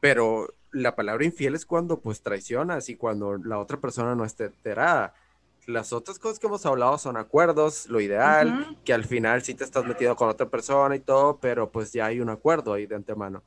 pero 0.00 0.54
la 0.70 0.94
palabra 0.94 1.24
infiel 1.24 1.54
es 1.54 1.66
cuando 1.66 2.00
pues 2.00 2.22
traicionas 2.22 2.88
y 2.88 2.96
cuando 2.96 3.36
la 3.38 3.58
otra 3.58 3.80
persona 3.80 4.14
no 4.14 4.24
esté 4.24 4.46
enterada. 4.46 5.14
las 5.66 5.92
otras 5.92 6.18
cosas 6.18 6.38
que 6.38 6.46
hemos 6.46 6.64
hablado 6.64 6.96
son 6.96 7.16
acuerdos, 7.18 7.88
lo 7.88 8.00
ideal, 8.00 8.78
que 8.84 8.94
al 8.94 9.04
final 9.04 9.42
sí 9.42 9.54
te 9.54 9.64
estás 9.64 9.84
metiendo 9.84 10.16
con 10.16 10.28
otra 10.28 10.48
persona 10.48 10.96
y 10.96 11.00
todo, 11.00 11.38
pero 11.40 11.70
pues 11.70 11.92
ya 11.92 12.06
hay 12.06 12.20
un 12.20 12.30
acuerdo 12.30 12.72
ahí 12.72 12.86
de 12.86 12.94
antemano. 12.94 13.42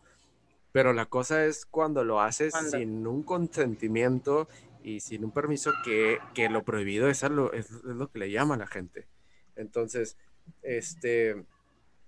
Pero 0.72 0.94
la 0.94 1.06
cosa 1.06 1.46
es 1.46 1.66
cuando 1.66 2.04
lo 2.04 2.22
haces 2.22 2.54
sin 2.70 3.08
un 3.08 3.24
consentimiento 3.24 4.48
y 4.84 5.00
sin 5.00 5.26
un 5.26 5.32
permiso 5.32 5.72
que, 5.84 6.20
que 6.34 6.50
lo 6.50 6.64
prohibido 6.64 7.10
es, 7.10 7.24
lo, 7.24 7.54
es, 7.54 7.72
lo 7.84 8.10
que 8.10 8.20
le 8.20 8.32
llama 8.32 8.56
a 8.56 8.60
la 8.60 8.68
gente. 8.68 9.08
Entonces, 9.56 10.18
este, 10.62 11.44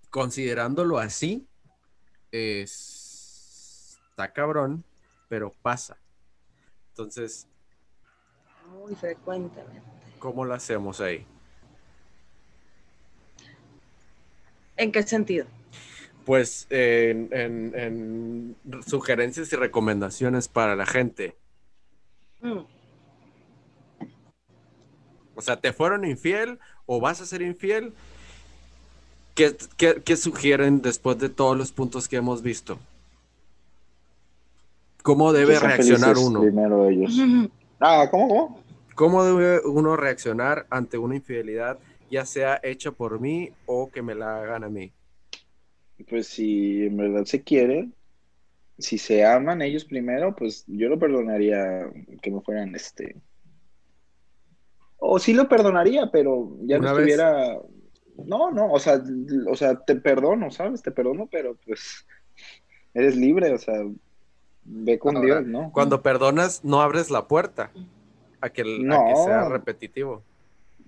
considerándolo 0.10 0.98
así, 1.00 1.48
está 2.32 3.14
cabrón, 4.34 4.84
pero 5.30 5.52
pasa. 5.62 5.98
Entonces... 6.90 7.48
Muy 8.72 8.95
frecuentemente. 8.95 9.82
¿Cómo 10.20 10.45
lo 10.45 10.54
hacemos 10.54 11.02
ahí? 11.02 11.28
¿En 14.78 14.91
qué 14.91 15.04
sentido? 15.04 15.45
Pues 16.26 16.68
en, 16.70 18.56
sugerencias 18.86 19.52
y 19.52 19.56
recomendaciones 19.56 20.48
para 20.48 20.76
la 20.76 20.86
gente. 20.86 21.36
Mm. 22.44 22.65
O 25.36 25.41
sea, 25.41 25.60
¿te 25.60 25.74
fueron 25.74 26.06
infiel 26.06 26.60
o 26.86 26.99
vas 26.99 27.20
a 27.22 27.26
ser 27.26 27.41
infiel? 27.41 27.94
¿Qué, 29.34 29.56
qué 30.06 30.15
sugieren 30.15 30.84
después 30.84 31.18
de 31.18 31.30
todos 31.30 31.57
los 31.57 31.72
puntos 31.72 32.07
que 32.07 32.18
hemos 32.18 32.44
visto? 32.44 32.78
¿Cómo 35.03 35.34
debe 35.34 35.60
reaccionar 35.60 36.18
uno? 36.18 36.41
Primero 36.41 36.88
ellos. 36.88 37.14
Ah, 37.80 38.07
¿cómo? 38.10 38.64
¿Cómo 38.95 39.26
debe 39.26 39.60
uno 39.68 39.98
reaccionar 39.98 40.65
ante 40.70 40.98
una 40.98 41.15
infidelidad, 41.15 41.78
ya 42.10 42.26
sea 42.26 42.61
hecha 42.64 42.91
por 42.91 43.20
mí 43.20 43.49
o 43.65 43.91
que 43.91 44.02
me 44.02 44.15
la 44.15 44.41
hagan 44.41 44.64
a 44.64 44.70
mí? 44.70 44.94
Pues 46.10 46.28
si 46.28 46.86
en 46.86 46.95
verdad 46.95 47.26
se 47.26 47.41
quieren, 47.41 47.94
si 48.78 48.98
se 48.98 49.26
aman 49.26 49.62
ellos 49.62 49.86
primero, 49.86 50.36
pues 50.36 50.64
yo 50.68 50.90
lo 50.90 50.98
perdonaría 51.00 51.91
que 52.22 52.32
me 52.32 52.41
fueran 52.41 52.76
este. 52.76 53.16
O 54.98 55.20
sí 55.20 55.34
lo 55.34 55.48
perdonaría, 55.48 56.10
pero 56.12 56.56
ya 56.62 56.80
no 56.80 56.88
estuviera. 56.88 57.60
No, 58.26 58.52
no, 58.52 58.72
o 58.72 58.80
sea, 58.80 59.02
o 59.50 59.56
sea, 59.56 59.76
te 59.84 59.95
perdono, 59.95 60.52
¿sabes? 60.52 60.82
Te 60.82 60.91
perdono, 60.91 61.28
pero 61.32 61.56
pues 61.66 62.06
eres 62.94 63.16
libre, 63.16 63.54
o 63.54 63.58
sea, 63.58 63.76
ve 64.64 65.00
con 65.00 65.22
Dios, 65.22 65.45
¿no? 65.45 65.72
Cuando 65.72 66.02
perdonas, 66.02 66.64
no 66.64 66.82
abres 66.82 67.10
la 67.10 67.28
puerta 67.28 67.72
a 68.40 68.50
que, 68.50 68.64
sea 69.26 69.50
repetitivo. 69.50 70.24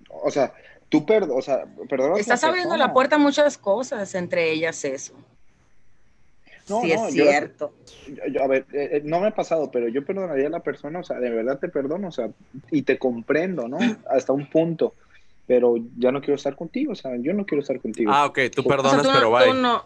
O 0.08 0.30
sea, 0.30 0.52
tú 0.88 1.04
perdonas, 1.04 1.38
o 1.38 1.42
sea, 1.42 1.66
perdonas. 1.88 2.20
Estás 2.20 2.44
abriendo 2.44 2.76
la 2.76 2.92
puerta 2.92 3.16
a 3.16 3.18
muchas 3.18 3.58
cosas, 3.58 4.14
entre 4.14 4.50
ellas 4.52 4.84
eso. 4.84 5.14
No, 6.68 6.82
sí, 6.82 6.92
es 6.92 7.12
cierto. 7.12 7.72
a 8.42 8.46
ver, 8.48 8.66
eh, 8.72 8.88
eh, 8.92 9.02
no 9.04 9.20
me 9.20 9.28
ha 9.28 9.34
pasado, 9.34 9.70
pero 9.70 9.88
yo 9.88 10.04
perdonaría 10.04 10.48
a 10.48 10.50
la 10.50 10.60
persona, 10.60 10.98
o 10.98 11.04
sea, 11.04 11.18
de 11.18 11.30
verdad 11.30 11.58
te 11.60 11.68
perdono, 11.68 12.08
o 12.08 12.12
sea, 12.12 12.30
y 12.70 12.82
te 12.82 12.98
comprendo, 12.98 13.68
¿no? 13.68 13.78
Hasta 14.10 14.32
un 14.32 14.50
punto, 14.50 14.94
pero 15.46 15.76
ya 15.96 16.10
no 16.10 16.20
quiero 16.20 16.34
estar 16.34 16.56
contigo, 16.56 16.92
o 16.92 16.96
sea, 16.96 17.16
yo 17.16 17.32
no 17.34 17.46
quiero 17.46 17.62
estar 17.62 17.80
contigo. 17.80 18.10
Ah, 18.12 18.26
ok, 18.26 18.38
tú 18.54 18.64
perdonas, 18.64 19.06
pero 19.06 19.30
vaya. 19.30 19.84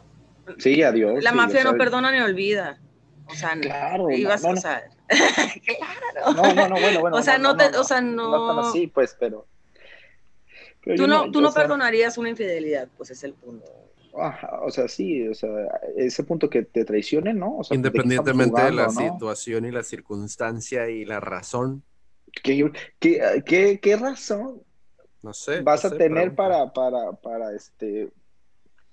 Sí, 0.58 0.82
adiós. 0.82 1.22
La 1.22 1.32
mafia 1.32 1.64
no 1.64 1.76
perdona 1.76 2.10
ni 2.12 2.20
olvida. 2.20 2.78
O 3.26 3.34
sea, 3.34 3.56
claro, 3.60 4.10
ibas, 4.10 4.42
no, 4.42 4.54
no, 4.54 4.60
claro. 4.60 4.82
No, 6.34 6.54
no, 6.54 6.68
no, 6.68 6.80
bueno, 6.80 7.00
bueno. 7.00 7.16
O 7.16 7.22
sea, 7.22 7.38
no, 7.38 7.56
te, 7.56 7.76
o 7.76 7.84
sea, 7.84 8.00
no. 8.00 8.54
No 8.54 8.60
así, 8.68 8.88
pues, 8.88 9.16
pero. 9.20 9.46
tú 10.96 11.06
no, 11.06 11.30
tú 11.30 11.40
no 11.40 11.52
perdonarías 11.52 12.18
una 12.18 12.30
infidelidad, 12.30 12.88
pues 12.96 13.10
es 13.10 13.22
el 13.22 13.34
punto. 13.34 13.79
O 14.12 14.70
sea, 14.70 14.88
sí, 14.88 15.26
o 15.28 15.34
sea, 15.34 15.48
ese 15.96 16.24
punto 16.24 16.50
que 16.50 16.62
te 16.62 16.84
traicionen, 16.84 17.38
¿no? 17.38 17.58
O 17.58 17.64
sea, 17.64 17.74
Independientemente 17.74 18.62
de, 18.62 18.72
la 18.72 18.90
situación 18.90 19.64
y 19.64 19.70
la 19.70 19.82
circunstancia 19.82 20.88
y 20.88 21.04
la 21.04 21.20
razón. 21.20 21.82
¿Qué, 22.42 22.70
qué, 22.98 23.42
qué, 23.44 23.80
qué 23.80 23.96
razón? 23.96 24.62
No 25.22 25.34
sé. 25.34 25.60
Vas 25.60 25.84
a 25.84 25.96
tener 25.96 26.34
para, 26.34 26.72
para, 26.72 27.12
para, 27.12 27.54
este. 27.54 28.10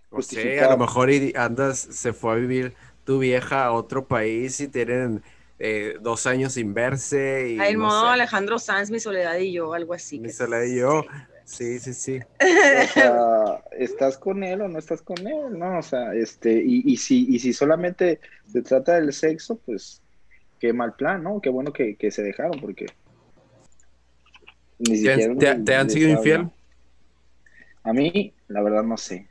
O 0.10 0.22
sea, 0.22 0.68
a 0.68 0.72
lo 0.72 0.78
mejor 0.78 1.10
andas, 1.36 1.80
se 1.80 2.14
fue 2.14 2.34
a 2.34 2.36
vivir 2.36 2.74
tu 3.04 3.20
vieja 3.20 3.66
a 3.66 3.72
otro 3.72 4.08
país 4.08 4.60
y 4.60 4.68
tienen 4.68 5.24
eh, 5.60 5.96
dos 6.02 6.28
años 6.28 6.54
sin 6.54 6.74
verse. 6.74 7.56
Y, 7.56 7.60
el 7.60 7.78
modo 7.78 8.08
Alejandro 8.08 8.60
Sanz, 8.60 8.92
mi 8.92 9.00
soledad 9.00 9.38
y 9.38 9.52
yo, 9.52 9.74
algo 9.74 9.94
así. 9.94 10.20
Mi 10.20 10.30
soledad 10.30 10.64
y 10.64 10.80
yo. 10.80 11.06
Sí, 11.48 11.80
sí, 11.80 11.94
sí. 11.94 12.20
O 12.40 12.94
sea, 12.94 13.64
¿estás 13.72 14.18
con 14.18 14.44
él 14.44 14.62
o 14.62 14.68
no 14.68 14.78
estás 14.78 15.02
con 15.02 15.26
él? 15.26 15.58
No, 15.58 15.80
o 15.80 15.82
sea, 15.82 16.14
este, 16.14 16.62
y, 16.64 16.84
y, 16.86 16.98
si, 16.98 17.26
y 17.34 17.40
si 17.40 17.54
solamente 17.54 18.20
se 18.46 18.62
trata 18.62 18.96
del 18.96 19.14
sexo, 19.14 19.58
pues 19.66 20.02
qué 20.60 20.74
mal 20.74 20.94
plan, 20.96 21.24
¿no? 21.24 21.40
Qué 21.40 21.50
bueno 21.50 21.72
que, 21.72 21.96
se 22.12 22.22
dejaron, 22.22 22.60
porque 22.60 22.88
ni 24.80 25.02
¿Te, 25.02 25.56
te, 25.64 25.76
han 25.76 25.90
sido 25.90 26.10
infiel? 26.10 26.50
A 27.84 27.94
mí, 27.94 28.34
la 28.50 28.62
verdad, 28.62 28.84
no 28.84 28.98
sé. 28.98 29.28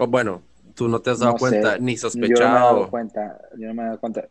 O 0.00 0.08
bueno, 0.08 0.42
tú 0.74 0.88
no 0.88 1.00
te 1.00 1.10
has 1.10 1.20
dado 1.20 1.36
cuenta, 1.36 1.78
ni 1.78 1.96
sospechado. 1.96 2.40
Yo 2.40 2.44
no 2.44 2.52
me 2.52 2.58
he 2.58 2.60
dado 2.60 2.90
cuenta, 2.90 3.40
yo 3.56 3.68
no 3.68 3.74
me 3.74 3.82
he 3.82 3.86
dado 3.86 4.00
cuenta. 4.00 4.28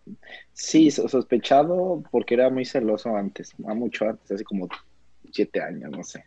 Sí, 0.51 0.91
sospechado 0.91 2.03
porque 2.11 2.33
era 2.33 2.49
muy 2.49 2.65
celoso 2.65 3.15
antes, 3.15 3.57
mucho 3.57 4.09
antes, 4.09 4.31
hace 4.31 4.43
como 4.43 4.67
siete 5.31 5.61
años, 5.61 5.89
no 5.91 6.03
sé. 6.03 6.25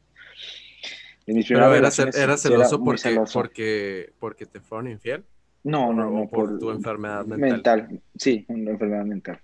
Pero 1.27 1.75
era, 1.75 1.91
celoso, 1.91 2.83
porque, 2.83 3.21
porque, 3.33 4.13
porque 4.19 4.47
te 4.47 4.61
fueron 4.61 4.89
infiel. 4.89 5.25
No, 5.63 5.93
no, 5.93 6.11
no, 6.11 6.29
por, 6.29 6.59
tu 6.59 6.71
enfermedad 6.71 7.25
mental. 7.25 7.51
Mental, 7.89 8.01
sí, 8.17 8.45
una 8.49 8.73
enfermedad 8.73 9.05
mental. 9.05 9.41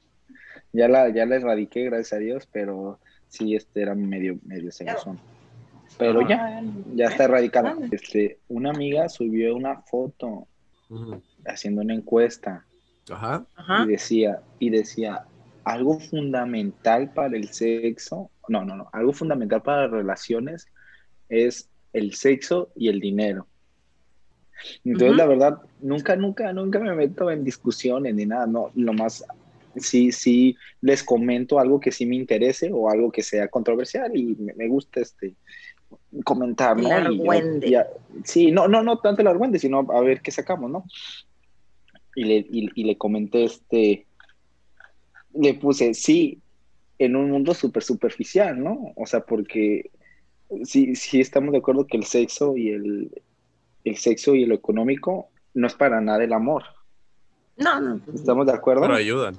Ya 0.72 0.88
la, 0.88 1.08
ya 1.08 1.24
la 1.24 1.36
erradiqué, 1.36 1.84
gracias 1.84 2.12
a 2.12 2.18
Dios, 2.18 2.48
pero 2.52 3.00
sí, 3.28 3.54
este 3.54 3.82
era 3.82 3.94
medio, 3.94 4.38
medio 4.44 4.70
celoso. 4.70 5.16
Pero 5.98 6.26
ya, 6.28 6.62
ya 6.94 7.06
está 7.06 7.24
erradicada. 7.24 7.76
Este, 7.90 8.38
una 8.48 8.70
amiga 8.70 9.08
subió 9.08 9.56
una 9.56 9.80
foto 9.80 10.46
haciendo 11.46 11.80
una 11.80 11.94
encuesta. 11.94 12.66
Y 13.84 13.88
decía, 13.88 14.42
y 14.58 14.70
decía, 14.70 15.24
algo 15.64 15.98
fundamental 15.98 17.12
para 17.12 17.36
el 17.36 17.48
sexo, 17.48 18.30
no, 18.48 18.64
no, 18.64 18.76
no, 18.76 18.88
algo 18.92 19.12
fundamental 19.12 19.62
para 19.62 19.82
las 19.82 19.90
relaciones 19.90 20.66
es 21.28 21.69
el 21.92 22.14
sexo 22.14 22.70
y 22.76 22.88
el 22.88 23.00
dinero. 23.00 23.46
Entonces, 24.84 25.16
la 25.16 25.26
verdad, 25.26 25.58
nunca, 25.80 26.16
nunca, 26.16 26.52
nunca 26.52 26.78
me 26.78 26.94
meto 26.94 27.30
en 27.30 27.44
discusiones 27.44 28.14
ni 28.14 28.26
nada, 28.26 28.46
no, 28.46 28.70
lo 28.74 28.92
más, 28.92 29.24
sí, 29.76 30.12
sí, 30.12 30.56
les 30.80 31.02
comento 31.02 31.58
algo 31.58 31.80
que 31.80 31.92
sí 31.92 32.06
me 32.06 32.16
interese 32.16 32.70
o 32.72 32.90
algo 32.90 33.10
que 33.10 33.22
sea 33.22 33.48
controversial 33.48 34.14
y 34.16 34.36
me, 34.36 34.68
gusta 34.68 35.00
este 35.00 35.34
comentar, 36.24 36.76
¿no? 36.76 36.88
sí, 38.24 38.50
no, 38.50 38.68
no, 38.68 38.82
no 38.82 38.98
tanto 38.98 39.22
el 39.22 39.28
argüende, 39.28 39.58
sino 39.58 39.86
a 39.90 40.00
ver 40.00 40.20
qué 40.20 40.30
sacamos, 40.30 40.70
¿no? 40.70 40.84
Y 42.14 42.24
le, 42.24 42.46
y, 42.50 42.84
le 42.84 42.98
comenté 42.98 43.44
este, 43.44 44.06
le 45.34 45.54
puse, 45.54 45.94
sí, 45.94 46.40
en 46.98 47.16
un 47.16 47.30
mundo 47.30 47.54
súper 47.54 47.82
superficial, 47.82 48.62
¿no? 48.62 48.92
O 48.96 49.06
sea, 49.06 49.20
porque 49.20 49.90
sí, 50.64 50.94
sí 50.96 51.20
estamos 51.20 51.52
de 51.52 51.58
acuerdo 51.58 51.86
que 51.86 51.96
el 51.96 52.04
sexo 52.04 52.56
y 52.56 52.70
el, 52.70 53.22
el 53.84 53.96
sexo 53.96 54.34
y 54.34 54.46
lo 54.46 54.54
económico 54.54 55.28
no 55.54 55.66
es 55.66 55.74
para 55.74 56.00
nada 56.00 56.22
el 56.24 56.32
amor. 56.32 56.64
No, 57.56 57.80
no. 57.80 58.00
¿Estamos 58.14 58.46
de 58.46 58.52
acuerdo? 58.52 58.82
Pero 58.82 58.94
ayudan. 58.94 59.38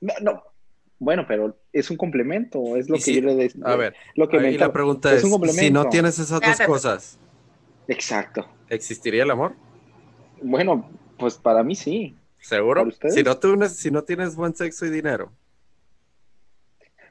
No, 0.00 0.12
no, 0.20 0.42
bueno, 0.98 1.24
pero 1.28 1.58
es 1.72 1.90
un 1.90 1.96
complemento, 1.96 2.76
es 2.76 2.88
lo 2.88 2.96
que 2.96 3.14
yo 3.14 3.22
le 3.22 3.34
decía. 3.34 3.62
A 3.64 3.76
ver, 3.76 3.94
lo 4.14 4.28
que 4.28 4.38
la 4.38 4.72
pregunta 4.72 5.12
es, 5.12 5.22
si 5.54 5.70
no 5.70 5.88
tienes 5.88 6.18
esas 6.18 6.40
dos 6.40 6.60
cosas. 6.66 7.18
Exacto. 7.88 8.48
¿Existiría 8.68 9.22
el 9.22 9.30
amor? 9.30 9.54
Bueno, 10.42 10.90
pues 11.18 11.36
para 11.36 11.62
mí 11.62 11.74
sí. 11.74 12.16
¿Seguro? 12.40 12.88
Si 13.10 13.22
no, 13.22 13.36
tienes, 13.38 13.76
si 13.76 13.90
no 13.90 14.04
tienes 14.04 14.36
buen 14.36 14.54
sexo 14.54 14.86
y 14.86 14.90
dinero. 14.90 15.32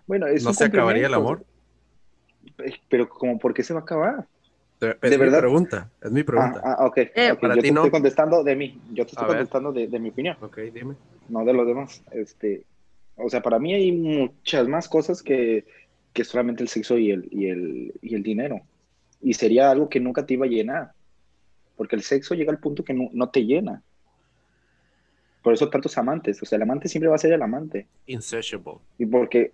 Bueno, 0.08 0.28
es 0.28 0.44
¿No 0.44 0.54
se 0.54 0.66
acabaría 0.66 1.08
el 1.08 1.14
amor? 1.14 1.46
Pero 2.90 3.10
como, 3.10 3.38
¿por 3.38 3.53
qué 3.53 3.64
se 3.64 3.73
va 3.73 3.82
a 3.82 3.84
acabar? 3.84 4.27
Es 4.80 5.10
¿De 5.10 5.18
mi 5.18 5.18
verdad? 5.18 5.40
pregunta, 5.40 5.90
es 6.02 6.11
mi 6.11 6.23
pregunta. 6.23 6.61
Ah, 6.64 6.76
ah 6.80 6.86
ok. 6.88 6.98
Eh, 6.98 7.36
para 7.40 7.56
yo 7.56 7.61
ti 7.61 7.69
te 7.69 7.73
no. 7.73 7.82
estoy 7.82 7.91
contestando 7.91 8.44
de 8.44 8.56
mí, 8.56 8.80
yo 8.91 9.06
te 9.06 9.11
estoy 9.11 9.27
contestando 9.27 9.72
de, 9.72 9.88
de, 9.88 9.99
mi 9.99 10.10
opinión. 10.10 10.38
Ok, 10.41 10.57
dime. 10.73 10.95
No 11.30 11.45
de 11.45 11.53
los 11.53 11.65
demás. 11.65 12.03
Este, 12.11 12.65
o 13.15 13.30
sea, 13.30 13.41
para 13.41 13.60
mí 13.60 13.73
hay 13.73 13.91
muchas 13.91 14.68
más 14.68 14.90
cosas 14.90 15.23
que, 15.23 15.65
solamente 16.23 16.64
el 16.64 16.69
sexo 16.69 16.98
y 16.98 17.11
el, 17.11 17.27
y, 17.32 17.48
el, 17.48 17.94
y 18.02 18.15
el 18.15 18.23
dinero. 18.23 18.61
Y 19.22 19.34
sería 19.34 19.72
algo 19.72 19.90
que 19.90 19.99
nunca 19.99 20.26
te 20.26 20.34
iba 20.34 20.45
a 20.45 20.49
llenar. 20.49 20.91
Porque 21.77 21.95
el 21.95 22.03
sexo 22.03 22.36
llega 22.36 22.52
al 22.52 22.60
punto 22.60 22.84
que 22.84 22.94
no, 22.94 23.30
te 23.30 23.45
llena. 23.45 23.82
Por 25.41 25.53
eso 25.53 25.69
tantos 25.69 25.98
amantes. 25.98 26.41
O 26.41 26.45
sea, 26.45 26.57
el 26.57 26.64
amante 26.64 26.90
siempre 26.90 27.10
va 27.10 27.15
a 27.15 27.19
ser 27.19 27.34
el 27.34 27.41
amante. 27.41 27.88
Insatiable. 28.07 28.80
Y 28.98 29.06
porque 29.06 29.53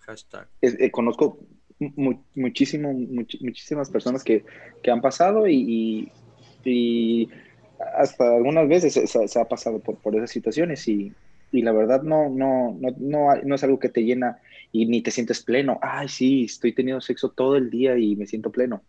Hashtag. 0.00 0.48
Eh, 0.62 0.90
conozco 0.90 1.38
muchísimo, 2.34 2.92
muchísimas 2.92 3.90
personas 3.90 4.24
que, 4.24 4.44
han 4.90 5.00
pasado 5.00 5.46
y, 5.48 6.10
hasta 7.96 8.36
algunas 8.36 8.68
veces 8.68 8.92
se, 8.94 9.40
ha 9.40 9.44
pasado 9.44 9.78
por, 9.78 9.96
por 9.98 10.14
esas 10.16 10.30
situaciones 10.30 10.86
y, 10.88 11.12
la 11.52 11.72
verdad 11.72 12.02
no, 12.02 12.28
no, 12.28 12.76
no, 12.78 12.94
no, 12.98 13.34
no 13.42 13.54
es 13.54 13.64
algo 13.64 13.78
que 13.78 13.88
te 13.88 14.04
llena 14.04 14.38
y 14.70 14.86
ni 14.86 15.02
te 15.02 15.10
sientes 15.10 15.42
pleno. 15.42 15.78
Ay, 15.80 16.08
sí, 16.08 16.44
estoy 16.44 16.74
teniendo 16.74 17.00
sexo 17.00 17.30
todo 17.30 17.56
el 17.56 17.70
día 17.70 17.96
y 17.96 18.16
me 18.16 18.26
siento 18.26 18.50
pleno. 18.50 18.82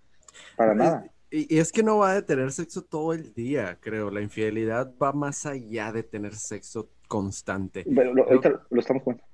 Para 0.57 0.75
nada. 0.75 1.09
Y, 1.31 1.57
es 1.57 1.71
que 1.71 1.83
no 1.83 1.99
va 1.99 2.15
a 2.15 2.25
tener 2.25 2.51
sexo 2.51 2.83
todo 2.83 3.13
el 3.13 3.33
día, 3.33 3.77
creo. 3.79 4.09
La 4.09 4.21
infidelidad 4.21 4.93
va 5.01 5.13
más 5.13 5.45
allá 5.45 5.91
de 5.91 6.03
tener 6.03 6.35
sexo 6.35 6.89
constante. 7.07 7.85
Pero 7.95 8.13
lo, 8.13 8.25
ahorita 8.25 8.61
lo 8.69 8.79
estamos 8.79 9.03
comentando. 9.03 9.31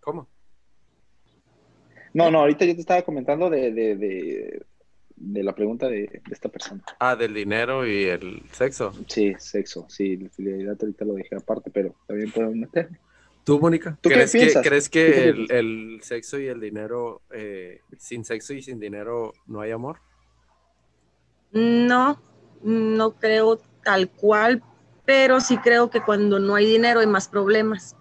¿Cómo? 0.00 0.28
No, 2.18 2.32
no, 2.32 2.40
ahorita 2.40 2.64
yo 2.64 2.74
te 2.74 2.80
estaba 2.80 3.02
comentando 3.02 3.48
de, 3.48 3.70
de, 3.70 4.60
de, 5.14 5.42
la 5.44 5.54
pregunta 5.54 5.86
de, 5.86 6.20
esta 6.32 6.48
persona. 6.48 6.82
Ah, 6.98 7.14
del 7.14 7.32
dinero 7.32 7.86
y 7.86 8.06
el 8.06 8.42
sexo. 8.50 8.92
Sí, 9.06 9.36
sexo, 9.38 9.86
sí, 9.88 10.16
la 10.16 10.24
infidelidad 10.24 10.76
ahorita 10.80 11.04
lo 11.04 11.14
dejé 11.14 11.36
aparte, 11.36 11.70
pero 11.70 11.94
también 12.08 12.32
podemos 12.32 12.56
meterme. 12.56 12.98
¿Tú, 13.44 13.60
Mónica? 13.60 13.96
¿Crees, 14.02 14.32
que, 14.32 14.52
¿crees 14.64 14.88
que 14.88 15.28
el, 15.28 16.00
sexo 16.02 16.40
y 16.40 16.48
el 16.48 16.60
dinero, 16.60 17.22
eh, 17.30 17.82
sin 17.96 18.24
sexo 18.24 18.52
y 18.52 18.62
sin 18.62 18.80
dinero, 18.80 19.32
no 19.46 19.60
hay 19.60 19.70
amor? 19.70 19.98
No, 21.52 22.20
no 22.64 23.12
creo 23.12 23.60
tal 23.84 24.10
cual, 24.10 24.64
pero 25.04 25.38
sí 25.38 25.56
creo 25.58 25.88
que 25.88 26.02
cuando 26.02 26.40
no 26.40 26.56
hay 26.56 26.66
dinero 26.66 26.98
hay 26.98 27.06
más 27.06 27.28
problemas. 27.28 27.94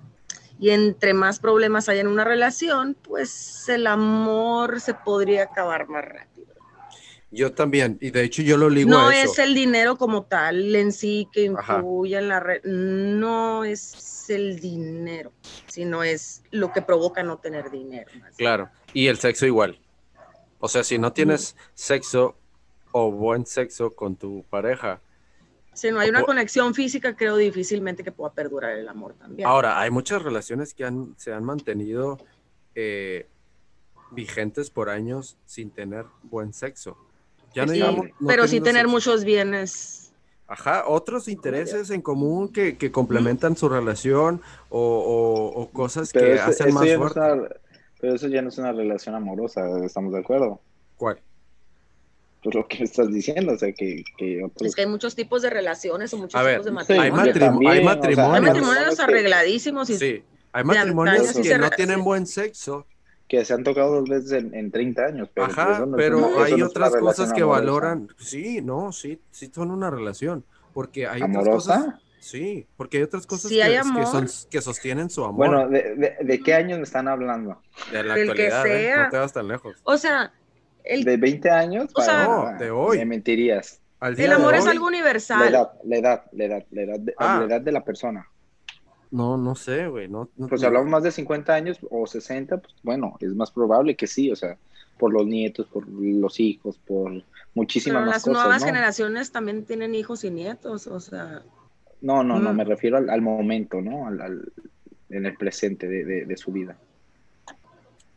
Y 0.60 0.72
entre 0.72 1.14
más 1.14 1.40
problemas 1.40 1.88
hay 1.90 2.00
en 2.00 2.08
una 2.08 2.24
relación, 2.24 2.96
pues 3.04 3.70
el 3.70 3.88
amor 3.88 4.82
se 4.82 4.94
podría 4.94 5.44
acabar 5.44 5.88
más 5.88 6.04
rápido. 6.04 6.48
Yo 7.30 7.54
también, 7.54 7.98
y 8.00 8.12
de 8.12 8.24
hecho 8.24 8.42
yo 8.42 8.56
lo 8.58 8.70
ligo 8.70 8.90
no 8.90 9.10
a 9.10 9.16
es 9.16 9.38
el 9.38 9.54
dinero 9.54 9.98
como 9.98 10.24
tal 10.24 10.74
en 10.76 10.94
sí 10.94 11.28
que 11.32 11.44
influye 11.44 12.18
en 12.18 12.30
la 12.30 12.40
red, 12.40 12.64
no 12.64 13.66
es 13.66 14.30
el 14.30 14.60
dinero, 14.62 15.34
sino 15.68 16.04
es 16.04 16.42
lo 16.52 16.72
que 16.72 16.82
provoca 16.82 17.24
no 17.24 17.38
tener 17.38 17.70
dinero. 17.70 18.10
Claro, 18.38 18.70
y 18.94 19.08
el 19.08 19.18
sexo 19.18 19.46
igual. 19.46 19.78
O 20.60 20.70
sea, 20.70 20.86
si 20.86 20.98
no 20.98 21.12
tienes 21.12 21.58
sexo 21.74 22.38
o 22.92 23.12
buen 23.12 23.46
sexo 23.46 23.94
con 23.94 24.16
tu 24.16 24.44
pareja. 24.50 25.02
Si 25.78 25.92
no 25.92 26.00
hay 26.00 26.10
una 26.10 26.24
conexión 26.24 26.74
física, 26.74 27.16
creo 27.16 27.38
difícilmente 27.38 28.04
que 28.04 28.12
pueda 28.12 28.34
perdurar 28.34 28.72
el 28.72 28.90
amor 28.90 29.14
también. 29.14 29.48
Ahora, 29.48 29.80
hay 29.80 29.92
muchas 29.92 30.24
relaciones 30.24 30.74
que 30.74 30.84
han, 30.84 31.14
se 31.18 31.32
han 31.32 31.44
mantenido 31.44 32.18
eh, 32.74 33.28
vigentes 34.10 34.72
por 34.72 34.90
años 34.90 35.38
sin 35.46 35.70
tener 35.70 36.06
buen 36.24 36.52
sexo. 36.52 36.98
Ya 37.54 37.68
no 37.68 38.04
pero 38.26 38.48
sí 38.48 38.60
tener 38.60 38.88
muchos 38.88 39.24
bienes. 39.24 40.12
Ajá, 40.48 40.84
otros 40.88 41.28
intereses 41.28 41.92
en 41.92 42.02
común 42.02 42.52
que, 42.52 42.76
que 42.76 42.92
complementan 42.92 43.56
su 43.56 43.70
relación 43.70 44.42
o, 44.70 45.54
o, 45.56 45.70
cosas 45.70 46.12
que 46.12 46.40
hacen 46.40 46.74
más 46.74 46.92
fuerte. 46.96 47.60
pero 48.02 48.16
eso 48.16 48.28
ya 48.30 48.42
no 48.42 48.50
es 48.50 48.58
una 48.58 48.72
relación 48.72 49.14
amorosa, 49.14 49.62
¿estamos 49.86 50.12
de 50.12 50.22
acuerdo? 50.22 50.60
¿Cuál? 50.96 51.22
Pues 52.48 52.56
lo 52.56 52.66
que 52.66 52.86
estás 52.86 53.12
diciendo, 53.12 53.52
o 53.52 53.58
sea, 53.58 53.74
que, 53.74 54.06
que 54.18 54.50
Es 54.62 54.74
que 54.74 54.84
hay 54.84 54.88
muchos 54.88 55.16
tipos 55.16 55.42
de 55.42 55.50
relaciones 55.50 56.14
o 56.14 56.18
muchos 56.18 56.42
tipos 56.42 56.64
de 56.64 56.72
matrimonios. 56.72 57.04
hay, 57.04 57.12
matrimonios. 57.84 58.18
hay 58.18 58.42
matrimonios 58.42 59.00
arregladísimos. 59.02 59.90
Y 59.90 59.98
sí, 59.98 60.24
hay 60.54 60.64
matrimonios 60.64 61.34
que 61.34 61.58
no 61.58 61.70
tienen 61.72 62.06
buen 62.06 62.26
sexo 62.26 62.88
que 63.28 63.44
se 63.44 63.54
han 63.54 63.66
tocado 63.66 63.96
dos 63.96 64.08
veces 64.08 64.32
en, 64.32 64.72
30 64.72 65.06
años. 65.08 65.30
Pero 65.34 65.48
Ajá, 65.48 65.80
pues, 65.80 65.90
pero 65.98 66.42
hay 66.42 66.62
otras 66.62 66.96
cosas 66.96 67.34
que 67.34 67.44
valoran. 67.44 68.08
Sí, 68.18 68.62
no, 68.62 68.94
sí, 68.94 69.20
sí 69.30 69.52
son 69.54 69.70
una 69.70 69.92
relación. 69.92 70.46
Porque 70.74 71.06
hay 71.06 71.22
¿Amorosa? 71.22 71.74
otras 71.74 71.86
cosas. 71.86 72.04
Sí, 72.22 72.66
porque 72.78 72.96
hay 72.96 73.04
otras 73.04 73.28
cosas 73.28 73.52
que, 73.52 74.06
son, 74.06 74.28
que 74.50 74.62
sostienen 74.62 75.10
su 75.10 75.26
amor. 75.26 75.36
Bueno, 75.36 75.68
¿de, 75.68 76.42
qué 76.46 76.54
años 76.54 76.78
me 76.78 76.86
están 76.86 77.10
hablando? 77.10 77.62
De 77.92 78.04
la 78.06 78.14
actualidad, 78.14 78.68
¿eh? 78.68 78.94
no 78.96 79.10
te 79.10 79.18
vas 79.18 79.34
tan 79.34 79.50
lejos. 79.50 79.76
O 79.84 79.98
sea, 79.98 80.32
el... 80.88 81.04
¿De 81.04 81.18
20 81.18 81.50
años? 81.50 81.92
O 81.94 82.02
sea, 82.02 82.26
no, 82.26 82.58
de 82.58 82.72
hoy. 82.72 82.98
Me 83.00 83.06
mentirías. 83.06 83.80
el 84.02 84.32
amor 84.32 84.56
es 84.56 84.68
algo 84.68 84.88
universal. 84.88 85.40
La 85.40 85.48
edad, 85.48 85.72
la 85.84 85.96
edad, 85.98 86.26
la 86.32 86.44
edad, 86.44 86.66
la 86.72 86.82
edad, 86.82 87.00
de, 87.00 87.14
la 87.20 87.38
ah. 87.40 87.44
edad 87.46 87.62
de 87.62 87.72
la 87.72 87.84
persona. 87.84 88.28
No, 89.12 89.38
no 89.38 89.56
sé, 89.56 89.88
güey. 89.88 90.08
No, 90.08 90.30
pues 90.50 90.62
si 90.62 90.68
hablamos 90.68 90.90
más 90.90 91.04
de 91.04 91.12
50 91.12 91.54
años 91.54 91.80
o 91.90 92.06
60, 92.06 92.58
pues 92.58 92.76
bueno, 92.84 93.18
es 93.22 93.34
más 93.36 93.52
probable 93.52 93.96
que 93.96 94.08
sí, 94.08 94.32
o 94.32 94.36
sea, 94.36 94.58
por 94.98 95.14
los 95.14 95.26
nietos, 95.26 95.68
por 95.68 95.88
los 95.88 96.40
hijos, 96.40 96.78
por 96.78 97.24
muchísimas 97.54 98.06
más 98.06 98.24
cosas. 98.24 98.34
Las 98.34 98.44
nuevas 98.44 98.64
generaciones 98.64 99.32
también 99.32 99.66
tienen 99.66 99.96
hijos 99.96 100.24
y 100.24 100.32
nietos, 100.32 100.88
o 100.88 101.00
sea. 101.00 101.44
No, 102.02 102.24
no, 102.24 102.40
no, 102.40 102.54
mm. 102.54 102.56
me 102.56 102.64
refiero 102.66 102.98
al, 102.98 103.22
momento, 103.22 103.82
¿no? 103.82 104.08
Al, 104.08 104.52
en 105.10 105.26
el 105.26 105.38
presente 105.38 105.88
de, 105.88 106.26
de 106.26 106.38
su 106.38 106.52
vida. 106.52 106.78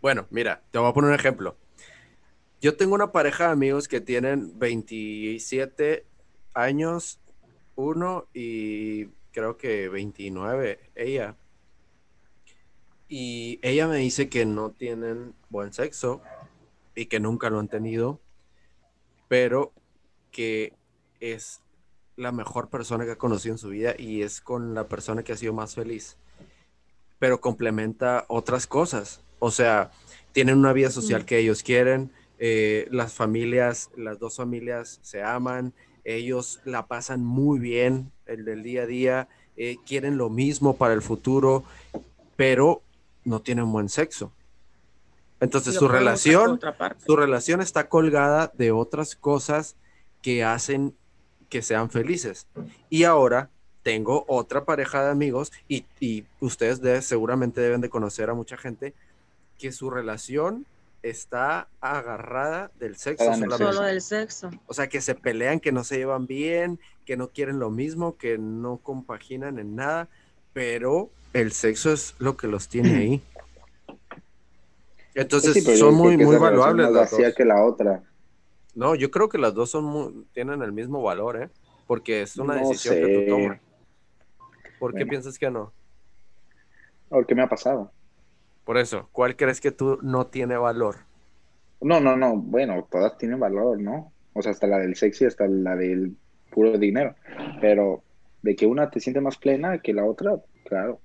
Bueno, 0.03 0.27
mira, 0.31 0.61
te 0.71 0.79
voy 0.79 0.89
a 0.89 0.93
poner 0.93 1.11
un 1.11 1.17
ejemplo. 1.17 1.57
Yo 2.61 2.77
tengo 2.77 2.95
una 2.95 3.11
pareja 3.11 3.47
de 3.47 3.53
amigos 3.53 3.89
que 3.89 4.03
tienen 4.03 4.59
27 4.59 6.05
años, 6.53 7.19
uno, 7.75 8.27
y 8.35 9.07
creo 9.33 9.57
que 9.57 9.89
29, 9.89 10.79
ella. 10.95 11.37
Y 13.09 13.59
ella 13.63 13.89
me 13.89 13.97
dice 13.97 14.29
que 14.29 14.45
no 14.45 14.73
tienen 14.73 15.35
buen 15.49 15.73
sexo 15.73 16.21
y 16.95 17.07
que 17.07 17.19
nunca 17.19 17.49
lo 17.49 17.59
han 17.59 17.69
tenido, 17.69 18.21
pero 19.27 19.73
que 20.31 20.75
es 21.19 21.63
la 22.17 22.31
mejor 22.31 22.69
persona 22.69 23.07
que 23.07 23.13
ha 23.13 23.19
conocido 23.19 23.55
en 23.55 23.59
su 23.59 23.71
vida 23.71 23.95
y 23.97 24.21
es 24.21 24.43
con 24.43 24.75
la 24.75 24.87
persona 24.87 25.23
que 25.23 25.33
ha 25.33 25.37
sido 25.37 25.55
más 25.55 25.75
feliz. 25.75 26.19
Pero 27.19 27.41
complementa 27.41 28.27
otras 28.29 28.67
cosas. 28.67 29.23
O 29.39 29.51
sea, 29.51 29.91
tienen 30.33 30.59
una 30.59 30.75
vida 30.75 30.91
social 30.91 31.23
mm. 31.23 31.25
que 31.25 31.39
ellos 31.39 31.63
quieren, 31.63 32.13
eh, 32.43 32.89
las 32.91 33.13
familias, 33.13 33.91
las 33.97 34.19
dos 34.19 34.37
familias 34.37 34.99
se 35.03 35.23
aman, 35.23 35.75
ellos 36.05 36.61
la 36.65 36.87
pasan 36.87 37.23
muy 37.23 37.59
bien 37.59 38.11
el 38.25 38.47
del 38.47 38.63
día 38.63 38.83
a 38.83 38.87
día, 38.87 39.29
eh, 39.57 39.77
quieren 39.87 40.17
lo 40.17 40.31
mismo 40.31 40.77
para 40.77 40.95
el 40.95 41.03
futuro, 41.03 41.65
pero 42.37 42.83
no 43.25 43.43
tienen 43.43 43.71
buen 43.71 43.91
sexo. 43.91 44.33
Entonces 45.39 45.75
su 45.75 45.87
relación, 45.87 46.59
su 47.07 47.15
relación 47.15 47.61
está 47.61 47.89
colgada 47.89 48.51
de 48.57 48.73
otras 48.73 49.17
cosas 49.17 49.77
que 50.23 50.43
hacen 50.43 50.95
que 51.51 51.61
sean 51.61 51.91
felices. 51.91 52.47
Y 52.89 53.05
ahora 53.05 53.51
tengo 53.83 54.25
otra 54.29 54.65
pareja 54.65 55.05
de 55.05 55.11
amigos 55.11 55.53
y, 55.69 55.85
ustedes 56.41 57.05
seguramente 57.05 57.61
deben 57.61 57.83
de 57.83 57.91
conocer 57.91 58.31
a 58.31 58.35
mucha 58.35 58.57
gente 58.57 58.95
que 59.59 59.73
su 59.73 59.91
relación 59.91 60.65
está 61.03 61.69
agarrada 61.81 62.71
del 62.79 62.97
sexo. 62.97 63.33
Solo 63.35 63.83
del 63.83 64.01
sexo. 64.01 64.51
O 64.67 64.75
sea, 64.75 64.89
que 64.89 65.01
se 65.01 65.15
pelean, 65.15 65.61
que 65.61 65.73
no 65.73 65.85
se 65.85 65.97
llevan 65.97 66.27
bien, 66.27 66.79
que 67.05 67.17
no 67.17 67.29
quieren 67.29 67.59
lo 67.59 67.71
mismo, 67.71 68.17
que 68.17 68.39
no 68.39 68.79
compaginan 68.79 69.59
en 69.59 69.77
nada, 69.77 70.09
pero 70.53 71.11
el 71.33 71.53
sexo 71.53 71.93
es 71.93 72.15
lo 72.19 72.37
que 72.37 72.47
los 72.47 72.69
tiene 72.69 72.97
ahí. 72.97 73.23
Entonces 75.15 75.79
son 75.79 75.95
muy, 75.95 76.17
muy 76.17 76.37
valuables. 76.37 76.91
Las 76.91 77.35
que 77.35 77.45
la 77.45 77.65
otra. 77.65 78.03
No, 78.75 78.95
yo 78.95 79.11
creo 79.11 79.29
que 79.29 79.39
las 79.39 79.55
dos 79.55 79.71
son 79.71 80.27
tienen 80.33 80.63
el 80.63 80.73
mismo 80.73 81.03
valor, 81.03 81.43
¿eh? 81.43 81.51
Porque 81.87 82.23
es 82.23 82.37
una 82.37 82.55
decisión 82.55 82.95
que 82.95 83.27
tú 83.27 83.35
tomas. 83.35 83.61
¿Por 84.79 84.95
qué 84.95 85.05
piensas 85.05 85.39
que 85.39 85.51
no? 85.51 85.73
Porque 87.09 87.35
me 87.35 87.43
ha 87.43 87.49
pasado. 87.49 87.91
Por 88.65 88.79
eso, 88.79 89.09
¿cuál 89.13 89.37
crees 89.37 89.61
que 89.61 89.73
tú 89.73 89.99
no 90.03 90.27
tiene 90.27 90.57
valor? 90.57 90.97
No, 91.81 91.99
no, 92.01 92.17
no, 92.17 92.37
bueno, 92.37 92.87
todas 92.91 93.17
tienen 93.17 93.41
valor, 93.41 93.81
¿no? 93.81 94.13
O 94.35 94.43
sea, 94.43 94.53
hasta 94.53 94.67
la 94.67 94.79
del 94.79 94.97
sexy, 94.97 95.25
hasta 95.25 95.47
la 95.47 95.77
del 95.77 96.17
puro 96.51 96.79
dinero. 96.79 97.15
Pero 97.61 98.03
de 98.43 98.55
que 98.55 98.67
una 98.67 98.91
te 98.91 99.01
siente 99.01 99.21
más 99.21 99.39
plena 99.39 99.79
que 99.79 99.95
la 99.95 100.05
otra, 100.05 100.37
claro. 100.65 101.01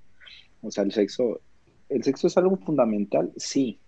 O 0.62 0.70
sea, 0.70 0.84
el 0.84 0.92
sexo, 0.92 1.40
el 1.88 2.02
sexo 2.02 2.26
es 2.26 2.36
algo 2.36 2.56
fundamental, 2.56 3.32
sí, 3.36 3.78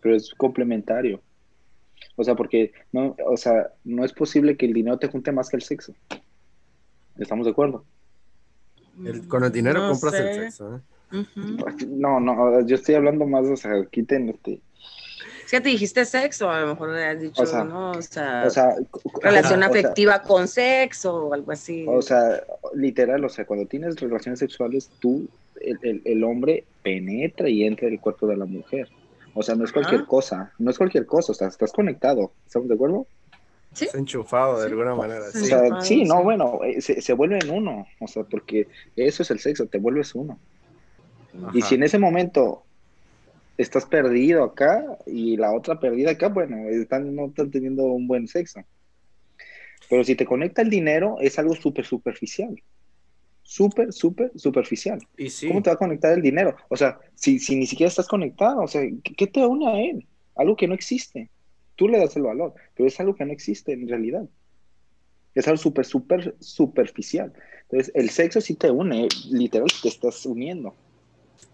pero 0.00 0.14
es 0.14 0.32
complementario. 0.34 1.20
O 2.16 2.24
sea, 2.24 2.34
porque 2.34 2.72
no, 2.92 3.14
o 3.26 3.36
sea, 3.36 3.72
no 3.84 4.04
es 4.04 4.12
posible 4.12 4.56
que 4.56 4.66
el 4.66 4.72
dinero 4.72 4.98
te 4.98 5.08
junte 5.08 5.32
más 5.32 5.48
que 5.48 5.56
el 5.56 5.62
sexo. 5.62 5.94
¿Estamos 7.18 7.46
de 7.46 7.52
acuerdo? 7.52 7.84
con 9.28 9.44
el 9.44 9.52
dinero 9.52 9.86
compras 9.90 10.14
el 10.14 10.34
sexo, 10.34 10.76
¿eh? 10.76 10.80
No, 11.10 12.20
no, 12.20 12.66
yo 12.66 12.76
estoy 12.76 12.96
hablando 12.96 13.26
más, 13.26 13.46
o 13.46 13.56
sea, 13.56 13.72
quiten 13.90 14.28
este. 14.28 14.60
Es 15.44 15.52
que 15.52 15.60
te 15.60 15.68
dijiste 15.68 16.04
sexo, 16.04 16.50
a 16.50 16.60
lo 16.60 16.66
mejor 16.66 16.90
le 16.90 17.04
has 17.04 17.20
dicho, 17.20 17.64
¿no? 17.64 17.92
O 17.92 18.02
sea, 18.02 18.48
relación 19.22 19.62
afectiva 19.62 20.20
con 20.22 20.48
sexo 20.48 21.28
o 21.28 21.34
algo 21.34 21.52
así. 21.52 21.84
O 21.88 22.02
sea, 22.02 22.42
literal, 22.74 23.24
o 23.24 23.28
sea, 23.28 23.46
cuando 23.46 23.64
tienes 23.66 23.94
relaciones 24.00 24.40
sexuales, 24.40 24.90
tú, 24.98 25.28
el, 25.60 26.02
el, 26.04 26.24
hombre, 26.24 26.64
penetra 26.82 27.48
y 27.48 27.62
entra 27.62 27.86
en 27.86 27.94
el 27.94 28.00
cuerpo 28.00 28.26
de 28.26 28.36
la 28.36 28.44
mujer. 28.44 28.88
O 29.34 29.42
sea, 29.44 29.54
no 29.54 29.64
es 29.64 29.70
cualquier 29.70 30.04
cosa, 30.06 30.52
no 30.58 30.72
es 30.72 30.78
cualquier 30.78 31.06
cosa, 31.06 31.30
o 31.30 31.34
sea, 31.34 31.46
estás 31.46 31.72
conectado, 31.72 32.32
¿estamos 32.44 32.68
de 32.68 32.74
acuerdo? 32.74 33.06
Sí. 33.72 33.86
enchufado 33.94 34.58
de 34.58 34.66
alguna 34.66 34.94
manera. 34.94 35.30
Sí, 35.30 35.50
sí 35.82 36.04
no, 36.04 36.24
bueno, 36.24 36.60
eh, 36.64 36.80
se, 36.80 37.00
se 37.02 37.12
vuelve 37.12 37.38
en 37.38 37.50
uno, 37.50 37.86
o 38.00 38.08
sea, 38.08 38.24
porque 38.24 38.66
eso 38.96 39.22
es 39.22 39.30
el 39.30 39.38
sexo, 39.38 39.66
te 39.66 39.78
vuelves 39.78 40.14
uno. 40.14 40.40
Y 41.52 41.62
si 41.62 41.74
en 41.74 41.82
ese 41.82 41.98
momento 41.98 42.64
estás 43.58 43.86
perdido 43.86 44.44
acá 44.44 44.84
y 45.06 45.36
la 45.36 45.52
otra 45.52 45.80
perdida 45.80 46.12
acá, 46.12 46.28
bueno, 46.28 46.68
están, 46.68 47.14
no 47.14 47.26
están 47.26 47.50
teniendo 47.50 47.84
un 47.84 48.06
buen 48.06 48.28
sexo. 48.28 48.60
Pero 49.88 50.04
si 50.04 50.14
te 50.14 50.26
conecta 50.26 50.62
el 50.62 50.70
dinero, 50.70 51.18
es 51.20 51.38
algo 51.38 51.54
súper 51.54 51.84
superficial. 51.84 52.54
Súper, 53.42 53.92
súper 53.92 54.32
superficial. 54.34 54.98
¿Y 55.16 55.30
¿Cómo 55.46 55.62
te 55.62 55.70
va 55.70 55.74
a 55.74 55.78
conectar 55.78 56.12
el 56.12 56.22
dinero? 56.22 56.56
O 56.68 56.76
sea, 56.76 56.98
si, 57.14 57.38
si 57.38 57.54
ni 57.54 57.66
siquiera 57.66 57.88
estás 57.88 58.08
conectado, 58.08 58.62
o 58.62 58.68
sea, 58.68 58.82
¿qué 59.16 59.26
te 59.26 59.46
une 59.46 59.68
a 59.68 59.80
él? 59.80 60.06
Algo 60.34 60.56
que 60.56 60.66
no 60.66 60.74
existe. 60.74 61.30
Tú 61.76 61.88
le 61.88 61.98
das 61.98 62.16
el 62.16 62.22
valor, 62.22 62.54
pero 62.74 62.88
es 62.88 62.98
algo 62.98 63.14
que 63.14 63.24
no 63.24 63.32
existe 63.32 63.72
en 63.72 63.88
realidad. 63.88 64.24
Es 65.34 65.46
algo 65.46 65.58
súper, 65.58 65.84
súper 65.84 66.34
superficial. 66.40 67.32
Entonces, 67.70 67.92
el 67.94 68.10
sexo 68.10 68.40
sí 68.40 68.54
te 68.54 68.70
une, 68.70 69.06
literal, 69.30 69.68
te 69.80 69.88
estás 69.88 70.26
uniendo. 70.26 70.74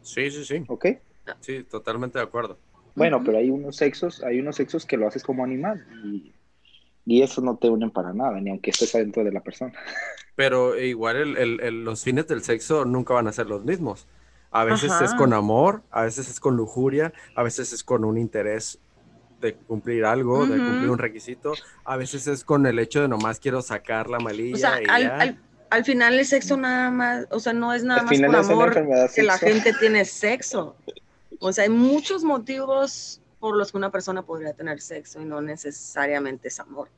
Sí, 0.03 0.31
sí, 0.31 0.45
sí. 0.45 0.65
¿Ok? 0.69 0.87
Sí, 1.41 1.63
totalmente 1.65 2.19
de 2.19 2.25
acuerdo. 2.25 2.59
Bueno, 2.95 3.23
pero 3.25 3.39
hay 3.39 3.51
unos 3.51 3.77
sexos, 3.77 4.23
hay 4.23 4.41
unos 4.41 4.57
sexos 4.57 4.85
que 4.85 4.97
lo 4.97 5.07
haces 5.07 5.23
como 5.23 5.45
animal 5.45 5.87
y, 6.05 6.33
y 7.07 7.23
eso 7.23 7.41
no 7.41 7.57
te 7.57 7.71
unen 7.71 7.91
para 7.91 8.13
nada, 8.13 8.41
ni 8.41 8.51
aunque 8.51 8.71
estés 8.71 8.95
adentro 8.95 9.25
de 9.25 9.33
la 9.33 9.41
persona. 9.41 9.73
Pero 10.35 10.79
igual 10.79 11.37
el, 11.37 11.61
el, 11.61 11.85
los 11.85 12.03
fines 12.03 12.27
del 12.27 12.43
sexo 12.43 12.87
nunca 12.87 13.13
van 13.13 13.29
a 13.29 13.33
ser 13.33 13.47
los 13.47 13.65
mismos. 13.65 14.07
A 14.51 14.65
veces 14.65 14.93
es 15.03 15.15
con 15.15 15.33
amor, 15.33 15.83
a 15.91 16.03
veces 16.03 16.29
es 16.29 16.39
con 16.39 16.57
lujuria, 16.57 17.13
a 17.35 17.43
veces 17.43 17.73
es 17.73 17.83
con 17.83 18.05
un 18.05 18.19
interés 18.19 18.79
de 19.41 19.55
cumplir 19.55 20.05
algo, 20.05 20.47
de 20.47 20.59
cumplir 20.59 20.91
un 20.91 20.99
requisito. 20.99 21.53
A 21.85 21.97
veces 21.97 22.27
es 22.27 22.45
con 22.45 22.67
el 22.67 22.79
hecho 22.79 23.01
de 23.01 23.09
nomás 23.09 23.41
quiero 23.41 23.63
sacar 23.63 24.11
la 24.11 24.19
malilla. 24.19 24.55
O 24.55 24.59
sea, 24.59 24.75
al, 24.95 25.11
al, 25.11 25.39
final 25.85 26.19
el 26.19 26.27
sexo 26.27 26.57
nada 26.57 26.91
más, 26.91 27.27
o 27.31 27.41
sea, 27.41 27.53
no 27.53 27.73
es 27.73 27.83
nada 27.83 28.03
más 28.03 28.19
por 28.19 28.37
amor 28.37 29.11
que 29.15 29.23
la 29.23 29.39
gente 29.39 29.73
tiene 29.79 30.05
sexo. 30.05 30.77
O 31.41 31.53
sea, 31.53 31.65
hay 31.65 31.71
muchos 31.71 32.25
motivos 32.25 33.21
por 33.41 33.57
los 33.57 33.73
que 33.73 33.79
una 33.79 33.91
persona 33.91 34.23
podría 34.23 34.53
tener 34.53 34.81
sexo 34.81 35.21
y 35.21 35.25
no 35.25 35.41
necesariamente 35.41 36.49
es 36.49 36.61
amor. 36.61 36.89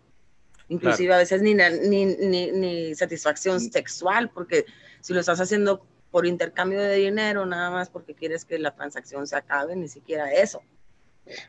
Inclusive 0.69 1.15
a 1.15 1.19
veces 1.19 1.41
ni, 1.41 1.55
ni, 1.55 2.05
ni, 2.07 2.51
ni 2.51 2.95
satisfacción 2.95 3.61
sexual, 3.61 4.31
porque 4.31 4.67
si 5.01 5.13
lo 5.15 5.21
estás 5.21 5.41
haciendo 5.41 5.87
por 6.11 6.27
intercambio 6.27 6.81
de 6.81 6.97
dinero, 6.97 7.47
nada 7.47 7.71
más 7.71 7.91
porque 7.91 8.15
quieres 8.15 8.45
que 8.45 8.59
la 8.59 8.75
transacción 8.75 9.27
se 9.27 9.37
acabe, 9.37 9.77
ni 9.77 9.89
siquiera 9.89 10.33
eso. 10.33 10.63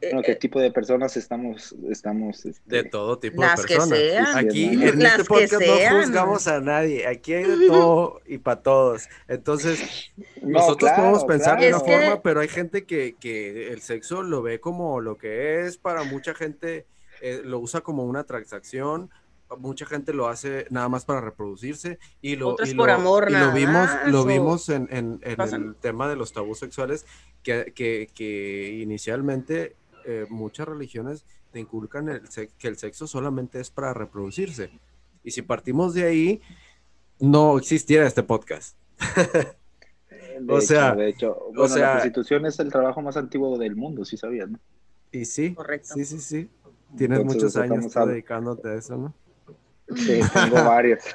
Bueno, 0.01 0.21
¿qué 0.21 0.33
eh, 0.33 0.35
tipo 0.35 0.59
de 0.59 0.71
personas 0.71 1.17
estamos? 1.17 1.75
estamos 1.89 2.45
este, 2.45 2.61
De 2.65 2.83
todo 2.83 3.19
tipo 3.19 3.41
de 3.41 3.49
personas. 3.49 4.35
Aquí 4.35 4.65
en 4.65 5.01
este 5.01 5.23
podcast 5.25 5.61
no 5.61 6.01
juzgamos 6.01 6.47
a 6.47 6.61
nadie. 6.61 7.05
Aquí 7.05 7.33
hay 7.33 7.43
de 7.43 7.67
todo 7.67 8.21
y 8.25 8.37
para 8.37 8.61
todos. 8.61 9.09
Entonces, 9.27 10.13
nosotros 10.41 10.91
podemos 10.91 11.25
pensar 11.25 11.59
de 11.59 11.69
una 11.69 11.79
forma, 11.79 12.21
pero 12.21 12.39
hay 12.39 12.47
gente 12.47 12.85
que, 12.85 13.15
que, 13.19 13.71
el 13.71 13.81
sexo 13.81 14.23
lo 14.23 14.41
ve 14.41 14.59
como 14.59 15.01
lo 15.01 15.17
que 15.17 15.65
es. 15.65 15.77
Para 15.77 16.03
mucha 16.03 16.33
gente 16.33 16.85
eh, 17.21 17.41
lo 17.43 17.59
usa 17.59 17.81
como 17.81 18.05
una 18.05 18.23
transacción. 18.23 19.09
Mucha 19.57 19.85
gente 19.85 20.13
lo 20.13 20.27
hace 20.27 20.67
nada 20.69 20.89
más 20.89 21.05
para 21.05 21.21
reproducirse 21.21 21.99
y 22.21 22.35
lo, 22.35 22.55
y 22.63 22.73
por 22.73 22.89
amor, 22.89 23.27
y 23.29 23.33
lo 23.33 23.51
vimos, 23.51 23.89
lo 24.07 24.25
vimos 24.25 24.69
en, 24.69 24.87
en, 24.91 25.19
en 25.23 25.41
el 25.53 25.75
tema 25.75 26.07
de 26.09 26.15
los 26.15 26.33
tabús 26.33 26.59
sexuales 26.59 27.05
que, 27.43 28.79
inicialmente 28.81 29.75
eh, 30.05 30.25
muchas 30.29 30.67
religiones 30.67 31.25
te 31.51 31.59
inculcan 31.59 32.09
el 32.09 32.21
que 32.57 32.67
el 32.67 32.77
sexo 32.77 33.07
solamente 33.07 33.59
es 33.59 33.69
para 33.69 33.93
reproducirse. 33.93 34.69
Y 35.23 35.31
si 35.31 35.41
partimos 35.41 35.93
de 35.93 36.03
ahí, 36.03 36.41
no 37.19 37.57
existiera 37.57 38.05
este 38.05 38.23
podcast. 38.23 38.77
o 40.49 40.61
sea, 40.61 40.95
de 40.95 41.09
hecho, 41.09 41.37
o 41.55 41.67
sea, 41.67 41.87
la 41.87 41.91
prostitución 41.93 42.45
es 42.45 42.59
el 42.59 42.71
trabajo 42.71 43.01
más 43.01 43.17
antiguo 43.17 43.57
del 43.57 43.75
mundo, 43.75 44.05
si 44.05 44.17
sabías, 44.17 44.49
¿no? 44.49 44.59
Y 45.11 45.25
sí, 45.25 45.53
Correcto. 45.53 45.93
sí, 45.95 46.05
sí, 46.05 46.19
sí. 46.19 46.49
Tienes 46.97 47.23
muchos 47.23 47.55
años 47.55 47.93
dedicándote 47.93 48.69
a 48.69 48.75
eso, 48.75 48.97
¿no? 48.97 49.13
Sí, 49.95 50.19
tengo 50.33 50.63
varios. 50.63 51.03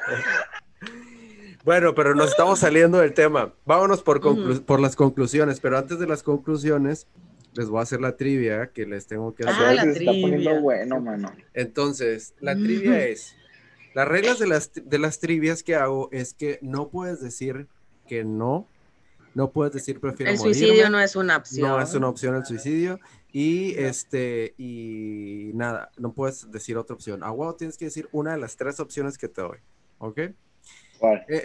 Bueno, 1.63 1.95
pero 1.95 2.15
nos 2.15 2.31
estamos 2.31 2.59
saliendo 2.59 2.99
del 2.99 3.13
tema. 3.13 3.53
Vámonos 3.67 4.03
por, 4.03 4.65
por 4.65 4.81
las 4.81 4.97
conclusiones, 4.97 5.61
pero 5.61 5.77
antes 5.77 5.99
de 5.99 6.07
las 6.07 6.23
conclusiones, 6.23 7.07
les 7.55 7.69
voy 7.69 7.81
a 7.81 7.83
hacer 7.83 8.01
la 8.01 8.17
trivia 8.17 8.71
que 8.73 8.87
les 8.87 9.07
tengo 9.07 9.35
que 9.35 9.45
hacer. 9.45 9.79
Ah, 9.79 9.85
la 9.85 9.93
trivia. 9.93 10.59
bueno, 10.59 11.01
mano. 11.01 11.31
Entonces, 11.53 12.35
la 12.41 12.55
trivia 12.55 13.07
es, 13.07 13.37
las 13.95 14.09
reglas 14.09 14.39
de 14.39 14.47
las, 14.47 14.71
de 14.75 14.99
las 14.99 15.19
trivias 15.19 15.63
que 15.63 15.75
hago 15.75 16.09
es 16.13 16.33
que 16.33 16.59
no 16.63 16.89
puedes 16.89 17.21
decir 17.21 17.67
que 18.07 18.25
no, 18.25 18.67
no 19.35 19.51
puedes 19.51 19.73
decir 19.73 20.01
prefiero 20.01 20.33
El 20.33 20.39
suicidio 20.39 20.91
no 20.91 20.99
es 20.99 21.17
una 21.17 21.37
opción. 21.37 21.69
No 21.69 21.81
es 21.81 21.93
una 21.95 22.09
opción 22.09 22.37
el 22.37 22.45
suicidio. 22.45 23.01
Y 23.33 23.75
este, 23.79 24.55
y 24.59 25.53
nada, 25.55 25.91
no 25.97 26.13
puedes 26.13 26.51
decir 26.51 26.77
otra 26.77 26.95
opción. 26.95 27.23
A 27.23 27.33
tienes 27.57 27.77
que 27.77 27.85
decir 27.87 28.09
una 28.13 28.33
de 28.33 28.39
las 28.39 28.57
tres 28.57 28.81
opciones 28.81 29.17
que 29.17 29.29
te 29.29 29.41
doy. 29.43 29.59
¿Ok? 29.99 30.19
Eh, 30.19 30.35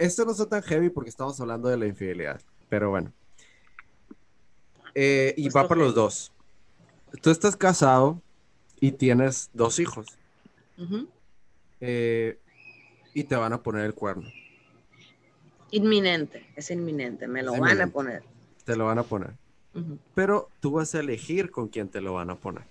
esto 0.00 0.24
no 0.24 0.32
está 0.32 0.48
tan 0.48 0.62
heavy 0.62 0.90
porque 0.90 1.10
estamos 1.10 1.40
hablando 1.40 1.68
de 1.68 1.76
la 1.76 1.86
infidelidad, 1.86 2.40
pero 2.68 2.90
bueno. 2.90 3.12
Eh, 4.94 5.34
y 5.36 5.48
va 5.48 5.68
para 5.68 5.80
los 5.80 5.94
dos. 5.94 6.32
Tú 7.22 7.30
estás 7.30 7.56
casado 7.56 8.20
y 8.80 8.92
tienes 8.92 9.50
dos 9.52 9.78
hijos. 9.78 10.06
Eh, 11.80 12.38
y 13.14 13.24
te 13.24 13.36
van 13.36 13.52
a 13.52 13.62
poner 13.62 13.84
el 13.84 13.94
cuerno. 13.94 14.28
Inminente, 15.70 16.46
es 16.56 16.70
inminente, 16.70 17.26
me 17.26 17.42
lo 17.42 17.52
van 17.58 17.80
a 17.80 17.86
poner. 17.86 18.22
Te 18.64 18.76
lo 18.76 18.86
van 18.86 18.98
a 18.98 19.02
poner. 19.02 19.34
Pero 20.14 20.48
tú 20.60 20.72
vas 20.72 20.94
a 20.94 21.00
elegir 21.00 21.50
con 21.50 21.68
quién 21.68 21.88
te 21.88 22.00
lo 22.00 22.14
van 22.14 22.30
a 22.30 22.36
poner. 22.36 22.64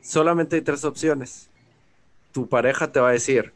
Solamente 0.00 0.56
hay 0.56 0.62
tres 0.62 0.84
opciones. 0.84 1.50
Tu 2.32 2.48
pareja 2.48 2.92
te 2.92 3.00
va 3.00 3.08
a 3.08 3.12
decir, 3.12 3.52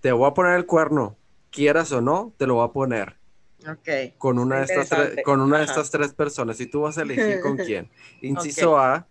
te 0.00 0.12
voy 0.12 0.28
a 0.28 0.34
poner 0.34 0.56
el 0.56 0.66
cuerno, 0.66 1.16
quieras 1.50 1.92
o 1.92 2.00
no, 2.00 2.32
te 2.38 2.46
lo 2.46 2.54
voy 2.54 2.66
a 2.66 2.72
poner. 2.72 3.16
Ok. 3.68 4.16
Con 4.16 4.38
una, 4.38 4.58
de 4.58 4.64
estas, 4.64 4.88
tres, 4.88 5.24
con 5.24 5.40
una 5.40 5.58
de 5.58 5.64
estas 5.64 5.90
tres 5.90 6.14
personas. 6.14 6.58
Y 6.60 6.66
tú 6.66 6.82
vas 6.82 6.96
a 6.98 7.02
elegir 7.02 7.40
con 7.40 7.56
quién. 7.58 7.90
Inciso 8.22 8.78
A, 8.78 9.06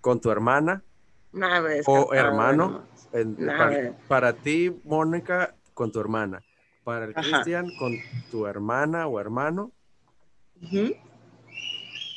con 0.00 0.20
tu 0.20 0.30
hermana 0.30 0.82
o 1.86 2.14
hermano. 2.14 2.84
para, 4.08 4.32
ti, 4.32 4.80
Mónica, 4.84 5.54
con 5.74 5.90
tu 5.90 6.00
hermana. 6.00 6.42
Para 6.84 7.06
el 7.06 7.14
Cristian, 7.14 7.66
con 7.78 7.92
tu 8.30 8.46
hermana 8.46 9.06
o 9.06 9.20
hermano. 9.20 9.72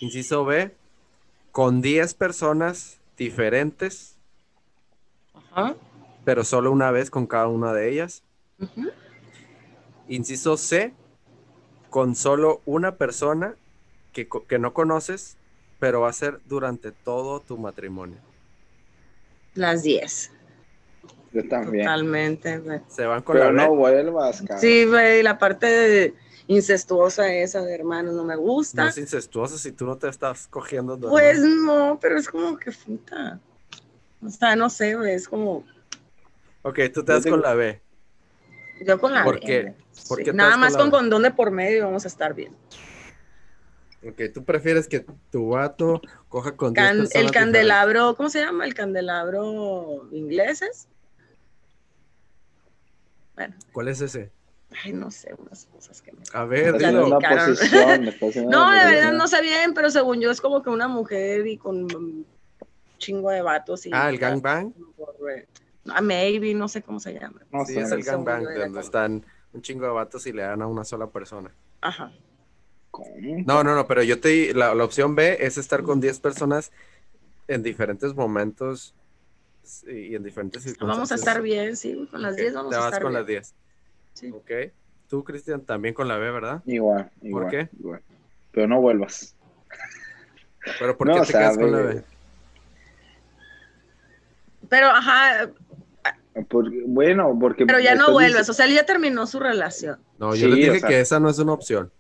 Inciso 0.02 0.46
B, 0.46 0.76
con 1.52 1.82
10 1.82 2.14
personas 2.14 3.00
diferentes. 3.18 4.18
Ajá 5.52 5.76
pero 6.24 6.44
solo 6.44 6.72
una 6.72 6.92
vez 6.92 7.10
con 7.10 7.28
cada 7.28 7.48
una 7.48 7.74
de 7.74 7.90
ellas. 7.90 8.24
Inciso 10.08 10.58
C, 10.58 10.94
con 11.90 12.16
solo 12.16 12.62
una 12.66 12.96
persona 12.96 13.56
que, 14.14 14.28
no 14.60 14.74
conoces, 14.74 15.38
pero 15.80 16.02
va 16.02 16.10
a 16.10 16.14
ser 16.14 16.40
durante 16.46 16.92
todo 16.92 17.40
tu 17.40 17.58
matrimonio. 17.58 18.18
Las 19.56 19.84
10. 19.84 20.32
Yo 21.34 21.48
también. 21.48 21.86
Totalmente, 21.86 22.62
Se 22.88 23.06
van 23.06 23.24
con 23.24 23.36
pero 23.36 23.52
la 23.52 23.66
no 23.66 23.76
vuelvas, 23.76 24.44
Sí, 24.60 24.86
güey, 24.86 25.24
la 25.24 25.38
parte 25.38 26.14
incestuosa 26.48 27.34
esa 27.34 27.62
de 27.62 27.74
hermanos 27.74 28.14
no 28.14 28.24
me 28.24 28.36
gusta. 28.36 28.84
No 28.84 28.90
es 28.90 28.98
incestuosa 28.98 29.58
si 29.58 29.72
tú 29.72 29.86
no 29.86 29.98
te 29.98 30.10
estás 30.10 30.48
cogiendo. 30.48 30.98
Pues 30.98 31.40
no, 31.40 31.98
pero 32.02 32.18
es 32.18 32.30
como 32.30 32.58
que 32.58 32.72
puta. 32.72 33.40
O 34.22 34.30
sea, 34.30 34.56
no 34.56 34.70
sé, 34.70 34.96
güey, 34.96 35.14
es 35.14 35.28
como 35.28 35.66
Ok, 36.64 36.80
tú 36.94 37.04
te 37.04 37.12
das 37.12 37.26
con 37.26 37.42
la 37.42 37.54
B. 37.54 37.82
Yo 38.86 39.00
con 39.00 39.14
la 39.14 39.24
¿Por 39.24 39.40
Qué? 39.40 39.76
¿Por 40.08 40.24
qué? 40.24 40.34
Nada 40.34 40.58
más 40.58 40.76
con, 40.76 40.90
condón 40.90 41.24
de 41.24 41.32
por 41.32 41.52
medio 41.52 41.86
vamos 41.86 42.06
a 42.06 42.08
estar 42.08 42.34
bien. 42.34 42.56
Ok, 44.06 44.22
tú 44.34 44.44
prefieres 44.44 44.88
que 44.88 45.06
tu 45.30 45.50
vato 45.50 46.02
coja 46.30 46.56
con 46.56 46.74
El 46.78 47.32
candelabro, 47.32 48.16
¿cómo 48.16 48.30
se 48.30 48.42
llama? 48.42 48.66
El 48.66 48.74
candelabro 48.74 50.08
ingleses. 50.12 50.88
Bueno. 53.36 53.56
¿Cuál 53.72 53.90
es 53.90 54.02
ese? 54.02 54.32
Ay, 54.84 54.94
no 54.94 55.12
sé, 55.12 55.34
unas 55.38 55.66
cosas 55.66 56.02
que 56.02 56.12
me. 56.12 56.24
A 56.34 56.46
ver, 56.46 56.78
dilo. 56.78 57.08
no, 57.10 58.72
de 58.72 58.86
verdad 58.86 59.14
no 59.14 59.28
sé 59.28 59.42
bien, 59.42 59.74
pero 59.74 59.90
según 59.90 60.20
yo 60.20 60.32
es 60.32 60.42
como 60.42 60.62
que 60.64 60.70
una 60.70 60.88
mujer 60.88 61.46
y 61.48 61.58
con 61.58 61.84
un 61.96 62.26
chingo 62.98 63.30
de 63.30 63.42
vatos. 63.42 63.86
Y 63.86 63.92
ah, 63.94 64.10
el 64.10 64.18
gangbang. 64.18 64.74
A 65.90 66.02
maybe, 66.02 66.54
no 66.54 66.68
sé 66.68 66.82
cómo 66.82 67.00
se 67.00 67.14
llama. 67.14 67.42
No, 67.52 67.66
sí, 67.66 67.78
es 67.78 67.92
el 67.92 68.04
gangbang, 68.04 68.44
donde 68.44 68.80
están 68.80 69.26
un 69.52 69.62
chingo 69.62 69.86
de 69.86 69.92
vatos 69.92 70.26
y 70.28 70.34
le 70.34 70.44
dan 70.44 70.62
a 70.62 70.68
una 70.68 70.84
sola 70.84 71.08
persona. 71.08 71.52
Ajá. 71.82 72.12
No, 73.46 73.64
no, 73.64 73.76
no, 73.76 73.88
pero 73.88 74.04
yo 74.04 74.20
te 74.20 74.54
la, 74.54 74.76
la 74.76 74.84
opción 74.84 75.16
B 75.16 75.38
es 75.40 75.58
estar 75.58 75.82
con 75.84 76.00
10 76.00 76.20
personas 76.20 76.72
en 77.48 77.64
diferentes 77.64 78.14
momentos 78.14 78.94
y 79.88 80.16
en 80.16 80.24
diferentes 80.24 80.64
circunstancias. 80.64 80.98
Vamos 80.98 81.12
a 81.12 81.16
estar 81.16 81.42
bien, 81.42 81.76
sí, 81.76 82.08
con 82.12 82.22
las 82.22 82.36
10 82.36 82.54
vamos 82.54 82.74
a 82.74 82.78
estar 82.78 82.90
Te 82.92 82.96
vas 82.96 83.04
con 83.04 83.14
las 83.14 83.26
10. 83.26 83.54
Sí. 84.14 84.32
Ok. 84.32 84.52
Tú, 85.08 85.24
Cristian, 85.24 85.62
también 85.62 85.94
con 85.94 86.08
la 86.08 86.18
B, 86.18 86.32
¿verdad? 86.32 86.62
Igual, 86.66 87.12
igual. 87.22 87.44
¿Por 87.44 87.52
qué? 87.52 87.70
Igual. 87.78 88.02
Pero 88.52 88.68
no 88.68 88.82
vuelvas. 88.82 89.36
¿Pero 90.80 90.98
por 90.98 91.14
qué 91.14 91.22
te 91.22 91.34
quedas 91.34 91.58
con 91.58 91.72
la 91.72 91.82
B? 91.82 92.04
Pero, 94.70 94.88
ajá. 94.88 95.50
bueno, 96.88 97.38
porque. 97.40 97.66
Pero 97.66 97.80
ya 97.80 97.96
no 97.96 98.12
vuelves, 98.12 98.50
o 98.50 98.54
sea, 98.54 98.66
él 98.66 98.74
ya 98.74 98.86
terminó 98.86 99.28
su 99.28 99.40
relación. 99.40 100.00
No, 100.18 100.36
yo 100.36 100.48
le 100.48 100.56
dije 100.56 100.82
que 100.82 101.00
esa 101.00 101.20
no 101.20 101.30
es 101.30 101.38
una 101.40 101.54
opción. 101.54 101.92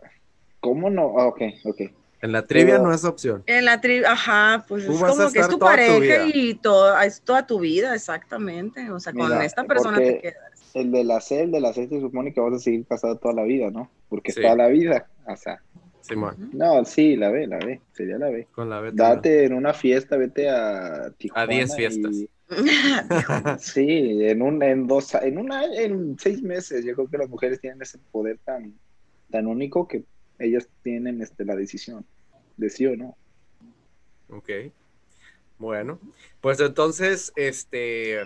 ¿Cómo 0.59 0.89
no? 0.89 1.19
Ah, 1.19 1.27
ok, 1.27 1.41
ok. 1.65 1.81
En 2.21 2.31
la 2.31 2.47
trivia 2.47 2.79
no 2.79 2.93
es 2.93 3.03
opción. 3.03 3.43
En 3.47 3.65
la 3.65 3.81
trivia, 3.81 4.13
ajá, 4.13 4.63
pues 4.65 4.85
es 4.85 4.97
como 4.97 5.29
que 5.29 5.39
es 5.39 5.49
tu 5.49 5.59
pareja 5.59 6.25
y 6.33 6.55
todo, 6.55 6.97
es 7.01 7.21
toda 7.21 7.45
tu 7.45 7.59
vida, 7.59 7.93
exactamente. 7.93 8.89
O 8.91 8.99
sea, 8.99 9.11
con 9.11 9.41
esta 9.41 9.65
persona 9.65 9.97
te 9.97 10.19
quedas. 10.21 10.42
El 10.73 10.91
de 10.91 11.03
la 11.03 11.21
C, 11.21 11.43
el 11.43 11.51
de 11.51 11.61
la 11.61 11.73
C 11.73 11.87
se 11.87 11.99
supone 11.99 12.33
que 12.33 12.39
vas 12.39 12.53
a 12.53 12.59
seguir 12.59 12.85
casado 12.85 13.17
toda 13.17 13.33
la 13.33 13.43
vida, 13.43 13.69
¿no? 13.69 13.91
Porque 14.09 14.33
toda 14.33 14.55
la 14.55 14.67
vida, 14.67 15.07
o 15.27 15.35
sea. 15.35 15.61
Simón. 16.01 16.49
No, 16.51 16.83
sí, 16.83 17.15
la 17.15 17.29
B, 17.29 17.47
la 17.47 17.59
B, 17.59 17.79
sería 17.93 18.17
la 18.17 18.29
B. 18.29 18.47
Con 18.51 18.69
la 18.69 18.81
B. 18.81 18.91
Date 18.93 19.45
en 19.45 19.53
una 19.53 19.73
fiesta, 19.73 20.17
vete 20.17 20.49
a 20.49 21.11
Tijuana. 21.17 21.43
A 21.43 21.47
10 21.47 21.75
fiestas. 21.75 22.15
sí, 23.59 24.25
en 24.25 24.41
un, 24.41 24.61
en 24.61 24.85
dos, 24.85 25.15
en 25.15 25.37
una, 25.37 25.63
en 25.65 26.17
seis 26.19 26.41
meses. 26.41 26.83
Yo 26.83 26.93
creo 26.95 27.09
que 27.09 27.17
las 27.17 27.29
mujeres 27.29 27.61
tienen 27.61 27.81
ese 27.81 27.99
poder 28.11 28.37
tan, 28.43 28.73
tan 29.31 29.47
único 29.47 29.87
que 29.87 30.03
ellas 30.39 30.67
tienen 30.81 31.21
este, 31.21 31.45
la 31.45 31.55
decisión 31.55 32.05
de 32.57 32.69
sí 32.69 32.85
o 32.85 32.95
no. 32.95 33.15
Ok. 34.29 34.49
Bueno, 35.57 35.99
pues 36.41 36.59
entonces, 36.59 37.31
este, 37.35 38.17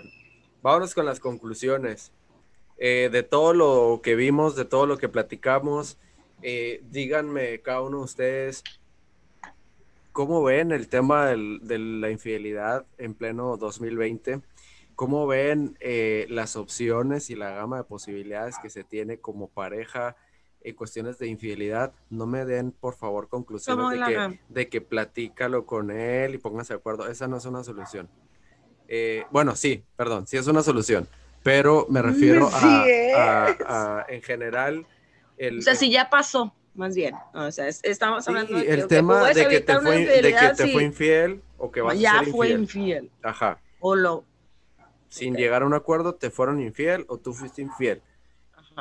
vámonos 0.62 0.94
con 0.94 1.06
las 1.06 1.20
conclusiones. 1.20 2.12
Eh, 2.78 3.08
de 3.10 3.22
todo 3.22 3.54
lo 3.54 4.00
que 4.02 4.14
vimos, 4.14 4.54
de 4.56 4.64
todo 4.64 4.86
lo 4.86 4.98
que 4.98 5.08
platicamos, 5.08 5.98
eh, 6.42 6.80
díganme 6.90 7.60
cada 7.60 7.82
uno 7.82 7.98
de 7.98 8.04
ustedes, 8.04 8.62
¿cómo 10.12 10.42
ven 10.44 10.70
el 10.72 10.88
tema 10.88 11.26
de 11.26 11.78
la 11.78 12.10
infidelidad 12.10 12.86
en 12.96 13.14
pleno 13.14 13.56
2020? 13.56 14.40
¿Cómo 14.94 15.26
ven 15.26 15.76
eh, 15.80 16.26
las 16.28 16.56
opciones 16.56 17.30
y 17.30 17.36
la 17.36 17.50
gama 17.50 17.78
de 17.78 17.84
posibilidades 17.84 18.56
que 18.60 18.70
se 18.70 18.84
tiene 18.84 19.18
como 19.18 19.48
pareja 19.48 20.16
en 20.62 20.74
cuestiones 20.74 21.18
de 21.18 21.28
infidelidad, 21.28 21.92
no 22.10 22.26
me 22.26 22.44
den 22.44 22.72
por 22.72 22.94
favor 22.94 23.28
conclusiones 23.28 23.90
de 23.90 24.06
que, 24.06 24.40
de 24.48 24.68
que, 24.68 24.80
platícalo 24.80 25.66
con 25.66 25.90
él 25.90 26.34
y 26.34 26.38
pónganse 26.38 26.74
de 26.74 26.78
acuerdo. 26.78 27.08
Esa 27.08 27.28
no 27.28 27.36
es 27.36 27.44
una 27.44 27.62
solución. 27.62 28.08
Eh, 28.88 29.24
bueno, 29.30 29.54
sí, 29.54 29.84
perdón, 29.96 30.26
sí 30.26 30.36
es 30.36 30.46
una 30.46 30.62
solución, 30.62 31.06
pero 31.42 31.86
me 31.88 32.02
refiero 32.02 32.48
a, 32.52 34.06
en 34.08 34.22
general. 34.22 34.86
El, 35.36 35.58
o 35.58 35.62
sea, 35.62 35.74
si 35.74 35.90
ya 35.90 36.10
pasó, 36.10 36.54
más 36.74 36.94
bien. 36.94 37.14
O 37.34 37.50
sea, 37.50 37.68
estamos 37.68 38.26
hablando 38.28 38.56
de 38.56 38.72
el 38.72 38.86
tema 38.86 39.28
de, 39.28 39.48
que 39.48 39.60
te, 39.60 39.78
fue, 39.80 40.06
de 40.06 40.34
que 40.34 40.48
te 40.56 40.68
fue 40.68 40.84
infiel 40.84 41.42
o 41.56 41.70
que 41.70 41.80
vas 41.80 41.98
ya 41.98 42.20
a 42.20 42.24
ser 42.24 42.32
fue 42.32 42.50
infiel. 42.50 43.10
Ajá. 43.22 43.60
O 43.80 43.94
lo. 43.94 44.24
Sin 45.08 45.34
llegar 45.34 45.62
a 45.62 45.66
un 45.66 45.74
acuerdo, 45.74 46.14
te 46.14 46.30
fueron 46.30 46.60
infiel 46.60 47.06
o 47.08 47.18
tú 47.18 47.32
fuiste 47.32 47.62
infiel. 47.62 48.02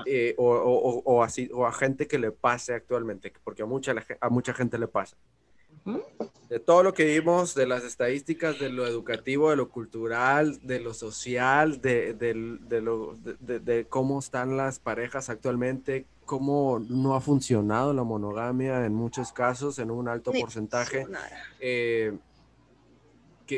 Eh, 0.05 0.35
o, 0.37 1.23
así, 1.23 1.49
o 1.53 1.65
a 1.65 1.71
gente 1.71 2.07
que 2.07 2.19
le 2.19 2.31
pase 2.31 2.73
actualmente, 2.73 3.33
porque 3.43 3.63
a 3.63 3.65
mucha, 3.65 3.95
a 4.19 4.29
mucha 4.29 4.53
gente 4.53 4.77
le 4.77 4.87
pasa. 4.87 5.17
De 6.49 6.59
todo 6.59 6.83
lo 6.83 6.93
que 6.93 7.05
vimos, 7.05 7.55
de 7.55 7.67
las 7.67 7.83
estadísticas, 7.83 8.59
de 8.59 8.69
lo 8.69 8.87
educativo, 8.87 9.49
de 9.49 9.57
lo 9.57 9.69
cultural, 9.69 10.59
de 10.65 10.79
lo 10.79 10.93
social, 10.93 11.81
de, 11.81 12.13
de, 12.13 13.85
cómo 13.89 14.19
están 14.19 14.55
las 14.55 14.79
parejas 14.79 15.29
actualmente, 15.29 16.05
cómo 16.25 16.79
no 16.79 17.15
ha 17.15 17.21
funcionado 17.21 17.93
la 17.93 18.03
monogamia 18.03 18.85
en 18.85 18.93
muchos 18.93 19.31
casos, 19.31 19.79
en 19.79 19.91
un 19.91 20.07
alto 20.07 20.31
porcentaje. 20.31 21.05
Eh, 21.59 22.17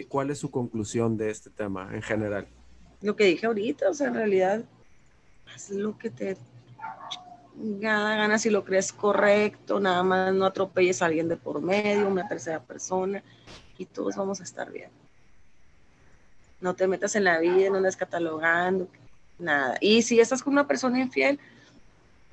¿Cuál 0.08 0.30
es 0.30 0.40
su 0.40 0.52
conclusión 0.52 1.18
de 1.18 1.32
este 1.32 1.50
tema 1.50 1.90
en 1.94 2.02
general? 2.02 2.48
Lo 3.02 3.16
que 3.16 3.26
dije 3.26 3.46
ahorita, 3.46 3.90
o 3.90 3.94
sea, 3.94 4.08
en 4.08 4.16
realidad 4.16 4.64
haz 5.54 5.70
lo 5.72 5.98
que 5.98 6.10
te 6.10 6.38
da 7.60 8.16
gana 8.16 8.38
si 8.38 8.50
lo 8.50 8.64
crees 8.64 8.94
correcto, 8.94 9.80
nada 9.80 10.02
más 10.04 10.34
no 10.34 10.46
atropelles 10.46 11.02
a 11.02 11.08
alguien 11.08 11.28
de 11.28 11.36
por 11.36 11.62
medio, 11.62 12.08
una 12.08 12.28
tercera 12.28 12.62
persona, 12.62 13.22
y 13.78 13.86
todos 13.86 14.16
vamos 14.16 14.40
a 14.40 14.44
estar 14.44 14.72
bien. 14.72 14.90
No 16.62 16.74
te 16.74 16.88
metas 16.88 17.16
en 17.16 17.26
la 17.26 17.40
vida, 17.40 17.70
no 17.70 17.78
andes 17.78 17.96
catalogando, 17.96 18.88
nada. 19.38 19.78
Y 19.82 20.02
si 20.02 20.20
estás 20.20 20.44
con 20.44 20.54
una 20.54 20.68
persona 20.68 21.00
infiel, 21.00 21.40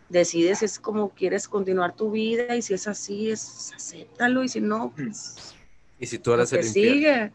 decides 0.09 0.63
es 0.63 0.79
como 0.79 1.11
quieres 1.11 1.49
continuar 1.49 1.95
tu 1.95 2.11
vida, 2.11 2.57
y 2.57 2.63
si 2.63 2.75
es 2.75 2.87
así, 2.87 3.31
es 3.31 3.73
acéptalo, 3.75 4.45
y 4.45 4.49
si 4.49 4.61
no, 4.61 4.93
pues. 4.95 5.55
Y 5.99 6.07
si 6.07 6.19
tú 6.19 6.33
eres 6.33 6.53
el 6.53 6.65
infiel. 6.65 6.95
Sigue. 6.95 7.33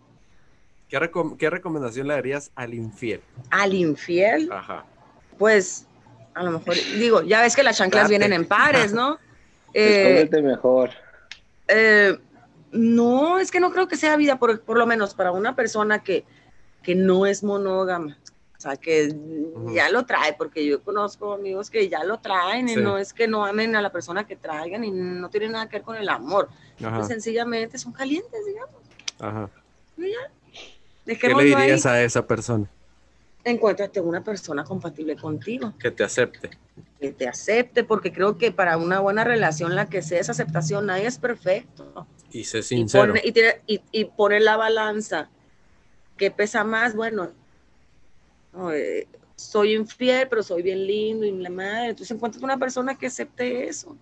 ¿Qué, 0.89 1.09
¿Qué 1.37 1.49
recomendación 1.49 2.07
le 2.07 2.13
darías 2.13 2.51
al 2.55 2.73
infiel? 2.73 3.21
Al 3.49 3.73
infiel. 3.73 4.51
Ajá 4.51 4.85
pues 5.41 5.87
a 6.33 6.43
lo 6.43 6.51
mejor, 6.51 6.75
digo, 6.97 7.21
ya 7.21 7.41
ves 7.41 7.55
que 7.55 7.63
las 7.63 7.77
chanclas 7.77 8.09
vienen 8.09 8.33
en 8.33 8.45
pares, 8.45 8.93
¿no? 8.93 9.17
Eh, 9.73 10.29
mejor. 10.43 10.89
Eh, 11.69 12.17
no, 12.73 13.39
es 13.39 13.51
que 13.51 13.61
no 13.61 13.71
creo 13.71 13.87
que 13.87 13.95
sea 13.95 14.17
vida, 14.17 14.37
por, 14.37 14.61
lo 14.67 14.85
menos 14.85 15.13
para 15.13 15.31
una 15.31 15.55
persona 15.55 16.03
que, 16.03 16.25
que 16.83 16.93
no 16.93 17.25
es 17.25 17.41
monógama. 17.41 18.17
O 18.57 18.61
sea, 18.61 18.75
que 18.75 19.15
ya 19.73 19.89
lo 19.89 20.05
trae, 20.05 20.33
porque 20.33 20.65
yo 20.65 20.83
conozco 20.83 21.31
amigos 21.31 21.69
que 21.69 21.87
ya 21.87 22.03
lo 22.03 22.19
traen 22.19 22.67
y 22.67 22.75
no 22.75 22.97
es 22.97 23.13
que 23.13 23.29
no 23.29 23.45
amen 23.45 23.77
a 23.77 23.81
la 23.81 23.93
persona 23.93 24.27
que 24.27 24.35
traigan 24.35 24.83
y 24.83 24.91
no 24.91 25.29
tiene 25.29 25.47
nada 25.47 25.69
que 25.69 25.77
ver 25.77 25.83
con 25.83 25.95
el 25.95 26.09
amor. 26.09 26.49
Pues 26.77 27.07
sencillamente 27.07 27.77
son 27.77 27.93
calientes, 27.93 28.45
digamos. 28.45 28.75
Ajá. 29.19 29.49
¿Qué 31.05 31.33
le 31.33 31.43
dirías 31.43 31.85
a 31.85 32.03
esa 32.03 32.27
persona? 32.27 32.69
Encuéntrate 33.43 33.99
una 33.99 34.23
persona 34.23 34.63
compatible 34.63 35.15
contigo. 35.15 35.73
Que 35.79 35.91
te 35.91 36.03
acepte. 36.03 36.49
Que 36.99 37.11
te 37.11 37.27
acepte, 37.27 37.83
porque 37.83 38.11
creo 38.11 38.37
que 38.37 38.51
para 38.51 38.77
una 38.77 38.99
buena 38.99 39.23
relación, 39.23 39.75
la 39.75 39.87
que 39.87 40.01
sea 40.01 40.19
esa 40.19 40.31
aceptación, 40.31 40.85
nadie 40.85 41.07
es 41.07 41.17
perfecto. 41.17 42.07
Y 42.31 42.43
sé 42.43 42.63
sincero. 42.63 43.13
Y 43.91 44.05
pone, 44.05 44.39
la 44.39 44.57
balanza. 44.57 45.29
¿Qué 46.17 46.31
pesa 46.31 46.63
más? 46.63 46.95
Bueno, 46.95 47.31
eh, 48.73 49.07
soy 49.35 49.73
infiel, 49.73 50.27
pero 50.29 50.43
soy 50.43 50.61
bien 50.61 50.85
lindo 50.85 51.25
y 51.25 51.31
la 51.31 51.49
madre. 51.49 51.89
Entonces 51.89 52.15
encuentras 52.15 52.43
una 52.43 52.57
persona 52.57 52.97
que 52.97 53.07
acepte 53.07 53.67
eso. 53.67 53.97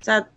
O 0.00 0.04
sea, 0.04 0.30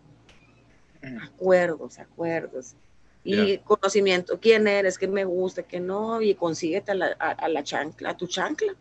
mm. 1.02 1.18
acuerdos, 1.24 2.00
acuerdos 2.00 2.76
y 3.24 3.58
conocimiento, 3.60 4.40
quién 4.40 4.68
eres, 4.68 4.98
qué 4.98 5.08
me 5.08 5.26
gusta, 5.26 5.64
qué 5.64 5.80
no, 5.80 6.22
y 6.22 6.36
consíguete 6.36 6.92
a 6.92 6.96
la, 6.96 7.08
a, 7.08 7.50
la 7.50 7.64
chancla, 7.64 8.12
a 8.12 8.18
tu 8.18 8.28
chancla. 8.28 8.74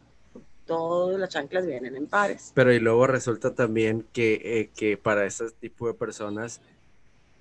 Todas 0.66 1.18
las 1.18 1.30
chanclas 1.30 1.66
vienen 1.66 1.96
en 1.96 2.06
pares. 2.06 2.52
Pero 2.54 2.72
y 2.72 2.78
luego 2.78 3.06
resulta 3.06 3.54
también 3.54 4.06
que, 4.12 4.40
eh, 4.44 4.70
que 4.76 4.96
para 4.96 5.26
ese 5.26 5.50
tipo 5.50 5.86
de 5.86 5.94
personas 5.94 6.60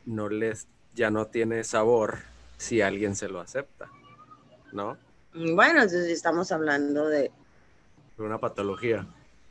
no 0.05 0.29
les, 0.29 0.67
ya 0.95 1.11
no 1.11 1.27
tiene 1.27 1.63
sabor 1.63 2.19
si 2.57 2.81
alguien 2.81 3.15
se 3.15 3.27
lo 3.27 3.39
acepta, 3.39 3.89
¿no? 4.71 4.97
Mm, 5.33 5.55
bueno, 5.55 5.83
entonces 5.83 6.09
estamos 6.09 6.51
hablando 6.51 7.07
de... 7.07 7.31
Una 8.17 8.39
patología. 8.39 9.05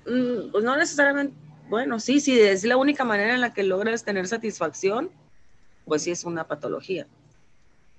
Mm, 0.06 0.50
pues 0.50 0.64
no 0.64 0.76
necesariamente, 0.76 1.34
bueno, 1.68 2.00
sí, 2.00 2.20
sí, 2.20 2.40
es 2.40 2.64
la 2.64 2.76
única 2.76 3.04
manera 3.04 3.34
en 3.34 3.40
la 3.40 3.52
que 3.52 3.62
logras 3.62 4.04
tener 4.04 4.26
satisfacción, 4.26 5.10
pues 5.84 6.02
sí 6.02 6.10
es 6.10 6.24
una 6.24 6.48
patología. 6.48 7.06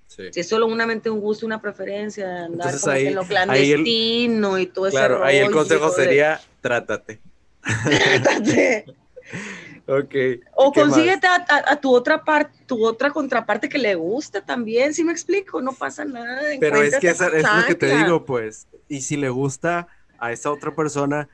Si 0.08 0.40
es 0.40 0.48
solo 0.48 0.68
una 0.68 0.88
mente, 0.88 1.10
un 1.10 1.20
gusto, 1.20 1.46
una 1.46 1.62
preferencia, 1.62 2.46
andar 2.46 2.74
en 2.98 3.16
lo 3.16 3.24
clandestino 3.24 4.58
y 4.58 4.68
todo 4.68 4.88
eso. 4.88 4.98
Claro, 4.98 5.24
ahí 5.24 5.38
el 5.38 5.52
consejo 5.52 5.90
sería, 5.92 6.40
trátate. 6.62 7.20
trátate. 7.62 8.86
ok. 9.88 10.16
O 10.56 10.72
consíguete 10.72 11.28
a, 11.28 11.76
tu 11.76 11.94
otra 11.94 12.24
parte, 12.24 12.58
tu 12.66 12.86
otra 12.86 13.12
contraparte 13.12 13.68
que 13.68 13.78
le 13.78 13.96
guste 13.96 14.42
también, 14.42 14.94
si 14.94 15.04
me 15.04 15.12
explico, 15.12 15.62
no 15.62 15.74
pasa 15.74 16.06
nada. 16.06 16.42
Pero 16.60 16.82
es 16.82 16.98
que 16.98 17.10
es 17.10 17.20
lo 17.20 17.66
que 17.68 17.76
te 17.76 17.96
digo, 17.98 18.26
pues, 18.26 18.68
y 18.88 19.02
si 19.02 19.18
le 19.18 19.30
gusta 19.30 19.88
a 20.20 20.32
esa 20.32 20.52
otra 20.52 20.74
persona, 20.74 21.28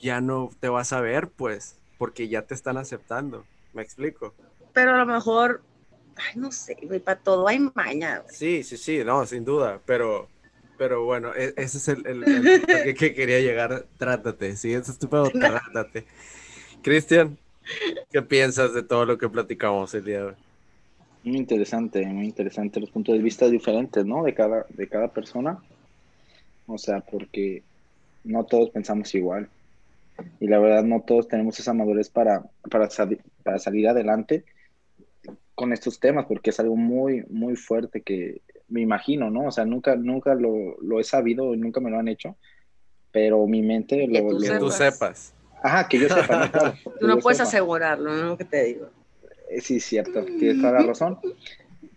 ya 0.00 0.20
no 0.20 0.50
te 0.58 0.68
vas 0.68 0.92
a 0.92 1.00
ver, 1.00 1.28
pues, 1.28 1.76
porque 1.96 2.28
ya 2.28 2.42
te 2.42 2.54
están 2.54 2.76
aceptando, 2.76 3.44
me 3.72 3.82
explico. 3.82 4.34
Pero 4.72 4.94
a 4.94 4.98
lo 4.98 5.06
mejor 5.06 5.62
ay, 6.16 6.40
no 6.40 6.52
sé, 6.52 6.76
para 7.04 7.18
todo 7.18 7.46
hay 7.48 7.58
maña. 7.74 8.22
Sí, 8.28 8.62
sí, 8.62 8.76
sí, 8.76 9.02
no, 9.04 9.24
sin 9.26 9.44
duda, 9.44 9.80
pero, 9.86 10.28
pero 10.78 11.04
bueno, 11.04 11.34
e, 11.34 11.54
ese 11.56 11.78
es 11.78 11.88
el, 11.88 12.06
el, 12.06 12.94
que, 12.94 13.14
quería 13.14 13.40
llegar, 13.40 13.86
trátate, 13.98 14.56
sí, 14.56 14.72
es 14.72 14.88
estúpido, 14.88 15.30
trátate. 15.30 16.06
Cristian. 16.82 17.38
¿Qué 18.10 18.22
piensas 18.22 18.74
de 18.74 18.82
todo 18.82 19.04
lo 19.06 19.18
que 19.18 19.28
platicamos 19.28 19.94
el 19.94 20.04
día 20.04 20.18
de 20.18 20.24
hoy? 20.24 20.34
Muy 21.22 21.36
interesante, 21.36 22.04
muy 22.06 22.24
interesante 22.24 22.80
los 22.80 22.90
puntos 22.90 23.14
de 23.14 23.22
vista 23.22 23.48
diferentes, 23.48 24.04
¿no? 24.04 24.24
De 24.24 24.34
cada, 24.34 24.66
de 24.70 24.88
cada 24.88 25.08
persona. 25.08 25.62
O 26.66 26.78
sea, 26.78 27.00
porque 27.00 27.62
no 28.24 28.44
todos 28.44 28.70
pensamos 28.70 29.14
igual. 29.14 29.48
Y 30.40 30.48
la 30.48 30.58
verdad, 30.58 30.82
no 30.82 31.02
todos 31.06 31.28
tenemos 31.28 31.58
esa 31.60 31.74
madurez 31.74 32.08
para, 32.08 32.42
para, 32.70 32.88
para 33.42 33.58
salir 33.58 33.88
adelante 33.88 34.44
con 35.60 35.74
estos 35.74 36.00
temas, 36.00 36.24
porque 36.24 36.48
es 36.48 36.58
algo 36.58 36.74
muy, 36.74 37.22
muy 37.28 37.54
fuerte 37.54 38.00
que 38.00 38.40
me 38.68 38.80
imagino, 38.80 39.30
¿no? 39.30 39.48
O 39.48 39.50
sea, 39.50 39.66
nunca, 39.66 39.94
nunca 39.94 40.34
lo, 40.34 40.80
lo 40.80 40.98
he 40.98 41.04
sabido, 41.04 41.54
nunca 41.54 41.80
me 41.80 41.90
lo 41.90 41.98
han 41.98 42.08
hecho, 42.08 42.34
pero 43.12 43.46
mi 43.46 43.60
mente 43.60 44.06
lo... 44.06 44.38
Que 44.38 44.58
tú, 44.58 44.70
sepas. 44.70 45.34
Ajá, 45.62 45.86
que 45.86 45.98
yo 45.98 46.08
sepa. 46.08 46.46
¿no? 46.46 46.92
tú 46.98 47.06
no 47.06 47.18
puedes 47.18 47.40
asegurarlo, 47.40 48.10
¿no? 48.16 48.38
Que 48.38 48.46
te 48.46 48.64
digo. 48.64 48.88
Eh, 49.50 49.60
sí, 49.60 49.80
cierto, 49.80 50.24
tienes 50.24 50.62
toda 50.62 50.80
la 50.80 50.82
razón. 50.86 51.18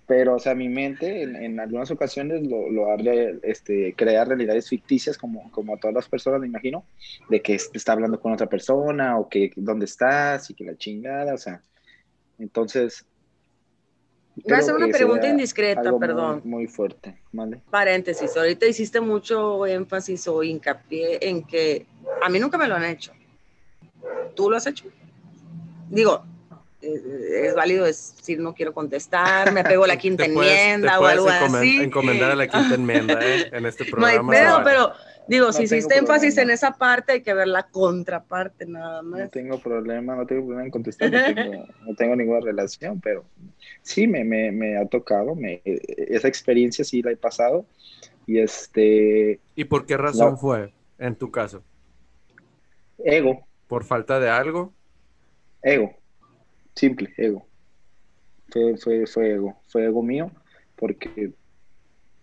Pero, 0.07 0.35
o 0.35 0.40
sea, 0.40 0.56
mi 0.56 0.68
mente 0.68 1.22
en, 1.22 1.57
algunas 1.57 1.90
ocasiones 1.90 2.45
lo, 2.45 2.69
lo 2.69 2.91
hace 2.91 3.40
este, 3.44 3.94
crear 3.95 4.27
realidades 4.27 4.68
ficticias, 4.68 5.18
como, 5.18 5.49
como 5.52 5.73
a 5.73 5.77
todas 5.77 5.95
las 5.95 6.10
personas, 6.10 6.41
me 6.41 6.48
imagino, 6.48 6.84
de 7.30 7.41
que 7.41 7.53
está 7.53 7.94
hablando 7.94 8.19
con 8.19 8.34
otra 8.34 8.48
persona 8.48 9.18
o 9.18 9.30
que 9.30 9.53
dónde 9.56 9.85
estás 9.85 10.49
y 10.49 10.53
que 10.53 10.65
la 10.65 10.76
chingada, 10.76 11.34
o 11.34 11.38
sea. 11.38 11.61
Entonces. 12.38 13.06
Voy 14.36 14.54
a 14.54 14.58
hacer 14.58 14.74
una 14.74 14.88
pregunta 14.88 15.28
indiscreta, 15.28 15.98
perdón. 16.00 16.42
Muy, 16.44 16.68
fuerte, 16.68 17.16
¿vale? 17.32 17.60
Paréntesis, 17.70 18.36
ahorita 18.36 18.66
hiciste 18.66 19.00
mucho 19.00 19.66
énfasis 19.66 20.28
o 20.28 20.44
hincapié 20.44 21.20
en 21.22 21.44
que 21.44 21.86
a 22.22 22.30
mí 22.30 22.40
nunca 22.40 22.58
me 22.58 22.68
lo 22.68 22.76
han 22.76 22.86
hecho. 22.86 23.12
¿Tú 24.36 24.50
lo 24.50 24.58
has 24.58 24.66
hecho? 24.66 24.86
Digo, 25.90 26.24
es 26.82 27.56
válido 27.56 27.86
decir 27.86 28.40
no 28.40 28.54
quiero 28.54 28.74
contestar, 28.74 29.52
me 29.52 29.64
pego 29.64 29.86
la 29.86 29.98
quinta 29.98 30.26
enmienda 30.26 31.00
o 31.00 31.06
algo 31.06 31.30
así. 31.30 31.78
encomendar 31.82 32.32
a 32.32 32.36
la 32.36 32.48
quinta 32.48 32.76
enmienda 32.76 33.20
¿eh? 33.22 33.50
en 33.52 33.66
este 33.66 33.86
programa. 33.92 34.34
No 34.34 34.64
pero 34.64 34.94
digo, 35.28 35.52
si 35.52 35.64
hiciste 35.64 35.98
énfasis 35.98 36.38
en 36.38 36.50
esa 36.50 36.72
parte, 36.72 37.14
hay 37.14 37.22
que 37.22 37.34
ver 37.34 37.48
la 37.48 37.64
contraparte 37.64 38.66
nada 38.66 39.02
más. 39.02 39.20
No 39.20 39.30
tengo 39.30 39.60
problema, 39.60 40.16
no 40.16 40.26
tengo 40.26 40.41
problema 40.44 40.66
en 40.66 40.72
contestar, 40.72 41.12
no 41.86 41.95
tengo, 41.95 42.16
ninguna 42.16 42.40
relación, 42.40 43.00
pero 43.02 43.26
sí 43.82 44.08
me, 44.08 44.24
me, 44.24 44.52
me 44.52 44.78
ha 44.78 44.86
tocado, 44.88 45.36
me, 45.36 45.62
esa 45.64 46.28
experiencia 46.28 46.84
sí 46.86 47.02
la 47.02 47.12
he 47.12 47.18
pasado. 47.18 47.66
Y 48.26 48.40
este... 48.40 49.41
¿Y 49.56 49.66
por 49.66 49.86
qué 49.86 49.98
razón 49.98 50.38
fue 50.38 50.74
en 50.98 51.16
tu 51.16 51.30
caso? 51.30 51.62
Ego. 53.00 53.45
¿Por 53.68 53.84
falta 53.84 54.20
de 54.20 54.30
algo? 54.30 54.72
Ego 55.62 55.94
simple, 56.76 57.14
ego. 57.18 57.48
Fue, 58.50 58.78
fue, 58.78 59.08
fue 59.08 59.32
ego, 59.32 59.62
fue 59.68 59.86
ego 59.86 60.04
mío, 60.04 60.32
porque 60.76 61.34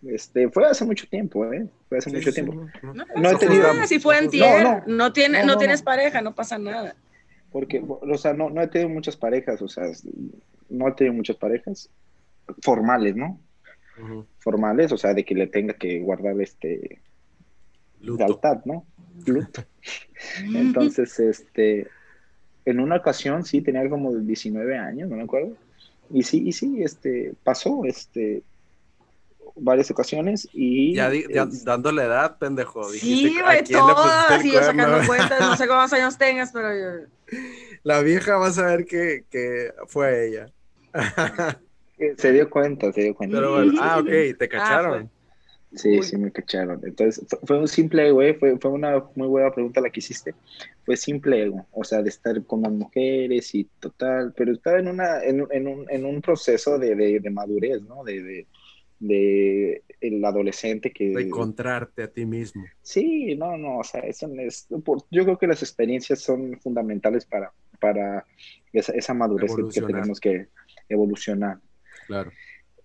este, 0.07 0.49
fue 0.49 0.67
hace 0.67 0.85
mucho 0.85 1.07
tiempo, 1.09 1.53
¿eh? 1.53 1.69
Fue 1.89 1.99
hace 1.99 2.11
mucho 2.11 2.33
tiempo. 2.33 2.67
No, 2.83 3.05
no 3.17 3.31
he 3.31 3.37
tenido... 3.37 3.87
Si 3.87 3.99
fue 3.99 4.19
en 4.19 4.31
no, 4.39 4.83
no, 4.87 5.13
tiene, 5.13 5.45
no, 5.45 5.57
tienes 5.59 5.83
pareja, 5.83 6.23
no 6.23 6.35
pasa 6.35 6.59
nada. 6.59 6.95
Porque, 7.53 7.83
o 7.85 8.19
sea, 8.19 8.33
no, 8.33 8.49
no 8.49 8.63
he 8.63 8.69
tenido 8.69 8.89
muchas 8.89 9.17
parejas, 9.17 9.61
o 9.61 9.69
sea, 9.69 9.85
no 10.69 10.89
he 10.89 10.93
tenido 10.93 11.15
muchas 11.15 11.37
parejas 11.37 11.91
formales, 12.63 13.17
¿no? 13.17 13.41
Formales, 14.39 14.93
o 14.93 14.97
sea, 14.97 15.13
de 15.13 15.25
que 15.25 15.35
le 15.35 15.47
tenga 15.47 15.75
que 15.75 16.01
guardar 16.01 16.41
este 16.41 17.01
lealtad, 18.01 18.65
¿no? 18.65 18.87
Luto. 19.27 19.63
Entonces, 20.55 21.19
este, 21.21 21.89
en 22.65 22.81
una 22.81 22.97
ocasión, 22.97 23.45
sí, 23.45 23.61
tenía 23.61 23.89
como 23.91 24.15
19 24.15 24.79
años, 24.79 25.11
no 25.11 25.17
me 25.17 25.25
acuerdo. 25.25 25.57
Y 26.09 26.23
sí, 26.23 26.49
y 26.49 26.53
sí, 26.53 26.83
este, 26.83 27.35
pasó, 27.45 27.85
este, 27.85 28.43
varias 29.57 29.91
ocasiones 29.91 30.49
y... 30.53 30.95
Ya, 30.95 31.11
dando 31.65 31.93
la 31.93 32.05
edad, 32.05 32.39
pendejo. 32.39 32.85
sí, 32.91 33.39
güey, 33.41 33.65
todas, 33.65 34.45
y 34.45 34.53
yo 34.53 34.63
sacando 34.63 35.07
cuentas, 35.07 35.41
no 35.41 35.57
sé 35.57 35.67
cuántos 35.69 35.93
años 35.93 36.19
tengas, 36.19 36.51
pero 36.53 36.69
yo... 36.75 37.07
La 37.83 38.03
vieja 38.03 38.37
va 38.37 38.49
a 38.49 38.53
saber 38.53 38.85
que, 38.85 39.25
que 39.31 39.73
fue 39.87 40.29
ella. 40.29 40.47
se 42.17 42.33
dio 42.33 42.51
cuenta, 42.51 42.93
se 42.93 43.03
dio 43.03 43.15
cuenta. 43.15 43.39
ah, 43.81 43.99
ok, 43.99 44.07
te 44.39 44.45
ah, 44.45 44.49
cacharon. 44.49 45.11
Sí, 45.75 46.03
sí 46.03 46.17
me 46.17 46.33
cacharon. 46.33 46.81
Entonces, 46.83 47.25
fue, 47.45 47.59
un 47.59 47.69
simple 47.69 48.09
ego, 48.09 48.23
¿eh? 48.23 48.35
fue, 48.35 48.59
fue 48.59 48.73
una 48.73 49.05
muy 49.15 49.29
buena 49.29 49.53
pregunta 49.53 49.81
la 49.81 49.91
que 49.91 50.01
hiciste. 50.01 50.35
Fue 50.85 50.97
simple 50.97 51.45
ego, 51.45 51.67
o 51.71 51.85
sea, 51.85 52.03
de 52.03 52.09
estar 52.09 52.43
con 52.45 52.63
las 52.63 52.73
mujeres 52.73 53.55
y 53.55 53.65
total, 53.79 54.35
pero 54.37 54.53
estaba 54.53 54.81
en, 54.81 54.89
una, 54.89 55.23
en, 55.23 55.47
en, 55.51 55.69
un, 55.69 55.87
en 55.89 56.05
un 56.05 56.21
proceso 56.21 56.77
de, 56.77 57.21
de, 57.21 57.31
madurez, 57.31 57.83
¿no? 57.83 58.03
De, 58.03 58.21
de, 58.21 58.47
de, 59.01 59.83
el 60.01 60.25
adolescente 60.25 60.93
que... 60.93 61.09
De 61.11 61.23
encontrarte 61.23 62.05
a 62.05 62.13
ti 62.13 62.25
mismo. 62.25 62.65
Sí, 62.83 63.35
no, 63.35 63.57
no, 63.57 63.79
o 63.79 63.85
sea, 63.85 64.03
eso 64.03 64.31
es, 64.39 64.69
yo 65.11 65.25
creo 65.25 65.39
que 65.39 65.47
las 65.47 65.63
experiencias 65.63 66.21
son 66.21 66.61
fundamentales 66.61 67.25
para, 67.25 67.53
para 67.81 68.25
esa, 68.73 68.93
esa 68.93 69.15
madurez 69.15 69.53
que 69.75 69.83
tenemos 69.83 70.21
que 70.21 70.49
evolucionar. 70.89 71.59
Claro. 72.07 72.31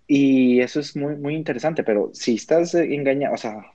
Y 0.07 0.59
eso 0.61 0.79
es 0.79 0.95
muy, 0.95 1.15
muy 1.15 1.35
interesante, 1.35 1.83
pero 1.83 2.11
si 2.13 2.35
estás 2.35 2.73
engañado, 2.75 3.33
o 3.33 3.37
sea, 3.37 3.71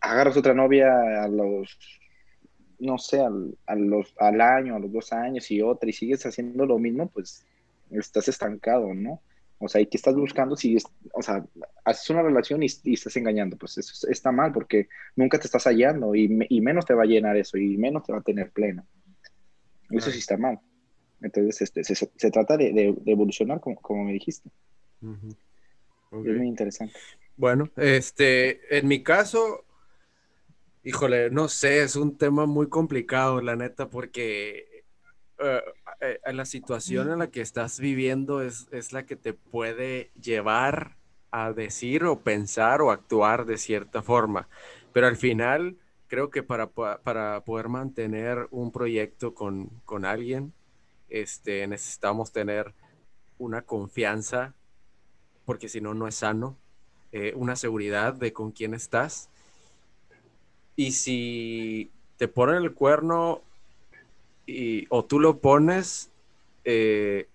agarras 0.00 0.36
otra 0.36 0.54
novia 0.54 1.22
a 1.22 1.28
los, 1.28 1.78
no 2.78 2.98
sé, 2.98 3.20
al, 3.20 3.56
a 3.66 3.76
los, 3.76 4.14
al 4.18 4.40
año, 4.40 4.74
a 4.74 4.78
los 4.78 4.92
dos 4.92 5.12
años 5.12 5.50
y 5.50 5.62
otra, 5.62 5.88
y 5.88 5.92
sigues 5.92 6.24
haciendo 6.26 6.66
lo 6.66 6.78
mismo, 6.78 7.08
pues 7.08 7.44
estás 7.90 8.28
estancado, 8.28 8.92
¿no? 8.94 9.20
O 9.64 9.68
sea, 9.68 9.80
¿y 9.80 9.86
qué 9.86 9.96
estás 9.96 10.14
buscando? 10.16 10.56
Si, 10.56 10.76
o 11.12 11.22
sea, 11.22 11.44
haces 11.84 12.10
una 12.10 12.22
relación 12.22 12.64
y, 12.64 12.66
estás 12.66 13.16
engañando, 13.16 13.56
pues 13.56 13.78
eso 13.78 14.08
está 14.08 14.32
mal 14.32 14.52
porque 14.52 14.88
nunca 15.14 15.38
te 15.38 15.46
estás 15.46 15.64
hallando 15.64 16.16
y, 16.16 16.46
y, 16.48 16.60
menos 16.60 16.84
te 16.84 16.94
va 16.94 17.04
a 17.04 17.06
llenar 17.06 17.36
eso 17.36 17.56
y 17.56 17.76
menos 17.76 18.02
te 18.02 18.12
va 18.12 18.18
a 18.18 18.22
tener 18.22 18.50
pleno. 18.50 18.84
Eso 19.90 20.10
sí 20.10 20.18
está 20.18 20.36
mal. 20.36 20.58
Entonces, 21.20 21.62
este, 21.62 21.84
se, 21.84 21.94
se 21.94 22.30
trata 22.32 22.56
de, 22.56 22.72
de, 22.72 22.96
evolucionar, 23.06 23.60
como, 23.60 23.76
como 23.76 24.04
me 24.04 24.12
dijiste. 24.12 24.50
Es 25.00 26.10
muy 26.10 26.48
interesante. 26.48 26.94
Bueno, 27.36 27.70
este, 27.76 28.76
en 28.76 28.88
mi 28.88 29.04
caso, 29.04 29.64
híjole, 30.82 31.30
no 31.30 31.46
sé, 31.48 31.84
es 31.84 31.94
un 31.94 32.18
tema 32.18 32.46
muy 32.46 32.68
complicado, 32.68 33.40
la 33.40 33.54
neta, 33.54 33.88
porque 33.88 34.84
eh, 35.38 35.62
eh, 36.02 36.20
la 36.32 36.44
situación 36.44 37.10
en 37.10 37.20
la 37.20 37.28
que 37.28 37.40
estás 37.40 37.78
viviendo 37.78 38.42
es, 38.42 38.66
es 38.72 38.92
la 38.92 39.06
que 39.06 39.16
te 39.16 39.32
puede 39.32 40.10
llevar 40.20 40.96
a 41.30 41.52
decir 41.52 42.04
o 42.04 42.20
pensar 42.20 42.82
o 42.82 42.90
actuar 42.90 43.46
de 43.46 43.56
cierta 43.56 44.02
forma. 44.02 44.48
Pero 44.92 45.06
al 45.06 45.16
final, 45.16 45.76
creo 46.08 46.28
que 46.28 46.42
para, 46.42 46.66
para 46.68 47.42
poder 47.44 47.68
mantener 47.68 48.48
un 48.50 48.72
proyecto 48.72 49.32
con, 49.32 49.68
con 49.84 50.04
alguien, 50.04 50.52
este, 51.08 51.66
necesitamos 51.68 52.32
tener 52.32 52.74
una 53.38 53.62
confianza 53.62 54.54
porque 55.44 55.68
si 55.68 55.80
no, 55.80 55.94
no 55.94 56.08
es 56.08 56.16
sano, 56.16 56.56
eh, 57.12 57.32
una 57.36 57.56
seguridad 57.56 58.14
de 58.14 58.32
con 58.32 58.52
quién 58.52 58.74
estás. 58.74 59.28
Y 60.76 60.92
si 60.92 61.90
te 62.16 62.28
ponen 62.28 62.56
el 62.56 62.74
cuerno 62.74 63.42
y, 64.46 64.86
o 64.88 65.04
tú 65.04 65.20
lo 65.20 65.38
pones 65.38 66.10
eh, 66.64 67.28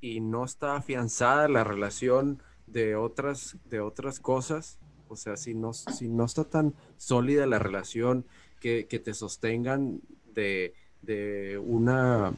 y 0.00 0.20
no 0.20 0.44
está 0.44 0.76
afianzada 0.76 1.48
la 1.48 1.64
relación 1.64 2.42
de 2.66 2.96
otras, 2.96 3.56
de 3.64 3.80
otras 3.80 4.20
cosas, 4.20 4.78
o 5.08 5.16
sea, 5.16 5.36
si 5.36 5.54
no, 5.54 5.72
si 5.72 6.08
no 6.08 6.24
está 6.24 6.44
tan 6.44 6.74
sólida 6.96 7.46
la 7.46 7.58
relación 7.58 8.24
que, 8.60 8.84
te 8.84 9.14
sostengan 9.14 10.00
de, 10.34 10.74
de 11.02 11.58
una 11.58 12.36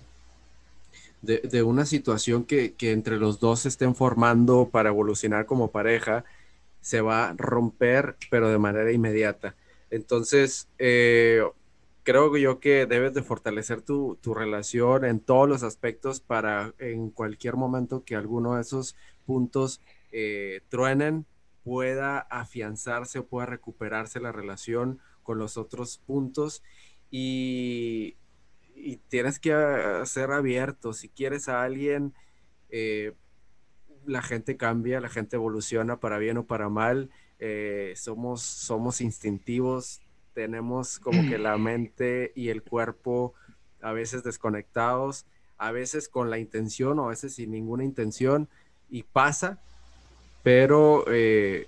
de, 1.22 1.62
una 1.62 1.84
situación 1.84 2.44
que, 2.44 2.74
entre 2.80 3.18
los 3.18 3.40
dos 3.40 3.60
se 3.60 3.68
estén 3.68 3.94
formando 3.94 4.68
para 4.70 4.88
evolucionar 4.88 5.46
como 5.46 5.70
pareja, 5.70 6.24
se 6.80 7.00
va 7.00 7.28
a 7.28 7.34
romper, 7.36 8.16
pero 8.30 8.48
de 8.48 8.58
manera 8.58 8.90
inmediata. 8.90 9.54
Entonces, 9.90 10.68
eh, 10.78 11.42
creo 12.02 12.36
yo 12.36 12.60
que 12.60 12.86
debes 12.86 13.14
de 13.14 13.22
fortalecer 13.22 13.82
tu, 13.82 14.18
relación 14.34 15.04
en 15.04 15.20
todos 15.20 15.48
los 15.48 15.62
aspectos 15.62 16.20
para 16.20 16.74
en 16.78 17.10
cualquier 17.10 17.56
momento 17.56 18.04
que 18.04 18.16
alguno 18.16 18.56
de 18.56 18.62
esos 18.62 18.96
puntos 19.26 19.80
eh, 20.12 20.62
truenen, 20.68 21.26
pueda 21.62 22.18
afianzarse 22.18 23.18
o 23.18 23.26
pueda 23.26 23.46
recuperarse 23.46 24.20
la 24.20 24.32
relación 24.32 24.98
con 25.22 25.38
los 25.38 25.56
otros 25.56 25.98
puntos. 25.98 26.62
Y, 27.10 28.16
y 28.74 28.96
tienes 29.08 29.38
que 29.38 29.52
ah, 29.52 30.04
ser 30.06 30.30
abierto. 30.32 30.92
Si 30.92 31.08
quieres 31.08 31.48
a 31.48 31.62
alguien, 31.62 32.14
eh, 32.70 33.12
la 34.06 34.22
gente 34.22 34.56
cambia, 34.56 35.00
la 35.00 35.08
gente 35.08 35.36
evoluciona 35.36 36.00
para 36.00 36.18
bien 36.18 36.38
o 36.38 36.46
para 36.46 36.68
mal. 36.68 37.10
Eh, 37.38 37.94
somos, 37.96 38.42
somos 38.42 39.00
instintivos, 39.00 40.00
tenemos 40.40 40.98
como 40.98 41.28
que 41.28 41.36
la 41.36 41.58
mente 41.58 42.32
y 42.34 42.48
el 42.48 42.62
cuerpo 42.62 43.34
a 43.82 43.92
veces 43.92 44.24
desconectados, 44.24 45.26
a 45.58 45.70
veces 45.70 46.08
con 46.08 46.30
la 46.30 46.38
intención 46.38 46.98
o 46.98 47.04
a 47.04 47.08
veces 47.10 47.34
sin 47.34 47.50
ninguna 47.50 47.84
intención 47.84 48.48
y 48.88 49.02
pasa, 49.02 49.58
pero 50.42 51.04
eh, 51.08 51.66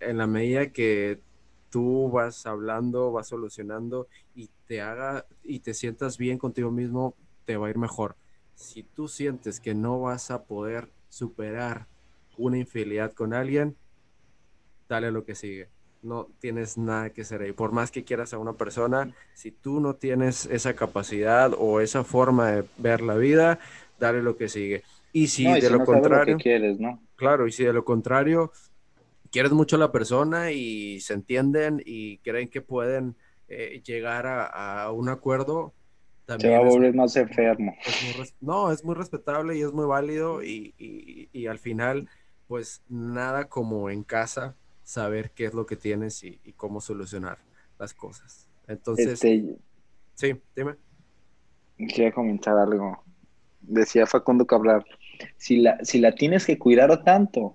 en 0.00 0.18
la 0.18 0.26
medida 0.26 0.72
que 0.72 1.20
tú 1.70 2.10
vas 2.10 2.46
hablando, 2.46 3.12
vas 3.12 3.28
solucionando 3.28 4.08
y 4.34 4.50
te 4.66 4.80
haga 4.80 5.24
y 5.44 5.60
te 5.60 5.72
sientas 5.72 6.18
bien 6.18 6.36
contigo 6.36 6.72
mismo, 6.72 7.14
te 7.44 7.56
va 7.56 7.68
a 7.68 7.70
ir 7.70 7.78
mejor. 7.78 8.16
Si 8.56 8.82
tú 8.82 9.06
sientes 9.06 9.60
que 9.60 9.72
no 9.72 10.00
vas 10.00 10.32
a 10.32 10.42
poder 10.42 10.90
superar 11.08 11.86
una 12.36 12.58
infidelidad 12.58 13.12
con 13.12 13.34
alguien, 13.34 13.76
dale 14.88 15.12
lo 15.12 15.24
que 15.24 15.36
sigue. 15.36 15.68
No 16.02 16.28
tienes 16.38 16.78
nada 16.78 17.10
que 17.10 17.22
hacer 17.22 17.42
ahí. 17.42 17.52
Por 17.52 17.72
más 17.72 17.90
que 17.90 18.04
quieras 18.04 18.32
a 18.32 18.38
una 18.38 18.54
persona, 18.54 19.12
si 19.34 19.50
tú 19.50 19.80
no 19.80 19.94
tienes 19.94 20.46
esa 20.46 20.74
capacidad 20.74 21.52
o 21.58 21.80
esa 21.80 22.04
forma 22.04 22.52
de 22.52 22.64
ver 22.78 23.02
la 23.02 23.16
vida, 23.16 23.58
dale 23.98 24.22
lo 24.22 24.36
que 24.36 24.48
sigue. 24.48 24.82
Y 25.12 25.26
si 25.26 25.44
de 25.44 25.70
lo 25.70 25.84
contrario, 25.84 26.38
quieres, 26.38 26.78
¿no? 26.78 27.00
Claro, 27.16 27.46
y 27.46 27.52
si 27.52 27.64
de 27.64 27.72
lo 27.72 27.84
contrario 27.84 28.52
quieres 29.30 29.52
mucho 29.52 29.76
a 29.76 29.78
la 29.78 29.92
persona 29.92 30.50
y 30.50 31.00
se 31.00 31.14
entienden 31.14 31.82
y 31.84 32.18
creen 32.18 32.48
que 32.48 32.60
pueden 32.60 33.16
eh, 33.48 33.82
llegar 33.84 34.26
a, 34.26 34.90
un 34.92 35.08
acuerdo, 35.08 35.74
también 36.26 36.52
se 36.52 36.58
va 36.58 36.64
a 36.64 36.68
volver 36.68 36.94
más 36.94 37.16
enfermo. 37.16 37.74
no, 38.40 38.70
es 38.70 38.84
muy 38.84 38.94
respetable 38.94 39.56
y 39.56 39.62
es 39.62 39.72
muy 39.72 39.86
válido 39.86 40.42
y, 40.42 40.74
y, 40.78 41.46
al 41.46 41.58
final, 41.58 42.08
pues 42.46 42.82
nada 42.88 43.48
como 43.48 43.90
en 43.90 44.02
casa 44.04 44.56
saber 44.90 45.30
qué 45.30 45.44
es 45.44 45.54
lo 45.54 45.66
que 45.66 45.76
tienes 45.76 46.24
y, 46.24 46.38
cómo 46.56 46.80
solucionar 46.80 47.38
las 47.78 47.94
cosas. 47.94 48.48
Entonces, 48.66 49.06
este, 49.06 49.56
sí, 50.14 50.34
dime. 50.56 50.74
Quería 51.78 52.10
comentar 52.10 52.58
algo. 52.58 53.04
Decía 53.60 54.04
Facundo 54.06 54.46
Cabral, 54.46 54.84
si 55.36 55.58
la, 55.58 55.78
si 55.84 56.00
la 56.00 56.12
tienes 56.16 56.44
que 56.44 56.58
cuidar 56.58 57.04
tanto, 57.04 57.54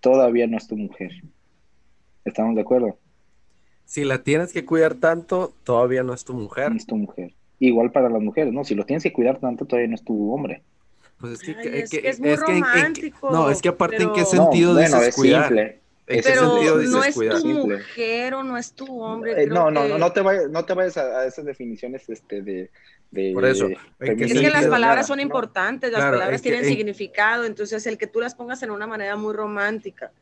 todavía 0.00 0.48
no 0.48 0.56
es 0.56 0.66
tu 0.66 0.76
mujer. 0.76 1.12
¿Estamos 2.24 2.56
de 2.56 2.62
acuerdo? 2.62 2.98
Si 3.84 4.04
la 4.04 4.24
tienes 4.24 4.52
que 4.52 4.64
cuidar 4.64 4.94
tanto, 4.94 5.54
todavía 5.62 6.02
no 6.02 6.12
es 6.12 6.24
tu 6.24 6.34
mujer. 6.34 6.70
No 6.70 6.76
es 6.76 6.86
tu 6.86 6.96
mujer. 6.96 7.34
Igual 7.60 7.92
para 7.92 8.08
las 8.08 8.20
mujeres, 8.20 8.52
¿no? 8.52 8.64
Si 8.64 8.74
lo 8.74 8.84
tienes 8.84 9.04
que 9.04 9.12
cuidar 9.12 9.38
tanto, 9.38 9.64
todavía 9.64 9.88
no 9.88 9.94
es 9.94 10.02
tu 10.02 10.32
hombre. 10.32 10.64
Pues 11.20 11.34
es 11.34 11.40
que, 11.40 11.78
es, 11.78 11.90
que, 11.90 12.08
es, 12.08 12.18
muy 12.18 12.34
romántico. 12.34 13.30
no, 13.30 13.48
es 13.48 13.62
que 13.62 13.68
aparte, 13.68 14.02
¿en 14.02 14.12
qué 14.12 14.24
sentido 14.24 14.74
dices 14.74 15.14
cuidar? 15.14 15.46
Simple. 15.46 15.83
¿En 16.06 16.22
qué 16.22 16.34
sentido 16.34 16.78
dices 16.78 16.92
no 16.92 17.04
es 17.04 17.42
tu 17.42 17.48
mujer 17.48 18.34
o 18.34 18.42
no 18.42 18.58
es 18.58 18.72
tu 18.72 19.02
hombre. 19.02 19.42
Eh, 19.42 19.46
no, 19.46 19.70
no, 19.70 19.88
no, 19.88 19.96
no 19.96 20.12
te 20.12 20.20
vayas, 20.20 20.50
no 20.50 20.64
te 20.64 20.74
vayas 20.74 20.98
a, 20.98 21.26
esas 21.26 21.46
definiciones 21.46 22.08
este, 22.10 22.42
de, 22.42 22.70
de, 23.10 23.32
Por 23.32 23.46
eso. 23.46 23.68
es 24.00 24.32
que 24.32 24.50
las 24.50 24.66
palabras 24.66 25.06
son 25.06 25.20
importantes, 25.20 25.90
las 25.90 26.02
palabras 26.02 26.42
tienen 26.42 26.64
significado, 26.64 27.44
entonces 27.44 27.86
el 27.86 27.96
que 27.96 28.06
tú 28.06 28.20
las 28.20 28.34
pongas 28.34 28.62
en 28.62 28.70
una 28.70 28.86
manera 28.86 29.16
muy 29.16 29.32
romántica 29.32 30.12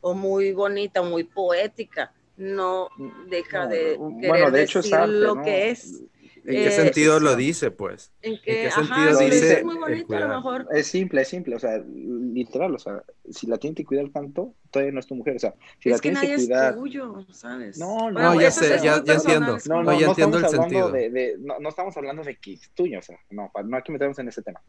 o 0.00 0.14
muy 0.14 0.52
bonita 0.52 1.00
o 1.00 1.04
muy 1.04 1.24
poética, 1.24 2.12
no 2.36 2.88
deja 3.28 3.66
de 3.66 3.98
querer 4.20 4.52
de 4.52 4.62
hecho, 4.62 4.80
decir 4.80 4.98
lo 5.08 5.42
que 5.42 5.70
es. 5.70 6.02
¿En 6.44 6.54
qué 6.54 6.70
sentido 6.70 7.20
lo 7.20 7.36
dice, 7.36 7.70
pues? 7.70 8.12
¿En 8.20 8.40
qué, 8.42 8.70
sentido 8.70 9.18
dice? 9.18 9.58
Es 9.58 9.64
muy 9.64 9.76
bonito, 9.76 10.16
a 10.16 10.20
lo 10.20 10.28
mejor. 10.28 10.66
Es 10.72 10.88
simple, 10.88 11.22
es 11.22 11.28
simple, 11.28 11.54
o 11.54 11.58
sea, 11.58 11.78
literal, 11.78 12.74
o 12.74 12.78
sea, 12.78 13.02
si 13.30 13.46
la 13.46 13.58
tienes 13.58 13.76
que 13.76 13.84
cuidar 13.84 14.08
tanto, 14.10 14.54
todavía 14.70 14.92
no 14.92 15.00
es 15.00 15.06
tu 15.06 15.14
mujer, 15.14 15.36
o 15.36 15.38
sea, 15.38 15.54
si 15.78 15.90
es 15.90 15.96
la 15.96 16.00
tienes 16.00 16.20
que, 16.20 16.34
cuidar. 16.34 16.72
Es 16.72 16.78
tuyo, 16.78 17.26
¿sabes? 17.30 17.78
No, 17.78 18.10
no, 18.10 18.20
no 18.20 18.40
ya 18.40 18.50
sé, 18.50 18.78
ya, 18.82 19.02
ya 19.04 19.14
entiendo. 19.14 19.56
No, 19.68 19.82
no, 19.82 19.98
ya 19.98 20.08
entiendo 20.08 20.38
el 20.38 20.48
sentido. 20.48 20.90
De, 20.90 21.10
de, 21.10 21.36
no, 21.38 21.60
no, 21.60 21.68
estamos 21.68 21.96
hablando 21.96 22.22
de 22.24 22.36
que 22.36 22.54
es 22.54 22.70
tuyo, 22.70 22.98
o 22.98 23.02
sea, 23.02 23.18
no, 23.30 23.50
no 23.64 23.76
hay 23.76 23.82
que 23.82 23.92
meternos 23.92 24.18
en 24.18 24.28
ese 24.28 24.42
tema. 24.42 24.60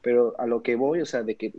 Pero 0.00 0.34
a 0.40 0.46
lo 0.46 0.62
que 0.62 0.74
voy, 0.74 1.00
o 1.00 1.06
sea, 1.06 1.22
de 1.22 1.36
que 1.36 1.52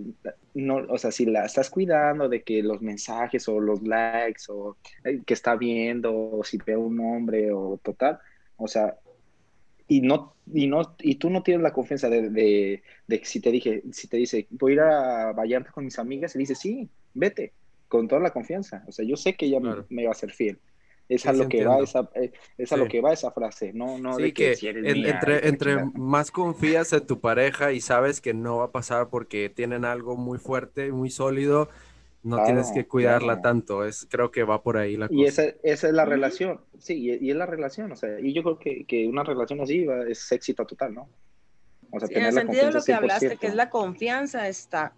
no, 0.54 0.78
o 0.90 0.98
sea, 0.98 1.12
si 1.12 1.26
la 1.26 1.46
estás 1.46 1.70
cuidando 1.70 2.28
de 2.28 2.44
que 2.44 2.62
los 2.62 2.82
mensajes 2.82 3.48
o 3.48 3.60
los 3.60 3.84
likes 3.84 4.44
o 4.50 4.76
eh, 5.06 5.22
que 5.26 5.34
está 5.34 5.56
viendo, 5.56 6.14
o 6.14 6.44
si 6.44 6.58
ve 6.58 6.76
un 6.76 7.00
hombre 7.00 7.54
o 7.54 7.80
total, 7.82 8.20
o 8.58 8.68
sea, 8.68 8.98
y 9.88 10.02
no 10.02 10.34
y 10.52 10.68
no 10.68 10.96
y 11.00 11.16
tú 11.16 11.30
no 11.30 11.44
tienes 11.44 11.64
la 11.64 11.74
confianza 11.74 12.10
de, 12.10 12.30
de, 12.30 12.84
de, 13.08 13.22
si 13.24 13.40
te 13.40 13.52
dije 13.52 13.84
si 13.92 14.08
te 14.08 14.18
dice 14.18 14.48
voy 14.50 14.74
a 14.74 14.76
ir 14.76 14.80
a 14.82 15.32
Vallarta 15.34 15.72
con 15.72 15.86
mis 15.86 16.00
amigas 16.00 16.36
y 16.36 16.40
dice 16.40 16.56
sí 16.56 16.90
vete 17.14 17.54
con 17.94 18.08
toda 18.08 18.22
la 18.22 18.32
confianza. 18.32 18.84
O 18.88 18.92
sea 18.92 19.06
yo 19.06 19.16
sé 19.16 19.36
que 19.36 19.46
ella 19.46 19.60
me, 19.90 20.06
va 20.06 20.12
a 20.12 20.16
ser 20.16 20.32
fiel. 20.32 20.58
Es 21.10 21.28
a 21.28 21.34
lo 21.34 21.48
que 21.48 21.64
va 21.66 21.80
esa 21.80 22.10
eh, 22.16 22.32
es 22.58 22.72
a 22.72 22.78
lo 22.78 22.88
que 22.88 23.02
va 23.02 23.12
esa 23.12 23.30
frase 23.32 23.74
no 23.74 24.00
no 24.00 24.16
de 24.16 24.34
que, 24.34 24.56
entre 24.64 25.50
entre 25.50 25.84
más 25.94 26.32
confías 26.32 26.94
en 26.94 27.06
tu 27.06 27.20
pareja 27.20 27.74
y 27.74 27.82
sabes 27.82 28.22
que 28.22 28.34
no 28.34 28.60
va 28.60 28.66
a 28.66 28.72
pasar 28.72 29.10
porque 29.10 29.50
tienen 29.50 29.84
algo 29.84 30.16
muy 30.16 30.40
fuerte 30.40 30.94
muy 30.94 31.10
sólido 31.10 31.70
no 32.24 32.44
tienes 32.46 32.72
que 32.72 32.88
cuidarla 32.88 33.42
tanto, 33.42 33.86
es, 33.86 34.08
creo 34.10 34.32
que 34.32 34.44
va 34.44 34.64
por 34.64 34.78
ahí 34.78 34.96
la 34.96 35.08
cosa. 35.08 35.20
Y 35.20 35.26
esa, 35.26 35.44
esa, 35.62 35.88
es 35.88 35.94
la 35.94 36.06
relación, 36.06 36.62
sí, 36.80 37.18
y, 37.22 37.30
es 37.30 37.36
la 37.36 37.46
relación, 37.46 37.92
o 37.92 37.96
sea, 37.96 38.20
y 38.20 38.34
yo 38.34 38.44
creo 38.44 38.58
que, 38.58 38.86
que 38.86 39.08
una 39.08 39.24
relación 39.24 39.60
así 39.62 39.86
es 40.08 40.32
éxito 40.32 40.66
total, 40.66 40.94
¿no? 40.96 41.10
O 41.92 42.00
sea, 42.00 42.10
en 42.10 42.26
el 42.26 42.34
sentido 42.34 42.68
de 42.68 42.72
lo 42.72 42.84
que 42.84 42.94
hablaste, 42.94 43.38
que 43.38 43.48
es 43.48 43.56
la 43.56 43.70
confianza, 43.70 44.48
está 44.48 44.94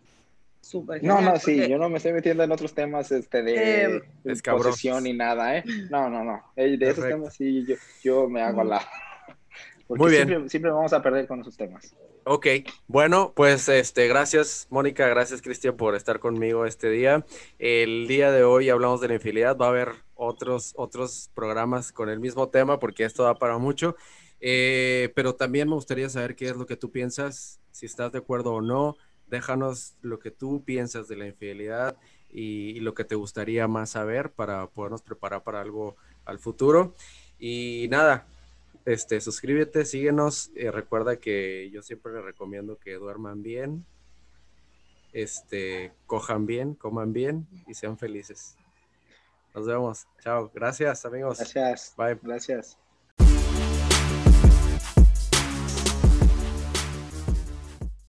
súper 0.61 1.03
No, 1.03 1.19
no, 1.19 1.35
sí, 1.37 1.67
yo 1.67 1.77
no 1.77 1.89
me 1.89 1.97
estoy 1.97 2.13
metiendo 2.13 2.43
en 2.43 2.51
otros 2.51 2.73
temas 2.73 3.11
este, 3.11 3.41
de, 3.41 3.97
eh, 4.23 4.35
posesión 4.43 5.03
ni 5.03 5.13
nada, 5.13 5.57
¿eh? 5.57 5.63
No, 5.89 6.09
no, 6.09 6.23
no, 6.23 6.41
de 6.55 6.77
esos 6.81 7.07
temas 7.07 7.33
sí, 7.33 7.65
yo, 7.65 7.75
yo 8.03 8.29
me 8.29 8.41
hago 8.41 8.61
a 8.61 8.65
la... 8.65 8.81
Porque 9.87 10.01
Muy 10.01 10.11
bien. 10.11 10.27
Siempre, 10.27 10.49
siempre, 10.49 10.71
vamos 10.71 10.93
a 10.93 11.01
perder 11.01 11.27
con 11.27 11.41
esos 11.41 11.55
temas. 11.55 11.95
Ok, 12.27 12.47
bueno, 12.87 13.33
pues 13.35 13.69
este, 13.69 14.07
gracias 14.07 14.65
Mónica, 14.71 15.07
gracias 15.07 15.43
Cristian 15.43 15.77
por 15.77 15.93
estar 15.93 16.19
conmigo 16.19 16.65
este 16.65 16.89
día. 16.89 17.23
El 17.59 18.07
día 18.07 18.31
de 18.31 18.43
hoy 18.43 18.69
hablamos 18.69 18.99
de 18.99 19.09
la 19.09 19.13
infidelidad, 19.13 19.55
va 19.55 19.67
a 19.67 19.69
haber 19.69 19.89
otros, 20.15 20.73
otros 20.75 21.29
programas 21.35 21.91
con 21.91 22.09
el 22.09 22.19
mismo 22.19 22.49
tema 22.49 22.79
porque 22.79 23.03
esto 23.03 23.21
da 23.21 23.35
para 23.35 23.59
mucho, 23.59 23.95
eh, 24.39 25.13
pero 25.15 25.35
también 25.35 25.69
me 25.69 25.75
gustaría 25.75 26.09
saber 26.09 26.35
qué 26.35 26.49
es 26.49 26.55
lo 26.57 26.65
que 26.65 26.75
tú 26.75 26.89
piensas, 26.91 27.59
si 27.69 27.85
estás 27.85 28.11
de 28.11 28.17
acuerdo 28.17 28.53
o 28.53 28.61
no, 28.61 28.97
déjanos 29.27 29.93
lo 30.01 30.17
que 30.17 30.31
tú 30.31 30.63
piensas 30.65 31.07
de 31.07 31.17
la 31.17 31.27
infidelidad 31.27 31.95
y, 32.31 32.71
y 32.71 32.79
lo 32.79 32.95
que 32.95 33.03
te 33.03 33.13
gustaría 33.13 33.67
más 33.67 33.91
saber 33.91 34.31
para 34.31 34.65
podernos 34.65 35.03
preparar 35.03 35.43
para 35.43 35.61
algo 35.61 35.95
al 36.25 36.39
futuro. 36.39 36.95
Y 37.37 37.87
nada, 37.91 38.25
este, 38.85 39.19
suscríbete, 39.19 39.85
síguenos. 39.85 40.51
y 40.55 40.69
recuerda 40.69 41.17
que 41.17 41.69
yo 41.71 41.81
siempre 41.81 42.13
les 42.13 42.23
recomiendo 42.23 42.77
que 42.77 42.93
duerman 42.93 43.41
bien, 43.41 43.85
este, 45.13 45.93
cojan 46.07 46.45
bien, 46.45 46.75
coman 46.75 47.13
bien 47.13 47.47
y 47.67 47.73
sean 47.73 47.97
felices. 47.97 48.57
Nos 49.53 49.65
vemos. 49.65 50.05
Chao. 50.19 50.51
Gracias, 50.53 51.05
amigos. 51.05 51.37
Gracias. 51.37 51.93
Bye. 51.97 52.19
Gracias. 52.21 52.77